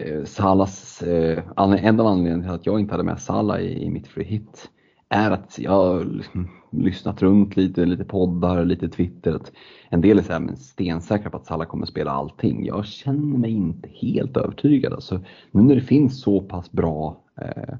eh 0.00 0.24
Salas, 0.24 1.02
eh, 1.02 1.42
en 1.56 2.00
av 2.00 2.06
anledningarna 2.06 2.42
till 2.42 2.50
att 2.50 2.66
jag 2.66 2.80
inte 2.80 2.94
hade 2.94 3.04
med 3.04 3.20
Salah 3.20 3.60
i, 3.60 3.84
i 3.84 3.90
mitt 3.90 4.06
free 4.06 4.24
hit 4.24 4.70
är 5.08 5.30
att 5.30 5.58
jag 5.58 5.70
har 5.70 6.22
lyssnat 6.70 7.22
runt 7.22 7.56
lite, 7.56 7.84
lite 7.84 8.04
poddar, 8.04 8.64
lite 8.64 8.88
Twitter. 8.88 9.40
En 9.88 10.00
del 10.00 10.18
är 10.18 10.22
så 10.22 10.32
här, 10.32 10.54
stensäkra 10.56 11.30
på 11.30 11.36
att 11.36 11.46
Salah 11.46 11.66
kommer 11.66 11.86
spela 11.86 12.10
allting. 12.10 12.66
Jag 12.66 12.86
känner 12.86 13.38
mig 13.38 13.50
inte 13.50 13.88
helt 13.92 14.36
övertygad. 14.36 14.92
Alltså, 14.92 15.20
nu 15.50 15.62
när 15.62 15.74
det 15.74 15.80
finns 15.80 16.20
så 16.20 16.40
pass 16.40 16.72
bra 16.72 17.22
eh, 17.40 17.74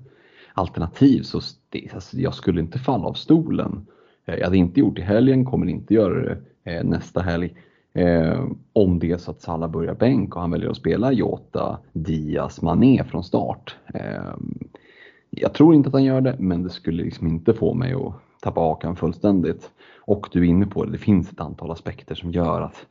alternativ 0.55 1.23
så 1.23 1.41
alltså, 1.95 2.17
jag 2.17 2.35
skulle 2.35 2.61
inte 2.61 2.79
falla 2.79 3.07
av 3.07 3.13
stolen. 3.13 3.87
Eh, 4.27 4.35
jag 4.35 4.45
hade 4.45 4.57
inte 4.57 4.81
gjort 4.81 4.97
det 4.97 5.03
i 5.03 5.05
helgen, 5.05 5.45
kommer 5.45 5.67
inte 5.67 5.95
göra 5.95 6.23
det 6.23 6.39
eh, 6.65 6.85
nästa 6.85 7.21
helg. 7.21 7.55
Eh, 7.93 8.45
om 8.73 8.99
det 8.99 9.11
är 9.11 9.17
så 9.17 9.31
att 9.31 9.43
Salah 9.43 9.71
börjar 9.71 9.95
bänk 9.95 10.35
och 10.35 10.41
han 10.41 10.51
väljer 10.51 10.71
att 10.71 10.77
spela 10.77 11.13
Jota, 11.13 11.79
Diaz, 11.93 12.63
Mané 12.63 13.05
från 13.05 13.25
start. 13.25 13.77
Eh, 13.95 14.35
jag 15.31 15.53
tror 15.53 15.75
inte 15.75 15.87
att 15.87 15.93
han 15.93 16.05
gör 16.05 16.21
det, 16.21 16.37
men 16.39 16.63
det 16.63 16.71
skulle 16.71 17.03
liksom 17.03 17.27
inte 17.27 17.55
få 17.55 17.75
mig 17.75 17.93
att 17.93 18.15
tappa 18.41 18.61
hakan 18.61 18.97
fullständigt. 18.97 19.71
Och 20.01 20.29
du 20.33 20.41
är 20.41 20.45
inne 20.45 20.67
på 20.67 20.85
det, 20.85 20.93
det 20.93 20.99
finns 20.99 21.33
ett 21.33 21.41
antal 21.41 21.71
aspekter 21.71 22.15
som 22.15 22.33
gör 22.33 22.61
att 22.61 22.87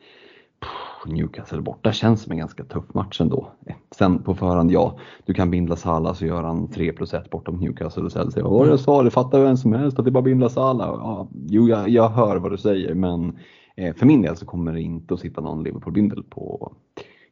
Newcastle 1.10 1.62
borta 1.62 1.92
känns 1.92 2.22
som 2.22 2.32
en 2.32 2.38
ganska 2.38 2.64
tuff 2.64 2.94
match 2.94 3.22
ändå. 3.22 3.52
Eh, 3.66 3.76
sen 3.98 4.24
på 4.24 4.36
förhand, 4.36 4.72
ja, 4.72 5.00
du 5.26 5.34
kan 5.34 5.52
binda 5.52 5.76
Salah 5.76 6.14
så 6.14 6.26
gör 6.26 6.44
han 6.44 6.72
3 6.72 6.92
plus 6.94 7.14
1 7.14 7.30
bortom 7.30 7.60
Newcastle 7.60 8.04
och 8.04 8.12
Chelsea. 8.12 8.44
Vad 8.44 8.68
jag 8.68 8.80
sa, 8.80 9.04
det 9.04 9.12
fattar 9.12 9.40
vem 9.40 9.58
som 9.58 9.74
helst 9.74 10.00
att 10.00 10.06
det 10.06 10.10
är 10.10 10.12
bara 10.12 10.24
bindla 10.24 10.50
Salah. 10.50 10.88
Ja, 10.88 11.30
jo, 11.48 11.70
jag, 11.70 11.90
jag 11.90 12.10
hör 12.10 12.38
vad 12.38 12.52
du 12.52 12.58
säger 12.58 12.94
men 12.94 13.38
eh, 13.78 13.96
för 13.96 14.06
min 14.06 14.22
del 14.22 14.38
så 14.38 14.46
kommer 14.46 14.74
det 14.74 14.82
inte 14.82 15.14
att 15.14 15.20
sitta 15.20 15.42
någon 15.42 15.64
Liverpool-bindel 15.64 16.24
på 16.24 16.74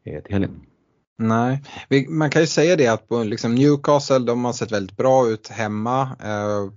eh, 0.05 0.23
till 0.23 0.33
helgen. 0.33 0.61
Nej, 1.17 1.61
man 2.09 2.29
kan 2.29 2.41
ju 2.41 2.47
säga 2.47 2.75
det 2.75 2.87
att 2.87 3.07
på 3.07 3.23
liksom 3.23 3.55
Newcastle, 3.55 4.19
de 4.19 4.45
har 4.45 4.53
sett 4.53 4.71
väldigt 4.71 4.97
bra 4.97 5.27
ut 5.27 5.47
hemma. 5.47 6.01
Eh, 6.01 6.71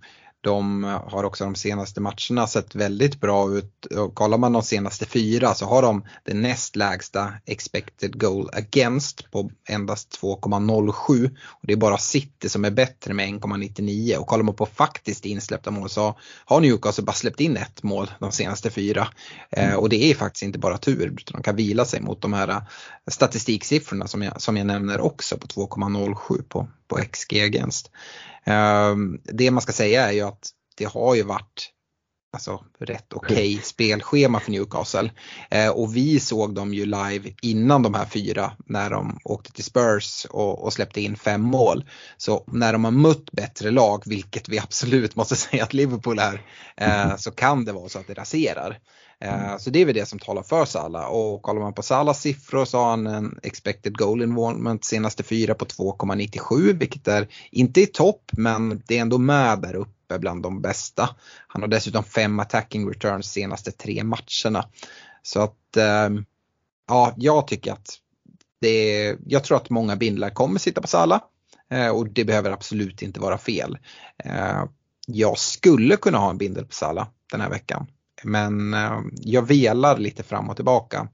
de 0.45 0.85
har 1.07 1.25
också 1.25 1.45
de 1.45 1.55
senaste 1.55 2.01
matcherna 2.01 2.47
sett 2.47 2.75
väldigt 2.75 3.21
bra 3.21 3.51
ut. 3.51 3.87
Och 3.87 4.15
kollar 4.15 4.39
man 4.39 4.53
de 4.53 4.63
senaste 4.63 5.07
fyra 5.07 5.55
så 5.55 5.67
har 5.67 5.83
de 5.83 6.05
det 6.25 6.35
näst 6.35 6.77
lägsta 6.77 7.33
expected 7.47 8.21
goal 8.21 8.51
against 8.53 9.31
på 9.31 9.51
endast 9.69 10.19
2,07. 10.23 11.37
Och 11.47 11.67
det 11.67 11.73
är 11.73 11.77
bara 11.77 11.99
City 11.99 12.49
som 12.49 12.65
är 12.65 12.71
bättre 12.71 13.15
med 13.15 13.29
1,99 13.29 14.17
och 14.17 14.27
kollar 14.27 14.45
man 14.45 14.55
på 14.55 14.67
faktiskt 14.67 15.25
insläppta 15.25 15.71
mål 15.71 15.91
så 15.91 16.19
har 16.45 16.61
Newcastle 16.61 17.05
bara 17.05 17.13
släppt 17.13 17.41
in 17.41 17.57
ett 17.57 17.83
mål 17.83 18.11
de 18.21 18.33
senaste 18.33 18.71
fyra. 18.71 19.09
Eh, 19.51 19.75
och 19.75 19.89
det 19.89 20.11
är 20.11 20.15
faktiskt 20.15 20.43
inte 20.43 20.59
bara 20.59 20.79
tur 20.79 21.07
utan 21.07 21.33
de 21.33 21.43
kan 21.43 21.57
vila 21.57 21.85
sig 21.85 22.01
mot 22.01 22.23
de 22.23 22.33
här 22.33 22.49
eh, 22.49 22.63
statistiksiffrorna 23.11 24.07
som 24.07 24.23
jag, 24.23 24.41
som 24.41 24.57
jag 24.57 24.67
nämner 24.67 25.01
också 25.01 25.37
på 25.37 25.47
2,07 25.47 26.43
på, 26.49 26.69
på 26.89 26.97
XG 26.97 27.41
against. 27.41 27.91
Ehm, 28.47 29.21
det 29.25 29.51
man 29.51 29.63
ska 29.63 29.73
säga 29.73 30.09
är 30.09 30.13
ju 30.13 30.21
att 30.21 30.49
det 30.77 30.85
har 30.85 31.15
ju 31.15 31.23
varit 31.23 31.71
alltså, 32.35 32.65
rätt 32.79 33.13
okej 33.13 33.55
okay 33.55 33.59
spelschema 33.63 34.41
för 34.41 34.51
Newcastle. 34.51 35.11
Eh, 35.51 35.69
och 35.69 35.97
vi 35.97 36.21
såg 36.21 36.55
dem 36.55 36.75
ju 36.75 36.87
live 36.87 37.35
innan 37.43 37.83
de 37.83 37.95
här 37.95 38.05
fyra 38.05 38.53
när 38.67 38.91
de 38.91 39.19
åkte 39.25 39.53
till 39.53 39.65
Spurs 39.65 40.27
och, 40.31 40.65
och, 40.65 40.73
släppte 40.73 41.01
in 41.01 41.17
fem 41.17 41.41
mål. 41.41 41.85
Så 42.17 42.45
när 42.47 42.73
de 42.73 42.85
har 42.85 42.91
mött 42.91 43.33
bättre 43.33 43.71
lag, 43.71 44.03
vilket 44.07 44.49
vi 44.49 44.59
absolut 44.63 45.17
måste 45.17 45.37
säga 45.37 45.65
att 45.65 45.75
Liverpool 45.75 46.19
är, 46.19 46.43
eh, 46.77 47.17
så 47.17 47.31
kan 47.31 47.65
det 47.65 47.73
vara 47.73 47.89
så 47.89 47.99
att 47.99 48.07
det 48.07 48.15
raserar. 48.15 48.79
Eh, 49.21 49.57
så 49.59 49.71
det 49.71 49.81
är 49.81 49.85
väl 49.85 49.95
det 49.95 50.07
som 50.07 50.19
talar 50.19 50.43
för 50.43 50.65
Salah 50.65 51.07
och 51.07 51.43
kollar 51.43 51.61
man 51.61 51.73
på 51.73 51.83
Salahs 51.83 52.21
siffror 52.21 52.65
så 52.65 52.79
har 52.79 52.91
han 52.91 53.07
en 53.07 53.39
expected 53.43 53.99
goal 53.99 54.23
involvement 54.23 54.85
senaste 54.85 55.23
fyra 55.23 55.55
på 55.55 55.65
2,97 55.65 56.79
vilket 56.79 57.09
är 57.09 57.29
inte 57.51 57.81
i 57.81 57.87
topp 57.87 58.31
men 58.33 58.83
det 58.87 58.97
är 58.97 59.01
ändå 59.01 59.19
med 59.19 59.59
där 59.59 59.75
uppe 59.75 59.94
är 60.15 60.19
bland 60.19 60.43
de 60.43 60.61
bästa. 60.63 61.11
Han 61.47 61.63
har 61.63 61.69
dessutom 61.69 62.05
fem 62.05 62.41
attacking 62.41 62.89
returns 62.89 63.33
senaste 63.33 63.73
tre 63.73 64.05
matcherna. 64.05 64.69
Så 65.23 65.41
att 65.41 65.77
eh, 65.77 66.11
ja, 66.89 67.15
jag 67.17 67.47
tycker 67.47 67.73
att 67.73 67.99
det 68.61 68.69
är, 68.69 69.17
jag 69.27 69.45
tror 69.45 69.57
att 69.57 69.71
många 69.71 69.97
bindlar 69.97 70.31
kommer 70.31 70.59
sitta 70.59 70.81
på 70.81 70.89
Salah 70.89 71.21
eh, 71.71 71.89
och 71.89 72.09
det 72.09 72.25
behöver 72.25 72.51
absolut 72.51 73.03
inte 73.03 73.21
vara 73.21 73.39
fel. 73.39 73.79
Eh, 74.25 74.65
jag 75.07 75.39
skulle 75.39 75.97
kunna 75.97 76.19
ha 76.19 76.31
en 76.31 76.39
bindel 76.39 76.67
på 76.67 76.75
Salah 76.75 77.07
den 77.33 77.41
här 77.41 77.51
veckan. 77.51 77.87
Men 78.23 78.75
eh, 78.75 79.01
jag 79.13 79.43
velar 79.43 79.99
lite 79.99 80.23
fram 80.23 80.51
och 80.51 80.57
tillbaka. 80.57 81.09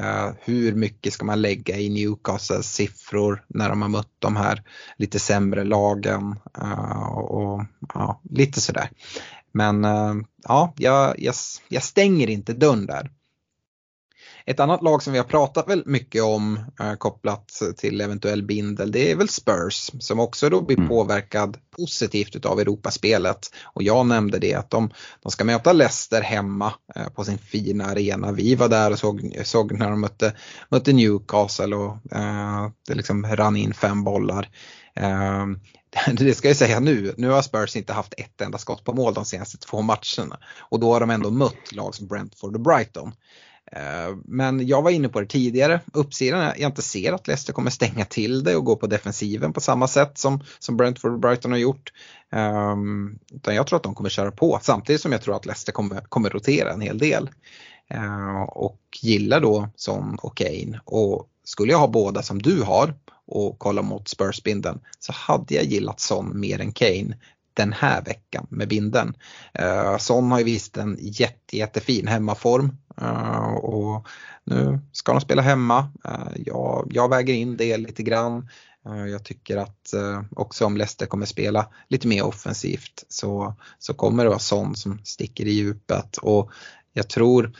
Eh, 0.00 0.30
hur 0.40 0.74
mycket 0.74 1.12
ska 1.12 1.24
man 1.24 1.42
lägga 1.42 1.76
i 1.76 1.88
Newcastles 1.88 2.74
siffror 2.74 3.44
när 3.48 3.68
de 3.68 3.82
har 3.82 3.88
mött 3.88 4.14
de 4.18 4.36
här 4.36 4.62
lite 4.96 5.18
sämre 5.18 5.64
lagen 5.64 6.36
eh, 6.58 7.08
och 7.12 7.64
ja, 7.94 8.20
lite 8.30 8.60
sådär. 8.60 8.90
Men 9.52 9.84
eh, 9.84 10.14
ja, 10.42 10.74
jag, 10.76 11.14
jag, 11.18 11.34
jag, 11.68 11.82
stänger 11.82 12.30
inte 12.30 12.52
dörren 12.52 12.86
där. 12.86 13.10
Ett 14.46 14.60
annat 14.60 14.82
lag 14.82 15.02
som 15.02 15.12
vi 15.12 15.18
har 15.18 15.24
pratat 15.24 15.68
väldigt 15.68 15.86
mycket 15.86 16.22
om 16.22 16.60
eh, 16.80 16.94
kopplat 16.94 17.62
till 17.76 18.00
eventuell 18.00 18.42
bindel 18.42 18.92
det 18.92 19.10
är 19.10 19.16
väl 19.16 19.28
Spurs 19.28 19.90
som 20.00 20.20
också 20.20 20.50
då 20.50 20.60
blir 20.60 20.76
mm. 20.76 20.88
påverkad 20.88 21.56
positivt 21.76 22.36
utav 22.36 22.60
Europaspelet. 22.60 23.50
Och 23.62 23.82
jag 23.82 24.06
nämnde 24.06 24.38
det 24.38 24.54
att 24.54 24.70
de, 24.70 24.90
de 25.22 25.32
ska 25.32 25.44
möta 25.44 25.72
Leicester 25.72 26.22
hemma 26.22 26.72
eh, 26.96 27.08
på 27.08 27.24
sin 27.24 27.38
fina 27.38 27.84
arena. 27.84 28.32
Vi 28.32 28.54
var 28.54 28.68
där 28.68 28.90
och 28.90 28.98
såg, 28.98 29.40
såg 29.44 29.72
när 29.72 29.90
de 29.90 30.00
mötte, 30.00 30.34
mötte 30.68 30.92
Newcastle 30.92 31.76
och 31.76 32.12
eh, 32.12 32.70
det 32.88 32.94
liksom 32.94 33.26
rann 33.26 33.56
in 33.56 33.74
fem 33.74 34.04
bollar. 34.04 34.48
Eh, 34.96 35.46
det 36.12 36.34
ska 36.34 36.48
jag 36.48 36.56
säga 36.56 36.80
nu, 36.80 37.14
nu 37.16 37.28
har 37.28 37.42
Spurs 37.42 37.76
inte 37.76 37.92
haft 37.92 38.14
ett 38.16 38.40
enda 38.40 38.58
skott 38.58 38.84
på 38.84 38.92
mål 38.92 39.14
de 39.14 39.24
senaste 39.24 39.58
två 39.58 39.82
matcherna. 39.82 40.38
Och 40.58 40.80
då 40.80 40.92
har 40.92 41.00
de 41.00 41.10
ändå 41.10 41.30
mött 41.30 41.72
lag 41.72 41.94
som 41.94 42.06
Brentford 42.06 42.54
och 42.54 42.60
Brighton. 42.60 43.12
Eh, 43.72 44.16
men 44.24 44.66
jag 44.66 44.82
var 44.82 44.90
inne 44.90 45.08
på 45.08 45.20
det 45.20 45.26
tidigare, 45.26 45.80
uppsidan 45.92 46.40
är 46.40 46.50
att 46.50 46.58
jag 46.58 46.68
inte 46.68 46.82
ser 46.82 47.12
att 47.12 47.26
Leicester 47.26 47.52
kommer 47.52 47.70
stänga 47.70 48.04
till 48.04 48.44
det 48.44 48.56
och 48.56 48.64
gå 48.64 48.76
på 48.76 48.86
defensiven 48.86 49.52
på 49.52 49.60
samma 49.60 49.88
sätt 49.88 50.18
som, 50.18 50.44
som 50.58 50.76
Brentford 50.76 51.12
och 51.12 51.18
Brighton 51.18 51.50
har 51.50 51.58
gjort. 51.58 51.92
Um, 52.32 53.18
utan 53.32 53.54
jag 53.54 53.66
tror 53.66 53.76
att 53.76 53.82
de 53.82 53.94
kommer 53.94 54.10
köra 54.10 54.30
på 54.30 54.58
samtidigt 54.62 55.02
som 55.02 55.12
jag 55.12 55.22
tror 55.22 55.36
att 55.36 55.46
Leicester 55.46 55.72
kommer, 55.72 56.00
kommer 56.00 56.30
rotera 56.30 56.72
en 56.72 56.80
hel 56.80 56.98
del. 56.98 57.30
Uh, 57.94 58.42
och 58.42 58.80
gillar 59.02 59.40
då 59.40 59.68
Son 59.76 60.18
och 60.22 60.36
Kane 60.36 60.80
och 60.84 61.28
skulle 61.44 61.72
jag 61.72 61.78
ha 61.78 61.88
båda 61.88 62.22
som 62.22 62.42
du 62.42 62.62
har 62.62 62.94
och 63.26 63.58
kolla 63.58 63.82
mot 63.82 64.08
Spurs-binden 64.08 64.80
så 64.98 65.12
hade 65.12 65.54
jag 65.54 65.64
gillat 65.64 66.00
Son 66.00 66.40
mer 66.40 66.60
än 66.60 66.72
Kane 66.72 67.16
den 67.54 67.72
här 67.72 68.02
veckan 68.02 68.46
med 68.50 68.68
binden. 68.68 69.16
Uh, 69.62 69.98
Son 69.98 70.32
har 70.32 70.38
ju 70.38 70.44
visat 70.44 70.76
en 70.76 70.98
jätte, 71.00 71.56
jättefin 71.56 72.06
hemmaform 72.06 72.76
Eh, 73.00 73.54
och 73.54 74.06
nu 74.44 74.80
ska 74.92 75.12
de 75.12 75.20
spela 75.20 75.42
hemma. 75.42 75.92
Uh, 76.08 76.42
jag, 76.46 76.90
jag 76.90 77.08
väger 77.08 77.34
in 77.34 77.56
det 77.56 77.76
lite 77.76 78.02
grann. 78.02 78.48
Eh, 78.86 79.06
jag 79.06 79.24
tycker 79.24 79.56
att 79.56 79.94
också 80.36 80.66
om 80.66 80.76
Leicester 80.76 81.06
kommer 81.06 81.26
spela 81.26 81.68
lite 81.88 82.08
mer 82.08 82.24
offensivt 82.24 83.04
så, 83.08 83.54
så 83.78 83.94
kommer 83.94 84.22
det 84.22 84.28
vara 84.28 84.38
sånt 84.38 84.78
som 84.78 85.00
sticker 85.04 85.46
i 85.46 85.50
djupet 85.50 86.16
och 86.16 86.50
jag 86.92 87.08
tror 87.08 87.52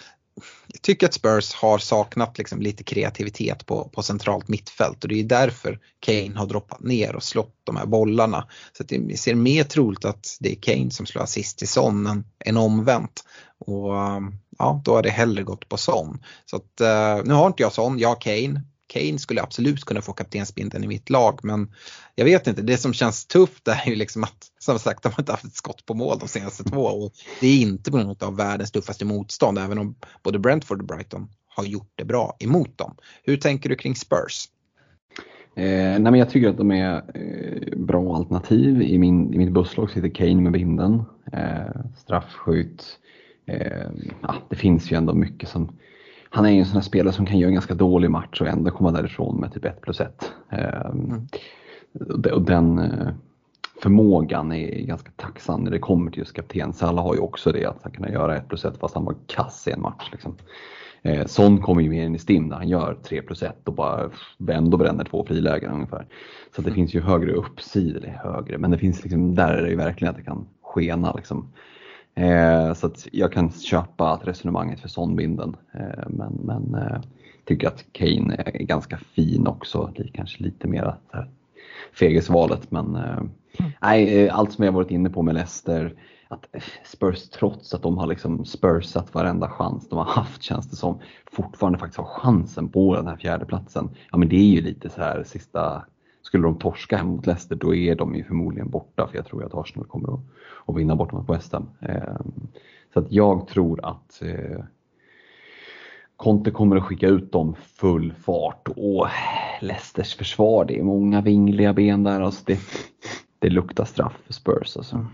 jag 0.66 0.82
tycker 0.82 1.07
att 1.07 1.14
Spurs 1.14 1.55
har 1.55 1.78
saknat 1.78 2.39
liksom 2.39 2.61
lite 2.61 2.85
kreativitet 2.85 3.66
på, 3.66 3.89
på 3.89 4.03
centralt 4.03 4.49
mittfält 4.49 5.05
och 5.05 5.09
det 5.09 5.20
är 5.20 5.24
därför 5.24 5.78
Kane 6.01 6.39
har 6.39 6.47
droppat 6.47 6.80
ner 6.80 7.16
och 7.16 7.22
slått 7.22 7.55
de 7.64 7.76
här 7.76 7.87
bollarna. 7.87 8.49
Så 8.72 8.85
det 8.85 9.20
ser 9.20 9.35
mer 9.35 9.64
troligt 9.64 10.05
att 10.05 10.37
det 10.41 10.53
är 10.53 10.57
Kane 10.61 10.91
som 10.91 11.07
slår 11.07 11.22
assist 11.22 11.59
till 11.59 11.68
Son 11.68 12.07
än, 12.07 12.24
än 12.45 12.57
omvänt. 12.57 13.24
Och 13.59 13.93
ja, 14.59 14.82
då 14.85 14.95
har 14.95 15.03
det 15.03 15.11
hellre 15.11 15.43
gått 15.43 15.68
på 15.68 15.76
Son. 15.76 16.22
Så 16.45 16.57
att, 16.57 16.80
eh, 16.80 17.24
nu 17.24 17.35
har 17.35 17.47
inte 17.47 17.62
jag 17.62 17.72
Son, 17.72 17.99
jag 17.99 18.09
har 18.09 18.20
Kane. 18.20 18.62
Kane 18.95 19.18
skulle 19.18 19.42
absolut 19.42 19.84
kunna 19.84 20.03
få 20.03 20.12
kaptensbindeln 20.12 20.84
i 20.84 20.88
mitt 20.88 21.11
lag 21.11 21.40
men 21.42 21.72
jag 22.14 22.24
vet 22.24 22.47
inte, 22.47 22.62
det 22.62 22.76
som 22.76 22.92
känns 22.92 23.26
tufft 23.26 23.68
är 23.68 23.90
ju 23.90 23.95
liksom 23.95 24.24
att 24.24 24.47
som 24.59 24.78
sagt 24.78 25.03
de 25.03 25.12
har 25.12 25.22
inte 25.22 25.32
haft 25.32 25.45
ett 25.45 25.55
skott 25.55 25.86
på 25.86 25.95
mål 25.95 26.18
de 26.18 26.28
senaste 26.28 26.64
två 26.64 26.80
och 26.80 27.12
det 27.40 27.47
är 27.47 27.62
inte 27.62 27.90
på 27.90 27.97
grund 27.97 28.22
av 28.22 28.36
världens 28.36 28.72
tuffaste 28.72 29.05
motstånd 29.05 29.59
även 29.59 29.78
om 29.78 29.95
både 30.22 30.38
Brentford 30.38 30.80
och 30.80 30.86
Brighton 30.86 31.28
har 31.49 31.64
gjort 31.64 31.92
det 31.95 32.05
bra 32.05 32.36
emot 32.38 32.78
dem. 32.78 32.97
Hur 33.22 33.36
tänker 33.36 33.68
du 33.68 33.76
kring 33.76 33.95
Spurs? 33.95 34.49
Eh, 35.57 35.64
nej 35.64 36.01
men 36.01 36.14
jag 36.14 36.30
tycker 36.30 36.49
att 36.49 36.57
de 36.57 36.70
är 36.70 37.03
eh, 37.14 37.78
bra 37.78 38.16
alternativ. 38.16 38.82
I, 38.82 38.99
min, 38.99 39.34
I 39.34 39.38
mitt 39.38 39.53
busslag 39.53 39.90
sitter 39.90 40.09
Kane 40.09 40.40
med 40.40 40.53
binden. 40.53 41.03
Eh, 41.32 41.80
straffskytt. 41.97 42.84
Eh, 43.47 43.90
ja, 44.22 44.34
det 44.51 44.57
finns 44.57 44.92
ju 44.92 44.97
ändå 44.97 45.14
mycket 45.14 45.49
som 45.49 45.76
han 46.35 46.47
är 46.47 46.51
ju 46.51 46.59
en 46.59 46.66
sån 46.66 46.74
här 46.74 46.82
spelare 46.82 47.12
som 47.14 47.26
kan 47.26 47.39
göra 47.39 47.49
en 47.49 47.55
ganska 47.55 47.74
dålig 47.74 48.11
match 48.11 48.41
och 48.41 48.47
ändå 48.47 48.70
komma 48.70 48.93
därifrån 48.93 49.41
med 49.41 49.53
typ 49.53 49.64
1 49.64 49.80
plus 49.80 50.01
1. 50.01 50.32
Ehm, 50.51 51.01
mm. 51.01 51.26
Och 52.32 52.43
den 52.43 52.78
eh, 52.78 53.09
förmågan 53.82 54.53
är 54.53 54.87
ganska 54.87 55.11
tacksam 55.16 55.61
när 55.61 55.70
det 55.70 55.78
kommer 55.78 56.11
till 56.11 56.18
just 56.18 56.32
kapten. 56.32 56.72
Salah 56.72 57.05
har 57.05 57.14
ju 57.14 57.20
också 57.20 57.53
det 57.53 57.66
att 57.66 57.78
han 57.82 57.93
kan 57.93 58.12
göra 58.12 58.37
1 58.37 58.49
plus 58.49 58.64
1 58.64 58.78
fast 58.80 58.95
han 58.95 59.05
var 59.05 59.14
kass 59.26 59.68
i 59.68 59.70
en 59.70 59.80
match. 59.80 60.09
Liksom. 60.12 60.37
Eh, 61.03 61.26
Son 61.26 61.62
kommer 61.62 61.82
ju 61.82 61.91
mer 61.91 62.05
in 62.05 62.14
i 62.14 62.18
stim 62.18 62.47
när 62.47 62.57
han 62.57 62.68
gör 62.68 62.97
3 63.03 63.22
plus 63.22 63.43
1 63.43 63.68
och 63.68 63.74
bara 63.74 64.11
ändå 64.49 64.76
bränner 64.76 65.05
två 65.05 65.24
frilägen 65.28 65.72
ungefär. 65.72 66.07
Så 66.57 66.62
det 66.62 66.68
mm. 66.68 66.74
finns 66.74 66.95
ju 66.95 67.01
högre 67.01 67.32
uppsid, 67.32 67.97
eller 67.97 68.20
högre, 68.24 68.59
men 68.59 68.70
det 68.70 68.78
finns 68.78 69.03
liksom, 69.03 69.35
där 69.35 69.55
är 69.55 69.62
det 69.62 69.70
ju 69.70 69.76
verkligen 69.76 70.11
att 70.11 70.18
det 70.18 70.24
kan 70.24 70.47
skena. 70.62 71.12
Liksom. 71.12 71.53
Eh, 72.15 72.75
så 72.75 72.87
att 72.87 73.09
jag 73.12 73.33
kan 73.33 73.51
köpa 73.51 74.12
att 74.12 74.27
resonemanget 74.27 74.81
för 74.81 74.89
sonbinden. 74.89 75.57
Eh, 75.73 76.09
men 76.09 76.33
men 76.33 76.75
eh, 76.75 77.01
tycker 77.45 77.69
att 77.69 77.85
Kane 77.93 78.35
är 78.37 78.65
ganska 78.65 78.97
fin 78.97 79.47
också. 79.47 79.93
Kanske 80.12 80.43
lite 80.43 80.69
mera 80.69 80.97
fegisvalet. 81.93 82.71
Men 82.71 82.95
eh, 82.97 83.17
mm. 83.17 83.31
nej, 83.83 84.25
eh, 84.25 84.39
allt 84.39 84.53
som 84.53 84.65
jag 84.65 84.73
varit 84.73 84.91
inne 84.91 85.11
på 85.11 85.23
med 85.23 85.35
Leicester. 85.35 85.95
Att 86.29 86.47
Spurs 86.85 87.29
trots 87.29 87.75
att 87.75 87.83
de 87.83 87.99
har 87.99 88.07
liksom 88.07 88.45
spursat 88.45 89.15
varenda 89.15 89.49
chans 89.49 89.89
de 89.89 89.99
har 89.99 90.05
haft 90.05 90.43
känns 90.43 90.71
det 90.71 90.77
som 90.77 91.01
fortfarande 91.33 91.79
faktiskt 91.79 91.99
har 91.99 92.05
chansen 92.05 92.69
på 92.69 92.97
den 92.97 93.07
här 93.07 93.17
fjärdeplatsen. 93.17 93.91
Ja 94.11 94.19
men 94.19 94.29
det 94.29 94.37
är 94.37 94.55
ju 94.55 94.61
lite 94.61 94.91
så 94.91 95.01
här 95.01 95.25
sista 95.25 95.85
skulle 96.25 96.45
de 96.45 96.59
torska 96.59 96.97
hem 96.97 97.07
mot 97.07 97.27
Leicester 97.27 97.57
då 97.57 97.75
är 97.75 97.95
de 97.95 98.14
ju 98.14 98.25
förmodligen 98.25 98.70
borta 98.70 99.09
för 99.09 99.16
jag 99.16 99.27
tror 99.27 99.45
att 99.45 99.55
Arsenal 99.55 99.87
kommer 99.87 100.14
att, 100.14 100.20
att 100.66 100.77
vinna 100.77 100.97
bort 100.97 101.12
mot 101.12 101.31
West 101.31 101.53
Ham. 101.53 101.68
Ehm, 101.81 102.33
så 102.93 103.01
att 103.01 103.12
jag 103.12 103.49
tror 103.49 103.85
att 103.85 104.22
eh, 104.22 104.64
Conte 106.16 106.51
kommer 106.51 106.77
att 106.77 106.85
skicka 106.85 107.09
ut 107.09 107.33
dem 107.33 107.55
full 107.55 108.12
fart 108.12 108.68
och 108.68 109.07
Leicesters 109.61 110.14
försvar, 110.16 110.64
det 110.64 110.79
är 110.79 110.83
många 110.83 111.20
vingliga 111.20 111.72
ben 111.72 112.05
där. 112.05 112.20
Alltså 112.20 112.43
det, 112.47 112.61
det 113.39 113.51
luktar 113.51 113.85
straff 113.85 114.16
för 114.27 114.33
Spurs. 114.33 114.77
Alltså. 114.77 115.07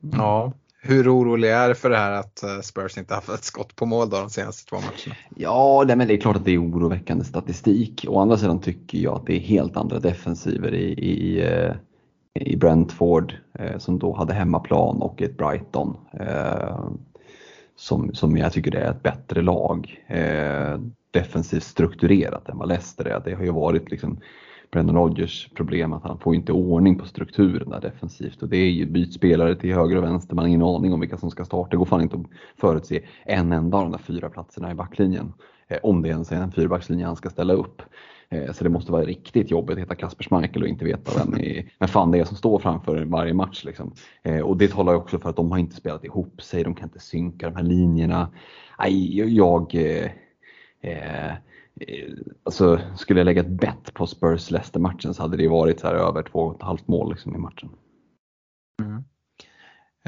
Ja, 0.00 0.52
hur 0.84 1.16
orolig 1.16 1.50
är 1.50 1.68
du 1.68 1.74
för 1.74 1.90
det 1.90 1.96
här 1.96 2.12
att 2.12 2.42
eh, 2.42 2.60
Spurs 2.60 2.98
inte 2.98 3.14
haft 3.14 3.28
ett 3.28 3.44
skott 3.44 3.76
på 3.76 3.86
mål 3.86 4.10
då 4.10 4.16
de 4.16 4.30
senaste 4.30 4.68
två 4.68 4.76
matcherna? 4.76 5.16
Ja, 5.36 5.84
det, 5.88 5.96
men 5.96 6.08
det 6.08 6.14
är 6.14 6.20
klart 6.20 6.36
att 6.36 6.44
det 6.44 6.50
är 6.50 6.62
oroväckande 6.62 7.24
statistik. 7.24 8.04
Å 8.08 8.20
andra 8.20 8.36
sidan 8.36 8.60
tycker 8.60 8.98
jag 8.98 9.14
att 9.14 9.26
det 9.26 9.36
är 9.36 9.40
helt 9.40 9.76
andra 9.76 9.98
defensiver 9.98 10.74
i, 10.74 10.92
i, 10.92 11.42
eh, 11.42 11.74
i 12.34 12.56
Brentford 12.56 13.34
eh, 13.58 13.78
som 13.78 13.98
då 13.98 14.14
hade 14.14 14.34
hemmaplan 14.34 15.02
och 15.02 15.22
ett 15.22 15.36
Brighton 15.36 15.96
eh, 16.20 16.88
som, 17.76 18.14
som 18.14 18.36
jag 18.36 18.52
tycker 18.52 18.74
är 18.74 18.90
ett 18.90 19.02
bättre 19.02 19.42
lag. 19.42 20.04
defensivt 21.10 21.62
strukturerat 21.62 22.48
än 22.48 22.58
vad 22.58 22.68
Leicester 22.68 23.04
är. 23.04 23.22
Det 23.24 23.34
har 23.34 23.44
ju 23.44 23.52
varit 23.52 23.90
liksom 23.90 24.20
Brendan 24.72 24.96
Rodgers 24.96 25.50
problem 25.54 25.92
att 25.92 26.02
han 26.02 26.18
får 26.18 26.34
inte 26.34 26.52
ordning 26.52 26.98
på 26.98 27.06
strukturen 27.06 27.70
där 27.70 27.80
defensivt 27.80 28.42
och 28.42 28.48
det 28.48 28.56
är 28.56 28.70
ju 28.70 28.86
byt 28.86 29.14
spelare 29.14 29.54
till 29.54 29.74
höger 29.74 29.96
och 29.96 30.02
vänster, 30.02 30.34
man 30.34 30.42
har 30.42 30.48
ingen 30.48 30.62
aning 30.62 30.92
om 30.92 31.00
vilka 31.00 31.16
som 31.16 31.30
ska 31.30 31.44
starta. 31.44 31.70
Det 31.70 31.76
går 31.76 31.84
fan 31.84 32.00
inte 32.02 32.16
att 32.16 32.26
förutse 32.60 33.00
en 33.24 33.52
enda 33.52 33.76
av 33.76 33.82
de 33.82 33.92
där 33.92 33.98
fyra 33.98 34.30
platserna 34.30 34.70
i 34.70 34.74
backlinjen. 34.74 35.32
Eh, 35.68 35.78
om 35.82 36.02
det 36.02 36.08
ens 36.08 36.32
är 36.32 36.36
en 36.36 36.52
fyrbackslinje 36.52 37.06
han 37.06 37.16
ska 37.16 37.30
ställa 37.30 37.52
upp. 37.52 37.82
Eh, 38.28 38.52
så 38.52 38.64
det 38.64 38.70
måste 38.70 38.92
vara 38.92 39.04
riktigt 39.04 39.50
jobbigt 39.50 39.76
att 39.76 39.82
heta 39.82 39.94
Kasper 39.94 40.24
Schmeichel 40.24 40.62
och 40.62 40.68
inte 40.68 40.84
veta 40.84 41.24
vem, 41.24 41.40
i, 41.40 41.70
vem 41.78 41.88
fan 41.88 42.10
det 42.10 42.18
är 42.18 42.24
som 42.24 42.36
står 42.36 42.58
framför 42.58 43.04
varje 43.04 43.34
match. 43.34 43.64
Liksom. 43.64 43.92
Eh, 44.22 44.40
och 44.40 44.56
det 44.56 44.68
talar 44.68 44.94
också 44.94 45.18
för 45.18 45.30
att 45.30 45.36
de 45.36 45.50
har 45.50 45.58
inte 45.58 45.76
spelat 45.76 46.04
ihop 46.04 46.42
sig, 46.42 46.64
de 46.64 46.74
kan 46.74 46.88
inte 46.88 47.00
synka 47.00 47.50
de 47.50 47.56
här 47.56 47.64
linjerna. 47.64 48.28
Aj, 48.76 49.34
jag... 49.36 49.74
Eh, 50.80 51.32
alltså, 52.44 52.80
skulle 52.96 53.20
jag 53.20 53.24
lägga 53.24 53.40
ett 53.40 53.48
bett 53.48 53.94
på 53.94 54.06
Spurs-Leicester-matchen 54.06 55.14
så 55.14 55.22
hade 55.22 55.36
det 55.36 55.48
varit 55.48 55.80
så 55.80 55.86
här 55.86 55.94
över 55.94 56.22
2,5 56.22 56.78
mål 56.86 57.10
liksom, 57.10 57.34
i 57.34 57.38
matchen. 57.38 57.68
Mm. 58.82 59.04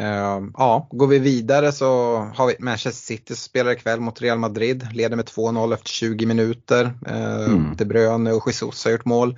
Uh, 0.01 0.51
ja, 0.55 0.89
går 0.91 1.07
vi 1.07 1.19
vidare 1.19 1.73
så 1.73 2.17
har 2.35 2.47
vi 2.47 2.57
Manchester 2.59 3.07
City 3.07 3.27
som 3.27 3.37
spelar 3.37 3.73
ikväll 3.73 4.01
mot 4.01 4.23
Real 4.23 4.39
Madrid. 4.39 4.89
Leder 4.93 5.17
med 5.17 5.25
2-0 5.25 5.75
efter 5.75 5.89
20 5.89 6.27
minuter. 6.27 6.85
Uh, 6.85 7.45
mm. 7.47 7.77
De 7.77 7.85
Bruyne 7.85 8.33
och 8.33 8.43
Jesus 8.47 8.85
har 8.85 8.93
gjort 8.93 9.05
mål. 9.05 9.37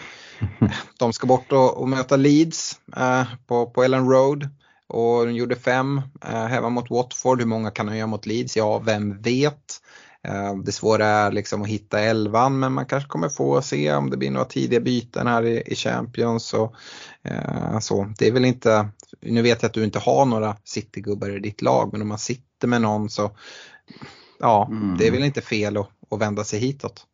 De 0.98 1.12
ska 1.12 1.26
bort 1.26 1.52
och, 1.52 1.80
och 1.80 1.88
möta 1.88 2.16
Leeds 2.16 2.80
uh, 2.98 3.24
på, 3.46 3.66
på 3.66 3.84
Ellen 3.84 4.10
Road. 4.10 4.48
Och 4.88 5.26
de 5.26 5.32
gjorde 5.32 5.56
fem 5.56 5.98
uh, 6.28 6.46
hemma 6.46 6.68
mot 6.68 6.90
Watford. 6.90 7.40
Hur 7.40 7.46
många 7.46 7.70
kan 7.70 7.86
de 7.86 7.96
göra 7.96 8.06
mot 8.06 8.26
Leeds? 8.26 8.56
Ja, 8.56 8.78
vem 8.78 9.22
vet? 9.22 9.80
Uh, 10.28 10.56
det 10.64 10.72
svåra 10.72 11.06
är 11.06 11.32
liksom 11.32 11.62
att 11.62 11.68
hitta 11.68 12.00
elvan 12.00 12.58
men 12.58 12.72
man 12.72 12.86
kanske 12.86 13.08
kommer 13.08 13.28
få 13.28 13.62
se 13.62 13.94
om 13.94 14.10
det 14.10 14.16
blir 14.16 14.30
några 14.30 14.46
tidiga 14.46 14.80
byten 14.80 15.26
här 15.26 15.42
i, 15.46 15.74
Champions. 15.74 16.54
Och, 16.54 16.74
uh, 17.30 17.78
så. 17.78 18.12
Det 18.18 18.28
är 18.28 18.32
väl 18.32 18.44
inte 18.44 18.88
nu 19.20 19.42
vet 19.42 19.62
jag 19.62 19.68
att 19.68 19.74
du 19.74 19.84
inte 19.84 19.98
har 19.98 20.24
några 20.24 20.56
Citygubbar 20.64 21.36
i 21.36 21.38
ditt 21.38 21.62
lag 21.62 21.88
men 21.92 22.02
om 22.02 22.08
man 22.08 22.18
sitter 22.18 22.68
med 22.68 22.82
någon 22.82 23.10
så 23.10 23.30
ja, 24.40 24.68
mm. 24.70 24.98
det 24.98 25.06
är 25.06 25.10
väl 25.10 25.24
inte 25.24 25.40
fel 25.40 25.76
att, 25.76 25.88
att 26.10 26.20
vända 26.20 26.44
sig 26.44 26.60
hitåt. 26.60 27.06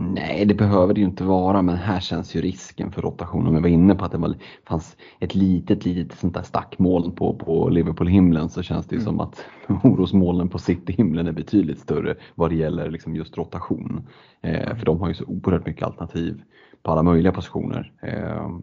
Nej, 0.00 0.44
det 0.44 0.54
behöver 0.54 0.94
det 0.94 1.00
ju 1.00 1.06
inte 1.06 1.24
vara, 1.24 1.62
men 1.62 1.76
här 1.76 2.00
känns 2.00 2.34
ju 2.34 2.40
risken 2.40 2.92
för 2.92 3.02
rotation. 3.02 3.46
Om 3.46 3.54
jag 3.54 3.60
var 3.60 3.68
inne 3.68 3.94
på 3.94 4.04
att 4.04 4.12
det 4.12 4.18
var, 4.18 4.34
fanns 4.64 4.96
ett 5.20 5.34
litet, 5.34 5.84
litet 5.84 6.18
sånt 6.18 6.34
där 6.34 6.42
stackmoln 6.42 7.12
på, 7.12 7.34
på 7.34 7.68
Liverpool-himlen 7.68 8.48
så 8.48 8.62
känns 8.62 8.86
det 8.86 8.96
ju 8.96 9.02
mm. 9.02 9.06
som 9.06 9.20
att 9.20 9.44
orosmolnen 9.84 10.48
på 10.48 10.58
City-himlen 10.58 11.26
är 11.26 11.32
betydligt 11.32 11.78
större 11.78 12.14
vad 12.34 12.50
det 12.50 12.56
gäller 12.56 12.90
liksom 12.90 13.16
just 13.16 13.38
rotation. 13.38 14.06
Eh, 14.40 14.76
för 14.76 14.86
de 14.86 15.00
har 15.00 15.08
ju 15.08 15.14
så 15.14 15.24
oerhört 15.24 15.66
mycket 15.66 15.82
alternativ 15.82 16.42
på 16.82 16.92
alla 16.92 17.02
möjliga 17.02 17.32
positioner. 17.32 17.92
Eh, 18.02 18.58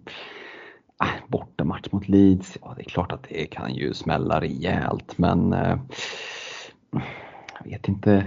bortamatch 1.28 1.92
mot 1.92 2.08
Leeds, 2.08 2.58
ja 2.62 2.74
det 2.78 2.82
är 2.82 2.90
klart 2.90 3.12
att 3.12 3.24
det 3.30 3.46
kan 3.46 3.74
ju 3.74 3.94
smälla 3.94 4.42
rejält 4.42 5.18
men 5.18 5.54
eh, 5.54 5.78
jag 7.64 7.72
vet 7.72 7.88
inte, 7.88 8.26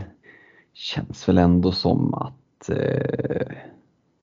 känns 0.74 1.28
väl 1.28 1.39
ändå 1.39 1.72
som 1.72 2.14
att 2.14 2.35
eh, 2.70 3.57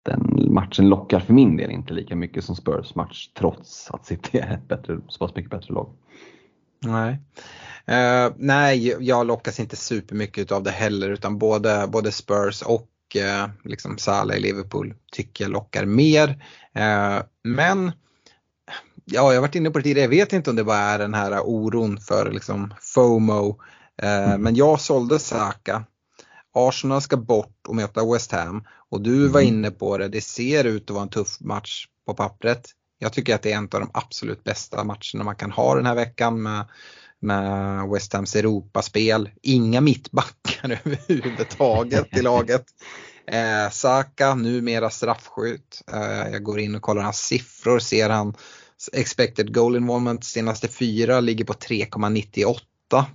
den 0.03 0.47
matchen 0.53 0.89
lockar 0.89 1.19
för 1.19 1.33
min 1.33 1.57
del 1.57 1.71
inte 1.71 1.93
lika 1.93 2.15
mycket 2.15 2.43
som 2.43 2.55
Spurs 2.55 2.95
match 2.95 3.27
trots 3.39 3.91
att 3.91 4.05
City 4.05 4.37
är 4.37 4.53
ett 4.53 4.67
bättre, 4.67 4.99
så 5.07 5.19
pass 5.19 5.35
mycket 5.35 5.51
bättre 5.51 5.73
lag. 5.73 5.89
Nej. 6.79 7.19
Uh, 7.89 8.33
nej, 8.37 8.95
jag 8.99 9.27
lockas 9.27 9.59
inte 9.59 9.75
supermycket 9.75 10.51
av 10.51 10.63
det 10.63 10.71
heller 10.71 11.09
utan 11.09 11.37
både, 11.37 11.87
både 11.87 12.11
Spurs 12.11 12.61
och 12.61 12.89
uh, 13.15 13.49
liksom 13.63 13.97
Salah 13.97 14.37
i 14.37 14.39
Liverpool 14.39 14.93
tycker 15.11 15.43
jag 15.43 15.51
lockar 15.51 15.85
mer. 15.85 16.29
Uh, 16.77 17.23
men 17.43 17.91
ja, 19.05 19.33
jag 19.33 19.33
har 19.33 19.41
varit 19.41 19.55
inne 19.55 19.69
på 19.69 19.77
det 19.79 19.83
tidigare, 19.83 20.15
jag 20.15 20.25
vet 20.25 20.33
inte 20.33 20.49
om 20.49 20.55
det 20.55 20.63
bara 20.63 20.77
är 20.77 20.99
den 20.99 21.13
här 21.13 21.41
oron 21.43 21.97
för 21.97 22.31
liksom 22.31 22.73
FOMO. 22.81 23.59
Eh, 24.01 24.29
mm. 24.29 24.41
Men 24.41 24.55
jag 24.55 24.79
sålde 24.79 25.19
Saka. 25.19 25.83
Arsenal 26.55 27.01
ska 27.01 27.17
bort 27.17 27.67
och 27.67 27.75
möta 27.75 28.11
West 28.13 28.31
Ham 28.31 28.63
och 28.89 29.01
du 29.01 29.27
var 29.27 29.41
mm. 29.41 29.53
inne 29.53 29.71
på 29.71 29.97
det, 29.97 30.07
det 30.07 30.21
ser 30.21 30.63
ut 30.63 30.89
att 30.89 30.93
vara 30.93 31.03
en 31.03 31.09
tuff 31.09 31.39
match 31.39 31.87
på 32.07 32.13
pappret. 32.13 32.69
Jag 32.99 33.13
tycker 33.13 33.35
att 33.35 33.41
det 33.41 33.51
är 33.51 33.57
en 33.57 33.63
av 33.63 33.79
de 33.79 33.89
absolut 33.93 34.43
bästa 34.43 34.83
matcherna 34.83 35.23
man 35.23 35.35
kan 35.35 35.51
ha 35.51 35.75
den 35.75 35.85
här 35.85 35.95
veckan 35.95 36.41
med, 36.41 36.65
med 37.19 37.89
West 37.89 38.13
Hams 38.13 38.35
Europaspel. 38.35 39.29
Inga 39.41 39.81
mittbackar 39.81 40.81
överhuvudtaget 40.85 42.17
i 42.17 42.21
laget. 42.21 42.65
Eh, 43.27 43.71
Saka, 43.71 44.35
numera 44.35 44.89
straffskytt. 44.89 45.81
Eh, 45.93 46.31
jag 46.31 46.43
går 46.43 46.59
in 46.59 46.75
och 46.75 46.81
kollar 46.81 47.01
hans 47.01 47.19
siffror, 47.19 47.79
ser 47.79 48.09
han 48.09 48.35
expected 48.93 49.53
goal 49.53 49.75
involvement 49.75 50.23
senaste 50.23 50.67
fyra 50.67 51.19
ligger 51.19 51.45
på 51.45 51.53
3,98. 51.53 52.55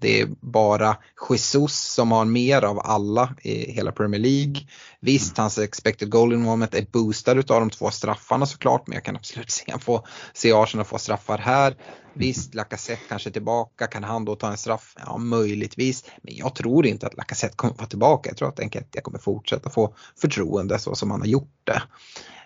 Det 0.01 0.21
är 0.21 0.29
bara 0.41 0.97
Jesus 1.31 1.95
som 1.95 2.13
har 2.13 2.25
mer 2.25 2.65
av 2.65 2.81
alla 2.85 3.35
i 3.43 3.73
hela 3.73 3.93
Premier 3.93 4.21
League. 4.21 4.57
Visst, 5.01 5.39
hans 5.39 5.59
expected 5.59 6.11
goal 6.11 6.33
involvement 6.33 6.75
är 6.75 6.87
boostad 6.93 7.39
utav 7.39 7.61
de 7.61 7.71
två 7.71 7.91
straffarna 7.91 8.47
såklart, 8.47 8.87
men 8.87 8.95
jag 8.95 9.05
kan 9.05 9.17
absolut 9.17 9.51
se, 9.51 9.79
få, 9.79 10.07
se 10.33 10.53
Arsenal 10.53 10.87
få 10.87 10.99
straffar 10.99 11.39
här. 11.39 11.77
Visst, 12.15 12.55
Lacazette 12.55 13.03
kanske 13.09 13.31
tillbaka, 13.31 13.87
kan 13.87 14.05
han 14.05 14.25
då 14.25 14.37
ta 14.37 14.51
en 14.51 14.57
straff? 14.57 14.95
Ja, 15.07 15.17
möjligtvis. 15.19 16.05
Men 16.23 16.35
jag 16.37 16.55
tror 16.55 16.87
inte 16.87 17.07
att 17.07 17.17
Lacazette 17.17 17.57
kommer 17.57 17.75
vara 17.75 17.87
tillbaka. 17.87 18.31
Jag 18.31 18.37
tror 18.37 18.49
att 18.49 18.61
Enketia 18.61 19.03
kommer 19.03 19.19
fortsätta 19.19 19.71
få 19.71 19.95
förtroende 20.21 20.79
så 20.79 20.95
som 20.95 21.11
han 21.11 21.21
har 21.21 21.29
gjort 21.29 21.61
det. 21.65 21.83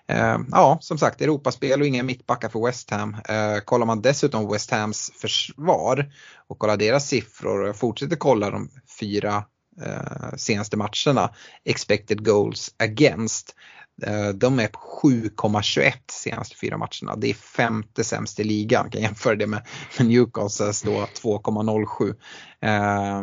Eh, 0.08 0.38
ja, 0.50 0.78
som 0.80 0.98
sagt 0.98 1.20
Europaspel 1.20 1.80
och 1.80 1.86
inga 1.86 2.02
mittbackar 2.02 2.48
för 2.48 2.66
West 2.66 2.90
Ham. 2.90 3.16
Eh, 3.28 3.58
kollar 3.64 3.86
man 3.86 4.02
dessutom 4.02 4.52
West 4.52 4.70
Hams 4.70 5.10
försvar 5.20 6.12
och 6.48 6.58
kollar 6.58 6.76
deras 6.76 7.08
siffror 7.08 7.68
och 7.68 7.76
fortsätter 7.76 8.16
kolla 8.16 8.50
de 8.50 8.70
fyra 9.00 9.44
eh, 9.82 10.36
senaste 10.36 10.76
matcherna, 10.76 11.34
expected 11.64 12.24
goals 12.24 12.74
against. 12.78 13.54
Eh, 14.02 14.28
de 14.28 14.58
är 14.58 14.68
på 14.68 14.80
7,21 15.02 15.92
senaste 16.10 16.56
fyra 16.56 16.78
matcherna. 16.78 17.16
Det 17.16 17.30
är 17.30 17.34
femte 17.34 18.04
sämst 18.04 18.40
i 18.40 18.44
ligan. 18.44 18.84
Jag 18.84 18.92
kan 18.92 19.02
jämföra 19.02 19.34
det 19.34 19.46
med, 19.46 19.66
med 19.98 20.06
Newcastles 20.06 20.82
då 20.82 20.90
2,07. 20.90 22.14
Eh, 22.60 23.22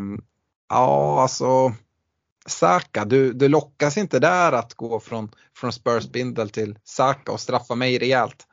ja, 0.70 1.22
alltså 1.22 1.74
Saka, 2.46 3.06
du, 3.06 3.34
du 3.34 3.48
lockas 3.48 3.98
inte 3.98 4.20
där 4.20 4.52
att 4.52 4.74
gå 4.74 5.00
från, 5.00 5.30
från 5.56 5.72
Spurs 5.72 6.12
bindel 6.12 6.50
till 6.50 6.78
Saka 6.84 7.32
och 7.32 7.40
straffa 7.40 7.76
mig 7.76 7.98
rejält? 7.98 8.48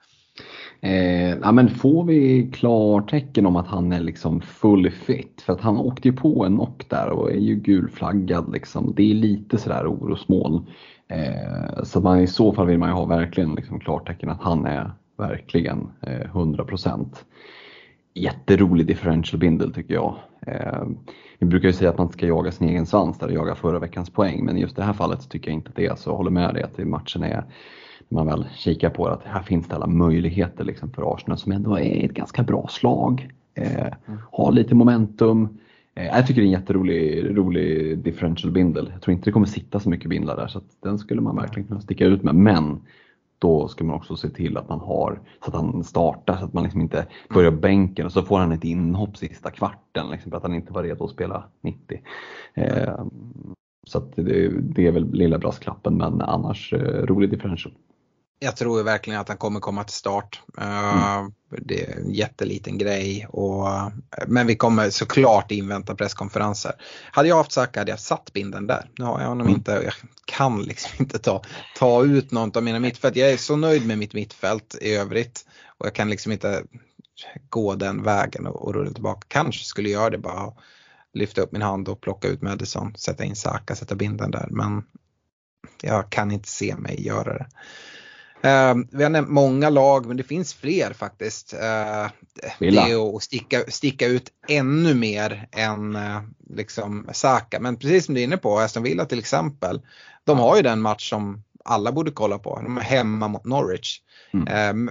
Eh, 0.80 1.28
ja, 1.28 1.52
men 1.52 1.68
får 1.68 2.04
vi 2.04 2.50
klartecken 2.54 3.46
om 3.46 3.56
att 3.56 3.66
han 3.66 3.92
är 3.92 4.00
liksom 4.00 4.40
full 4.40 4.90
fit? 4.90 5.42
För 5.46 5.52
att 5.52 5.60
han 5.60 5.76
åkte 5.76 6.08
ju 6.08 6.16
på 6.16 6.44
en 6.44 6.56
knock 6.56 6.88
där 6.88 7.08
och 7.10 7.30
är 7.30 7.38
ju 7.38 7.54
gulflaggad. 7.54 8.52
Liksom. 8.52 8.94
Det 8.96 9.10
är 9.10 9.14
lite 9.14 9.58
sådär 9.58 9.86
orosmoln. 9.86 10.66
Eh, 11.08 11.82
så 11.84 12.00
man, 12.00 12.20
i 12.20 12.26
så 12.26 12.52
fall 12.52 12.66
vill 12.66 12.78
man 12.78 12.88
ju 12.88 12.94
ha 12.94 13.04
verkligen 13.04 13.54
liksom 13.54 13.80
klartecken 13.80 14.30
att 14.30 14.42
han 14.42 14.66
är 14.66 14.92
verkligen 15.18 15.88
eh, 16.00 16.34
100%. 16.34 17.06
Jätterolig 18.18 18.86
differential 18.86 19.40
bindel 19.40 19.74
tycker 19.74 19.94
jag. 19.94 20.16
Eh, 20.46 20.82
vi 21.38 21.46
brukar 21.46 21.68
ju 21.68 21.72
säga 21.72 21.90
att 21.90 21.98
man 21.98 22.12
ska 22.12 22.26
jaga 22.26 22.52
sin 22.52 22.68
egen 22.68 22.86
svans 22.86 23.18
där 23.18 23.26
och 23.26 23.32
jaga 23.32 23.54
förra 23.54 23.78
veckans 23.78 24.10
poäng 24.10 24.44
men 24.44 24.56
i 24.56 24.60
just 24.60 24.76
det 24.76 24.82
här 24.82 24.92
fallet 24.92 25.22
så 25.22 25.28
tycker 25.28 25.50
jag 25.50 25.54
inte 25.54 25.68
att 25.68 25.76
det 25.76 25.86
är 25.86 25.94
så. 25.94 26.10
Jag 26.10 26.16
håller 26.16 26.30
med 26.30 26.54
dig 26.54 26.62
att 26.62 26.78
matchen 26.78 27.22
är 27.22 27.44
man 28.08 28.26
väl 28.26 28.46
kikar 28.54 28.90
på 28.90 29.08
det, 29.08 29.14
att 29.14 29.24
här 29.24 29.42
finns 29.42 29.68
det 29.68 29.74
alla 29.74 29.86
möjligheter 29.86 30.64
liksom 30.64 30.90
för 30.90 31.14
Arsenal 31.14 31.38
som 31.38 31.52
ändå 31.52 31.78
är 31.78 32.04
ett 32.04 32.14
ganska 32.14 32.42
bra 32.42 32.68
slag. 32.68 33.28
Eh. 33.54 33.92
Har 34.32 34.52
lite 34.52 34.74
momentum. 34.74 35.58
Eh, 35.94 36.06
jag 36.06 36.26
tycker 36.26 36.40
det 36.40 36.44
är 36.44 36.46
en 36.46 36.60
jätterolig 36.60 37.36
rolig 37.38 37.98
differential 37.98 38.52
bindel. 38.52 38.90
Jag 38.92 39.02
tror 39.02 39.12
inte 39.12 39.24
det 39.24 39.32
kommer 39.32 39.46
sitta 39.46 39.80
så 39.80 39.90
mycket 39.90 40.10
bindlar 40.10 40.36
där 40.36 40.46
så 40.46 40.60
den 40.82 40.98
skulle 40.98 41.20
man 41.20 41.36
verkligen 41.36 41.68
kunna 41.68 41.80
sticka 41.80 42.04
ut 42.04 42.22
med. 42.22 42.34
Men 42.34 42.80
då 43.38 43.68
ska 43.68 43.84
man 43.84 43.96
också 43.96 44.16
se 44.16 44.28
till 44.28 44.56
att 44.56 44.68
man 44.68 44.80
har 44.80 45.20
så 45.44 45.48
att 45.48 45.54
han 45.54 45.84
startar 45.84 46.36
så 46.36 46.44
att 46.44 46.52
man 46.52 46.64
liksom 46.64 46.80
inte 46.80 47.06
börjar 47.34 47.50
bänken 47.50 48.06
och 48.06 48.12
så 48.12 48.22
får 48.22 48.38
han 48.38 48.52
ett 48.52 48.64
inhopp 48.64 49.16
sista 49.16 49.50
kvarten 49.50 50.10
liksom, 50.10 50.30
för 50.30 50.36
att 50.36 50.42
han 50.42 50.54
inte 50.54 50.72
var 50.72 50.82
redo 50.82 51.04
att 51.04 51.10
spela 51.10 51.44
90. 51.60 52.00
Eh, 52.54 53.04
så 53.86 54.00
det, 54.14 54.48
det, 54.48 54.86
är 54.86 54.92
väl 54.92 55.12
lilla 55.12 55.38
brasklappen 55.38 55.96
men 55.96 56.20
annars 56.20 56.72
eh, 56.72 57.06
rolig 57.06 57.30
differential. 57.30 57.74
Jag 58.40 58.56
tror 58.56 58.82
verkligen 58.82 59.20
att 59.20 59.28
han 59.28 59.36
kommer 59.36 59.60
komma 59.60 59.84
till 59.84 59.94
start. 59.94 60.42
Mm. 60.58 61.32
Det 61.50 61.84
är 61.84 61.96
en 61.96 62.10
jätteliten 62.14 62.78
grej. 62.78 63.26
Och, 63.28 63.66
men 64.26 64.46
vi 64.46 64.56
kommer 64.56 64.90
såklart 64.90 65.50
invänta 65.50 65.94
presskonferenser. 65.94 66.72
Hade 67.12 67.28
jag 67.28 67.36
haft 67.36 67.52
Saka 67.52 67.80
hade 67.80 67.90
jag 67.90 68.00
satt 68.00 68.32
binden 68.32 68.66
där. 68.66 68.90
Nu 68.98 69.04
har 69.04 69.20
jag 69.20 69.28
honom 69.28 69.46
mm. 69.46 69.58
inte. 69.58 69.72
Jag 69.72 69.92
kan 70.24 70.62
liksom 70.62 70.90
inte 70.98 71.18
ta, 71.18 71.42
ta 71.76 72.04
ut 72.04 72.30
något 72.30 72.56
av 72.56 72.62
mina 72.62 72.78
mittfält. 72.78 73.16
Jag 73.16 73.30
är 73.30 73.36
så 73.36 73.56
nöjd 73.56 73.86
med 73.86 73.98
mitt 73.98 74.14
mittfält 74.14 74.76
i 74.80 74.94
övrigt. 74.94 75.46
Och 75.78 75.86
jag 75.86 75.94
kan 75.94 76.10
liksom 76.10 76.32
inte 76.32 76.62
gå 77.48 77.74
den 77.74 78.02
vägen 78.02 78.46
och, 78.46 78.66
och 78.66 78.74
rulla 78.74 78.92
tillbaka. 78.92 79.26
Kanske 79.28 79.64
skulle 79.64 79.88
göra 79.88 80.10
det 80.10 80.18
bara 80.18 80.52
lyfta 81.12 81.40
upp 81.40 81.52
min 81.52 81.62
hand 81.62 81.88
och 81.88 82.00
plocka 82.00 82.28
ut 82.28 82.42
Madison, 82.42 82.94
sätta 82.96 83.24
in 83.24 83.36
Saka, 83.36 83.76
sätta 83.76 83.94
binden 83.94 84.30
där. 84.30 84.48
Men 84.50 84.84
jag 85.82 86.10
kan 86.10 86.30
inte 86.30 86.48
se 86.48 86.76
mig 86.76 87.06
göra 87.06 87.38
det. 87.38 87.46
Uh, 88.44 88.84
vi 88.90 89.02
har 89.02 89.10
nämnt 89.10 89.30
många 89.30 89.70
lag 89.70 90.06
men 90.06 90.16
det 90.16 90.22
finns 90.22 90.54
fler 90.54 90.92
faktiskt. 90.92 91.54
Uh, 91.54 92.10
det 92.58 92.76
är 92.76 93.16
att 93.16 93.22
sticka, 93.22 93.64
sticka 93.68 94.06
ut 94.06 94.32
ännu 94.48 94.94
mer 94.94 95.48
än 95.52 95.96
uh, 95.96 96.20
liksom 96.50 97.08
Saka. 97.12 97.60
Men 97.60 97.76
precis 97.76 98.04
som 98.04 98.14
du 98.14 98.20
är 98.20 98.24
inne 98.24 98.36
på, 98.36 98.58
Aston 98.58 98.82
Villa 98.82 99.04
till 99.04 99.18
exempel. 99.18 99.80
De 100.24 100.38
har 100.38 100.56
ju 100.56 100.62
den 100.62 100.80
match 100.80 101.10
som 101.10 101.44
alla 101.64 101.92
borde 101.92 102.10
kolla 102.10 102.38
på. 102.38 102.60
De 102.62 102.78
är 102.78 102.82
hemma 102.82 103.28
mot 103.28 103.44
Norwich. 103.44 104.00
Mm. 104.32 104.90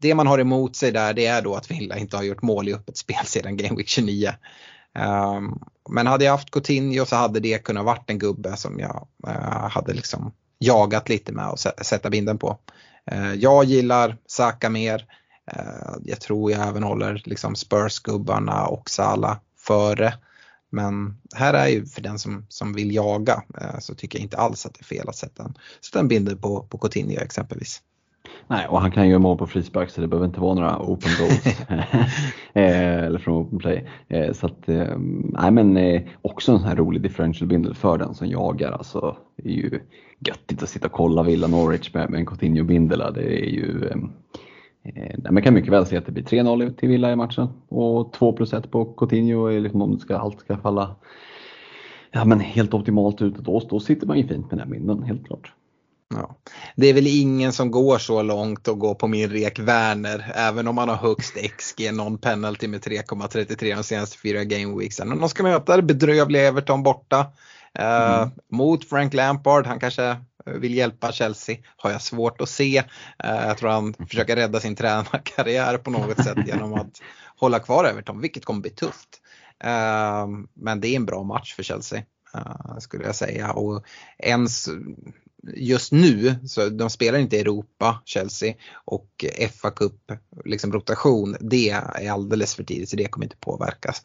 det 0.00 0.14
man 0.14 0.26
har 0.26 0.38
emot 0.38 0.76
sig 0.76 0.92
där 0.92 1.14
det 1.14 1.26
är 1.26 1.42
då 1.42 1.54
att 1.54 1.70
Villa 1.70 1.98
inte 1.98 2.16
har 2.16 2.24
gjort 2.24 2.42
mål 2.42 2.68
i 2.68 2.74
öppet 2.74 2.96
spel 2.96 3.26
sedan 3.26 3.56
Game 3.56 3.76
Week 3.76 3.88
29. 3.88 4.32
Um, 4.98 5.62
men 5.90 6.06
hade 6.06 6.24
jag 6.24 6.32
haft 6.32 6.50
Coutinho 6.50 7.04
så 7.04 7.16
hade 7.16 7.40
det 7.40 7.64
kunnat 7.64 7.84
varit 7.84 8.10
en 8.10 8.18
gubbe 8.18 8.56
som 8.56 8.78
jag 8.78 9.08
uh, 9.26 9.68
hade 9.68 9.92
liksom 9.92 10.32
jagat 10.58 11.08
lite 11.08 11.32
med 11.32 11.46
att 11.46 11.86
sätta 11.86 12.10
binden 12.10 12.38
på. 12.38 12.58
Eh, 13.10 13.34
jag 13.34 13.64
gillar 13.64 14.16
Saka 14.26 14.70
mer. 14.70 15.06
Eh, 15.52 15.96
jag 16.04 16.20
tror 16.20 16.52
jag 16.52 16.68
även 16.68 16.82
håller 16.82 17.22
liksom 17.24 17.54
Spurs-gubbarna 17.54 18.66
och 18.66 18.90
Sala 18.90 19.40
före. 19.58 20.14
Men 20.70 21.20
här 21.34 21.54
är 21.54 21.68
ju 21.68 21.86
för 21.86 22.00
den 22.02 22.18
som, 22.18 22.46
som 22.48 22.72
vill 22.72 22.94
jaga 22.94 23.42
eh, 23.60 23.78
så 23.78 23.94
tycker 23.94 24.18
jag 24.18 24.24
inte 24.24 24.36
alls 24.36 24.66
att 24.66 24.74
det 24.74 24.80
är 24.80 24.84
fel 24.84 25.08
att 25.08 25.16
sätta 25.16 25.42
en, 25.42 25.54
sätta 25.80 26.00
en 26.00 26.08
binder 26.08 26.34
på, 26.36 26.62
på 26.62 26.78
Coutinho 26.78 27.20
exempelvis. 27.20 27.82
Nej, 28.48 28.66
och 28.68 28.80
han 28.80 28.90
kan 28.90 29.08
ju 29.08 29.18
mål 29.18 29.38
på 29.38 29.46
frispark 29.46 29.90
så 29.90 30.00
det 30.00 30.06
behöver 30.06 30.26
inte 30.26 30.40
vara 30.40 30.54
några 30.54 30.78
open 30.78 31.10
goals. 31.18 31.60
Eh, 32.56 33.04
eller 33.04 33.18
från 33.18 33.42
open 33.42 33.58
play. 33.58 33.88
Eh, 34.08 34.32
så 34.32 34.46
att, 34.46 34.68
eh, 34.68 34.98
nej 34.98 35.50
men 35.50 36.00
också 36.22 36.52
en 36.52 36.58
sån 36.58 36.68
här 36.68 36.76
rolig 36.76 37.02
differential 37.02 37.48
bindel 37.48 37.74
för 37.74 37.98
den 37.98 38.14
som 38.14 38.28
jagar. 38.28 38.72
Alltså, 38.72 39.16
det 39.36 39.48
är 39.48 39.52
ju 39.52 39.80
göttigt 40.26 40.62
att 40.62 40.68
sitta 40.68 40.86
och 40.86 40.92
kolla 40.92 41.22
Villa 41.22 41.46
Norwich 41.46 41.94
med, 41.94 42.10
med 42.10 42.20
en 42.20 42.26
Coutinho 42.26 42.64
bindel. 42.64 42.98
Det 43.14 43.40
är 43.40 43.50
ju 43.50 43.90
Eh, 44.84 45.30
man 45.30 45.42
kan 45.42 45.54
mycket 45.54 45.72
väl 45.72 45.86
se 45.86 45.96
att 45.96 46.06
det 46.06 46.12
blir 46.12 46.24
3-0 46.24 46.74
till 46.74 46.88
Villa 46.88 47.12
i 47.12 47.16
matchen 47.16 47.48
och 47.68 48.12
2 48.12 48.32
plus 48.32 48.52
1 48.52 48.70
på 48.70 48.84
Coutinho 48.84 49.46
är 49.46 49.60
liksom 49.60 49.82
om 49.82 49.94
det 49.94 49.98
ska, 49.98 50.16
allt 50.16 50.40
ska 50.40 50.56
falla 50.56 50.96
ja, 52.10 52.24
men 52.24 52.40
helt 52.40 52.74
optimalt 52.74 53.22
ut. 53.22 53.34
Då, 53.34 53.60
då 53.70 53.80
sitter 53.80 54.06
man 54.06 54.18
ju 54.18 54.28
fint 54.28 54.50
med 54.50 54.60
den 54.60 54.70
bilden, 54.70 55.02
helt 55.02 55.26
klart. 55.26 55.52
Ja. 56.14 56.36
Det 56.76 56.86
är 56.86 56.94
väl 56.94 57.06
ingen 57.06 57.52
som 57.52 57.70
går 57.70 57.98
så 57.98 58.22
långt 58.22 58.68
och 58.68 58.78
går 58.78 58.94
på 58.94 59.08
min 59.08 59.30
rek 59.30 59.58
Werner, 59.58 60.32
även 60.34 60.68
om 60.68 60.74
man 60.74 60.88
har 60.88 60.96
högst 60.96 61.34
XG, 61.56 61.92
någon 61.92 62.18
penalty 62.18 62.68
med 62.68 62.80
3,33 62.80 63.76
de 63.76 63.84
senaste 63.84 64.18
fyra 64.18 64.44
gameweeksen. 64.44 65.20
De 65.20 65.28
ska 65.28 65.42
möta 65.42 65.76
det 65.76 65.82
bedrövliga 65.82 66.42
Everton 66.42 66.82
borta. 66.82 67.26
Eh, 67.78 68.18
mm. 68.18 68.30
mot 68.50 68.88
Frank 68.88 69.14
Lampard, 69.14 69.66
han 69.66 69.80
kanske 69.80 70.16
vill 70.44 70.74
hjälpa 70.74 71.12
Chelsea, 71.12 71.56
har 71.76 71.90
jag 71.90 72.02
svårt 72.02 72.40
att 72.40 72.48
se. 72.48 72.78
Uh, 73.24 73.46
jag 73.46 73.58
tror 73.58 73.70
han 73.70 73.94
försöker 73.94 74.36
rädda 74.36 74.60
sin 74.60 74.76
tränarkarriär 74.76 75.78
på 75.78 75.90
något 75.90 76.24
sätt 76.24 76.38
genom 76.46 76.74
att 76.74 77.00
hålla 77.36 77.58
kvar 77.58 77.84
Everton, 77.84 78.20
vilket 78.20 78.44
kommer 78.44 78.60
bli 78.60 78.70
tufft. 78.70 79.20
Uh, 79.64 80.26
men 80.54 80.80
det 80.80 80.88
är 80.88 80.96
en 80.96 81.06
bra 81.06 81.22
match 81.22 81.54
för 81.54 81.62
Chelsea. 81.62 82.02
Uh, 82.36 82.78
skulle 82.78 83.04
jag 83.04 83.14
säga. 83.14 83.52
Och 83.52 83.84
ens 84.18 84.68
just 85.56 85.92
nu, 85.92 86.34
så 86.46 86.68
de 86.68 86.90
spelar 86.90 87.18
inte 87.18 87.36
i 87.36 87.40
Europa, 87.40 88.02
Chelsea, 88.04 88.54
och 88.84 89.24
FA 89.60 89.70
Cup, 89.70 90.12
liksom 90.44 90.72
rotation, 90.72 91.36
det 91.40 91.70
är 91.70 92.10
alldeles 92.10 92.54
för 92.54 92.64
tidigt 92.64 92.88
så 92.88 92.96
det 92.96 93.08
kommer 93.08 93.26
inte 93.26 93.36
påverkas. 93.36 94.02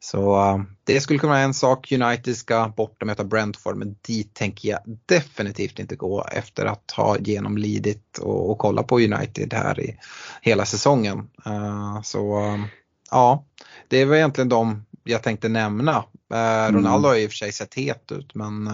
Så 0.00 0.36
uh, 0.36 0.62
det 0.84 1.00
skulle 1.00 1.18
kunna 1.18 1.32
vara 1.32 1.42
en 1.42 1.54
sak, 1.54 1.92
United 1.92 2.36
ska 2.36 2.68
bort 2.68 3.02
och 3.02 3.06
möta 3.06 3.24
Brentford 3.24 3.76
men 3.76 3.96
dit 4.06 4.34
tänker 4.34 4.68
jag 4.68 4.80
definitivt 5.06 5.78
inte 5.78 5.96
gå 5.96 6.24
efter 6.32 6.64
att 6.64 6.90
ha 6.90 7.18
genomlidit 7.18 8.18
och, 8.18 8.50
och 8.50 8.58
kolla 8.58 8.82
på 8.82 9.00
United 9.00 9.54
här 9.54 9.80
i 9.80 9.98
hela 10.42 10.64
säsongen. 10.64 11.30
Uh, 11.46 12.02
så 12.02 12.40
uh, 12.40 12.64
ja, 13.10 13.44
det 13.88 14.04
var 14.04 14.16
egentligen 14.16 14.48
de 14.48 14.84
jag 15.04 15.22
tänkte 15.22 15.48
nämna. 15.48 16.04
Mm. 16.34 16.74
Ronaldo 16.74 17.08
har 17.08 17.16
i 17.16 17.26
och 17.26 17.30
för 17.30 17.36
sig 17.36 17.52
sett 17.52 17.74
het 17.74 18.12
ut 18.12 18.34
men 18.34 18.68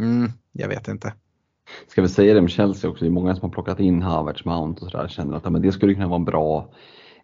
Mm, 0.00 0.32
jag 0.54 0.68
vet 0.68 0.88
inte. 0.88 1.14
Ska 1.86 2.02
vi 2.02 2.08
säga 2.08 2.34
det 2.34 2.40
med 2.40 2.50
Chelsea 2.50 2.90
också, 2.90 3.04
det 3.04 3.08
är 3.08 3.12
många 3.12 3.34
som 3.34 3.42
har 3.42 3.54
plockat 3.54 3.80
in 3.80 4.02
Havertz, 4.02 4.44
Mount 4.44 4.84
och 4.84 4.90
sådär, 4.90 5.08
känner 5.08 5.36
att 5.36 5.52
men 5.52 5.62
det 5.62 5.72
skulle 5.72 5.94
kunna 5.94 6.08
vara 6.08 6.18
en 6.18 6.24
bra 6.24 6.70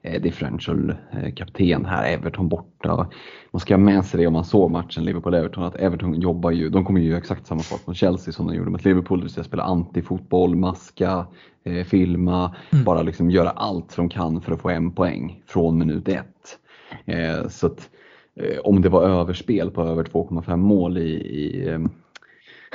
eh, 0.03 0.23
differential 0.23 0.91
eh, 0.91 1.87
här, 1.87 2.13
Everton 2.13 2.49
borta. 2.49 3.11
Man 3.51 3.61
ska 3.61 3.75
ha 3.75 3.79
med 3.79 4.05
sig 4.05 4.21
det 4.21 4.27
om 4.27 4.33
man 4.33 4.45
såg 4.45 4.71
matchen 4.71 5.05
Liverpool-Everton, 5.05 5.67
att 5.67 5.77
Everton 5.77 6.21
jobbar 6.21 6.51
ju, 6.51 6.69
de 6.69 6.85
kommer 6.85 7.01
ju 7.01 7.09
göra 7.09 7.19
exakt 7.19 7.47
samma 7.47 7.61
sak 7.61 7.81
som 7.81 7.95
Chelsea 7.95 8.33
som 8.33 8.47
de 8.47 8.55
gjorde 8.55 8.71
mot 8.71 8.85
Liverpool, 8.85 9.19
det 9.19 9.25
vill 9.25 9.33
säga 9.33 9.45
spela 9.45 9.63
antifotboll, 9.63 10.57
maska, 10.57 11.27
eh, 11.65 11.85
filma, 11.85 12.55
mm. 12.71 12.85
bara 12.85 13.03
liksom 13.03 13.31
göra 13.31 13.51
allt 13.51 13.97
de 13.97 14.09
kan 14.09 14.41
för 14.41 14.53
att 14.53 14.61
få 14.61 14.69
en 14.69 14.93
poäng 14.93 15.43
från 15.47 15.79
minut 15.79 16.09
ett. 16.09 16.59
Eh, 17.05 17.49
så 17.49 17.67
att, 17.67 17.91
eh, 18.37 18.59
om 18.59 18.83
det 18.83 18.89
var 18.89 19.03
överspel 19.03 19.71
på 19.71 19.83
över 19.83 20.05
2,5 20.05 20.57
mål 20.57 20.99
i, 20.99 21.11
i 21.11 21.79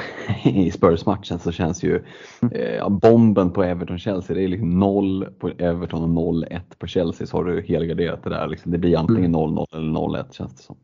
i 0.43 0.71
Spurs-matchen 0.71 1.39
så 1.39 1.51
känns 1.51 1.83
ju 1.83 2.03
mm. 2.41 2.55
eh, 2.55 2.89
bomben 2.89 3.51
på 3.51 3.63
Everton-Chelsea, 3.63 4.35
det 4.35 4.43
är 4.43 4.47
liksom 4.47 4.79
0 4.79 5.25
på 5.39 5.49
Everton 5.49 6.03
och 6.03 6.43
0-1 6.45 6.61
på 6.79 6.87
Chelsea 6.87 7.27
så 7.27 7.37
har 7.37 7.43
du 7.43 7.61
helgarderat 7.61 8.23
det 8.23 8.29
där. 8.29 8.47
Liksom, 8.47 8.71
det 8.71 8.77
blir 8.77 8.97
antingen 8.97 9.35
0-0 9.35 9.65
mm. 9.73 9.95
eller 9.95 9.99
0-1 9.99 10.31
känns 10.31 10.55
det 10.55 10.63
som. 10.63 10.77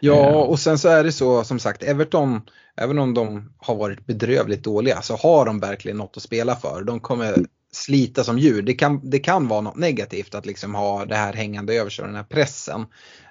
Ja 0.00 0.28
eh. 0.28 0.36
och 0.36 0.58
sen 0.58 0.78
så 0.78 0.88
är 0.88 1.04
det 1.04 1.12
så 1.12 1.44
som 1.44 1.58
sagt 1.58 1.82
Everton, 1.82 2.40
även 2.76 2.98
om 2.98 3.14
de 3.14 3.52
har 3.58 3.76
varit 3.76 4.06
bedrövligt 4.06 4.64
dåliga 4.64 5.02
så 5.02 5.16
har 5.16 5.44
de 5.44 5.60
verkligen 5.60 5.96
något 5.96 6.16
att 6.16 6.22
spela 6.22 6.56
för. 6.56 6.82
De 6.82 7.00
kommer 7.00 7.34
slita 7.72 8.24
som 8.24 8.38
djur. 8.38 8.62
Det 8.62 8.74
kan, 8.74 9.10
det 9.10 9.18
kan 9.18 9.48
vara 9.48 9.60
något 9.60 9.76
negativt 9.76 10.34
att 10.34 10.46
liksom 10.46 10.74
ha 10.74 11.04
det 11.04 11.14
här 11.14 11.32
hängande 11.32 11.74
över 11.74 11.90
sig, 11.90 12.04
den 12.04 12.14
här 12.14 12.22
pressen. 12.22 12.86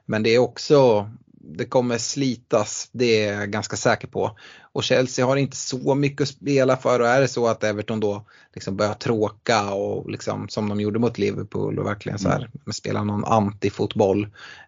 Men 0.05 0.23
det 0.23 0.35
är 0.35 0.39
också 0.39 1.09
det 1.47 1.65
kommer 1.65 1.97
slitas, 1.97 2.89
det 2.91 3.25
är 3.25 3.39
jag 3.39 3.51
ganska 3.51 3.75
säker 3.75 4.07
på. 4.07 4.37
Och 4.71 4.83
Chelsea 4.83 5.25
har 5.25 5.35
inte 5.35 5.57
så 5.57 5.95
mycket 5.95 6.21
att 6.21 6.27
spela 6.27 6.77
för 6.77 6.99
och 6.99 7.07
är 7.07 7.21
det 7.21 7.27
så 7.27 7.47
att 7.47 7.63
Everton 7.63 7.99
då 7.99 8.25
liksom 8.53 8.77
börjar 8.77 8.93
tråka 8.93 9.73
och 9.73 10.11
liksom 10.11 10.49
som 10.49 10.69
de 10.69 10.81
gjorde 10.81 10.99
mot 10.99 11.17
Liverpool 11.17 11.79
och 11.79 11.85
verkligen 11.85 12.19
så 12.19 12.29
här 12.29 12.37
mm. 12.37 12.73
spela 12.73 13.03
någon 13.03 13.25
antifotboll. 13.25 14.27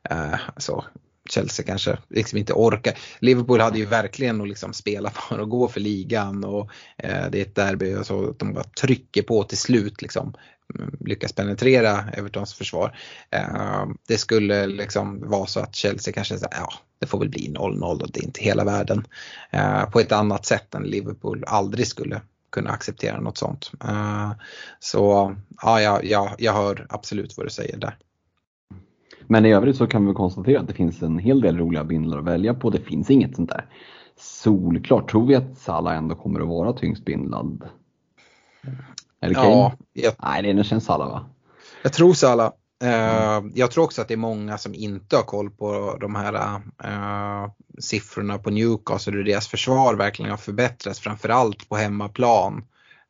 Eh, 0.10 0.40
så 0.58 0.86
Chelsea 1.32 1.66
kanske 1.66 1.98
liksom 2.10 2.38
inte 2.38 2.54
orkar. 2.54 2.94
Liverpool 3.20 3.62
hade 3.62 3.80
ju 3.80 3.86
verkligen 3.86 4.42
att 4.42 4.48
liksom 4.48 4.74
spela 4.74 5.10
för 5.10 5.40
att 5.40 5.50
gå 5.50 5.68
för 5.68 5.80
ligan 5.80 6.44
och 6.44 6.70
eh, 6.98 7.30
det 7.32 7.38
är 7.38 7.42
ett 7.42 7.56
derby 7.56 7.96
och 7.96 8.06
så 8.06 8.30
att 8.30 8.40
de 8.40 8.54
bara 8.54 8.64
trycker 8.64 9.22
på 9.22 9.44
till 9.44 9.58
slut 9.58 10.02
liksom 10.02 10.34
mm, 10.80 10.98
lyckas 11.00 11.34
penetrera 11.34 12.10
Evertons 12.14 12.54
försvar. 12.54 12.98
Eh, 13.30 13.86
det 14.08 14.18
skulle 14.18 14.68
liksom 14.68 15.30
vara 15.30 15.46
så 15.46 15.60
att 15.60 15.76
Chelsea 15.76 16.14
kanske 16.14 16.38
säger 16.38 16.56
ja 16.58 16.74
det 17.00 17.08
får 17.08 17.20
väl 17.20 17.30
bli 17.30 17.54
0-0 17.54 18.02
och 18.02 18.12
det 18.12 18.20
är 18.20 18.24
inte 18.24 18.44
hela 18.44 18.64
världen. 18.64 19.08
Eh, 19.52 19.90
på 19.90 20.00
ett 20.00 20.12
annat 20.12 20.46
sätt 20.46 20.76
än 20.76 20.84
Liverpool 20.84 21.44
aldrig 21.48 21.88
skulle 21.88 22.22
kunna 22.52 22.70
acceptera 22.70 23.22
något 23.22 23.38
sånt. 23.38 23.72
Eh, 23.84 24.32
så 24.80 25.36
ja, 25.62 25.82
jag, 25.82 26.06
jag, 26.06 26.36
jag 26.38 26.54
hör 26.54 26.86
absolut 26.90 27.38
vad 27.38 27.46
du 27.46 27.50
säger 27.50 27.78
där. 27.78 27.98
Men 29.28 29.46
i 29.46 29.54
övrigt 29.54 29.78
så 29.78 29.88
kan 29.88 30.08
vi 30.08 30.14
konstatera 30.14 30.60
att 30.60 30.68
det 30.68 30.74
finns 30.74 31.02
en 31.02 31.20
hel 31.20 31.42
del 31.42 31.58
roliga 31.58 31.84
bindlar 31.84 32.18
att 32.18 32.26
välja 32.26 32.54
på. 32.54 32.70
Det 32.70 32.82
finns 32.82 33.10
inget 33.10 33.36
sånt 33.36 33.50
där 33.50 33.66
solklart. 34.20 35.12
Tror 35.12 35.28
vi 35.28 35.36
att 35.36 35.58
Salah 35.58 35.98
ändå 35.98 36.16
kommer 36.16 36.40
att 36.40 36.48
vara 36.48 36.74
tyngst 36.74 37.06
bindlad? 37.06 37.70
Är 39.22 39.30
det 39.30 39.36
Kane? 39.36 39.48
Ja, 39.48 39.74
jag, 39.94 40.14
Nej, 40.20 40.54
det 40.54 40.64
känns 40.64 40.86
Salah 40.86 41.10
va? 41.10 41.26
Jag 41.84 41.94
tror 41.94 42.14
Salah. 42.14 42.52
Mm. 42.84 43.52
Jag 43.56 43.72
tror 43.72 43.84
också 43.84 44.02
att 44.02 44.08
det 44.08 44.14
är 44.14 44.18
många 44.18 44.58
som 44.58 44.74
inte 44.76 45.16
har 45.16 45.24
koll 45.24 45.50
på 45.50 45.98
de 46.02 46.16
här 46.16 46.34
uh, 46.86 47.52
siffrorna 47.80 48.38
på 48.38 48.50
Newcastle 48.50 49.14
hur 49.14 49.24
deras 49.24 49.48
försvar 49.48 49.96
verkligen 49.96 50.32
har 50.32 50.38
förbättrats 50.38 51.00
framförallt 51.00 51.70
på 51.70 51.76
hemmaplan. 51.76 52.64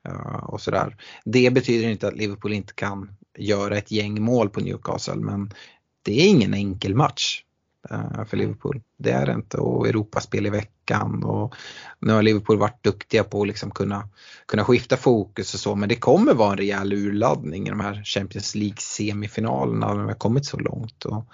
Uh, 0.09 0.43
och 0.43 0.61
sådär. 0.61 0.97
Det 1.25 1.53
betyder 1.53 1.89
inte 1.89 2.07
att 2.07 2.17
Liverpool 2.17 2.53
inte 2.53 2.73
kan 2.73 3.11
göra 3.37 3.77
ett 3.77 3.91
gäng 3.91 4.21
mål 4.21 4.49
på 4.49 4.59
Newcastle 4.59 5.15
men 5.15 5.53
det 6.01 6.21
är 6.21 6.29
ingen 6.29 6.53
enkel 6.53 6.95
match. 6.95 7.43
eh, 7.89 8.25
för 8.25 8.37
Liverpool. 8.37 8.81
Det 8.97 9.11
är 9.11 9.25
det 9.25 9.33
inte 9.33 9.57
och 9.57 9.87
Europaspel 9.87 10.45
i 10.45 10.49
veckan 10.49 11.23
och 11.23 11.55
nu 11.99 12.13
har 12.13 12.21
Liverpool 12.21 12.57
varit 12.57 12.83
duktiga 12.83 13.23
på 13.23 13.41
att 13.41 13.47
liksom 13.47 13.71
kunna, 13.71 14.09
kunna 14.45 14.63
skifta 14.63 14.97
fokus 14.97 15.53
och 15.53 15.59
så 15.59 15.75
men 15.75 15.89
det 15.89 15.95
kommer 15.95 16.33
vara 16.33 16.51
en 16.51 16.57
rejäl 16.57 16.93
urladdning 16.93 17.67
i 17.67 17.69
de 17.69 17.79
här 17.79 18.03
Champions 18.03 18.55
League 18.55 18.77
semifinalerna 18.77 19.87
när 19.87 19.95
de 19.95 20.07
har 20.07 20.13
kommit 20.13 20.45
så 20.45 20.57
långt. 20.59 21.05
Och, 21.05 21.25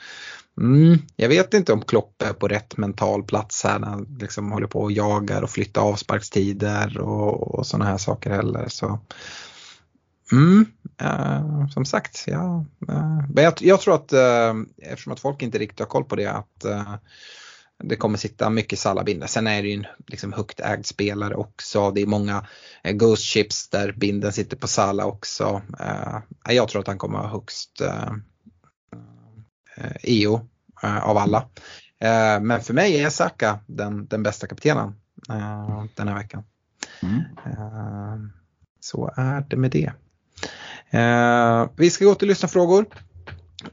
mm, 0.62 0.98
jag 1.16 1.30
vet 1.30 1.54
inte 1.54 1.74
om 1.74 1.82
Klopp 1.82 2.22
är 2.22 2.34
på 2.34 2.48
rätt 2.48 2.78
mental 2.78 3.24
plats 3.24 3.64
här 3.64 3.80
när 3.80 3.88
han 3.88 4.18
liksom 4.20 4.52
håller 4.52 4.68
på 4.68 4.82
och 4.82 4.92
jagar 4.92 5.42
och 5.42 5.50
flyttar 5.50 5.82
avsparkstider 5.82 6.98
och, 7.00 7.56
och 7.56 7.68
sådana 7.68 7.86
här 7.86 7.98
saker 7.98 8.30
heller. 8.30 8.66
Så, 8.70 9.00
Mm, 10.32 10.66
uh, 11.02 11.68
som 11.68 11.86
sagt, 11.86 12.24
ja. 12.28 12.66
Uh, 12.90 13.30
men 13.30 13.44
jag, 13.44 13.54
jag, 13.60 13.82
tror 13.82 13.96
att 13.96 14.14
uh, 14.14 14.64
eftersom 14.78 15.14
att 15.14 15.20
folk 15.20 15.42
inte 15.42 15.58
riktigt 15.58 15.80
har 15.80 15.86
koll 15.86 16.04
på 16.04 16.16
det 16.16 16.28
att 16.28 16.66
det 17.84 17.96
kommer 17.96 18.18
sitta 18.18 18.50
mycket 18.50 18.80
Salah-binder. 18.80 19.28
Sen 19.28 19.48
är 19.48 19.62
det 19.62 19.68
ju 19.68 19.74
en 19.74 19.86
liksom, 20.08 20.34
högt 20.34 20.60
ägd 20.60 20.86
spelare 20.86 21.36
också. 21.36 21.92
Det 21.92 22.02
är 22.02 22.06
många 22.06 22.48
Ghost 22.84 23.24
Chips 23.24 23.70
där 23.70 23.92
binden 23.92 24.34
sitter 24.34 24.58
på 24.58 24.68
Salah 24.68 25.06
också. 25.06 25.62
jag 26.50 26.68
tror 26.68 26.82
att 26.82 26.88
han 26.88 26.98
kommer 26.98 27.18
ha 27.18 27.28
högst 27.28 27.82
EO 30.04 30.48
av 30.82 31.18
alla. 31.18 31.50
men 32.42 32.62
för 32.62 32.74
mig 32.74 33.04
är 33.04 33.10
Saka 33.10 33.60
den, 33.68 34.08
den 34.08 34.24
bästa 34.24 34.48
kaptenen 34.48 34.96
den 35.96 36.08
här 36.08 36.16
veckan. 36.16 36.44
Mm. 37.02 38.32
så 38.80 39.14
är 39.16 39.46
det 39.50 39.56
med 39.56 39.72
det. 39.72 39.92
Eh, 40.96 41.70
vi 41.76 41.90
ska 41.90 42.06
gå 42.06 42.16
till 42.16 42.28
lyssnarfrågor. 42.28 42.86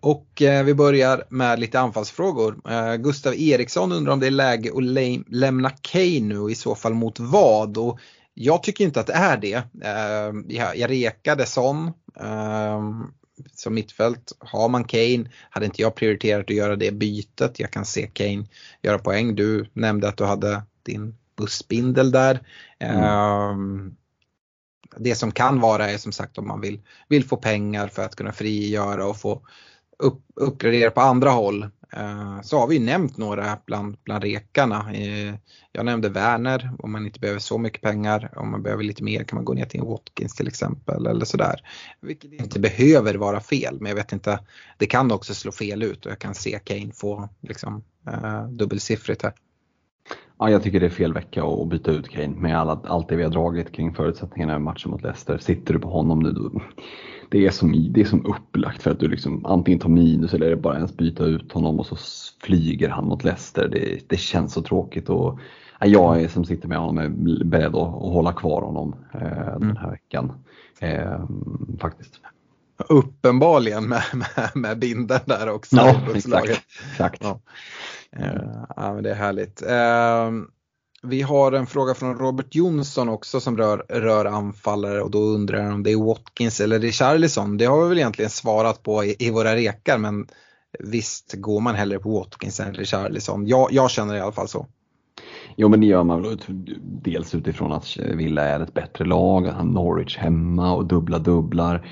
Och 0.00 0.42
eh, 0.42 0.64
vi 0.64 0.74
börjar 0.74 1.24
med 1.28 1.60
lite 1.60 1.80
anfallsfrågor. 1.80 2.70
Eh, 2.70 2.94
Gustav 2.94 3.34
Eriksson 3.34 3.92
undrar 3.92 4.12
om 4.12 4.20
det 4.20 4.26
är 4.26 4.30
läge 4.30 4.70
att 4.76 4.84
lä 4.84 5.18
lämna 5.26 5.70
Kane 5.70 6.20
nu 6.20 6.38
och 6.38 6.50
i 6.50 6.54
så 6.54 6.74
fall 6.74 6.94
mot 6.94 7.20
vad? 7.20 7.78
Och 7.78 7.98
jag 8.34 8.62
tycker 8.62 8.84
inte 8.84 9.00
att 9.00 9.06
det 9.06 9.12
är 9.12 9.36
det. 9.36 9.54
Eh, 9.84 10.56
jag, 10.56 10.76
jag 10.76 10.90
rekade 10.90 11.46
Son 11.46 11.86
eh, 12.20 12.80
som 13.54 13.74
mittfält. 13.74 14.32
Har 14.38 14.68
man 14.68 14.84
Kane 14.84 15.30
hade 15.50 15.66
inte 15.66 15.82
jag 15.82 15.94
prioriterat 15.94 16.50
att 16.50 16.56
göra 16.56 16.76
det 16.76 16.92
bytet. 16.92 17.60
Jag 17.60 17.70
kan 17.70 17.84
se 17.84 18.06
Kane 18.06 18.46
göra 18.82 18.98
poäng. 18.98 19.34
Du 19.34 19.66
nämnde 19.72 20.08
att 20.08 20.16
du 20.16 20.24
hade 20.24 20.62
din 20.82 21.16
bussbindel 21.36 22.10
där. 22.10 22.40
Mm. 22.78 23.96
Det 24.98 25.14
som 25.14 25.32
kan 25.32 25.60
vara 25.60 25.90
är 25.90 25.98
som 25.98 26.12
sagt 26.12 26.38
om 26.38 26.48
man 26.48 26.60
vill, 26.60 26.80
vill 27.08 27.24
få 27.24 27.36
pengar 27.36 27.88
för 27.88 28.02
att 28.02 28.16
kunna 28.16 28.32
frigöra 28.32 29.06
och 29.06 29.16
få 29.16 29.42
upp, 29.98 30.22
uppgradera 30.34 30.90
på 30.90 31.00
andra 31.00 31.30
håll. 31.30 31.62
Eh, 31.96 32.40
så 32.42 32.58
har 32.58 32.66
vi 32.66 32.78
nämnt 32.78 33.16
några 33.16 33.58
bland, 33.66 33.96
bland 34.04 34.24
rekarna. 34.24 34.92
Eh, 34.94 35.34
jag 35.72 35.84
nämnde 35.84 36.08
Werner 36.08 36.70
om 36.78 36.92
man 36.92 37.06
inte 37.06 37.20
behöver 37.20 37.40
så 37.40 37.58
mycket 37.58 37.82
pengar. 37.82 38.32
Om 38.36 38.50
man 38.50 38.62
behöver 38.62 38.82
lite 38.82 39.04
mer 39.04 39.24
kan 39.24 39.36
man 39.36 39.44
gå 39.44 39.54
ner 39.54 39.64
till 39.64 39.80
en 39.80 39.86
Watkins 39.86 40.34
till 40.34 40.48
exempel 40.48 41.06
eller 41.06 41.24
sådär. 41.24 41.60
Vilket 42.00 42.32
inte 42.32 42.60
behöver 42.60 43.14
vara 43.14 43.40
fel 43.40 43.76
men 43.80 43.88
jag 43.88 43.96
vet 43.96 44.12
inte. 44.12 44.40
Det 44.78 44.86
kan 44.86 45.12
också 45.12 45.34
slå 45.34 45.52
fel 45.52 45.82
ut 45.82 46.06
och 46.06 46.12
jag 46.12 46.18
kan 46.18 46.34
se 46.34 46.58
Kane 46.64 46.92
få 46.94 47.28
liksom, 47.40 47.84
eh, 48.06 48.48
dubbelsiffrigt 48.48 49.22
här. 49.22 49.32
Ja, 50.38 50.50
jag 50.50 50.62
tycker 50.62 50.80
det 50.80 50.86
är 50.86 50.90
fel 50.90 51.12
vecka 51.12 51.44
att 51.44 51.68
byta 51.68 51.90
ut 51.90 52.08
Kane 52.08 52.36
med 52.36 52.58
alla, 52.58 52.80
allt 52.84 53.08
det 53.08 53.16
vi 53.16 53.22
har 53.22 53.30
dragit 53.30 53.72
kring 53.72 53.94
förutsättningarna 53.94 54.56
i 54.56 54.58
matchen 54.58 54.90
mot 54.90 55.02
Leicester. 55.02 55.38
Sitter 55.38 55.74
du 55.74 55.80
på 55.80 55.88
honom 55.88 56.20
nu 56.20 56.32
då, 56.32 56.60
det 57.28 57.46
är 57.46 57.50
som, 57.50 57.92
det 57.92 58.00
är 58.00 58.04
som 58.04 58.26
upplagt 58.26 58.82
för 58.82 58.90
att 58.90 59.00
du 59.00 59.08
liksom 59.08 59.46
antingen 59.46 59.80
tar 59.80 59.88
minus 59.88 60.34
eller 60.34 60.46
är 60.46 60.50
det 60.50 60.56
bara 60.56 60.76
ens 60.76 60.96
byta 60.96 61.24
ut 61.24 61.52
honom 61.52 61.78
och 61.80 61.86
så 61.86 61.96
flyger 62.42 62.88
han 62.88 63.04
mot 63.04 63.24
Leicester. 63.24 63.68
Det, 63.68 64.08
det 64.08 64.16
känns 64.16 64.52
så 64.52 64.62
tråkigt 64.62 65.08
och 65.08 65.38
ja, 65.80 65.86
jag 65.86 66.22
är, 66.22 66.28
som 66.28 66.44
sitter 66.44 66.68
med 66.68 66.78
honom 66.78 66.98
är 66.98 67.08
beredd 67.44 67.74
att, 67.74 67.76
att 67.76 68.12
hålla 68.12 68.32
kvar 68.32 68.62
honom 68.62 68.94
eh, 69.14 69.20
den 69.20 69.62
mm. 69.62 69.76
här 69.76 69.90
veckan. 69.90 70.32
Eh, 70.80 71.24
faktiskt. 71.80 72.20
Uppenbarligen 72.88 73.88
med, 73.88 74.02
med, 74.12 74.50
med 74.54 74.78
binden 74.78 75.20
där 75.24 75.48
också. 75.48 75.76
Ja, 75.76 76.00
exakt. 76.14 76.50
exakt. 76.90 77.24
Ja. 77.24 77.40
Uh, 78.20 78.64
ja, 78.76 78.94
men 78.94 79.02
det 79.02 79.10
är 79.10 79.14
härligt. 79.14 79.62
Uh, 79.62 80.48
vi 81.02 81.22
har 81.22 81.52
en 81.52 81.66
fråga 81.66 81.94
från 81.94 82.18
Robert 82.18 82.54
Jonsson 82.54 83.08
också 83.08 83.40
som 83.40 83.56
rör, 83.56 83.78
rör 83.88 84.24
anfallare 84.24 85.02
och 85.02 85.10
då 85.10 85.18
undrar 85.18 85.62
han 85.62 85.72
om 85.72 85.82
det 85.82 85.92
är 85.92 86.06
Watkins 86.06 86.60
eller 86.60 86.78
Richarlison. 86.78 87.58
Det 87.58 87.64
har 87.64 87.82
vi 87.82 87.88
väl 87.88 87.98
egentligen 87.98 88.30
svarat 88.30 88.82
på 88.82 89.04
i, 89.04 89.16
i 89.18 89.30
våra 89.30 89.56
rekar 89.56 89.98
men 89.98 90.26
visst 90.78 91.34
går 91.34 91.60
man 91.60 91.74
hellre 91.74 91.98
på 91.98 92.18
Watkins 92.18 92.60
än 92.60 92.74
Richarlison. 92.74 93.46
Jag, 93.46 93.68
jag 93.72 93.90
känner 93.90 94.14
i 94.14 94.20
alla 94.20 94.32
fall 94.32 94.48
så. 94.48 94.66
Jo 95.56 95.68
men 95.68 95.80
det 95.80 95.86
gör 95.86 96.04
man 96.04 96.22
väl 96.22 96.38
dels 97.02 97.34
utifrån 97.34 97.72
att 97.72 97.96
Villa 97.96 98.42
är 98.42 98.60
ett 98.60 98.74
bättre 98.74 99.04
lag, 99.04 99.64
Norwich 99.64 100.18
hemma 100.18 100.74
och 100.74 100.86
dubbla 100.86 101.18
dubblar. 101.18 101.86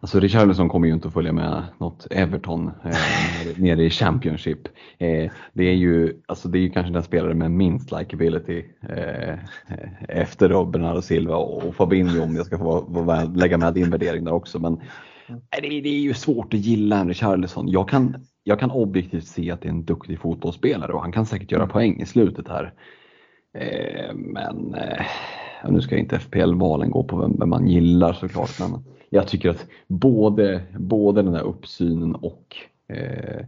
Alltså 0.00 0.20
Richarlison 0.20 0.68
kommer 0.68 0.86
ju 0.86 0.94
inte 0.94 1.08
att 1.08 1.14
följa 1.14 1.32
med 1.32 1.62
något 1.78 2.06
Everton 2.10 2.70
eh, 2.84 3.56
nere 3.56 3.84
i 3.84 3.90
Championship. 3.90 4.58
Eh, 4.98 5.30
det, 5.52 5.64
är 5.64 5.74
ju, 5.74 6.20
alltså 6.26 6.48
det 6.48 6.58
är 6.58 6.60
ju 6.60 6.70
kanske 6.70 6.92
den 6.92 7.02
spelare 7.02 7.34
med 7.34 7.50
minst 7.50 7.92
likability 7.92 8.64
eh, 8.88 9.38
efter 10.08 10.48
då 10.48 10.64
Bernardo 10.64 11.02
Silva 11.02 11.36
och 11.36 11.74
Fabinho 11.74 12.22
om 12.22 12.36
jag 12.36 12.46
ska 12.46 12.58
få, 12.58 12.86
få 12.94 13.30
lägga 13.34 13.58
med 13.58 13.74
din 13.74 13.90
värdering 13.90 14.24
där 14.24 14.32
också. 14.32 14.58
Men 14.58 14.72
eh, 15.28 15.62
det, 15.62 15.68
det 15.68 15.88
är 15.88 16.00
ju 16.00 16.14
svårt 16.14 16.54
att 16.54 16.60
gilla 16.60 16.98
en 16.98 17.08
Richarlison. 17.08 17.68
Jag 17.68 17.88
kan, 17.88 18.16
jag 18.42 18.60
kan 18.60 18.70
objektivt 18.70 19.26
se 19.26 19.50
att 19.50 19.60
det 19.60 19.68
är 19.68 19.72
en 19.72 19.84
duktig 19.84 20.20
fotbollsspelare 20.20 20.92
och 20.92 21.00
han 21.00 21.12
kan 21.12 21.26
säkert 21.26 21.52
göra 21.52 21.66
poäng 21.66 22.00
i 22.00 22.06
slutet 22.06 22.48
här. 22.48 22.72
Eh, 23.58 24.14
men 24.14 24.74
eh, 24.74 25.06
nu 25.68 25.80
ska 25.80 25.96
inte 25.96 26.18
FPL-valen 26.18 26.90
gå 26.90 27.04
på 27.04 27.16
vem, 27.16 27.36
vem 27.38 27.48
man 27.48 27.68
gillar 27.68 28.12
såklart. 28.12 28.60
Men 28.60 28.84
jag 29.14 29.28
tycker 29.28 29.50
att 29.50 29.66
både, 29.86 30.62
både 30.78 31.22
den 31.22 31.34
här 31.34 31.42
uppsynen 31.42 32.14
och, 32.14 32.56
eh, 32.88 33.38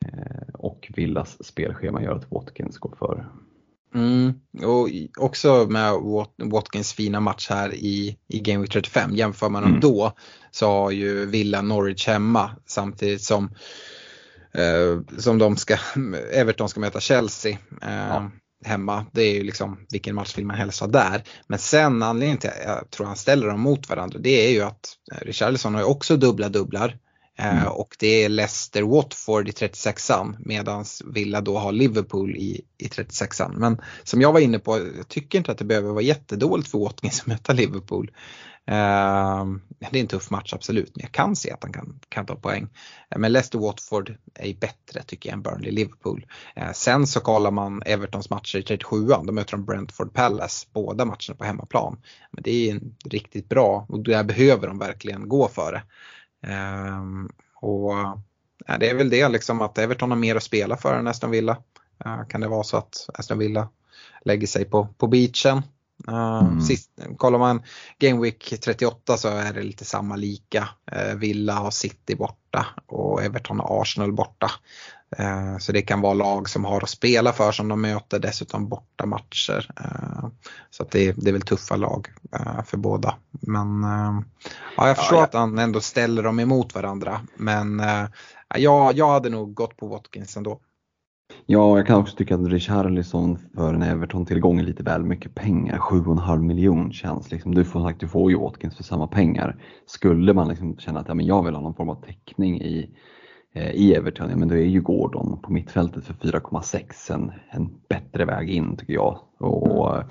eh 0.00 0.54
och 0.54 0.92
Villas 0.96 1.46
spelschema 1.46 2.02
gör 2.02 2.14
att 2.14 2.30
Watkins 2.30 2.78
går 2.78 2.96
före. 2.98 3.26
Mm, 3.94 4.40
och 4.64 4.88
också 5.24 5.66
med 5.70 5.92
Watkins 6.36 6.92
fina 6.92 7.20
match 7.20 7.50
här 7.50 7.74
i, 7.74 8.16
i 8.28 8.40
Game 8.40 8.60
Week 8.60 8.72
35. 8.72 9.14
Jämför 9.14 9.48
man 9.48 9.62
dem 9.62 9.70
mm. 9.70 9.80
då 9.80 10.12
så 10.50 10.66
har 10.66 10.90
ju 10.90 11.26
Villa 11.26 11.62
Norwich 11.62 12.06
hemma 12.06 12.50
samtidigt 12.66 13.22
som 13.22 13.44
eh, 14.52 15.18
som 15.18 15.38
de 15.38 15.56
ska, 15.56 15.76
Everton 16.32 16.68
ska 16.68 16.80
möta 16.80 17.00
Chelsea. 17.00 17.58
Eh, 17.82 18.08
ja 18.08 18.30
hemma. 18.66 19.06
Det 19.12 19.22
är 19.22 19.34
ju 19.34 19.42
liksom 19.42 19.78
vilken 19.90 20.14
match 20.14 20.38
vill 20.38 20.46
man 20.46 20.56
helst 20.56 20.80
ha 20.80 20.86
där. 20.86 21.22
Men 21.46 21.58
sen 21.58 22.02
anledningen 22.02 22.38
till 22.38 22.50
att 22.50 22.64
jag 22.64 22.90
tror 22.90 23.06
han 23.06 23.16
ställer 23.16 23.46
dem 23.46 23.60
mot 23.60 23.88
varandra 23.88 24.18
det 24.18 24.46
är 24.46 24.50
ju 24.50 24.62
att 24.62 24.96
eh, 25.12 25.26
Richarlison 25.26 25.74
har 25.74 25.80
ju 25.80 25.86
också 25.86 26.16
dubbla 26.16 26.48
dubblar. 26.48 26.98
Eh, 27.38 27.58
mm. 27.58 27.72
Och 27.72 27.96
det 27.98 28.24
är 28.24 28.28
Leicester 28.28 28.82
Watford 28.82 29.48
i 29.48 29.52
36an 29.52 30.36
medan 30.38 30.84
Villa 31.04 31.40
då 31.40 31.58
har 31.58 31.72
Liverpool 31.72 32.36
i, 32.36 32.60
i 32.78 32.86
36an. 32.86 33.52
Men 33.56 33.80
som 34.04 34.20
jag 34.20 34.32
var 34.32 34.40
inne 34.40 34.58
på, 34.58 34.78
jag 34.96 35.08
tycker 35.08 35.38
inte 35.38 35.52
att 35.52 35.58
det 35.58 35.64
behöver 35.64 35.90
vara 35.90 36.02
jättedåligt 36.02 36.70
för 36.70 36.78
Watkins 36.78 37.20
att 37.20 37.26
möta 37.26 37.52
Liverpool. 37.52 38.10
Ehm, 38.66 39.60
det 39.78 39.98
är 39.98 40.00
en 40.00 40.06
tuff 40.06 40.30
match 40.30 40.52
absolut, 40.52 40.96
men 40.96 41.02
jag 41.02 41.12
kan 41.12 41.36
se 41.36 41.50
att 41.50 41.62
han 41.62 41.72
kan, 41.72 42.00
kan 42.08 42.26
ta 42.26 42.36
poäng. 42.36 42.68
Eh, 43.10 43.18
men 43.18 43.32
Leicester-Watford 43.32 44.16
är 44.34 44.54
bättre 44.54 45.02
tycker 45.02 45.28
jag 45.28 45.36
än 45.36 45.42
Burnley-Liverpool. 45.42 46.26
Eh, 46.56 46.72
sen 46.72 47.06
så 47.06 47.20
kollar 47.20 47.50
man 47.50 47.82
Evertons 47.86 48.30
matcher 48.30 48.58
i 48.58 48.62
37an, 48.62 49.26
då 49.26 49.32
möter 49.32 49.52
de 49.52 49.64
Brentford 49.64 50.14
Palace, 50.14 50.66
båda 50.72 51.04
matcherna 51.04 51.34
på 51.38 51.44
hemmaplan. 51.44 52.00
Men 52.30 52.42
det 52.42 52.50
är 52.50 52.74
en 52.74 52.96
riktigt 53.04 53.48
bra 53.48 53.86
och 53.88 54.00
där 54.00 54.24
behöver 54.24 54.68
de 54.68 54.78
verkligen 54.78 55.28
gå 55.28 55.48
för 55.48 55.72
det. 55.72 55.82
Ehm, 56.52 57.28
och 57.54 57.94
det 58.78 58.90
är 58.90 58.94
väl 58.94 59.10
det 59.10 59.28
liksom 59.28 59.62
att 59.62 59.78
Everton 59.78 60.10
har 60.10 60.18
mer 60.18 60.36
att 60.36 60.42
spela 60.42 60.76
för 60.76 60.98
än 60.98 61.06
Aston 61.06 61.30
Villa. 61.30 61.56
Eh, 62.04 62.26
kan 62.28 62.40
det 62.40 62.48
vara 62.48 62.62
så 62.62 62.76
att 62.76 63.08
Aston 63.14 63.38
Villa 63.38 63.68
lägger 64.24 64.46
sig 64.46 64.64
på, 64.64 64.88
på 64.98 65.06
beachen 65.06 65.62
Mm. 66.08 66.60
Sist, 66.60 66.90
kollar 67.16 67.38
man 67.38 67.62
Game 67.98 68.20
Week 68.20 68.54
38 68.64 69.16
så 69.16 69.28
är 69.28 69.52
det 69.52 69.62
lite 69.62 69.84
samma 69.84 70.16
lika. 70.16 70.68
Uh, 70.96 71.14
Villa 71.14 71.52
har 71.52 71.70
City 71.70 72.14
borta 72.14 72.66
och 72.86 73.22
Everton 73.22 73.60
har 73.60 73.82
Arsenal 73.82 74.12
borta. 74.12 74.50
Uh, 75.20 75.58
så 75.58 75.72
det 75.72 75.82
kan 75.82 76.00
vara 76.00 76.14
lag 76.14 76.48
som 76.48 76.64
har 76.64 76.82
att 76.82 76.88
spela 76.88 77.32
för 77.32 77.52
som 77.52 77.68
de 77.68 77.80
möter 77.80 78.18
dessutom 78.18 78.68
borta 78.68 79.06
matcher. 79.06 79.70
Uh, 79.80 80.28
så 80.70 80.84
det, 80.90 81.12
det 81.12 81.30
är 81.30 81.32
väl 81.32 81.42
tuffa 81.42 81.76
lag 81.76 82.08
för 82.66 82.76
båda. 82.76 83.14
Men 83.30 83.82
ja, 84.76 84.88
jag 84.88 84.96
förstår 84.96 85.18
ja, 85.18 85.22
ja. 85.22 85.26
att 85.26 85.34
han 85.34 85.58
ändå 85.58 85.80
ställer 85.80 86.22
dem 86.22 86.40
emot 86.40 86.74
varandra. 86.74 87.20
Men 87.36 87.82
ja, 88.54 88.92
jag 88.94 89.08
hade 89.08 89.28
nog 89.28 89.54
gått 89.54 89.76
på 89.76 89.86
Watkins 89.86 90.36
ändå. 90.36 90.60
Ja, 91.46 91.76
jag 91.76 91.86
kan 91.86 92.00
också 92.00 92.16
tycka 92.16 92.34
att 92.34 92.48
Richarlison 92.48 93.38
för 93.54 93.74
en 93.74 93.82
Everton-tillgång 93.82 94.60
är 94.60 94.64
lite 94.64 94.82
väl 94.82 95.04
mycket 95.04 95.34
pengar. 95.34 95.78
7,5 95.78 96.42
miljon 96.42 96.92
känns 96.92 97.30
liksom. 97.30 97.54
Du 97.54 97.64
får 97.64 97.80
sagt, 97.82 98.00
du 98.00 98.08
får 98.08 98.30
ju 98.30 98.38
Watkins 98.38 98.76
för 98.76 98.84
samma 98.84 99.06
pengar. 99.06 99.56
Skulle 99.86 100.32
man 100.32 100.48
liksom 100.48 100.78
känna 100.78 101.00
att 101.00 101.08
ja, 101.08 101.14
men 101.14 101.26
jag 101.26 101.44
vill 101.44 101.54
ha 101.54 101.62
någon 101.62 101.74
form 101.74 101.88
av 101.88 102.04
täckning 102.04 102.60
i, 102.60 102.90
eh, 103.52 103.70
i 103.70 103.94
Everton, 103.94 104.30
ja 104.30 104.36
men 104.36 104.48
då 104.48 104.54
är 104.54 104.58
ju 104.58 104.80
Gordon 104.80 105.38
på 105.42 105.52
mittfältet 105.52 106.04
för 106.04 106.14
4,6 106.14 107.14
en, 107.14 107.32
en 107.50 107.70
bättre 107.88 108.24
väg 108.24 108.50
in 108.50 108.76
tycker 108.76 108.94
jag. 108.94 109.18
Och 109.38 109.96
eh, 109.96 110.04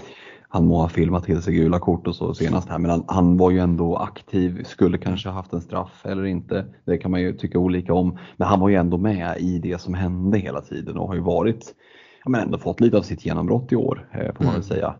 han 0.56 0.66
må 0.66 0.82
ha 0.82 0.90
filmat 0.90 1.24
till 1.24 1.42
sig 1.42 1.54
gula 1.54 1.80
kort 1.80 2.08
och 2.08 2.16
så 2.16 2.34
senast 2.34 2.70
här 2.70 2.80
men 2.80 2.92
han, 2.92 3.04
han, 3.08 3.38
var 3.38 3.52
ju 3.52 3.60
ändå 3.60 3.98
aktiv, 3.98 4.64
skulle 4.64 4.98
kanske 4.98 5.30
ha 5.30 5.36
haft 5.36 5.54
en 5.54 5.62
straff 5.62 6.06
eller 6.06 6.26
inte. 6.26 6.66
Det 6.86 6.98
kan 6.98 7.12
man 7.12 7.22
ju 7.22 7.34
tycka 7.34 7.60
olika 7.60 7.94
om. 7.94 8.18
Men 8.38 8.48
han 8.48 8.60
var 8.60 8.70
ju 8.70 8.76
ändå 8.76 8.98
med 8.98 9.38
i 9.40 9.60
det 9.60 9.82
som 9.82 9.94
hände 9.94 10.38
hela 10.38 10.62
tiden 10.62 10.98
och 10.98 11.08
har 11.08 11.16
ju 11.16 11.22
varit, 11.22 11.76
ja, 12.24 12.30
men 12.30 12.42
ändå 12.42 12.58
fått 12.58 12.82
lite 12.82 12.98
av 12.98 13.02
sitt 13.02 13.26
genombrott 13.26 13.72
i 13.72 13.76
år 13.76 14.08
får 14.12 14.44
man 14.44 14.54
väl 14.54 14.62
mm. 14.62 14.64
säga. 14.64 14.96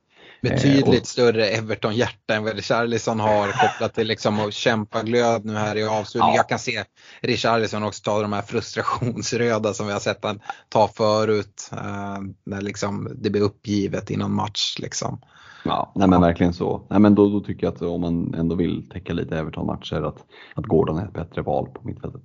Betydligt 0.50 0.88
eh, 0.88 1.02
och, 1.02 1.08
större 1.08 1.46
Everton-hjärta 1.46 2.36
än 2.36 2.44
vad 2.44 2.56
Richarlison 2.56 3.20
har 3.20 3.52
kopplat 3.52 3.94
till 3.94 4.08
liksom 4.08 4.40
att 4.40 4.54
kämpa 4.54 5.04
glöd 5.04 5.46
nu 5.46 5.54
här 5.54 5.76
i 5.76 5.84
avslutningen. 5.84 6.34
Ja. 6.34 6.40
Jag 6.40 6.50
kan 6.50 6.60
se 6.60 6.84
Richarlison 7.22 7.84
också 7.84 8.04
ta 8.04 8.22
de 8.22 8.34
här 8.34 8.42
frustrationsröda 8.42 9.74
som 9.74 9.88
vi 9.88 9.94
har 9.94 10.00
sett 10.00 10.24
han 10.24 10.40
ta 10.70 10.88
förut. 10.88 11.70
Eh, 11.72 12.18
när 12.46 12.62
liksom 12.62 13.10
det 13.16 13.30
blir 13.30 13.42
uppgivet 13.42 14.12
i 14.12 14.18
någon 14.18 14.34
match. 14.34 14.76
Liksom. 14.80 15.22
Ja, 15.66 15.92
nej 15.96 16.08
men 16.08 16.22
verkligen 16.22 16.54
så. 16.54 16.82
Nej 16.90 17.00
men 17.00 17.16
då, 17.16 17.30
då 17.30 17.40
tycker 17.40 17.68
jag 17.68 17.74
att 17.74 17.82
om 17.82 18.02
man 18.02 18.34
ändå 18.34 18.56
vill 18.56 18.90
täcka 18.90 19.14
lite 19.14 19.38
Everton-matcher 19.38 20.02
att, 20.02 20.26
att 20.56 20.66
Gordon 20.66 20.98
är 20.98 21.06
ett 21.06 21.14
bättre 21.14 21.42
val 21.42 21.70
på 21.74 21.88
mittfältet. 21.88 22.22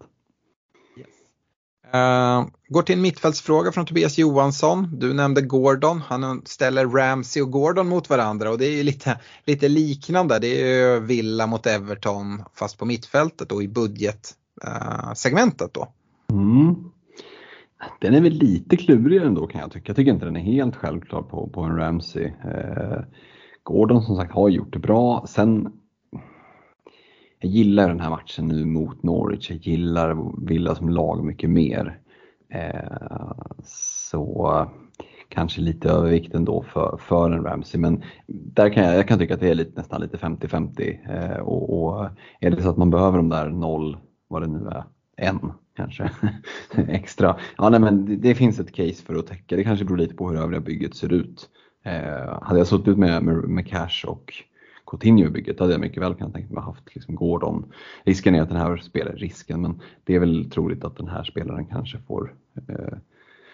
Uh, 1.95 2.47
går 2.69 2.83
till 2.83 2.95
en 2.95 3.03
mittfältsfråga 3.03 3.73
från 3.73 3.87
Tobias 3.87 4.19
Johansson. 4.19 4.99
Du 4.99 5.15
nämnde 5.15 5.43
Gordon. 5.43 6.01
Han 6.01 6.43
ställer 6.45 6.87
Ramsey 6.87 7.43
och 7.43 7.51
Gordon 7.51 7.89
mot 7.89 8.11
varandra 8.11 8.51
och 8.51 8.59
det 8.59 8.67
är 8.67 8.85
lite, 8.85 9.21
lite 9.45 9.69
liknande. 9.69 10.39
Det 10.39 10.63
är 10.63 10.67
ju 10.67 11.01
Villa 11.01 11.47
mot 11.47 11.67
Everton 11.67 12.43
fast 12.55 12.79
på 12.79 12.85
mittfältet 12.85 13.53
och 13.53 13.63
i 13.63 13.69
budgetsegmentet 13.69 15.71
uh, 15.71 15.73
då. 15.73 15.89
Mm. 16.35 16.75
Den 18.01 18.15
är 18.15 18.21
väl 18.21 18.33
lite 18.33 18.77
klurigare 18.77 19.27
ändå 19.27 19.47
kan 19.47 19.61
jag 19.61 19.73
tycka. 19.73 19.85
Jag 19.87 19.97
tycker 19.97 20.13
inte 20.13 20.25
den 20.25 20.37
är 20.37 20.41
helt 20.41 20.77
självklar 20.77 21.23
på, 21.23 21.49
på 21.49 21.61
en 21.61 21.77
Ramsey. 21.77 22.25
Uh, 22.25 23.01
Gordon 23.63 24.03
som 24.03 24.17
sagt 24.17 24.33
har 24.33 24.49
gjort 24.49 24.73
det 24.73 24.79
bra. 24.79 25.25
Sen 25.29 25.73
jag 27.41 27.53
gillar 27.53 27.89
den 27.89 28.01
här 28.01 28.11
matchen 28.11 28.49
nu 28.49 28.65
mot 28.65 29.03
Norwich. 29.03 29.51
Jag 29.51 29.59
gillar 29.59 30.47
Villa 30.47 30.75
som 30.75 30.89
lag 30.89 31.25
mycket 31.25 31.51
mer. 31.51 31.99
Eh, 32.49 33.33
så 33.65 34.67
kanske 35.29 35.61
lite 35.61 35.91
övervikt 35.91 36.35
ändå 36.35 36.63
för, 36.63 37.01
för 37.09 37.31
en 37.31 37.45
Ramsey. 37.45 37.81
Men 37.81 38.03
där 38.27 38.71
kan 38.71 38.85
jag, 38.85 38.97
jag 38.97 39.09
kan 39.09 39.19
tycka 39.19 39.35
att 39.35 39.41
det 39.41 39.51
är 39.51 39.55
lite, 39.55 39.81
nästan 39.81 40.01
lite 40.01 40.17
50-50. 40.17 40.99
Eh, 41.11 41.41
och, 41.41 41.83
och, 41.83 42.09
är 42.41 42.51
det 42.51 42.63
så 42.63 42.71
att 42.71 42.77
man 42.77 42.91
behöver 42.91 43.17
de 43.17 43.29
där 43.29 43.51
noll, 43.51 43.97
vad 44.29 44.43
det 44.43 44.49
nu 44.49 44.69
är, 44.69 44.85
en 45.17 45.53
kanske 45.77 46.11
extra. 46.89 47.37
Ja, 47.59 47.69
nej, 47.69 47.81
men 47.81 48.07
det, 48.07 48.17
det, 48.17 48.35
finns 48.35 48.61
ett 48.61 48.73
case 48.73 49.05
för 49.05 49.15
att 49.15 49.27
täcka. 49.27 49.57
Det 49.57 49.65
kanske 49.65 49.85
beror 49.85 49.99
lite 49.99 50.15
på 50.15 50.31
hur 50.31 50.39
övriga 50.39 50.61
bygget 50.61 50.95
ser 50.95 51.13
ut. 51.13 51.49
Eh, 51.85 52.43
hade 52.43 52.61
jag 52.61 52.67
suttit 52.67 52.99
med, 52.99 53.23
med, 53.23 53.37
med 53.37 53.67
cash 53.67 54.05
och 54.07 54.33
Coutinho-bygget 54.91 55.61
hade 55.61 55.73
jag 55.73 55.81
mycket 55.81 56.03
väl 56.03 56.15
kunnat 56.15 56.35
tänka 56.35 56.55
mig 56.55 56.63
haft 56.63 56.95
liksom 56.95 57.15
Gordon. 57.15 57.73
Risken 58.05 58.35
är 58.35 58.43
att 58.43 58.49
den 58.49 58.59
här 58.59 58.77
spelaren, 58.77 59.17
risken, 59.17 59.61
men 59.61 59.81
det 60.05 60.15
är 60.15 60.19
väl 60.19 60.51
troligt 60.51 60.85
att 60.85 60.97
den 60.97 61.09
här 61.09 61.25
spelaren 61.25 61.67
kanske 61.67 61.99
får, 61.99 62.35
eh, 62.69 62.99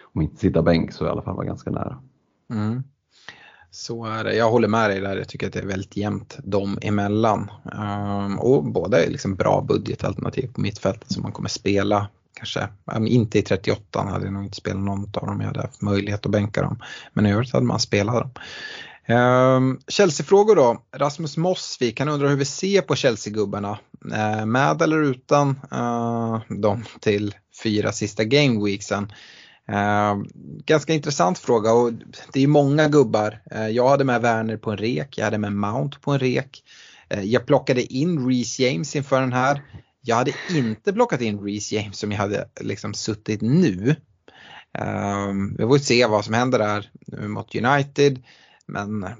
om 0.01 0.21
inte 0.21 0.37
sitta 0.37 0.61
bänk 0.61 0.91
så 0.91 1.05
i 1.05 1.09
alla 1.09 1.21
fall 1.21 1.35
vara 1.35 1.45
ganska 1.45 1.71
nära. 1.71 2.01
Mm. 2.49 2.83
Så 3.71 4.05
är 4.05 4.23
det. 4.23 4.35
Jag 4.35 4.51
håller 4.51 4.67
med 4.67 4.89
dig 4.89 5.01
där. 5.01 5.17
Jag 5.17 5.29
tycker 5.29 5.47
att 5.47 5.53
det 5.53 5.59
är 5.59 5.65
väldigt 5.65 5.97
jämnt 5.97 6.37
dem 6.43 6.77
emellan. 6.81 7.51
Um, 7.63 8.39
och 8.39 8.63
båda 8.63 9.03
är 9.05 9.09
liksom 9.09 9.35
bra 9.35 9.65
budgetalternativ 9.67 10.53
på 10.53 10.61
mittfältet 10.61 11.11
som 11.11 11.23
man 11.23 11.31
kommer 11.31 11.49
spela. 11.49 12.07
Kanske, 12.33 12.67
inte 13.07 13.39
i 13.39 13.41
38 13.41 14.01
hade 14.01 14.25
jag 14.25 14.33
nog 14.33 14.43
inte 14.43 14.55
spelat 14.55 14.81
något 14.83 15.17
av 15.17 15.27
dem. 15.27 15.39
Jag 15.39 15.47
hade 15.47 15.61
haft 15.61 15.81
möjlighet 15.81 16.25
att 16.25 16.31
bänka 16.31 16.61
dem. 16.61 16.79
Men 17.13 17.25
i 17.25 17.33
övrigt 17.33 17.53
hade 17.53 17.65
man 17.65 17.79
spelat 17.79 18.15
dem. 18.15 18.29
Um, 19.09 19.79
Chelsea-frågor 19.87 20.55
då. 20.55 20.83
Rasmus 20.95 21.37
Mossvik, 21.37 21.99
han 21.99 22.09
undrar 22.09 22.29
hur 22.29 22.35
vi 22.35 22.45
ser 22.45 22.81
på 22.81 22.95
Chelsea-gubbarna. 22.95 23.79
Uh, 24.05 24.45
med 24.45 24.81
eller 24.81 25.01
utan 25.01 25.59
eh, 25.71 25.77
uh, 25.79 26.41
de 26.49 26.83
till 26.99 27.35
fyra 27.63 27.91
sista 27.91 28.23
gameweeksen. 28.23 29.11
Uh, 29.69 29.77
ehm, 29.77 30.25
ganska 30.65 30.93
intressant 30.93 31.39
fråga 31.39 31.73
och 31.73 31.91
det 32.33 32.43
är 32.43 32.47
många 32.47 32.87
gubbar. 32.87 33.41
Uh, 33.55 33.69
jag 33.69 33.89
hade 33.89 34.03
med 34.03 34.21
Werner 34.21 34.57
på 34.57 34.71
en 34.71 34.77
rek, 34.77 35.17
jag 35.17 35.25
hade 35.25 35.37
med 35.37 35.53
Mount 35.53 35.97
på 36.01 36.11
en 36.11 36.19
rek. 36.19 36.63
Uh, 37.13 37.23
jag 37.23 37.45
plockade 37.45 37.93
in 37.93 38.27
Reece 38.27 38.59
James 38.59 38.95
inför 38.95 39.21
den 39.21 39.33
här. 39.33 39.61
Jag 40.01 40.15
hade 40.15 40.33
inte 40.49 40.93
plockat 40.93 41.21
in 41.21 41.39
Reece 41.39 41.71
James 41.71 41.99
som 41.99 42.11
jag 42.11 42.19
hade 42.19 42.49
liksom 42.61 42.93
suttit 42.93 43.41
nu. 43.41 43.95
Ehm, 44.77 45.55
vi 45.55 45.63
får 45.63 45.77
se 45.77 46.05
vad 46.05 46.25
som 46.25 46.33
händer 46.33 46.59
där 46.59 46.89
mot 47.27 47.55
United. 47.55 48.23
Men 48.67 49.03
eh, 49.03 49.11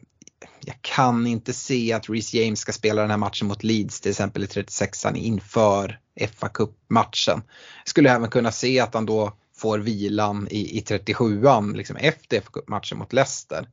jag 0.65 0.82
kan 0.82 1.28
inte 1.28 1.53
se 1.53 1.94
att 1.94 2.10
Reece 2.10 2.34
James 2.34 2.60
ska 2.60 2.72
spela 2.72 3.02
den 3.02 3.10
här 3.10 3.18
matchen 3.18 3.48
mot 3.48 3.64
Leeds 3.64 4.02
till 4.02 4.11
exempel 4.11 4.44
i 4.44 4.48
36an 4.48 5.15
inför 5.15 5.99
fa 6.36 6.49
Cup-matchen. 6.49 7.41
Skulle 7.86 8.11
även 8.11 8.30
kunna 8.30 8.52
se 8.52 8.80
att 8.80 8.94
han 8.94 9.06
då 9.06 9.38
får 9.56 9.80
vilan 9.80 10.48
i, 10.52 10.78
i 10.78 10.82
37an 10.82 11.76
liksom 11.76 11.95
efter 11.95 12.41
fa 12.41 12.52
Cup-matchen 12.52 12.98
mot 12.98 13.14
Leicester. 13.14 13.69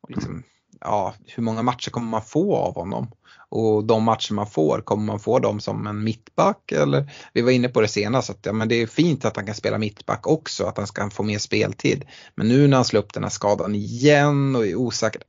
Och 0.00 0.10
liksom, 0.10 0.42
ja, 0.80 1.14
hur 1.26 1.42
många 1.42 1.62
matcher 1.62 1.90
kommer 1.90 2.08
man 2.08 2.22
få 2.22 2.56
av 2.56 2.74
honom? 2.74 3.10
Och 3.48 3.84
de 3.84 4.04
matcher 4.04 4.32
man 4.32 4.46
får, 4.46 4.80
kommer 4.80 5.04
man 5.04 5.20
få 5.20 5.38
dem 5.38 5.60
som 5.60 5.86
en 5.86 6.04
mittback? 6.04 6.72
Eller, 6.72 7.12
vi 7.32 7.42
var 7.42 7.50
inne 7.50 7.68
på 7.68 7.80
det 7.80 7.88
senast, 7.88 8.30
att 8.30 8.46
ja, 8.46 8.52
men 8.52 8.68
det 8.68 8.82
är 8.82 8.86
fint 8.86 9.24
att 9.24 9.36
han 9.36 9.46
kan 9.46 9.54
spela 9.54 9.78
mittback 9.78 10.26
också, 10.26 10.64
att 10.64 10.76
han 10.76 10.86
ska 10.86 11.10
få 11.10 11.22
mer 11.22 11.38
speltid. 11.38 12.04
Men 12.34 12.48
nu 12.48 12.66
när 12.66 12.76
han 12.76 12.84
slår 12.84 13.00
upp 13.00 13.12
den 13.12 13.22
här 13.22 13.30
skadan 13.30 13.74
igen 13.74 14.56
och 14.56 14.66
är 14.66 14.74
osäker. 14.74 15.22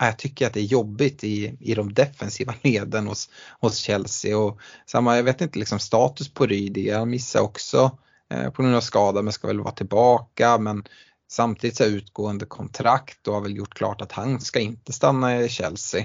Ah, 0.00 0.06
jag 0.06 0.18
tycker 0.18 0.46
att 0.46 0.54
det 0.54 0.60
är 0.60 0.64
jobbigt 0.64 1.24
i, 1.24 1.56
i 1.60 1.74
de 1.74 1.94
defensiva 1.94 2.54
leden 2.62 3.06
hos, 3.06 3.30
hos 3.60 3.76
Chelsea. 3.76 4.38
Och 4.38 4.60
samma, 4.86 5.16
jag 5.16 5.22
vet 5.22 5.40
inte 5.40 5.58
liksom 5.58 5.78
status 5.78 6.28
på 6.28 6.46
Rydie, 6.46 6.96
han 6.96 7.10
missar 7.10 7.40
också 7.40 7.98
eh, 8.30 8.50
på 8.50 8.62
grund 8.62 8.76
av 8.76 8.80
skada 8.80 9.22
men 9.22 9.32
ska 9.32 9.46
väl 9.46 9.60
vara 9.60 9.74
tillbaka. 9.74 10.58
Men 10.58 10.84
samtidigt 11.28 11.76
så 11.76 11.84
utgående 11.84 12.46
kontrakt 12.46 13.28
och 13.28 13.34
har 13.34 13.40
väl 13.40 13.56
gjort 13.56 13.74
klart 13.74 14.00
att 14.00 14.12
han 14.12 14.40
ska 14.40 14.60
inte 14.60 14.92
stanna 14.92 15.40
i 15.40 15.48
Chelsea. 15.48 16.04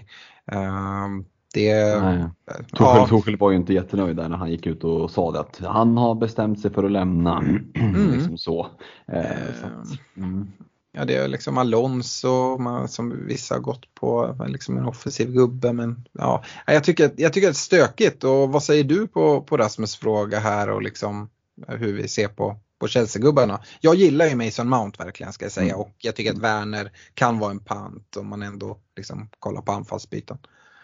Ehm, 0.52 1.26
det, 1.54 2.02
Nej. 2.02 2.26
Tuchel, 2.48 2.98
ja. 2.98 3.08
Tuchel 3.08 3.38
var 3.38 3.52
ju 3.52 3.58
inte 3.58 3.74
jättenöjd 3.74 4.16
där 4.16 4.30
när 4.30 4.38
han 4.38 4.52
gick 4.52 4.66
ut 4.66 4.84
och 4.84 5.12
sa 5.12 5.32
det 5.32 5.40
att 5.40 5.60
han 5.64 5.98
har 5.98 6.16
bestämt 6.16 6.60
sig 6.60 6.74
för 6.74 6.84
att 6.84 6.92
lämna. 6.92 7.38
Mm. 7.38 8.12
liksom 8.14 8.38
så. 8.38 8.68
Eh, 9.08 9.32
ehm, 9.32 9.98
mm. 10.18 10.52
Ja 10.96 11.06
det 11.06 11.16
är 11.16 11.28
liksom 11.28 11.58
Alonso 11.58 12.60
som 12.88 13.26
vissa 13.28 13.56
har 13.56 13.62
gått 13.62 13.96
på, 13.96 14.36
liksom 14.48 14.78
en 14.78 14.86
offensiv 14.86 15.32
gubbe 15.32 15.74
men 15.74 16.06
ja. 16.12 16.44
Jag 16.68 16.84
tycker, 16.84 17.12
jag 17.18 17.34
tycker 17.34 17.48
det 17.48 17.52
är 17.52 17.54
stökigt 17.54 18.24
och 18.24 18.52
vad 18.52 18.64
säger 18.64 18.84
du 18.84 19.08
på, 19.08 19.42
på 19.42 19.58
Rasmus 19.58 19.96
fråga 19.96 20.40
här 20.40 20.70
och 20.70 20.82
liksom 20.82 21.30
hur 21.68 21.94
vi 21.94 22.08
ser 22.08 22.28
på, 22.28 22.56
på 22.80 22.88
Chelsea-gubbarna. 22.88 23.60
Jag 23.82 23.96
gillar 23.96 24.26
ju 24.26 24.36
Mason 24.36 24.70
Mount 24.70 25.04
verkligen 25.04 25.34
ska 25.34 25.46
jag 25.46 25.52
säga 25.52 25.74
mm. 25.74 25.82
och 25.82 25.96
jag 25.98 26.16
tycker 26.16 26.32
att 26.32 26.38
Werner 26.38 26.92
kan 27.14 27.40
vara 27.40 27.52
en 27.52 27.60
pant 27.60 28.18
om 28.18 28.28
man 28.28 28.44
ändå 28.44 28.78
liksom 28.98 29.30
kollar 29.40 29.62
på 29.62 29.72
anfallsbyten. 29.72 30.38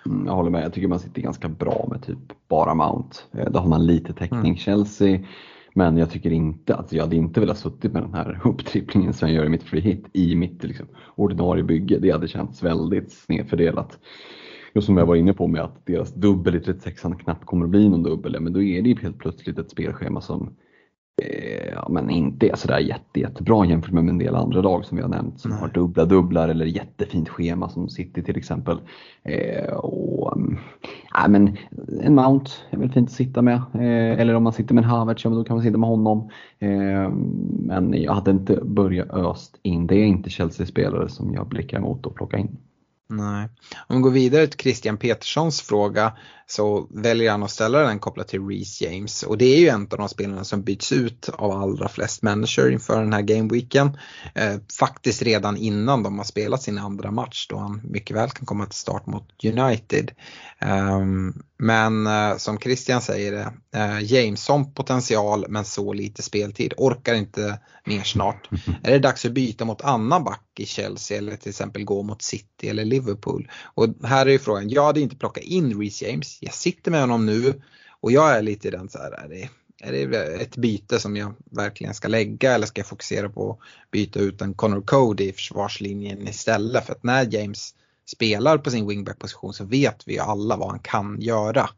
Mm, 0.06 0.26
jag 0.26 0.34
håller 0.34 0.50
med, 0.50 0.64
jag 0.64 0.74
tycker 0.74 0.88
man 0.88 1.00
sitter 1.00 1.22
ganska 1.22 1.50
bra 1.50 1.88
med 1.92 2.04
typ 2.04 2.48
bara 2.48 2.74
Mount. 2.74 3.18
Eh, 3.38 3.52
då 3.52 3.60
har 3.60 3.68
man 3.68 3.86
lite 3.86 4.14
täckning. 4.14 4.40
Mm. 4.40 4.58
Chelsea 4.58 5.20
men 5.74 5.98
jag 5.98 6.12
tycker 6.12 6.32
inte, 6.32 6.76
alltså 6.76 6.96
jag 6.96 7.04
hade 7.04 7.16
inte 7.16 7.40
velat 7.40 7.58
suttit 7.58 7.94
med 7.94 8.04
den 8.04 8.14
här 8.14 8.42
upptripplingen 8.48 9.14
som 9.14 9.28
jag 9.28 9.36
gör 9.36 9.46
i 9.46 9.50
mitt 9.50 9.64
free 9.64 9.82
hit 9.82 10.06
i 10.14 10.36
mitt 10.36 10.64
liksom, 10.64 10.88
ordinarie 11.16 11.64
bygge. 11.64 12.00
Det 12.00 12.12
hade 12.12 12.28
känts 12.28 12.64
väldigt 12.64 13.12
snedfördelat. 13.12 14.00
Just 14.74 14.86
som 14.86 14.98
jag 14.98 15.06
var 15.06 15.16
inne 15.16 15.34
på 15.34 15.48
med 15.48 15.62
att 15.62 15.86
deras 15.86 16.14
dubbel 16.14 16.56
i 16.56 16.60
36an 16.60 17.20
knappt 17.20 17.46
kommer 17.46 17.66
att 17.66 17.72
bli 17.72 17.90
någon 17.90 18.04
dubbel, 18.04 18.40
men 18.40 18.54
då 18.54 18.62
är 18.62 18.82
det 18.82 18.90
ju 18.90 18.96
helt 19.02 19.18
plötsligt 19.18 19.58
ett 19.58 19.72
spelschema 19.72 20.22
som 20.22 20.56
ja, 21.76 21.90
men 21.90 22.10
inte 22.10 22.50
är 22.50 22.56
sådär 22.56 22.80
jätte, 22.80 23.20
jättebra 23.20 23.66
jämfört 23.66 23.92
med 23.92 24.10
en 24.10 24.18
del 24.18 24.36
andra 24.36 24.62
lag 24.62 24.86
som 24.86 24.98
vi 24.98 25.04
har 25.04 25.10
nämnt 25.10 25.40
som 25.40 25.52
Nej. 25.52 25.60
har 25.60 25.68
dubbla 25.68 26.06
dubblar 26.06 26.50
eller 26.50 26.66
jättefint 26.66 27.30
schema 27.30 27.70
som 27.70 27.90
City 27.90 28.24
till 28.24 28.38
exempel. 28.38 28.78
Eh, 29.24 29.74
och, 29.74 30.38
ja, 31.14 31.28
men 31.28 31.58
en 32.02 32.16
Mount 32.16 32.52
är 32.70 32.78
väl 32.78 32.92
fint 32.92 33.10
att 33.10 33.16
sitta 33.16 33.42
med. 33.42 33.56
Eh, 33.74 34.20
eller 34.20 34.34
om 34.34 34.44
man 34.44 34.54
sitter 34.54 34.76
med 34.76 34.84
en 34.84 34.90
Havertz, 34.90 35.26
ja, 35.26 35.32
då 35.32 35.44
kan 35.44 35.56
man 35.56 35.64
sitta 35.64 35.78
med 35.78 35.90
honom. 35.90 36.30
Eh, 36.60 37.10
men 37.50 37.94
jag 38.02 38.14
hade 38.14 38.32
inte 38.32 38.60
börjat 38.64 39.10
öst 39.10 39.60
in. 39.62 39.88
Det 39.88 39.96
är 39.96 40.06
inte 40.06 40.30
Chelsea-spelare 40.30 41.10
som 41.10 41.34
jag 41.34 41.48
blickar 41.48 41.78
emot 41.78 42.08
att 42.08 42.16
plocka 42.16 42.38
in. 42.38 42.58
Nej. 43.10 43.50
Om 43.88 43.96
vi 43.96 44.02
går 44.02 44.12
vidare 44.12 44.48
till 44.48 44.60
Christian 44.60 44.98
Peterssons 44.98 45.62
fråga 45.62 46.14
så 46.48 46.88
väljer 46.90 47.32
han 47.32 47.44
att 47.44 47.52
ställa 47.52 47.80
den 47.80 48.00
kopplat 48.00 48.28
till 48.28 48.48
Reece 48.48 48.82
James 48.82 49.24
och 49.24 49.38
det 49.38 49.46
är 49.46 49.60
ju 49.60 49.68
en 49.68 49.88
av 49.92 49.98
de 49.98 50.10
spelarna 50.10 50.44
som 50.44 50.64
byts 50.64 50.92
ut 50.92 51.30
av 51.34 51.52
allra 51.52 51.90
flest 51.90 52.22
människor 52.24 52.72
inför 52.72 53.00
den 53.02 53.14
här 53.14 53.22
gameweeken. 53.22 53.98
Eh, 54.36 54.56
faktiskt 54.80 55.22
redan 55.22 55.58
innan 55.58 56.04
de 56.04 56.18
har 56.18 56.26
spelat 56.26 56.64
sin 56.64 56.78
andra 56.78 57.12
match 57.12 57.48
då 57.50 57.58
han 57.58 57.82
mycket 57.84 58.18
väl 58.18 58.30
kan 58.30 58.46
komma 58.46 58.66
till 58.66 58.80
start 58.80 59.06
mot 59.06 59.28
United. 59.44 60.12
Eh, 60.60 61.06
men 61.58 62.08
eh, 62.08 62.38
som 62.38 62.58
Christian 62.58 63.02
säger 63.02 63.32
det, 63.32 63.54
eh, 63.80 64.14
James 64.14 64.44
som 64.44 64.74
potential 64.74 65.46
men 65.50 65.66
så 65.66 65.94
lite 65.94 66.22
speltid, 66.22 66.74
orkar 66.78 67.14
inte 67.14 67.60
mer 67.86 68.04
snart. 68.04 68.50
är 68.84 68.92
det 68.92 69.00
dags 69.00 69.26
att 69.26 69.32
byta 69.32 69.66
mot 69.66 69.82
annan 69.82 70.24
back 70.24 70.49
i 70.60 70.66
Chelsea 70.66 71.18
eller 71.18 71.36
till 71.36 71.50
exempel 71.50 71.84
gå 71.84 72.04
mot 72.04 72.22
City 72.22 72.70
eller 72.70 72.86
Liverpool? 72.86 73.52
Och 73.74 73.88
här 74.04 74.26
är 74.26 74.32
ju 74.32 74.40
frågan, 74.40 74.70
jag 74.70 74.86
hade 74.86 75.02
inte 75.02 75.16
plockat 75.16 75.44
in 75.44 75.80
Reece 75.80 76.02
James 76.02 76.38
jag 76.42 76.54
sitter 76.54 76.92
med 76.92 77.02
honom 77.02 77.26
nu 77.26 77.62
och 78.02 78.12
jag 78.12 78.38
är 78.38 78.42
lite 78.42 78.68
i 78.68 78.72
den 78.72 78.90
så 78.90 78.98
här, 78.98 79.12
är 79.12 79.30
det, 79.30 79.50
är 79.82 80.08
det 80.08 80.26
ett 80.42 80.58
byte 80.58 81.00
som 81.00 81.16
jag 81.16 81.34
verkligen 81.52 81.94
ska 81.94 82.08
lägga 82.08 82.52
eller 82.52 82.68
ska 82.68 82.80
jag 82.80 82.88
fokusera 82.88 83.30
på 83.30 83.52
att 83.52 83.92
byta 83.92 84.20
ut 84.20 84.42
en 84.42 84.54
Connor 84.54 84.82
Cody 84.82 85.24
i 85.24 85.34
försvarslinjen 85.34 86.28
istället? 86.28 86.86
För 86.86 86.94
att 86.94 87.04
när 87.04 87.34
James 87.34 87.76
spelar 88.06 88.58
på 88.58 88.72
sin 88.72 88.88
wingback-position 88.88 89.54
så 89.54 89.66
vet 89.66 90.08
vi 90.08 90.14
ju 90.14 90.20
alla 90.20 90.58
vad 90.58 90.70
han 90.70 90.80
kan 90.80 91.22
göra. 91.22 91.70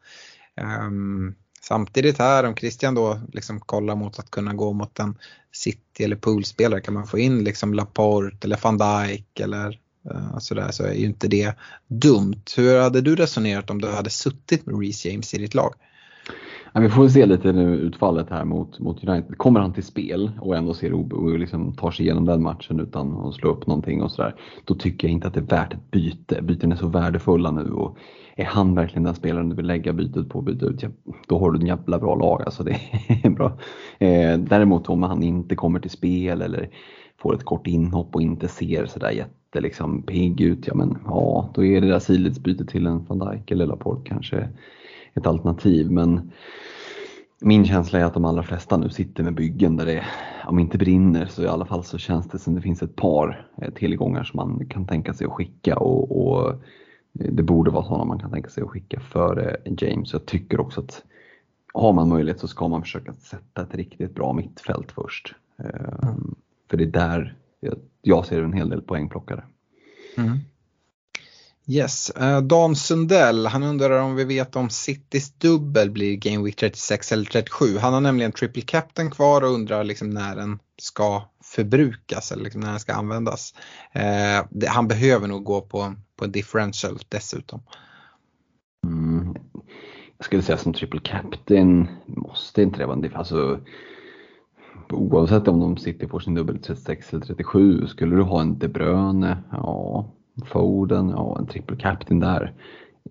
Um, 0.61 1.35
samtidigt 1.71 2.19
här 2.19 2.43
om 2.43 2.55
Christian 2.55 2.95
då 2.95 3.19
liksom 3.33 3.59
kollar 3.59 3.95
mot 3.95 4.19
att 4.19 4.31
kunna 4.31 4.53
gå 4.53 4.73
mot 4.73 4.99
en 4.99 5.17
City 5.51 6.03
eller 6.03 6.15
poolspelare 6.15 6.81
kan 6.81 6.93
man 6.93 7.07
få 7.07 7.19
in 7.19 7.43
liksom 7.43 7.73
Laporte 7.73 8.47
eller 8.47 8.59
van 8.63 8.77
Dijk 8.77 9.39
eller 9.39 9.79
eh, 10.11 10.33
alltså 10.33 10.55
uh, 10.55 10.59
sådär, 10.59 10.71
så 10.71 10.83
är 10.83 10.93
ju 10.93 11.05
inte 11.05 11.27
det 11.27 11.53
dumt. 11.87 12.43
Hur 12.55 12.79
hade 12.79 13.01
du 13.01 13.15
resonerat 13.15 13.69
om 13.69 13.81
du 13.81 13.87
hade 13.87 14.09
suttit 14.09 14.65
med 14.65 14.79
Reece 14.79 15.05
James 15.05 15.33
i 15.33 15.37
ditt 15.37 15.53
lag? 15.53 15.73
Ja, 16.73 16.81
vi 16.81 16.89
får 16.89 17.07
se 17.07 17.25
lite 17.25 17.51
nu 17.51 17.75
utfallet 17.75 18.29
här 18.29 18.45
mot, 18.45 18.79
mot 18.79 19.03
United. 19.03 19.37
Kommer 19.37 19.59
han 19.59 19.73
till 19.73 19.83
spel 19.83 20.31
och 20.39 20.55
ändå 20.55 20.73
ser 20.73 20.93
och 20.93 21.39
liksom 21.39 21.73
tar 21.73 21.91
sig 21.91 22.05
igenom 22.05 22.25
den 22.25 22.43
matchen 22.43 22.79
utan 22.79 23.17
att 23.17 23.33
slå 23.33 23.49
upp 23.49 23.67
någonting 23.67 24.01
och 24.01 24.11
sådär. 24.11 24.35
Då 24.65 24.75
tycker 24.75 25.07
jag 25.07 25.13
inte 25.13 25.27
att 25.27 25.33
det 25.33 25.39
är 25.39 25.57
värt 25.57 25.73
ett 25.73 25.91
byte. 25.91 26.41
Byten 26.41 26.71
är 26.71 26.75
så 26.75 26.87
värdefulla 26.87 27.51
nu 27.51 27.71
och 27.71 27.97
är 28.35 28.45
han 28.45 28.75
verkligen 28.75 29.03
den 29.03 29.15
spelaren 29.15 29.49
du 29.49 29.55
vill 29.55 29.65
lägga 29.65 29.93
bytet 29.93 30.29
på, 30.29 30.37
och 30.37 30.43
byta 30.43 30.65
ut, 30.65 30.83
ja, 30.83 30.89
då 31.27 31.39
har 31.39 31.51
du 31.51 31.59
en 31.59 31.67
jävla 31.67 31.99
bra 31.99 32.15
lag. 32.15 32.41
Alltså 32.45 32.63
det 32.63 32.77
är 33.23 33.29
bra. 33.29 33.57
Eh, 33.99 34.39
däremot 34.39 34.89
om 34.89 35.03
han 35.03 35.23
inte 35.23 35.55
kommer 35.55 35.79
till 35.79 35.91
spel 35.91 36.41
eller 36.41 36.69
får 37.17 37.35
ett 37.35 37.45
kort 37.45 37.67
inhopp 37.67 38.15
och 38.15 38.21
inte 38.21 38.47
ser 38.47 38.85
sådär 38.85 39.11
jätte 39.11 39.61
liksom, 39.61 40.03
pigg 40.03 40.41
ut, 40.41 40.67
ja 40.67 40.75
men 40.75 40.97
ja, 41.05 41.49
då 41.53 41.65
är 41.65 41.81
det 41.81 41.87
där 41.87 41.99
sidledsbytet 41.99 42.69
till 42.69 42.87
en 42.87 43.05
van 43.05 43.19
Dijk 43.19 43.51
eller 43.51 43.65
Laporte 43.65 44.09
kanske 44.09 44.49
ett 45.15 45.27
alternativ. 45.27 45.91
Men 45.91 46.31
min 47.41 47.65
känsla 47.65 47.99
är 47.99 48.03
att 48.03 48.13
de 48.13 48.25
allra 48.25 48.43
flesta 48.43 48.77
nu 48.77 48.89
sitter 48.89 49.23
med 49.23 49.35
byggen 49.35 49.77
där 49.77 49.85
det, 49.85 50.05
om 50.47 50.59
inte 50.59 50.77
brinner, 50.77 51.25
så 51.25 51.43
i 51.43 51.47
alla 51.47 51.65
fall 51.65 51.83
så 51.83 51.97
känns 51.97 52.27
det 52.27 52.39
som 52.39 52.55
det 52.55 52.61
finns 52.61 52.83
ett 52.83 52.95
par 52.95 53.47
eh, 53.57 53.73
tillgångar 53.73 54.23
som 54.23 54.37
man 54.37 54.65
kan 54.69 54.87
tänka 54.87 55.13
sig 55.13 55.27
att 55.27 55.33
skicka 55.33 55.77
och, 55.77 56.27
och 56.27 56.55
det 57.13 57.43
borde 57.43 57.71
vara 57.71 57.83
sådana 57.83 58.05
man 58.05 58.19
kan 58.19 58.31
tänka 58.31 58.49
sig 58.49 58.63
att 58.63 58.69
skicka 58.69 58.99
före 58.99 59.57
James. 59.65 60.13
Jag 60.13 60.25
tycker 60.25 60.59
också 60.59 60.81
att 60.81 61.03
har 61.73 61.93
man 61.93 62.09
möjlighet 62.09 62.39
så 62.39 62.47
ska 62.47 62.67
man 62.67 62.81
försöka 62.81 63.13
sätta 63.13 63.61
ett 63.61 63.75
riktigt 63.75 64.15
bra 64.15 64.33
mittfält 64.33 64.91
först. 64.91 65.35
Mm. 66.03 66.35
För 66.69 66.77
det 66.77 66.83
är 66.83 66.87
där 66.87 67.35
jag 68.01 68.25
ser 68.25 68.43
en 68.43 68.53
hel 68.53 68.69
del 68.69 68.81
poängplockare. 68.81 69.43
Mm. 70.17 70.37
Yes, 71.67 72.11
uh, 72.21 72.41
Dan 72.41 72.75
Sundell, 72.75 73.45
han 73.45 73.63
undrar 73.63 74.01
om 74.01 74.15
vi 74.15 74.23
vet 74.23 74.55
om 74.55 74.69
Citys 74.69 75.33
dubbel 75.33 75.91
blir 75.91 76.15
Game 76.15 76.43
Week 76.43 76.55
36 76.55 77.11
eller 77.11 77.25
37. 77.25 77.77
Han 77.77 77.93
har 77.93 78.01
nämligen 78.01 78.31
triple 78.31 78.61
captain 78.61 79.11
kvar 79.11 79.41
och 79.41 79.49
undrar 79.49 79.83
liksom 79.83 80.09
när 80.09 80.35
den 80.35 80.59
ska 80.77 81.23
förbrukas 81.43 82.31
eller 82.31 82.43
liksom 82.43 82.61
när 82.61 82.69
den 82.69 82.79
ska 82.79 82.93
användas. 82.93 83.53
Uh, 83.95 84.47
det, 84.49 84.67
han 84.67 84.87
behöver 84.87 85.27
nog 85.27 85.43
gå 85.43 85.61
på, 85.61 85.95
på 86.15 86.25
en 86.25 86.31
differential 86.31 86.99
dessutom. 87.09 87.61
Mm. 88.87 89.35
Jag 90.17 90.25
skulle 90.25 90.41
säga 90.41 90.57
som 90.57 90.73
triple 90.73 90.99
captain 90.99 91.87
måste 92.05 92.61
inte 92.61 92.77
det 92.77 92.85
vara 92.85 92.95
en 92.95 93.01
differential. 93.01 93.51
Alltså, 93.51 93.65
oavsett 94.89 95.47
om 95.47 95.59
de 95.59 95.77
sitter 95.77 96.07
på 96.07 96.19
sin 96.19 96.33
dubbel 96.33 96.59
36 96.59 97.13
eller 97.13 97.25
37, 97.25 97.87
skulle 97.87 98.15
du 98.15 98.21
ha 98.21 98.41
en 98.41 98.59
De 98.59 98.67
Bruyne, 98.67 99.37
ja, 99.51 100.11
Foden, 100.45 101.09
ja, 101.09 101.37
en 101.39 101.47
triple 101.47 101.77
captain 101.77 102.19
där. 102.19 102.53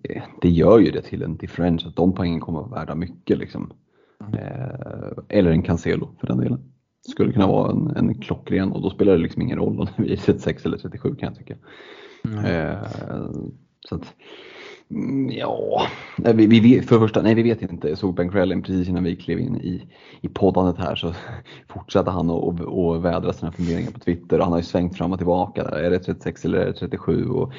Eh, 0.03 0.23
det 0.41 0.49
gör 0.49 0.79
ju 0.79 0.91
det 0.91 1.01
till 1.01 1.23
en 1.23 1.37
differential, 1.37 1.89
att 1.89 1.95
de 1.95 2.15
poängen 2.15 2.39
kommer 2.39 2.59
att 2.59 2.69
vara 2.69 2.79
värda 2.79 2.95
mycket 2.95 3.37
liksom. 3.37 3.73
Mm. 4.21 4.33
Eh, 4.33 5.11
eller 5.29 5.51
en 5.51 5.63
Cancelo 5.63 6.15
för 6.19 6.27
den 6.27 6.37
delen. 6.37 6.71
Skulle 7.11 7.33
kunna 7.33 7.47
vara 7.47 7.71
en, 7.71 7.95
en 7.95 8.21
klockren 8.21 8.71
och 8.71 8.81
då 8.81 8.89
spelar 8.89 9.13
det 9.13 9.19
liksom 9.19 9.41
ingen 9.41 9.57
roll 9.57 9.79
om 9.79 9.87
det 9.97 10.13
är 10.13 10.17
36 10.17 10.65
eller 10.65 10.77
37 10.77 11.15
kan 11.15 11.27
jag 11.27 11.37
tycka. 11.37 11.55
Mm. 12.25 12.45
Eh, 12.45 12.77
så 13.89 13.95
att, 13.95 14.13
ja, 15.29 15.87
vi, 16.17 16.59
vi, 16.59 16.81
för 16.81 16.95
det 16.95 17.01
första, 17.01 17.21
nej 17.21 17.35
vi 17.35 17.43
vet 17.43 17.61
inte. 17.61 17.89
Jag 17.89 17.97
såg 17.97 18.15
Ben 18.15 18.29
Crellin 18.29 18.61
precis 18.61 18.89
innan 18.89 19.03
vi 19.03 19.15
klev 19.15 19.39
in 19.39 19.55
i, 19.55 19.83
i 20.21 20.27
poddandet 20.27 20.77
här 20.77 20.95
så 20.95 21.13
fortsatte 21.73 22.11
han 22.11 22.29
att 22.29 23.01
vädra 23.01 23.33
sina 23.33 23.51
funderingar 23.51 23.91
på 23.91 23.99
Twitter 23.99 24.37
och 24.37 24.43
han 24.43 24.51
har 24.51 24.59
ju 24.59 24.63
svängt 24.63 24.97
fram 24.97 25.11
och 25.11 25.17
tillbaka. 25.17 25.63
Där. 25.63 25.77
Är 25.77 25.89
det 25.91 25.99
36 25.99 26.45
eller 26.45 26.57
är 26.57 26.65
det 26.65 26.73
37? 26.73 27.25
Och 27.25 27.53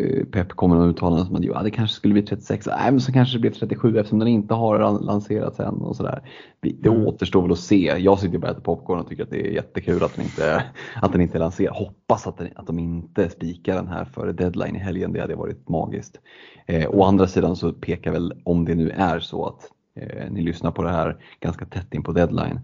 eh, 0.00 0.24
Pep 0.24 0.48
kommer 0.48 0.76
med 0.76 0.88
uttalanden 0.88 1.26
som 1.26 1.36
att 1.36 1.44
ja, 1.44 1.62
det 1.62 1.70
kanske 1.70 1.96
skulle 1.96 2.14
bli 2.14 2.22
36, 2.22 2.66
nej 2.66 2.90
men 2.90 3.00
så 3.00 3.12
kanske 3.12 3.36
det 3.36 3.40
blir 3.40 3.50
37 3.50 3.98
eftersom 3.98 4.18
den 4.18 4.28
inte 4.28 4.54
har 4.54 5.00
lanserats 5.00 5.60
än 5.60 5.74
och 5.74 5.96
sådär. 5.96 6.20
Det 6.60 6.88
mm. 6.88 7.06
återstår 7.06 7.42
väl 7.42 7.52
att 7.52 7.58
se. 7.58 7.94
Jag 7.98 8.18
sitter 8.18 8.38
bara 8.38 8.50
och 8.50 8.52
äter 8.52 8.62
popcorn 8.64 9.00
och 9.00 9.08
tycker 9.08 9.22
att 9.22 9.30
det 9.30 9.46
är 9.46 9.52
jättekul 9.52 10.02
att 10.02 10.16
den 10.16 10.24
inte, 10.24 10.64
att 11.02 11.12
den 11.12 11.20
inte 11.20 11.38
är 11.38 11.40
lanserad. 11.40 11.74
Hoppas 11.76 12.26
att, 12.26 12.36
den, 12.36 12.48
att 12.56 12.66
de 12.66 12.78
inte 12.78 13.30
spikar 13.30 13.74
den 13.74 13.88
här 13.88 14.04
före 14.04 14.32
deadline 14.32 14.76
i 14.76 14.78
helgen, 14.78 15.12
det 15.12 15.20
hade 15.20 15.34
varit 15.34 15.68
magiskt. 15.68 16.20
Eh, 16.66 16.90
å 16.90 17.04
andra 17.04 17.26
sidan 17.26 17.56
så 17.56 17.72
pekar 17.72 18.12
väl, 18.12 18.40
om 18.44 18.64
det 18.64 18.74
nu 18.74 18.90
är 18.90 19.20
så 19.20 19.46
att 19.46 19.70
eh, 19.96 20.30
ni 20.30 20.42
lyssnar 20.42 20.70
på 20.70 20.82
det 20.82 20.90
här 20.90 21.16
ganska 21.40 21.66
tätt 21.66 21.94
in 21.94 22.02
på 22.02 22.12
deadline 22.12 22.60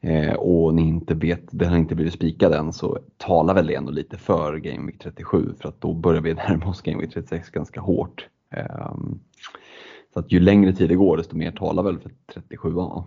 eh, 0.00 0.34
och 0.34 0.74
ni 0.74 0.82
inte 0.82 1.14
vet, 1.14 1.42
det 1.50 1.66
har 1.66 1.76
inte 1.76 1.94
blivit 1.94 2.14
spikad 2.14 2.52
än 2.52 2.72
så 2.72 2.98
talar 3.16 3.54
väl 3.54 3.66
det 3.66 3.74
ändå 3.74 3.92
lite 3.92 4.18
för 4.18 4.56
Game 4.56 4.86
Week 4.86 4.98
37 5.02 5.54
för 5.60 5.68
att 5.68 5.80
då 5.80 5.94
börjar 5.94 6.20
vi 6.20 6.34
närma 6.48 6.66
oss 6.66 6.82
Game 6.82 7.00
Week 7.00 7.14
36 7.14 7.50
ganska 7.50 7.80
hårt. 7.80 8.28
Eh, 8.54 8.94
så 10.12 10.20
att 10.20 10.32
ju 10.32 10.40
längre 10.40 10.72
tid 10.72 10.88
det 10.88 10.94
går 10.94 11.16
desto 11.16 11.36
mer 11.36 11.52
talar 11.52 11.82
väl 11.82 11.98
för 11.98 12.10
37 12.34 12.72
ja. 12.76 13.06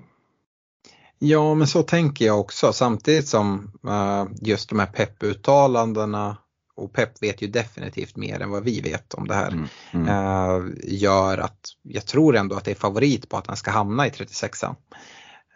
Ja 1.23 1.53
men 1.53 1.67
så 1.67 1.83
tänker 1.83 2.25
jag 2.25 2.39
också 2.39 2.73
samtidigt 2.73 3.27
som 3.27 3.71
uh, 3.87 4.25
just 4.41 4.69
de 4.69 4.79
här 4.79 4.85
pepputtalandena 4.85 6.37
och 6.83 6.93
Pep 6.93 7.23
vet 7.23 7.41
ju 7.41 7.47
definitivt 7.47 8.15
mer 8.15 8.39
än 8.39 8.49
vad 8.49 8.63
vi 8.63 8.81
vet 8.81 9.13
om 9.13 9.27
det 9.27 9.35
här. 9.35 9.51
Mm, 9.51 9.67
mm. 9.91 10.07
Uh, 10.07 10.73
gör 10.83 11.37
att 11.37 11.59
jag 11.81 12.05
tror 12.05 12.35
ändå 12.35 12.55
att 12.55 12.65
det 12.65 12.71
är 12.71 12.75
favorit 12.75 13.29
på 13.29 13.37
att 13.37 13.47
han 13.47 13.57
ska 13.57 13.71
hamna 13.71 14.07
i 14.07 14.09
36an. 14.09 14.75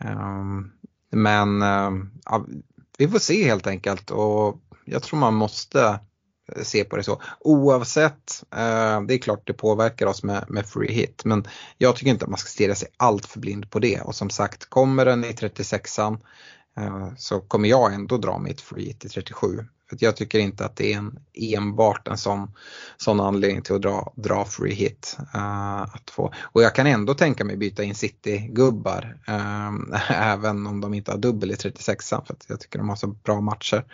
Uh, 0.04 0.12
ehm, 0.12 0.72
men 1.12 1.62
uh, 1.62 2.06
ja, 2.26 2.46
vi 2.98 3.08
får 3.08 3.20
se 3.20 3.44
helt 3.44 3.68
enkelt 3.68 4.12
och 4.12 4.62
jag 4.86 5.04
tror 5.04 5.20
man 5.20 5.34
måste 5.34 6.00
se 6.64 6.84
på 6.84 6.98
det 6.98 7.04
så. 7.04 7.22
Oavsett, 7.40 8.44
det 9.08 9.14
är 9.14 9.18
klart 9.18 9.48
det 9.48 9.54
påverkar 9.54 10.06
oss 10.06 10.24
med, 10.24 10.46
med 10.48 10.66
free 10.66 10.94
hit 10.94 11.22
men 11.26 11.48
jag 11.78 11.96
tycker 11.96 12.12
inte 12.12 12.26
att 12.26 12.32
man 12.32 12.38
ska 12.38 12.48
stirra 12.48 12.76
sig 12.76 12.88
allt 12.98 13.26
för 13.26 13.40
blind 13.40 13.72
på 13.72 13.80
det 13.80 14.02
och 14.02 14.16
som 14.16 14.30
sagt 14.30 14.70
kommer 14.70 15.06
den 15.06 15.24
i 15.24 15.32
36an 15.32 16.18
så 17.18 17.40
kommer 17.40 17.70
jag 17.70 17.94
ändå 17.94 18.18
dra 18.18 18.40
mitt 18.40 18.62
free 18.62 18.86
hit 18.86 19.06
i 19.06 19.10
37. 19.10 19.66
För 19.90 19.98
jag 20.00 20.16
tycker 20.16 20.40
inte 20.40 20.66
att 20.66 20.76
det 20.76 20.94
är 20.94 20.98
en, 20.98 21.20
enbart 21.34 22.08
en 22.08 22.18
sån, 22.18 22.52
sån 22.98 23.20
anledning 23.20 23.62
till 23.62 23.76
att 23.76 23.82
dra, 23.82 24.14
dra 24.16 24.46
free 24.46 24.74
hit. 24.74 25.18
Uh, 25.36 25.82
att 25.82 26.10
få. 26.10 26.34
Och 26.42 26.64
jag 26.64 26.76
kan 26.76 26.88
ändå 26.88 27.14
tänka 27.14 27.46
mig 27.46 27.58
byta 27.58 27.84
in 27.84 27.96
City-gubbar 27.96 29.18
uh, 29.30 30.02
även 30.10 30.68
om 30.68 30.82
de 30.82 30.94
inte 30.94 31.12
har 31.12 31.18
dubbel 31.18 31.52
i 31.52 31.56
36 31.56 32.10
för 32.10 32.18
att 32.18 32.46
jag 32.48 32.60
tycker 32.60 32.80
de 32.80 32.90
har 32.90 32.96
så 32.96 33.08
bra 33.08 33.42
matcher. 33.42 33.86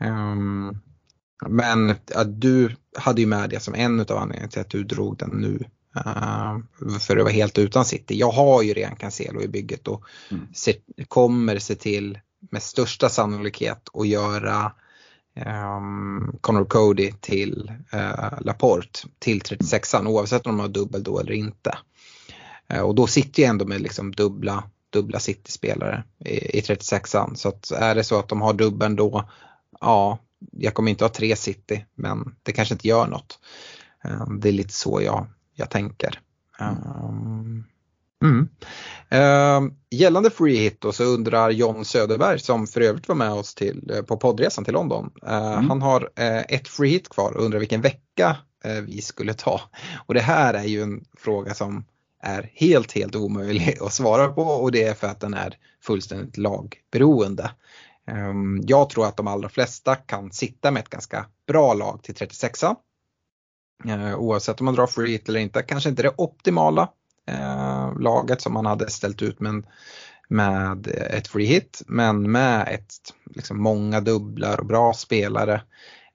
Um, 0.00 0.80
men 1.48 1.90
uh, 1.90 2.22
du 2.26 2.76
hade 2.98 3.20
ju 3.20 3.26
med 3.26 3.50
det 3.50 3.60
som 3.60 3.74
en 3.74 4.00
av 4.00 4.10
anledningarna 4.10 4.50
till 4.50 4.60
att 4.60 4.70
du 4.70 4.84
drog 4.84 5.16
den 5.16 5.30
nu. 5.30 5.64
Uh, 5.96 6.58
för 6.98 7.16
att 7.16 7.22
vara 7.22 7.32
helt 7.32 7.58
utan 7.58 7.84
City. 7.84 8.18
Jag 8.18 8.30
har 8.30 8.62
ju 8.62 8.74
redan 8.74 8.96
Cancelo 8.96 9.42
i 9.42 9.48
bygget 9.48 9.88
och 9.88 10.04
mm. 10.30 10.46
se, 10.54 10.74
kommer 11.08 11.58
se 11.58 11.74
till 11.74 12.18
med 12.50 12.62
största 12.62 13.08
sannolikhet 13.08 13.88
att 13.92 14.08
göra 14.08 14.72
um, 15.46 16.38
Connor 16.40 16.64
Cody 16.64 17.12
till 17.20 17.72
uh, 17.94 18.40
Laporte 18.40 19.00
till 19.18 19.40
36an 19.40 20.06
oavsett 20.06 20.46
om 20.46 20.56
de 20.56 20.60
har 20.60 20.68
dubbel 20.68 21.02
då 21.02 21.20
eller 21.20 21.32
inte. 21.32 21.78
Uh, 22.74 22.80
och 22.80 22.94
då 22.94 23.06
sitter 23.06 23.42
jag 23.42 23.50
ändå 23.50 23.64
med 23.64 23.80
liksom 23.80 24.12
dubbla, 24.12 24.64
dubbla 24.90 25.18
City-spelare 25.18 26.04
i, 26.24 26.58
i 26.58 26.60
36an 26.60 27.34
så 27.34 27.48
att 27.48 27.70
är 27.70 27.94
det 27.94 28.04
så 28.04 28.18
att 28.18 28.28
de 28.28 28.40
har 28.40 28.52
dubbeln 28.52 28.96
då, 28.96 29.28
ja 29.80 30.18
jag 30.50 30.74
kommer 30.74 30.90
inte 30.90 31.04
ha 31.04 31.08
tre 31.08 31.36
city 31.36 31.86
men 31.94 32.34
det 32.42 32.52
kanske 32.52 32.74
inte 32.74 32.88
gör 32.88 33.06
något. 33.06 33.38
Det 34.40 34.48
är 34.48 34.52
lite 34.52 34.72
så 34.72 35.02
jag, 35.02 35.26
jag 35.54 35.70
tänker. 35.70 36.20
Um, 36.60 37.64
Mm. 38.22 38.48
Uh, 39.14 39.72
gällande 39.90 40.30
free 40.30 40.56
hit 40.56 40.80
då 40.80 40.92
så 40.92 41.04
undrar 41.04 41.50
John 41.50 41.84
Söderberg 41.84 42.38
som 42.38 42.66
för 42.66 42.80
övrigt 42.80 43.08
var 43.08 43.14
med 43.14 43.32
oss 43.32 43.54
till, 43.54 43.90
uh, 43.94 44.02
på 44.02 44.16
poddresan 44.16 44.64
till 44.64 44.74
London. 44.74 45.10
Uh, 45.26 45.52
mm. 45.52 45.70
Han 45.70 45.82
har 45.82 46.10
eh, 46.16 46.38
ett 46.38 46.68
free 46.68 46.90
hit 46.90 47.08
kvar 47.08 47.36
och 47.36 47.44
undrar 47.44 47.58
vilken 47.58 47.80
vecka 47.80 48.36
vi 48.86 49.02
skulle 49.02 49.34
ta. 49.34 49.60
Och 50.06 50.14
det 50.14 50.20
här 50.20 50.54
är 50.54 50.64
ju 50.64 50.82
en 50.82 51.04
fråga 51.18 51.54
som 51.54 51.84
är 52.22 52.50
helt, 52.54 52.92
helt 52.92 53.16
omöjlig 53.16 53.78
att 53.80 53.92
svara 53.92 54.28
på 54.28 54.42
och 54.42 54.72
det 54.72 54.82
är 54.82 54.94
för 54.94 55.06
att 55.06 55.20
den 55.20 55.34
är 55.34 55.56
fullständigt 55.82 56.36
lagberoende. 56.36 57.50
Um, 58.10 58.62
jag 58.66 58.90
tror 58.90 59.06
att 59.06 59.16
de 59.16 59.26
allra 59.26 59.48
flesta 59.48 59.96
kan 59.96 60.32
sitta 60.32 60.70
med 60.70 60.80
ett 60.80 60.90
ganska 60.90 61.26
bra 61.46 61.74
lag 61.74 62.02
till 62.02 62.14
36 62.14 62.64
Oavsett 64.16 64.60
om 64.60 64.64
man 64.64 64.74
drar 64.74 64.86
free 64.86 65.12
hit 65.12 65.28
eller 65.28 65.40
inte, 65.40 65.62
kanske 65.62 65.88
inte 65.90 66.02
det 66.02 66.12
optimala 66.16 66.88
eh, 67.26 67.77
laget 67.98 68.40
som 68.40 68.52
man 68.52 68.66
hade 68.66 68.90
ställt 68.90 69.22
ut 69.22 69.40
med, 69.40 69.66
med 70.28 70.86
ett 70.86 71.28
free 71.28 71.46
hit 71.46 71.82
men 71.86 72.32
med 72.32 72.68
ett, 72.68 72.94
liksom 73.34 73.62
många 73.62 74.00
dubblar 74.00 74.60
och 74.60 74.66
bra 74.66 74.92
spelare. 74.92 75.62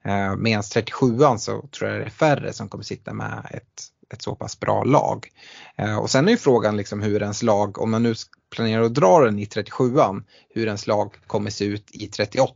Eh, 0.04 0.36
Medan 0.36 0.62
37an 0.62 1.36
så 1.36 1.68
tror 1.68 1.90
jag 1.90 2.00
det 2.00 2.04
är 2.04 2.10
färre 2.10 2.52
som 2.52 2.68
kommer 2.68 2.84
sitta 2.84 3.12
med 3.12 3.46
ett, 3.50 3.82
ett 4.10 4.22
så 4.22 4.34
pass 4.34 4.60
bra 4.60 4.84
lag. 4.84 5.28
Eh, 5.76 5.98
och 5.98 6.10
sen 6.10 6.26
är 6.28 6.32
ju 6.32 6.38
frågan 6.38 6.76
liksom 6.76 7.02
hur 7.02 7.22
ens 7.22 7.42
lag, 7.42 7.78
om 7.78 7.90
man 7.90 8.02
nu 8.02 8.14
planerar 8.50 8.82
att 8.82 8.94
dra 8.94 9.24
den 9.24 9.38
i 9.38 9.44
37an, 9.44 10.22
hur 10.48 10.66
ens 10.66 10.86
lag 10.86 11.14
kommer 11.26 11.50
se 11.50 11.64
ut 11.64 11.90
i 11.90 12.06
38 12.06 12.54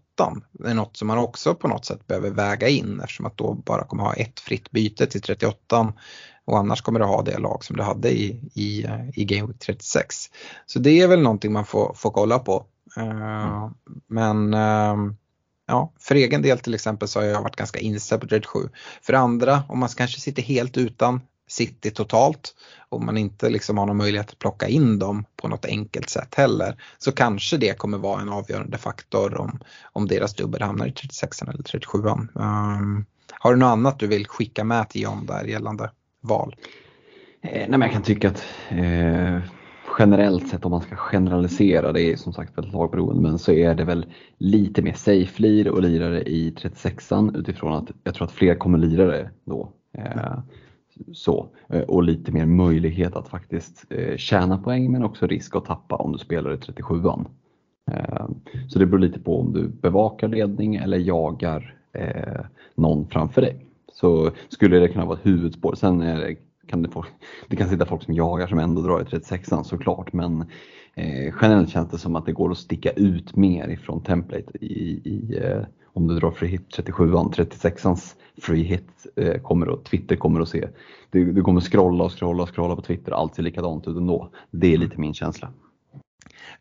Det 0.52 0.70
är 0.70 0.74
något 0.74 0.96
som 0.96 1.08
man 1.08 1.18
också 1.18 1.54
på 1.54 1.68
något 1.68 1.84
sätt 1.84 2.06
behöver 2.06 2.30
väga 2.30 2.68
in 2.68 3.00
eftersom 3.00 3.26
att 3.26 3.36
då 3.36 3.54
bara 3.54 3.84
kommer 3.84 4.02
ha 4.02 4.14
ett 4.14 4.40
fritt 4.40 4.70
byte 4.70 5.06
till 5.06 5.22
38 5.22 5.92
och 6.44 6.58
annars 6.58 6.80
kommer 6.82 7.00
du 7.00 7.06
ha 7.06 7.22
det 7.22 7.38
lag 7.38 7.64
som 7.64 7.76
du 7.76 7.82
hade 7.82 8.10
i, 8.10 8.50
i, 8.54 8.86
i 9.14 9.24
Game 9.24 9.46
Week 9.46 9.58
36. 9.58 10.16
Så 10.66 10.78
det 10.78 11.00
är 11.00 11.08
väl 11.08 11.22
någonting 11.22 11.52
man 11.52 11.66
får, 11.66 11.94
får 11.94 12.10
kolla 12.10 12.38
på. 12.38 12.64
Uh, 12.98 13.70
men 14.06 14.54
uh, 14.54 15.12
ja, 15.66 15.92
för 16.00 16.14
egen 16.14 16.42
del 16.42 16.58
till 16.58 16.74
exempel 16.74 17.08
så 17.08 17.20
har 17.20 17.26
jag 17.26 17.42
varit 17.42 17.56
ganska 17.56 17.78
inställd 17.78 18.20
på 18.20 18.28
37. 18.28 18.58
För 19.02 19.12
andra, 19.12 19.62
om 19.68 19.78
man 19.78 19.88
kanske 19.88 20.20
sitter 20.20 20.42
helt 20.42 20.76
utan 20.76 21.20
City 21.48 21.90
totalt 21.90 22.54
och 22.88 23.02
man 23.02 23.16
inte 23.16 23.50
liksom 23.50 23.78
har 23.78 23.86
någon 23.86 23.96
möjlighet 23.96 24.30
att 24.30 24.38
plocka 24.38 24.68
in 24.68 24.98
dem 24.98 25.24
på 25.36 25.48
något 25.48 25.64
enkelt 25.64 26.10
sätt 26.10 26.34
heller 26.34 26.76
så 26.98 27.12
kanske 27.12 27.56
det 27.56 27.78
kommer 27.78 27.98
vara 27.98 28.20
en 28.20 28.28
avgörande 28.28 28.78
faktor 28.78 29.40
om, 29.40 29.60
om 29.92 30.06
deras 30.06 30.34
dubbel 30.34 30.62
hamnar 30.62 30.86
i 30.86 30.92
36 30.92 31.42
eller 31.42 31.62
37. 31.62 31.98
Um, 31.98 32.28
ehm, 32.40 33.04
har 33.30 33.52
du 33.52 33.58
något 33.58 33.66
annat 33.66 33.98
du 33.98 34.06
vill 34.06 34.26
skicka 34.26 34.64
med 34.64 34.88
till 34.88 35.02
John 35.02 35.26
där 35.26 35.44
gällande 35.44 35.90
val? 36.20 36.56
Eh, 37.42 37.50
nej, 37.52 37.68
men 37.68 37.80
jag 37.80 37.92
kan 37.92 38.02
tycka 38.02 38.28
att 38.28 38.44
eh, 38.68 39.40
generellt 39.98 40.48
sett 40.48 40.64
om 40.64 40.70
man 40.70 40.80
ska 40.80 40.96
generalisera, 40.96 41.92
det 41.92 42.02
är 42.02 42.16
som 42.16 42.32
sagt 42.32 42.58
väldigt 42.58 42.74
lagberoende, 42.74 43.22
men 43.22 43.38
så 43.38 43.52
är 43.52 43.74
det 43.74 43.84
väl 43.84 44.06
lite 44.38 44.82
mer 44.82 44.92
safe-lir 44.92 45.68
och 45.68 45.82
lirare 45.82 46.22
i 46.22 46.50
36an 46.50 47.36
utifrån 47.38 47.72
att 47.72 47.90
jag 48.04 48.14
tror 48.14 48.26
att 48.26 48.32
fler 48.32 48.54
kommer 48.54 48.78
lirare 48.78 49.30
då. 49.44 49.72
Eh, 49.98 50.38
så, 51.12 51.48
eh, 51.68 51.80
och 51.80 52.02
lite 52.02 52.32
mer 52.32 52.46
möjlighet 52.46 53.16
att 53.16 53.28
faktiskt 53.28 53.84
eh, 53.90 54.16
tjäna 54.16 54.58
poäng 54.58 54.92
men 54.92 55.04
också 55.04 55.26
risk 55.26 55.56
att 55.56 55.64
tappa 55.64 55.96
om 55.96 56.12
du 56.12 56.18
spelar 56.18 56.54
i 56.54 56.56
37an. 56.56 57.26
Ehm, 57.90 58.34
så 58.68 58.78
det 58.78 58.86
beror 58.86 58.98
lite 58.98 59.20
på 59.20 59.40
om 59.40 59.52
du 59.52 59.68
bevakar 59.68 60.28
ledning 60.28 60.76
eller 60.76 60.98
jagar 60.98 61.74
eh, 61.92 62.40
någon 62.74 63.06
framför 63.06 63.40
dig 63.40 63.64
så 63.92 64.30
skulle 64.48 64.78
det 64.78 64.88
kunna 64.88 65.04
vara 65.04 65.18
ett 65.18 65.26
huvudspår. 65.26 65.74
Sen 65.74 65.98
det, 65.98 66.36
kan 66.66 66.82
det, 66.82 66.88
folk, 66.88 67.08
det 67.48 67.56
kan 67.56 67.68
sitta 67.68 67.86
folk 67.86 68.02
som 68.02 68.14
jagar 68.14 68.46
som 68.46 68.58
ändå 68.58 68.82
drar 68.82 69.00
i 69.00 69.04
36an 69.04 69.62
såklart 69.62 70.12
men 70.12 70.44
generellt 71.40 71.70
känns 71.70 71.90
det 71.90 71.98
som 71.98 72.16
att 72.16 72.26
det 72.26 72.32
går 72.32 72.50
att 72.50 72.58
sticka 72.58 72.90
ut 72.90 73.36
mer 73.36 73.68
ifrån 73.68 74.02
template 74.02 74.64
i, 74.64 74.90
i 75.04 75.40
om 75.98 76.06
du 76.06 76.14
drar 76.20 76.30
free 76.30 76.48
hit 76.48 76.76
37an, 76.76 77.32
36ans 77.32 78.14
free 78.42 78.62
hit 78.62 79.06
eh, 79.16 79.40
kommer 79.42 79.68
och 79.68 79.84
Twitter 79.84 80.16
kommer 80.16 80.40
att 80.40 80.48
se. 80.48 80.68
Du, 81.10 81.32
du 81.32 81.42
kommer 81.42 81.60
scrolla 81.60 82.04
och 82.04 82.18
scrolla 82.18 82.42
och 82.42 82.54
scrolla 82.54 82.76
på 82.76 82.82
Twitter, 82.82 83.12
allt 83.12 83.34
ser 83.34 83.42
likadant 83.42 83.88
ut 83.88 83.96
ändå. 83.96 84.30
Det 84.50 84.74
är 84.74 84.78
lite 84.78 85.00
min 85.00 85.14
känsla. 85.14 85.52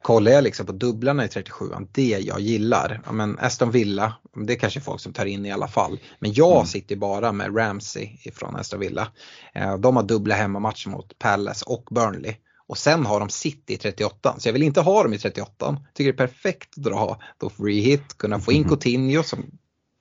Kollar 0.02 0.32
jag 0.32 0.44
liksom 0.44 0.66
på 0.66 0.72
dubblarna 0.72 1.26
i 1.26 1.28
37 1.28 1.66
det 1.92 2.08
jag 2.08 2.40
gillar, 2.40 3.02
ja, 3.06 3.12
men 3.12 3.40
Aston 3.40 3.72
Villa, 3.72 4.14
det 4.48 4.54
är 4.54 4.60
kanske 4.60 4.82
folk 4.82 5.02
som 5.02 5.14
tar 5.14 5.26
in 5.26 5.46
i 5.46 5.52
alla 5.52 5.68
fall. 5.68 6.00
Men 6.20 6.34
jag 6.34 6.56
mm. 6.56 6.66
sitter 6.66 6.96
bara 6.96 7.32
med 7.32 7.58
Ramsey 7.58 8.10
ifrån 8.24 8.56
Aston 8.56 8.80
Villa. 8.80 9.08
Eh, 9.54 9.78
de 9.78 9.96
har 9.96 10.04
dubbla 10.04 10.36
hemmamatcher 10.36 10.90
mot 10.90 11.20
Palace 11.20 11.66
och 11.68 11.88
Burnley. 11.92 12.36
Och 12.68 12.78
sen 12.78 13.06
har 13.06 13.20
de 13.20 13.30
City 13.30 13.74
i 13.74 13.78
38 13.78 14.36
så 14.40 14.48
jag 14.48 14.54
vill 14.54 14.64
inte 14.64 14.82
ha 14.82 15.04
dem 15.04 15.14
i 15.14 15.18
38 15.18 15.78
Tycker 15.94 16.14
det 16.14 16.16
är 16.16 16.28
perfekt 16.28 16.78
att 16.78 16.84
dra 16.84 17.20
då 17.38 17.50
free 17.50 17.82
hit, 17.82 18.18
kunna 18.18 18.40
få 18.40 18.52
in 18.52 18.58
mm. 18.58 18.70
Coutinho 18.70 19.24
som 19.24 19.46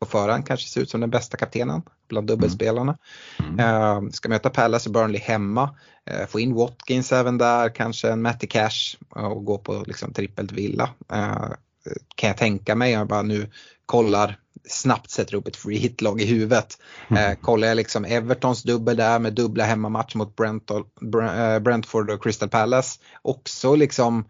på 0.01 0.07
förhand 0.07 0.47
kanske 0.47 0.69
ser 0.69 0.81
ut 0.81 0.91
som 0.91 1.01
den 1.01 1.11
bästa 1.11 1.37
kaptenen 1.37 1.83
bland 2.09 2.27
dubbelspelarna. 2.27 2.99
Mm. 3.39 4.05
Uh, 4.05 4.11
ska 4.11 4.29
möta 4.29 4.51
Palace 4.51 4.89
och 4.89 4.93
Burnley 4.93 5.21
hemma. 5.21 5.77
Uh, 6.11 6.27
få 6.27 6.41
in 6.41 6.55
Watkins 6.55 7.13
även 7.13 7.39
där, 7.39 7.75
kanske 7.75 8.11
en 8.11 8.23
Matty 8.23 8.47
Cash 8.47 8.97
och 9.09 9.45
gå 9.45 9.59
på 9.59 9.85
liksom 9.87 10.13
trippelt 10.13 10.53
villa. 10.53 10.91
Kan 12.15 12.29
jag 12.29 12.37
tänka 12.37 12.75
mig, 12.75 12.93
jag 12.93 13.09
bara 13.09 13.23
nu 13.23 13.51
kollar 13.87 14.39
snabbt 14.69 15.11
sätter 15.11 15.35
upp 15.35 15.49
ett 15.49 15.57
free 15.57 15.79
hit-lag 15.79 16.21
i 16.21 16.27
huvudet. 16.27 16.79
Mm. 17.11 17.37
kollar 17.37 17.69
jag 17.69 17.77
liksom 17.77 18.05
Evertons 18.05 18.63
dubbel 18.63 18.97
där 18.97 19.19
med 19.19 19.33
dubbla 19.33 19.65
hemmamatcher 19.65 20.17
mot 20.17 20.37
Brentford 21.61 22.11
och 22.11 22.23
Crystal 22.23 22.49
Palace. 22.49 23.01
Också 23.23 23.75
liksom 23.75 24.25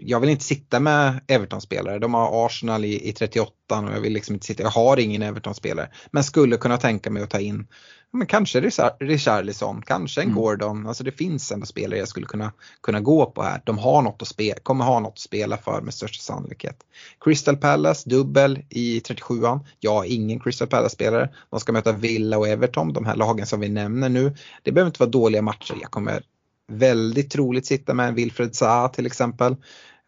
jag 0.00 0.20
vill 0.20 0.30
inte 0.30 0.44
sitta 0.44 0.80
med 0.80 1.20
Everton-spelare. 1.26 1.98
De 1.98 2.14
har 2.14 2.46
Arsenal 2.46 2.84
i, 2.84 3.08
i 3.08 3.12
38 3.12 3.52
och 3.68 3.92
jag 3.92 4.00
vill 4.00 4.12
liksom 4.12 4.34
inte 4.34 4.46
sitta, 4.46 4.62
jag 4.62 4.70
har 4.70 5.00
ingen 5.00 5.22
Everton-spelare. 5.22 5.90
Men 6.10 6.24
skulle 6.24 6.56
kunna 6.56 6.76
tänka 6.76 7.10
mig 7.10 7.22
att 7.22 7.30
ta 7.30 7.40
in 7.40 7.66
men 8.12 8.26
kanske 8.26 8.60
Richarlison, 9.00 9.82
kanske 9.82 10.20
en 10.20 10.28
mm. 10.28 10.42
Gordon. 10.42 10.86
Alltså 10.86 11.04
det 11.04 11.12
finns 11.12 11.52
ändå 11.52 11.66
spelare 11.66 11.98
jag 11.98 12.08
skulle 12.08 12.26
kunna, 12.26 12.52
kunna 12.82 13.00
gå 13.00 13.26
på 13.26 13.42
här. 13.42 13.62
De 13.64 13.78
har 13.78 14.02
något 14.02 14.22
att 14.22 14.28
spela, 14.28 14.60
kommer 14.62 14.84
ha 14.84 15.00
något 15.00 15.12
att 15.12 15.18
spela 15.18 15.56
för 15.56 15.80
med 15.80 15.94
största 15.94 16.22
sannolikhet. 16.22 16.76
Crystal 17.20 17.56
Palace, 17.56 18.10
dubbel 18.10 18.62
i 18.68 19.00
37an. 19.00 19.60
Jag 19.80 19.94
har 19.94 20.04
ingen 20.04 20.40
Crystal 20.40 20.68
Palace-spelare. 20.68 21.28
De 21.50 21.60
ska 21.60 21.72
möta 21.72 21.92
Villa 21.92 22.38
och 22.38 22.48
Everton, 22.48 22.92
de 22.92 23.06
här 23.06 23.16
lagen 23.16 23.46
som 23.46 23.60
vi 23.60 23.68
nämner 23.68 24.08
nu. 24.08 24.34
Det 24.62 24.72
behöver 24.72 24.88
inte 24.88 25.00
vara 25.00 25.10
dåliga 25.10 25.42
matcher. 25.42 25.74
Jag 25.80 25.90
kommer 25.90 26.22
väldigt 26.70 27.30
troligt 27.30 27.66
sitta 27.66 27.94
med 27.94 28.08
en 28.08 28.14
Wilfred 28.14 28.54
Zaha 28.54 28.88
till 28.88 29.06
exempel. 29.06 29.56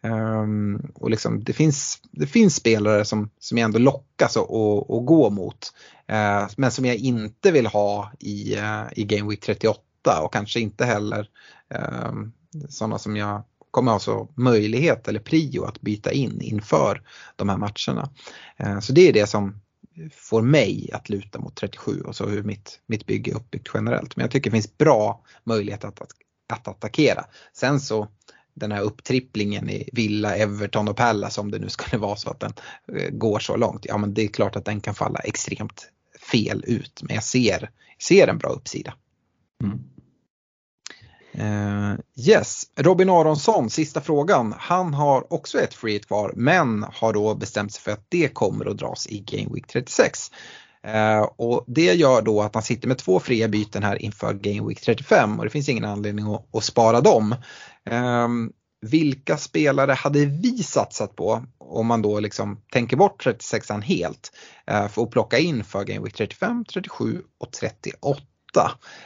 Um, 0.03 0.91
och 0.95 1.09
liksom, 1.09 1.43
det, 1.43 1.53
finns, 1.53 2.01
det 2.11 2.27
finns 2.27 2.55
spelare 2.55 3.05
som, 3.05 3.29
som 3.39 3.57
jag 3.57 3.65
ändå 3.65 3.79
lockas 3.79 4.37
att, 4.37 4.51
att, 4.51 4.91
att 4.91 5.05
gå 5.05 5.29
mot. 5.29 5.73
Uh, 6.11 6.49
men 6.57 6.71
som 6.71 6.85
jag 6.85 6.95
inte 6.95 7.51
vill 7.51 7.65
ha 7.65 8.11
i, 8.19 8.55
uh, 8.57 8.83
i 8.95 9.03
Game 9.03 9.29
Week 9.29 9.41
38 9.41 9.79
och 10.21 10.33
kanske 10.33 10.59
inte 10.59 10.85
heller 10.85 11.29
um, 12.09 12.33
sådana 12.69 12.99
som 12.99 13.17
jag 13.17 13.43
kommer 13.71 13.91
ha 13.91 13.99
så 13.99 14.29
möjlighet 14.35 15.07
eller 15.07 15.19
prio 15.19 15.63
att 15.63 15.81
byta 15.81 16.11
in 16.11 16.41
inför 16.41 17.01
de 17.35 17.49
här 17.49 17.57
matcherna. 17.57 18.09
Uh, 18.63 18.79
så 18.79 18.93
det 18.93 19.09
är 19.09 19.13
det 19.13 19.27
som 19.27 19.61
får 20.11 20.41
mig 20.41 20.89
att 20.93 21.09
luta 21.09 21.39
mot 21.39 21.55
37 21.55 22.01
och 22.01 22.15
så 22.15 22.25
hur 22.25 22.43
mitt, 22.43 22.79
mitt 22.87 23.05
bygge 23.05 23.31
är 23.31 23.35
uppbyggt 23.35 23.69
generellt. 23.73 24.15
Men 24.15 24.23
jag 24.23 24.31
tycker 24.31 24.49
det 24.49 24.55
finns 24.55 24.77
bra 24.77 25.23
möjlighet 25.43 25.83
att, 25.83 26.01
att, 26.01 26.11
att 26.53 26.67
attackera. 26.67 27.25
Sen 27.53 27.79
så 27.79 28.07
den 28.53 28.71
här 28.71 28.81
upptripplingen 28.81 29.69
i 29.69 29.89
Villa, 29.93 30.35
Everton 30.35 30.87
och 30.87 30.97
Pallas 30.97 31.37
om 31.37 31.51
det 31.51 31.59
nu 31.59 31.69
skulle 31.69 31.97
vara 32.01 32.15
så 32.15 32.29
att 32.29 32.39
den 32.39 32.53
eh, 32.97 33.09
går 33.09 33.39
så 33.39 33.55
långt. 33.55 33.85
Ja 33.85 33.97
men 33.97 34.13
det 34.13 34.23
är 34.23 34.27
klart 34.27 34.55
att 34.55 34.65
den 34.65 34.81
kan 34.81 34.95
falla 34.95 35.19
extremt 35.19 35.89
fel 36.31 36.63
ut 36.67 37.01
men 37.03 37.15
jag 37.15 37.23
ser, 37.23 37.69
ser 37.99 38.27
en 38.27 38.37
bra 38.37 38.49
uppsida. 38.49 38.93
Mm. 39.63 39.79
Uh, 41.39 41.99
yes, 42.15 42.63
Robin 42.75 43.09
Aronsson, 43.09 43.69
sista 43.69 44.01
frågan. 44.01 44.55
Han 44.57 44.93
har 44.93 45.33
också 45.33 45.59
ett 45.59 45.73
free 45.73 45.99
kvar 45.99 46.33
men 46.35 46.85
har 46.93 47.13
då 47.13 47.35
bestämt 47.35 47.73
sig 47.73 47.81
för 47.81 47.91
att 47.91 48.05
det 48.09 48.33
kommer 48.33 48.65
att 48.65 48.77
dras 48.77 49.07
i 49.07 49.19
Game 49.19 49.49
Week 49.53 49.67
36. 49.67 50.31
Eh, 50.87 51.21
och 51.21 51.63
det 51.67 51.93
gör 51.93 52.21
då 52.21 52.41
att 52.41 52.53
man 52.53 52.63
sitter 52.63 52.87
med 52.87 52.97
två 52.97 53.19
fria 53.19 53.47
byten 53.47 53.83
här 53.83 54.01
inför 54.01 54.33
Game 54.33 54.67
Week 54.67 54.81
35 54.81 55.39
och 55.39 55.45
det 55.45 55.49
finns 55.49 55.69
ingen 55.69 55.85
anledning 55.85 56.33
att, 56.33 56.55
att 56.55 56.63
spara 56.63 57.01
dem. 57.01 57.35
Ehm, 57.89 58.51
vilka 58.81 59.37
spelare 59.37 59.91
hade 59.91 60.25
vi 60.25 60.63
satsat 60.63 61.15
på 61.15 61.43
om 61.57 61.87
man 61.87 62.01
då 62.01 62.19
liksom 62.19 62.61
tänker 62.71 62.97
bort 62.97 63.25
36an 63.25 63.81
helt 63.81 64.31
eh, 64.67 64.87
för 64.87 65.03
att 65.03 65.11
plocka 65.11 65.37
in 65.37 65.63
för 65.63 65.83
Game 65.83 66.03
Week 66.03 66.13
35, 66.13 66.65
37 66.65 67.21
och 67.39 67.51
38? 67.51 68.21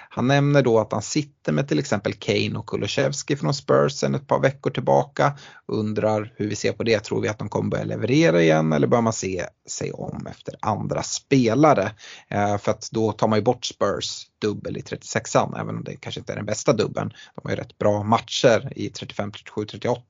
Han 0.09 0.27
nämner 0.27 0.61
då 0.61 0.79
att 0.79 0.91
han 0.91 1.01
sitter 1.01 1.51
med 1.51 1.67
till 1.67 1.79
exempel 1.79 2.13
Kane 2.13 2.59
och 2.59 2.65
Kulusevski 2.65 3.35
från 3.35 3.53
Spurs 3.53 3.91
sen 3.93 4.15
ett 4.15 4.27
par 4.27 4.39
veckor 4.39 4.71
tillbaka. 4.71 5.33
Undrar 5.65 6.33
hur 6.35 6.49
vi 6.49 6.55
ser 6.55 6.71
på 6.71 6.83
det, 6.83 6.99
tror 6.99 7.21
vi 7.21 7.27
att 7.27 7.39
de 7.39 7.49
kommer 7.49 7.69
börja 7.69 7.83
leverera 7.83 8.41
igen 8.41 8.73
eller 8.73 8.87
bör 8.87 9.01
man 9.01 9.13
se 9.13 9.45
sig 9.67 9.91
om 9.91 10.27
efter 10.27 10.55
andra 10.59 11.03
spelare? 11.03 11.91
Eh, 12.27 12.57
för 12.57 12.71
att 12.71 12.89
då 12.91 13.11
tar 13.11 13.27
man 13.27 13.39
ju 13.39 13.43
bort 13.43 13.65
Spurs 13.65 14.27
dubbel 14.41 14.77
i 14.77 14.81
36an, 14.81 15.61
även 15.61 15.75
om 15.75 15.83
det 15.83 15.95
kanske 15.95 16.19
inte 16.19 16.33
är 16.33 16.37
den 16.37 16.45
bästa 16.45 16.73
dubbeln. 16.73 17.09
De 17.35 17.41
har 17.43 17.51
ju 17.51 17.55
rätt 17.55 17.77
bra 17.77 18.03
matcher 18.03 18.73
i 18.75 18.89
35, 18.89 19.31
37, 19.31 19.65
38. 19.65 20.03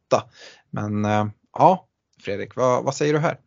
Men 0.69 1.05
eh, 1.05 1.25
ja, 1.53 1.87
Fredrik, 2.21 2.55
vad, 2.55 2.83
vad 2.83 2.95
säger 2.95 3.13
du 3.13 3.19
här? 3.19 3.37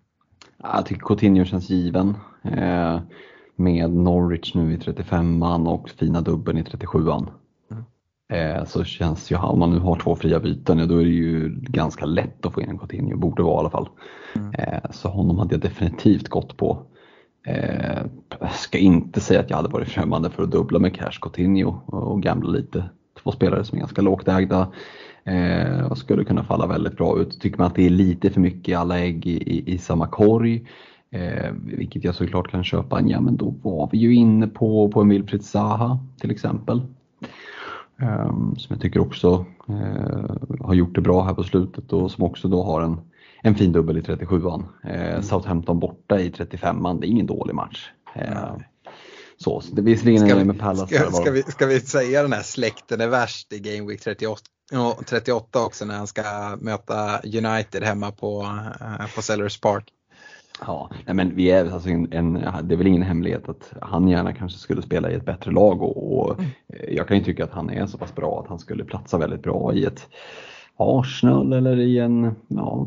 Jag 0.63 0.87
tycker 0.87 1.03
Coutinho 1.07 1.45
känns 1.45 1.71
given. 1.71 2.17
Eh, 2.45 3.01
med 3.61 3.91
Norwich 3.91 4.55
nu 4.55 4.73
i 4.73 4.77
35an 4.77 5.69
och 5.69 5.91
fina 5.91 6.21
dubbeln 6.21 6.59
i 6.59 6.63
37an. 6.63 7.29
Mm. 7.71 7.85
Eh, 8.33 8.65
så 8.65 8.85
känns 8.85 9.33
ju, 9.33 9.37
om 9.37 9.59
man 9.59 9.71
nu 9.71 9.79
har 9.79 9.97
två 9.97 10.17
fria 10.17 10.41
byten, 10.41 10.89
då 10.89 10.97
är 10.97 11.05
det 11.05 11.11
ju 11.11 11.49
ganska 11.61 12.05
lätt 12.05 12.47
att 12.47 12.55
få 12.55 12.61
in 12.61 12.69
en 12.69 12.79
Coutinho, 12.79 13.17
borde 13.17 13.43
vara 13.43 13.57
i 13.57 13.59
alla 13.59 13.71
fall. 13.71 13.89
Mm. 14.37 14.55
Eh, 14.55 14.91
så 14.91 15.09
honom 15.09 15.39
hade 15.39 15.55
jag 15.55 15.61
definitivt 15.61 16.29
gått 16.29 16.57
på. 16.57 16.83
Eh, 17.47 18.03
jag 18.41 18.53
ska 18.53 18.79
inte 18.79 19.21
säga 19.21 19.41
att 19.41 19.51
jag 19.51 19.57
hade 19.57 19.69
varit 19.69 19.89
främmande 19.89 20.31
för 20.31 20.43
att 20.43 20.51
dubbla 20.51 20.79
med 20.79 20.95
Cash 20.95 21.19
Coutinho 21.23 21.81
och 21.87 22.23
gambla 22.23 22.51
lite. 22.51 22.85
Två 23.23 23.33
spelare 23.33 23.65
som 23.65 23.77
är 23.77 23.81
ganska 23.81 24.03
lågt 24.03 24.29
ägda 24.29 24.73
och 25.91 25.99
skulle 25.99 26.25
kunna 26.25 26.45
falla 26.45 26.67
väldigt 26.67 26.97
bra 26.97 27.19
ut. 27.21 27.41
Tycker 27.41 27.59
man 27.59 27.67
att 27.67 27.75
det 27.75 27.87
är 27.87 27.91
lite 27.91 28.31
för 28.31 28.41
mycket 28.41 28.79
alla 28.79 28.99
ägg 28.99 29.27
i, 29.27 29.31
i, 29.31 29.73
i 29.73 29.79
samma 29.79 30.07
korg 30.07 30.67
Eh, 31.13 31.53
vilket 31.53 32.05
jag 32.05 32.15
såklart 32.15 32.51
kan 32.51 32.65
köpa. 32.65 33.01
Ja 33.07 33.21
men 33.21 33.37
då 33.37 33.55
var 33.63 33.89
vi 33.93 33.99
ju 33.99 34.15
inne 34.15 34.47
på, 34.47 34.89
på 34.89 35.01
en 35.01 35.09
Wilfried 35.09 35.45
Zaha 35.45 35.99
till 36.21 36.31
exempel. 36.31 36.83
Eh, 38.03 38.29
som 38.57 38.67
jag 38.69 38.81
tycker 38.81 39.01
också 39.01 39.47
eh, 39.69 40.35
har 40.61 40.75
gjort 40.75 40.95
det 40.95 41.01
bra 41.01 41.25
här 41.25 41.35
på 41.35 41.43
slutet 41.43 41.93
och 41.93 42.11
som 42.11 42.25
också 42.25 42.49
då 42.49 42.63
har 42.63 42.83
en, 42.83 43.01
en 43.43 43.55
fin 43.55 43.73
dubbel 43.73 43.99
i 43.99 44.01
37an. 44.01 44.65
Eh, 44.85 45.11
mm. 45.11 45.23
Southampton 45.23 45.81
borta 45.81 46.21
i 46.21 46.31
35an, 46.31 47.01
det 47.01 47.07
är 47.07 47.11
ingen 47.11 47.27
dålig 47.27 47.55
match. 47.55 47.91
Eh, 48.15 48.57
så, 49.37 49.61
så 49.61 49.75
det 49.75 49.83
visserligen 49.83 50.29
ska 50.29 50.39
vi, 50.39 50.45
med 50.45 50.59
Palace. 50.59 50.97
Ska, 50.97 51.11
ska, 51.11 51.31
vi, 51.31 51.43
ska 51.43 51.67
vi 51.67 51.81
säga 51.81 52.23
den 52.23 52.33
här 52.33 52.43
släkten 52.43 53.01
är 53.01 53.09
värst 53.09 53.53
i 53.53 53.59
Game 53.59 53.89
Week 53.89 54.01
38? 54.01 54.43
38 55.07 55.65
också 55.65 55.85
när 55.85 55.97
han 55.97 56.07
ska 56.07 56.23
möta 56.61 57.21
United 57.21 57.83
hemma 57.83 58.11
på, 58.11 58.43
eh, 58.81 59.15
på 59.15 59.23
Sellers 59.23 59.61
Park. 59.61 59.85
Ja, 60.67 60.91
men 61.07 61.35
vi 61.35 61.51
är, 61.51 61.73
alltså 61.73 61.89
en, 61.89 62.13
en, 62.13 62.33
det 62.63 62.75
är 62.75 62.77
väl 62.77 62.87
ingen 62.87 63.03
hemlighet 63.03 63.49
att 63.49 63.73
han 63.81 64.09
gärna 64.09 64.33
kanske 64.33 64.59
skulle 64.59 64.83
spela 64.83 65.11
i 65.11 65.15
ett 65.15 65.25
bättre 65.25 65.51
lag 65.51 65.83
och, 65.83 66.19
och 66.19 66.39
mm. 66.39 66.51
jag 66.89 67.09
kan 67.09 67.17
ju 67.17 67.25
tycka 67.25 67.45
att 67.45 67.53
han 67.53 67.71
är 67.71 67.87
så 67.87 67.99
pass 67.99 68.15
bra 68.15 68.41
att 68.41 68.49
han 68.49 68.59
skulle 68.59 68.85
platsa 68.85 69.19
väldigt 69.19 69.43
bra 69.43 69.75
i 69.75 69.85
ett 69.85 70.09
Arsenal 70.77 71.53
eller 71.53 71.81
i 71.81 71.99
en, 71.99 72.35
ja, 72.49 72.87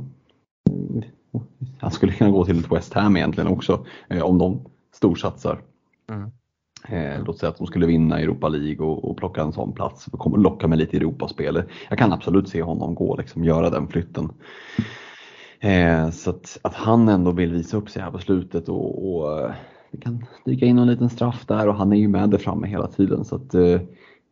han 1.79 1.91
skulle 1.91 2.13
kunna 2.13 2.31
gå 2.31 2.45
till 2.45 2.59
ett 2.59 2.71
West 2.71 2.93
Ham 2.93 3.17
egentligen 3.17 3.49
också 3.49 3.85
eh, 4.07 4.21
om 4.21 4.37
de 4.37 4.59
storsatsar. 4.93 5.61
Mm. 6.09 6.31
Eh, 6.87 7.23
låt 7.25 7.39
säga 7.39 7.49
att 7.49 7.57
de 7.57 7.67
skulle 7.67 7.85
vinna 7.85 8.19
Europa 8.19 8.47
League 8.47 8.85
och, 8.85 9.09
och 9.09 9.17
plocka 9.17 9.41
en 9.41 9.53
sån 9.53 9.73
plats 9.73 10.07
och 10.07 10.39
locka 10.39 10.67
med 10.67 10.77
lite 10.77 10.97
Europaspel. 10.97 11.63
Jag 11.89 11.99
kan 11.99 12.13
absolut 12.13 12.49
se 12.49 12.61
honom 12.61 12.95
gå 12.95 13.17
liksom 13.17 13.43
göra 13.43 13.69
den 13.69 13.87
flytten. 13.87 14.29
Eh, 15.63 16.09
så 16.09 16.29
att, 16.29 16.57
att, 16.61 16.73
han 16.73 17.09
ändå 17.09 17.31
vill 17.31 17.53
visa 17.53 17.77
upp 17.77 17.89
sig 17.89 18.01
här 18.01 18.11
på 18.11 18.19
slutet 18.19 18.69
och, 18.69 19.15
och 19.15 19.39
eh, 19.41 19.51
det 19.91 19.97
kan 19.97 20.25
dyka 20.45 20.65
in 20.65 20.77
en 20.77 20.87
liten 20.87 21.09
straff 21.09 21.45
där 21.47 21.67
och 21.67 21.75
han 21.75 21.93
är 21.93 21.97
ju 21.97 22.07
med 22.07 22.29
där 22.29 22.37
framme 22.37 22.67
hela 22.67 22.87
tiden. 22.87 23.25
Så 23.25 23.35
att, 23.35 23.53
eh, 23.53 23.81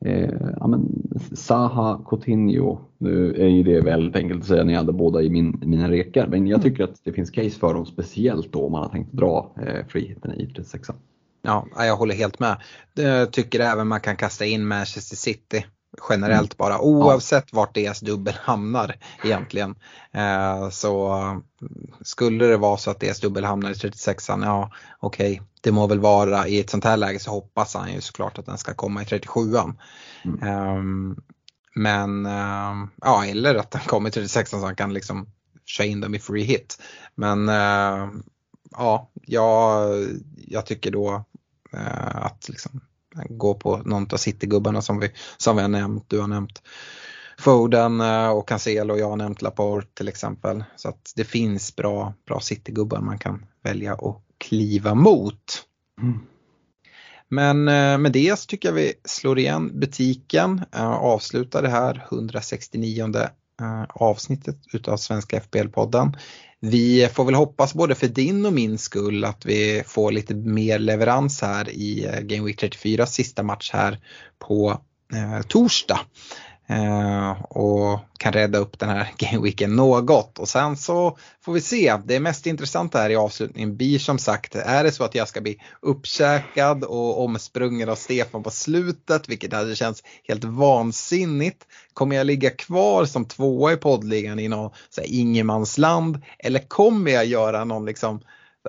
eh 0.05 0.33
ja, 0.59 0.67
men 0.67 1.09
Saha, 1.33 2.01
Coutinho, 2.09 2.79
nu 2.97 3.33
är 3.33 3.47
ju 3.47 3.63
det 3.63 3.81
väldigt 3.81 4.15
enkelt 4.15 4.41
att 4.41 4.47
säga 4.47 4.63
när 4.63 4.73
jag 4.73 4.79
hade 4.79 4.93
båda 4.93 5.21
i 5.21 5.29
min, 5.29 5.61
mina 5.65 5.91
rekar. 5.91 6.27
Men 6.27 6.47
jag 6.47 6.61
tycker 6.61 6.83
att 6.83 7.03
det 7.03 7.13
finns 7.13 7.29
case 7.29 7.59
för 7.59 7.73
dem 7.73 7.85
speciellt 7.85 8.51
då 8.51 8.65
om 8.65 8.71
man 8.71 8.81
har 8.81 8.89
tänkt 8.89 9.13
dra 9.13 9.51
eh, 9.61 9.85
friheten 9.87 10.31
i 10.31 10.45
36 10.45 10.89
Ja, 11.41 11.67
jag 11.77 11.97
håller 11.97 12.15
helt 12.15 12.39
med. 12.39 12.57
Jag 12.93 13.31
tycker 13.31 13.59
även 13.59 13.87
man 13.87 13.99
kan 13.99 14.15
kasta 14.15 14.45
in 14.45 14.67
Manchester 14.67 15.15
City 15.15 15.65
generellt 16.09 16.57
bara 16.57 16.79
oavsett 16.79 17.45
ja. 17.51 17.57
vart 17.57 17.75
deras 17.75 17.99
dubbel 17.99 18.33
hamnar 18.41 18.95
egentligen. 19.23 19.75
Eh, 20.11 20.69
så 20.69 21.17
skulle 22.01 22.45
det 22.45 22.57
vara 22.57 22.77
så 22.77 22.91
att 22.91 22.99
deras 22.99 23.19
dubbel 23.19 23.43
hamnar 23.43 23.69
i 23.69 23.73
36an, 23.73 24.45
ja 24.45 24.71
okej, 24.99 25.33
okay, 25.33 25.45
det 25.61 25.71
må 25.71 25.87
väl 25.87 25.99
vara 25.99 26.47
i 26.47 26.59
ett 26.59 26.69
sånt 26.69 26.83
här 26.83 26.97
läge 26.97 27.19
så 27.19 27.31
hoppas 27.31 27.75
han 27.75 27.93
ju 27.93 28.01
såklart 28.01 28.37
att 28.37 28.45
den 28.45 28.57
ska 28.57 28.73
komma 28.73 29.01
i 29.01 29.05
37an. 29.05 29.73
Mm. 30.25 30.43
Eh, 30.47 31.15
men 31.75 32.25
eh, 32.25 32.87
ja, 33.01 33.25
eller 33.25 33.55
att 33.55 33.71
den 33.71 33.81
kommer 33.81 34.09
i 34.09 34.11
36an 34.11 34.45
så 34.45 34.65
han 34.65 34.75
kan 34.75 34.93
liksom 34.93 35.27
köra 35.65 35.87
in 35.87 36.01
dem 36.01 36.15
i 36.15 36.19
free 36.19 36.43
hit. 36.43 36.81
Men 37.15 37.49
eh, 37.49 38.09
ja, 38.71 39.09
jag, 39.13 39.89
jag 40.35 40.65
tycker 40.65 40.91
då 40.91 41.25
eh, 41.73 42.25
att 42.25 42.49
liksom 42.49 42.81
gå 43.29 43.53
på 43.53 43.77
någon 43.77 44.07
av 44.13 44.17
Citygubbarna 44.17 44.81
som 44.81 44.99
vi, 44.99 45.11
som 45.37 45.55
vi 45.55 45.61
har 45.61 45.69
nämnt. 45.69 46.05
Du 46.07 46.19
har 46.19 46.27
nämnt 46.27 46.61
Foden 47.39 48.01
eh, 48.01 48.29
och 48.29 48.47
Cancelo 48.47 48.93
och 48.93 48.99
jag 48.99 49.09
har 49.09 49.15
nämnt 49.15 49.41
Laporte 49.41 49.87
till 49.93 50.07
exempel. 50.07 50.63
Så 50.75 50.89
att 50.89 51.13
det 51.15 51.23
finns 51.23 51.75
bra, 51.75 52.13
bra 52.27 52.39
Citygubbar 52.39 52.99
man 52.99 53.19
kan 53.19 53.45
välja 53.63 53.93
att 53.93 54.21
kliva 54.37 54.95
mot. 54.95 55.63
Mm. 56.01 56.19
Men 57.29 57.67
eh, 57.67 57.97
med 57.97 58.11
det 58.11 58.39
så 58.39 58.45
tycker 58.45 58.69
jag 58.69 58.75
vi 58.75 58.93
slår 59.05 59.39
igen 59.39 59.79
butiken, 59.79 60.61
eh, 60.75 60.91
avslutar 60.91 61.61
det 61.61 61.69
här 61.69 62.07
169 62.11 63.13
avsnittet 63.89 64.57
utav 64.73 64.97
Svenska 64.97 65.39
FBL-podden 65.39 66.17
vi 66.61 67.09
får 67.13 67.25
väl 67.25 67.35
hoppas 67.35 67.73
både 67.73 67.95
för 67.95 68.07
din 68.07 68.45
och 68.45 68.53
min 68.53 68.77
skull 68.77 69.25
att 69.25 69.45
vi 69.45 69.83
får 69.87 70.11
lite 70.11 70.35
mer 70.35 70.79
leverans 70.79 71.41
här 71.41 71.69
i 71.69 72.05
eh, 72.05 72.19
Game 72.19 72.45
Week 72.45 72.59
34 72.59 73.05
sista 73.05 73.43
match 73.43 73.71
här 73.73 73.99
på 74.39 74.81
eh, 75.13 75.41
torsdag. 75.47 75.99
Eh, 76.71 77.41
och 77.41 77.99
kan 78.17 78.33
rädda 78.33 78.57
upp 78.57 78.79
den 78.79 78.89
här 78.89 79.13
gameweeken 79.17 79.75
något. 79.75 80.39
Och 80.39 80.49
sen 80.49 80.77
så 80.77 81.17
får 81.41 81.53
vi 81.53 81.61
se. 81.61 81.97
Det 82.05 82.19
mest 82.19 82.45
intressanta 82.47 82.97
här 82.97 83.09
i 83.09 83.15
avslutningen 83.15 83.77
blir 83.77 83.99
som 83.99 84.17
sagt, 84.17 84.55
är 84.55 84.83
det 84.83 84.91
så 84.91 85.03
att 85.03 85.15
jag 85.15 85.27
ska 85.27 85.41
bli 85.41 85.57
uppkäkad 85.81 86.83
och 86.83 87.23
omsprungen 87.23 87.89
av 87.89 87.95
Stefan 87.95 88.43
på 88.43 88.49
slutet, 88.49 89.29
vilket 89.29 89.53
hade 89.53 89.75
känts 89.75 90.03
helt 90.27 90.43
vansinnigt. 90.43 91.67
Kommer 91.93 92.15
jag 92.15 92.27
ligga 92.27 92.49
kvar 92.49 93.05
som 93.05 93.25
tvåa 93.25 93.73
i 93.73 93.77
poddligan 93.77 94.39
i 94.39 94.47
någon 94.47 94.71
så 94.89 95.01
ingenmansland 95.01 96.21
eller 96.39 96.59
kommer 96.59 97.11
jag 97.11 97.25
göra 97.25 97.65
någon 97.65 97.85
liksom 97.85 98.21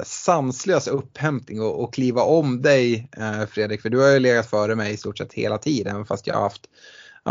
sanslös 0.05 0.89
upphämtning 0.89 1.61
och, 1.61 1.83
och 1.83 1.95
kliva 1.95 2.23
om 2.23 2.63
dig 2.63 3.09
eh, 3.17 3.47
Fredrik, 3.47 3.83
för 3.83 3.91
du 3.91 4.01
har 4.01 4.09
ju 4.09 4.19
legat 4.19 4.51
före 4.51 4.75
mig 4.75 4.93
i 4.93 4.97
stort 4.97 5.19
sett 5.19 5.33
hela 5.33 5.59
tiden 5.59 6.07
fast 6.07 6.27
jag 6.27 6.35
har 6.35 6.43
haft 6.43 6.69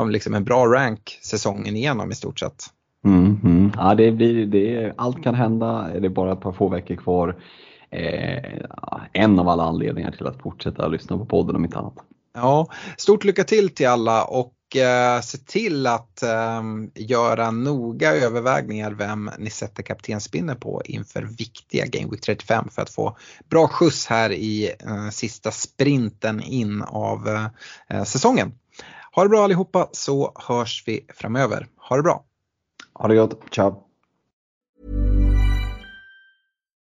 liksom 0.09 0.33
en 0.33 0.43
bra 0.43 0.65
rank 0.65 1.19
säsongen 1.23 1.75
igenom 1.75 2.11
i 2.11 2.15
stort 2.15 2.39
sett. 2.39 2.65
Mm, 3.05 3.39
mm. 3.43 3.71
Ja, 3.77 3.95
det 3.95 4.11
blir, 4.11 4.45
det, 4.45 4.93
allt 4.97 5.23
kan 5.23 5.35
hända, 5.35 5.89
det 5.99 6.07
är 6.07 6.09
bara 6.09 6.33
ett 6.33 6.41
par 6.41 6.51
få 6.51 6.69
veckor 6.69 6.95
kvar. 6.95 7.35
Eh, 7.91 8.61
en 9.13 9.39
av 9.39 9.49
alla 9.49 9.63
anledningar 9.63 10.11
till 10.11 10.27
att 10.27 10.41
fortsätta 10.41 10.87
lyssna 10.87 11.17
på 11.17 11.25
podden 11.25 11.55
om 11.55 11.65
inte 11.65 11.77
annat. 11.77 11.95
Ja, 12.33 12.67
stort 12.97 13.23
lycka 13.23 13.43
till 13.43 13.69
till 13.69 13.87
alla 13.87 14.23
och 14.23 14.75
eh, 14.75 15.21
se 15.21 15.37
till 15.37 15.87
att 15.87 16.23
eh, 16.23 16.61
göra 16.95 17.51
noga 17.51 18.15
övervägningar 18.15 18.91
vem 18.91 19.31
ni 19.39 19.49
sätter 19.49 19.83
kaptensbindeln 19.83 20.59
på 20.59 20.81
inför 20.85 21.21
viktiga 21.37 21.85
Game 21.85 22.11
Week 22.11 22.21
35 22.21 22.69
för 22.71 22.81
att 22.81 22.89
få 22.89 23.17
bra 23.49 23.67
skjuts 23.67 24.07
här 24.07 24.31
i 24.31 24.71
eh, 24.79 25.09
sista 25.09 25.51
sprinten 25.51 26.41
in 26.41 26.81
av 26.81 27.49
eh, 27.89 28.03
säsongen. 28.03 28.51
Ha 29.15 29.23
det 29.23 29.29
bra 29.29 29.43
allihopa 29.43 29.89
så 29.91 30.31
hörs 30.35 30.83
vi 30.87 31.05
framöver. 31.13 31.67
Ha 31.77 31.95
det 31.95 32.03
bra! 32.03 32.25
Ha 32.93 33.07
det 33.07 33.15
gott, 33.15 33.39
ciao! 33.51 33.90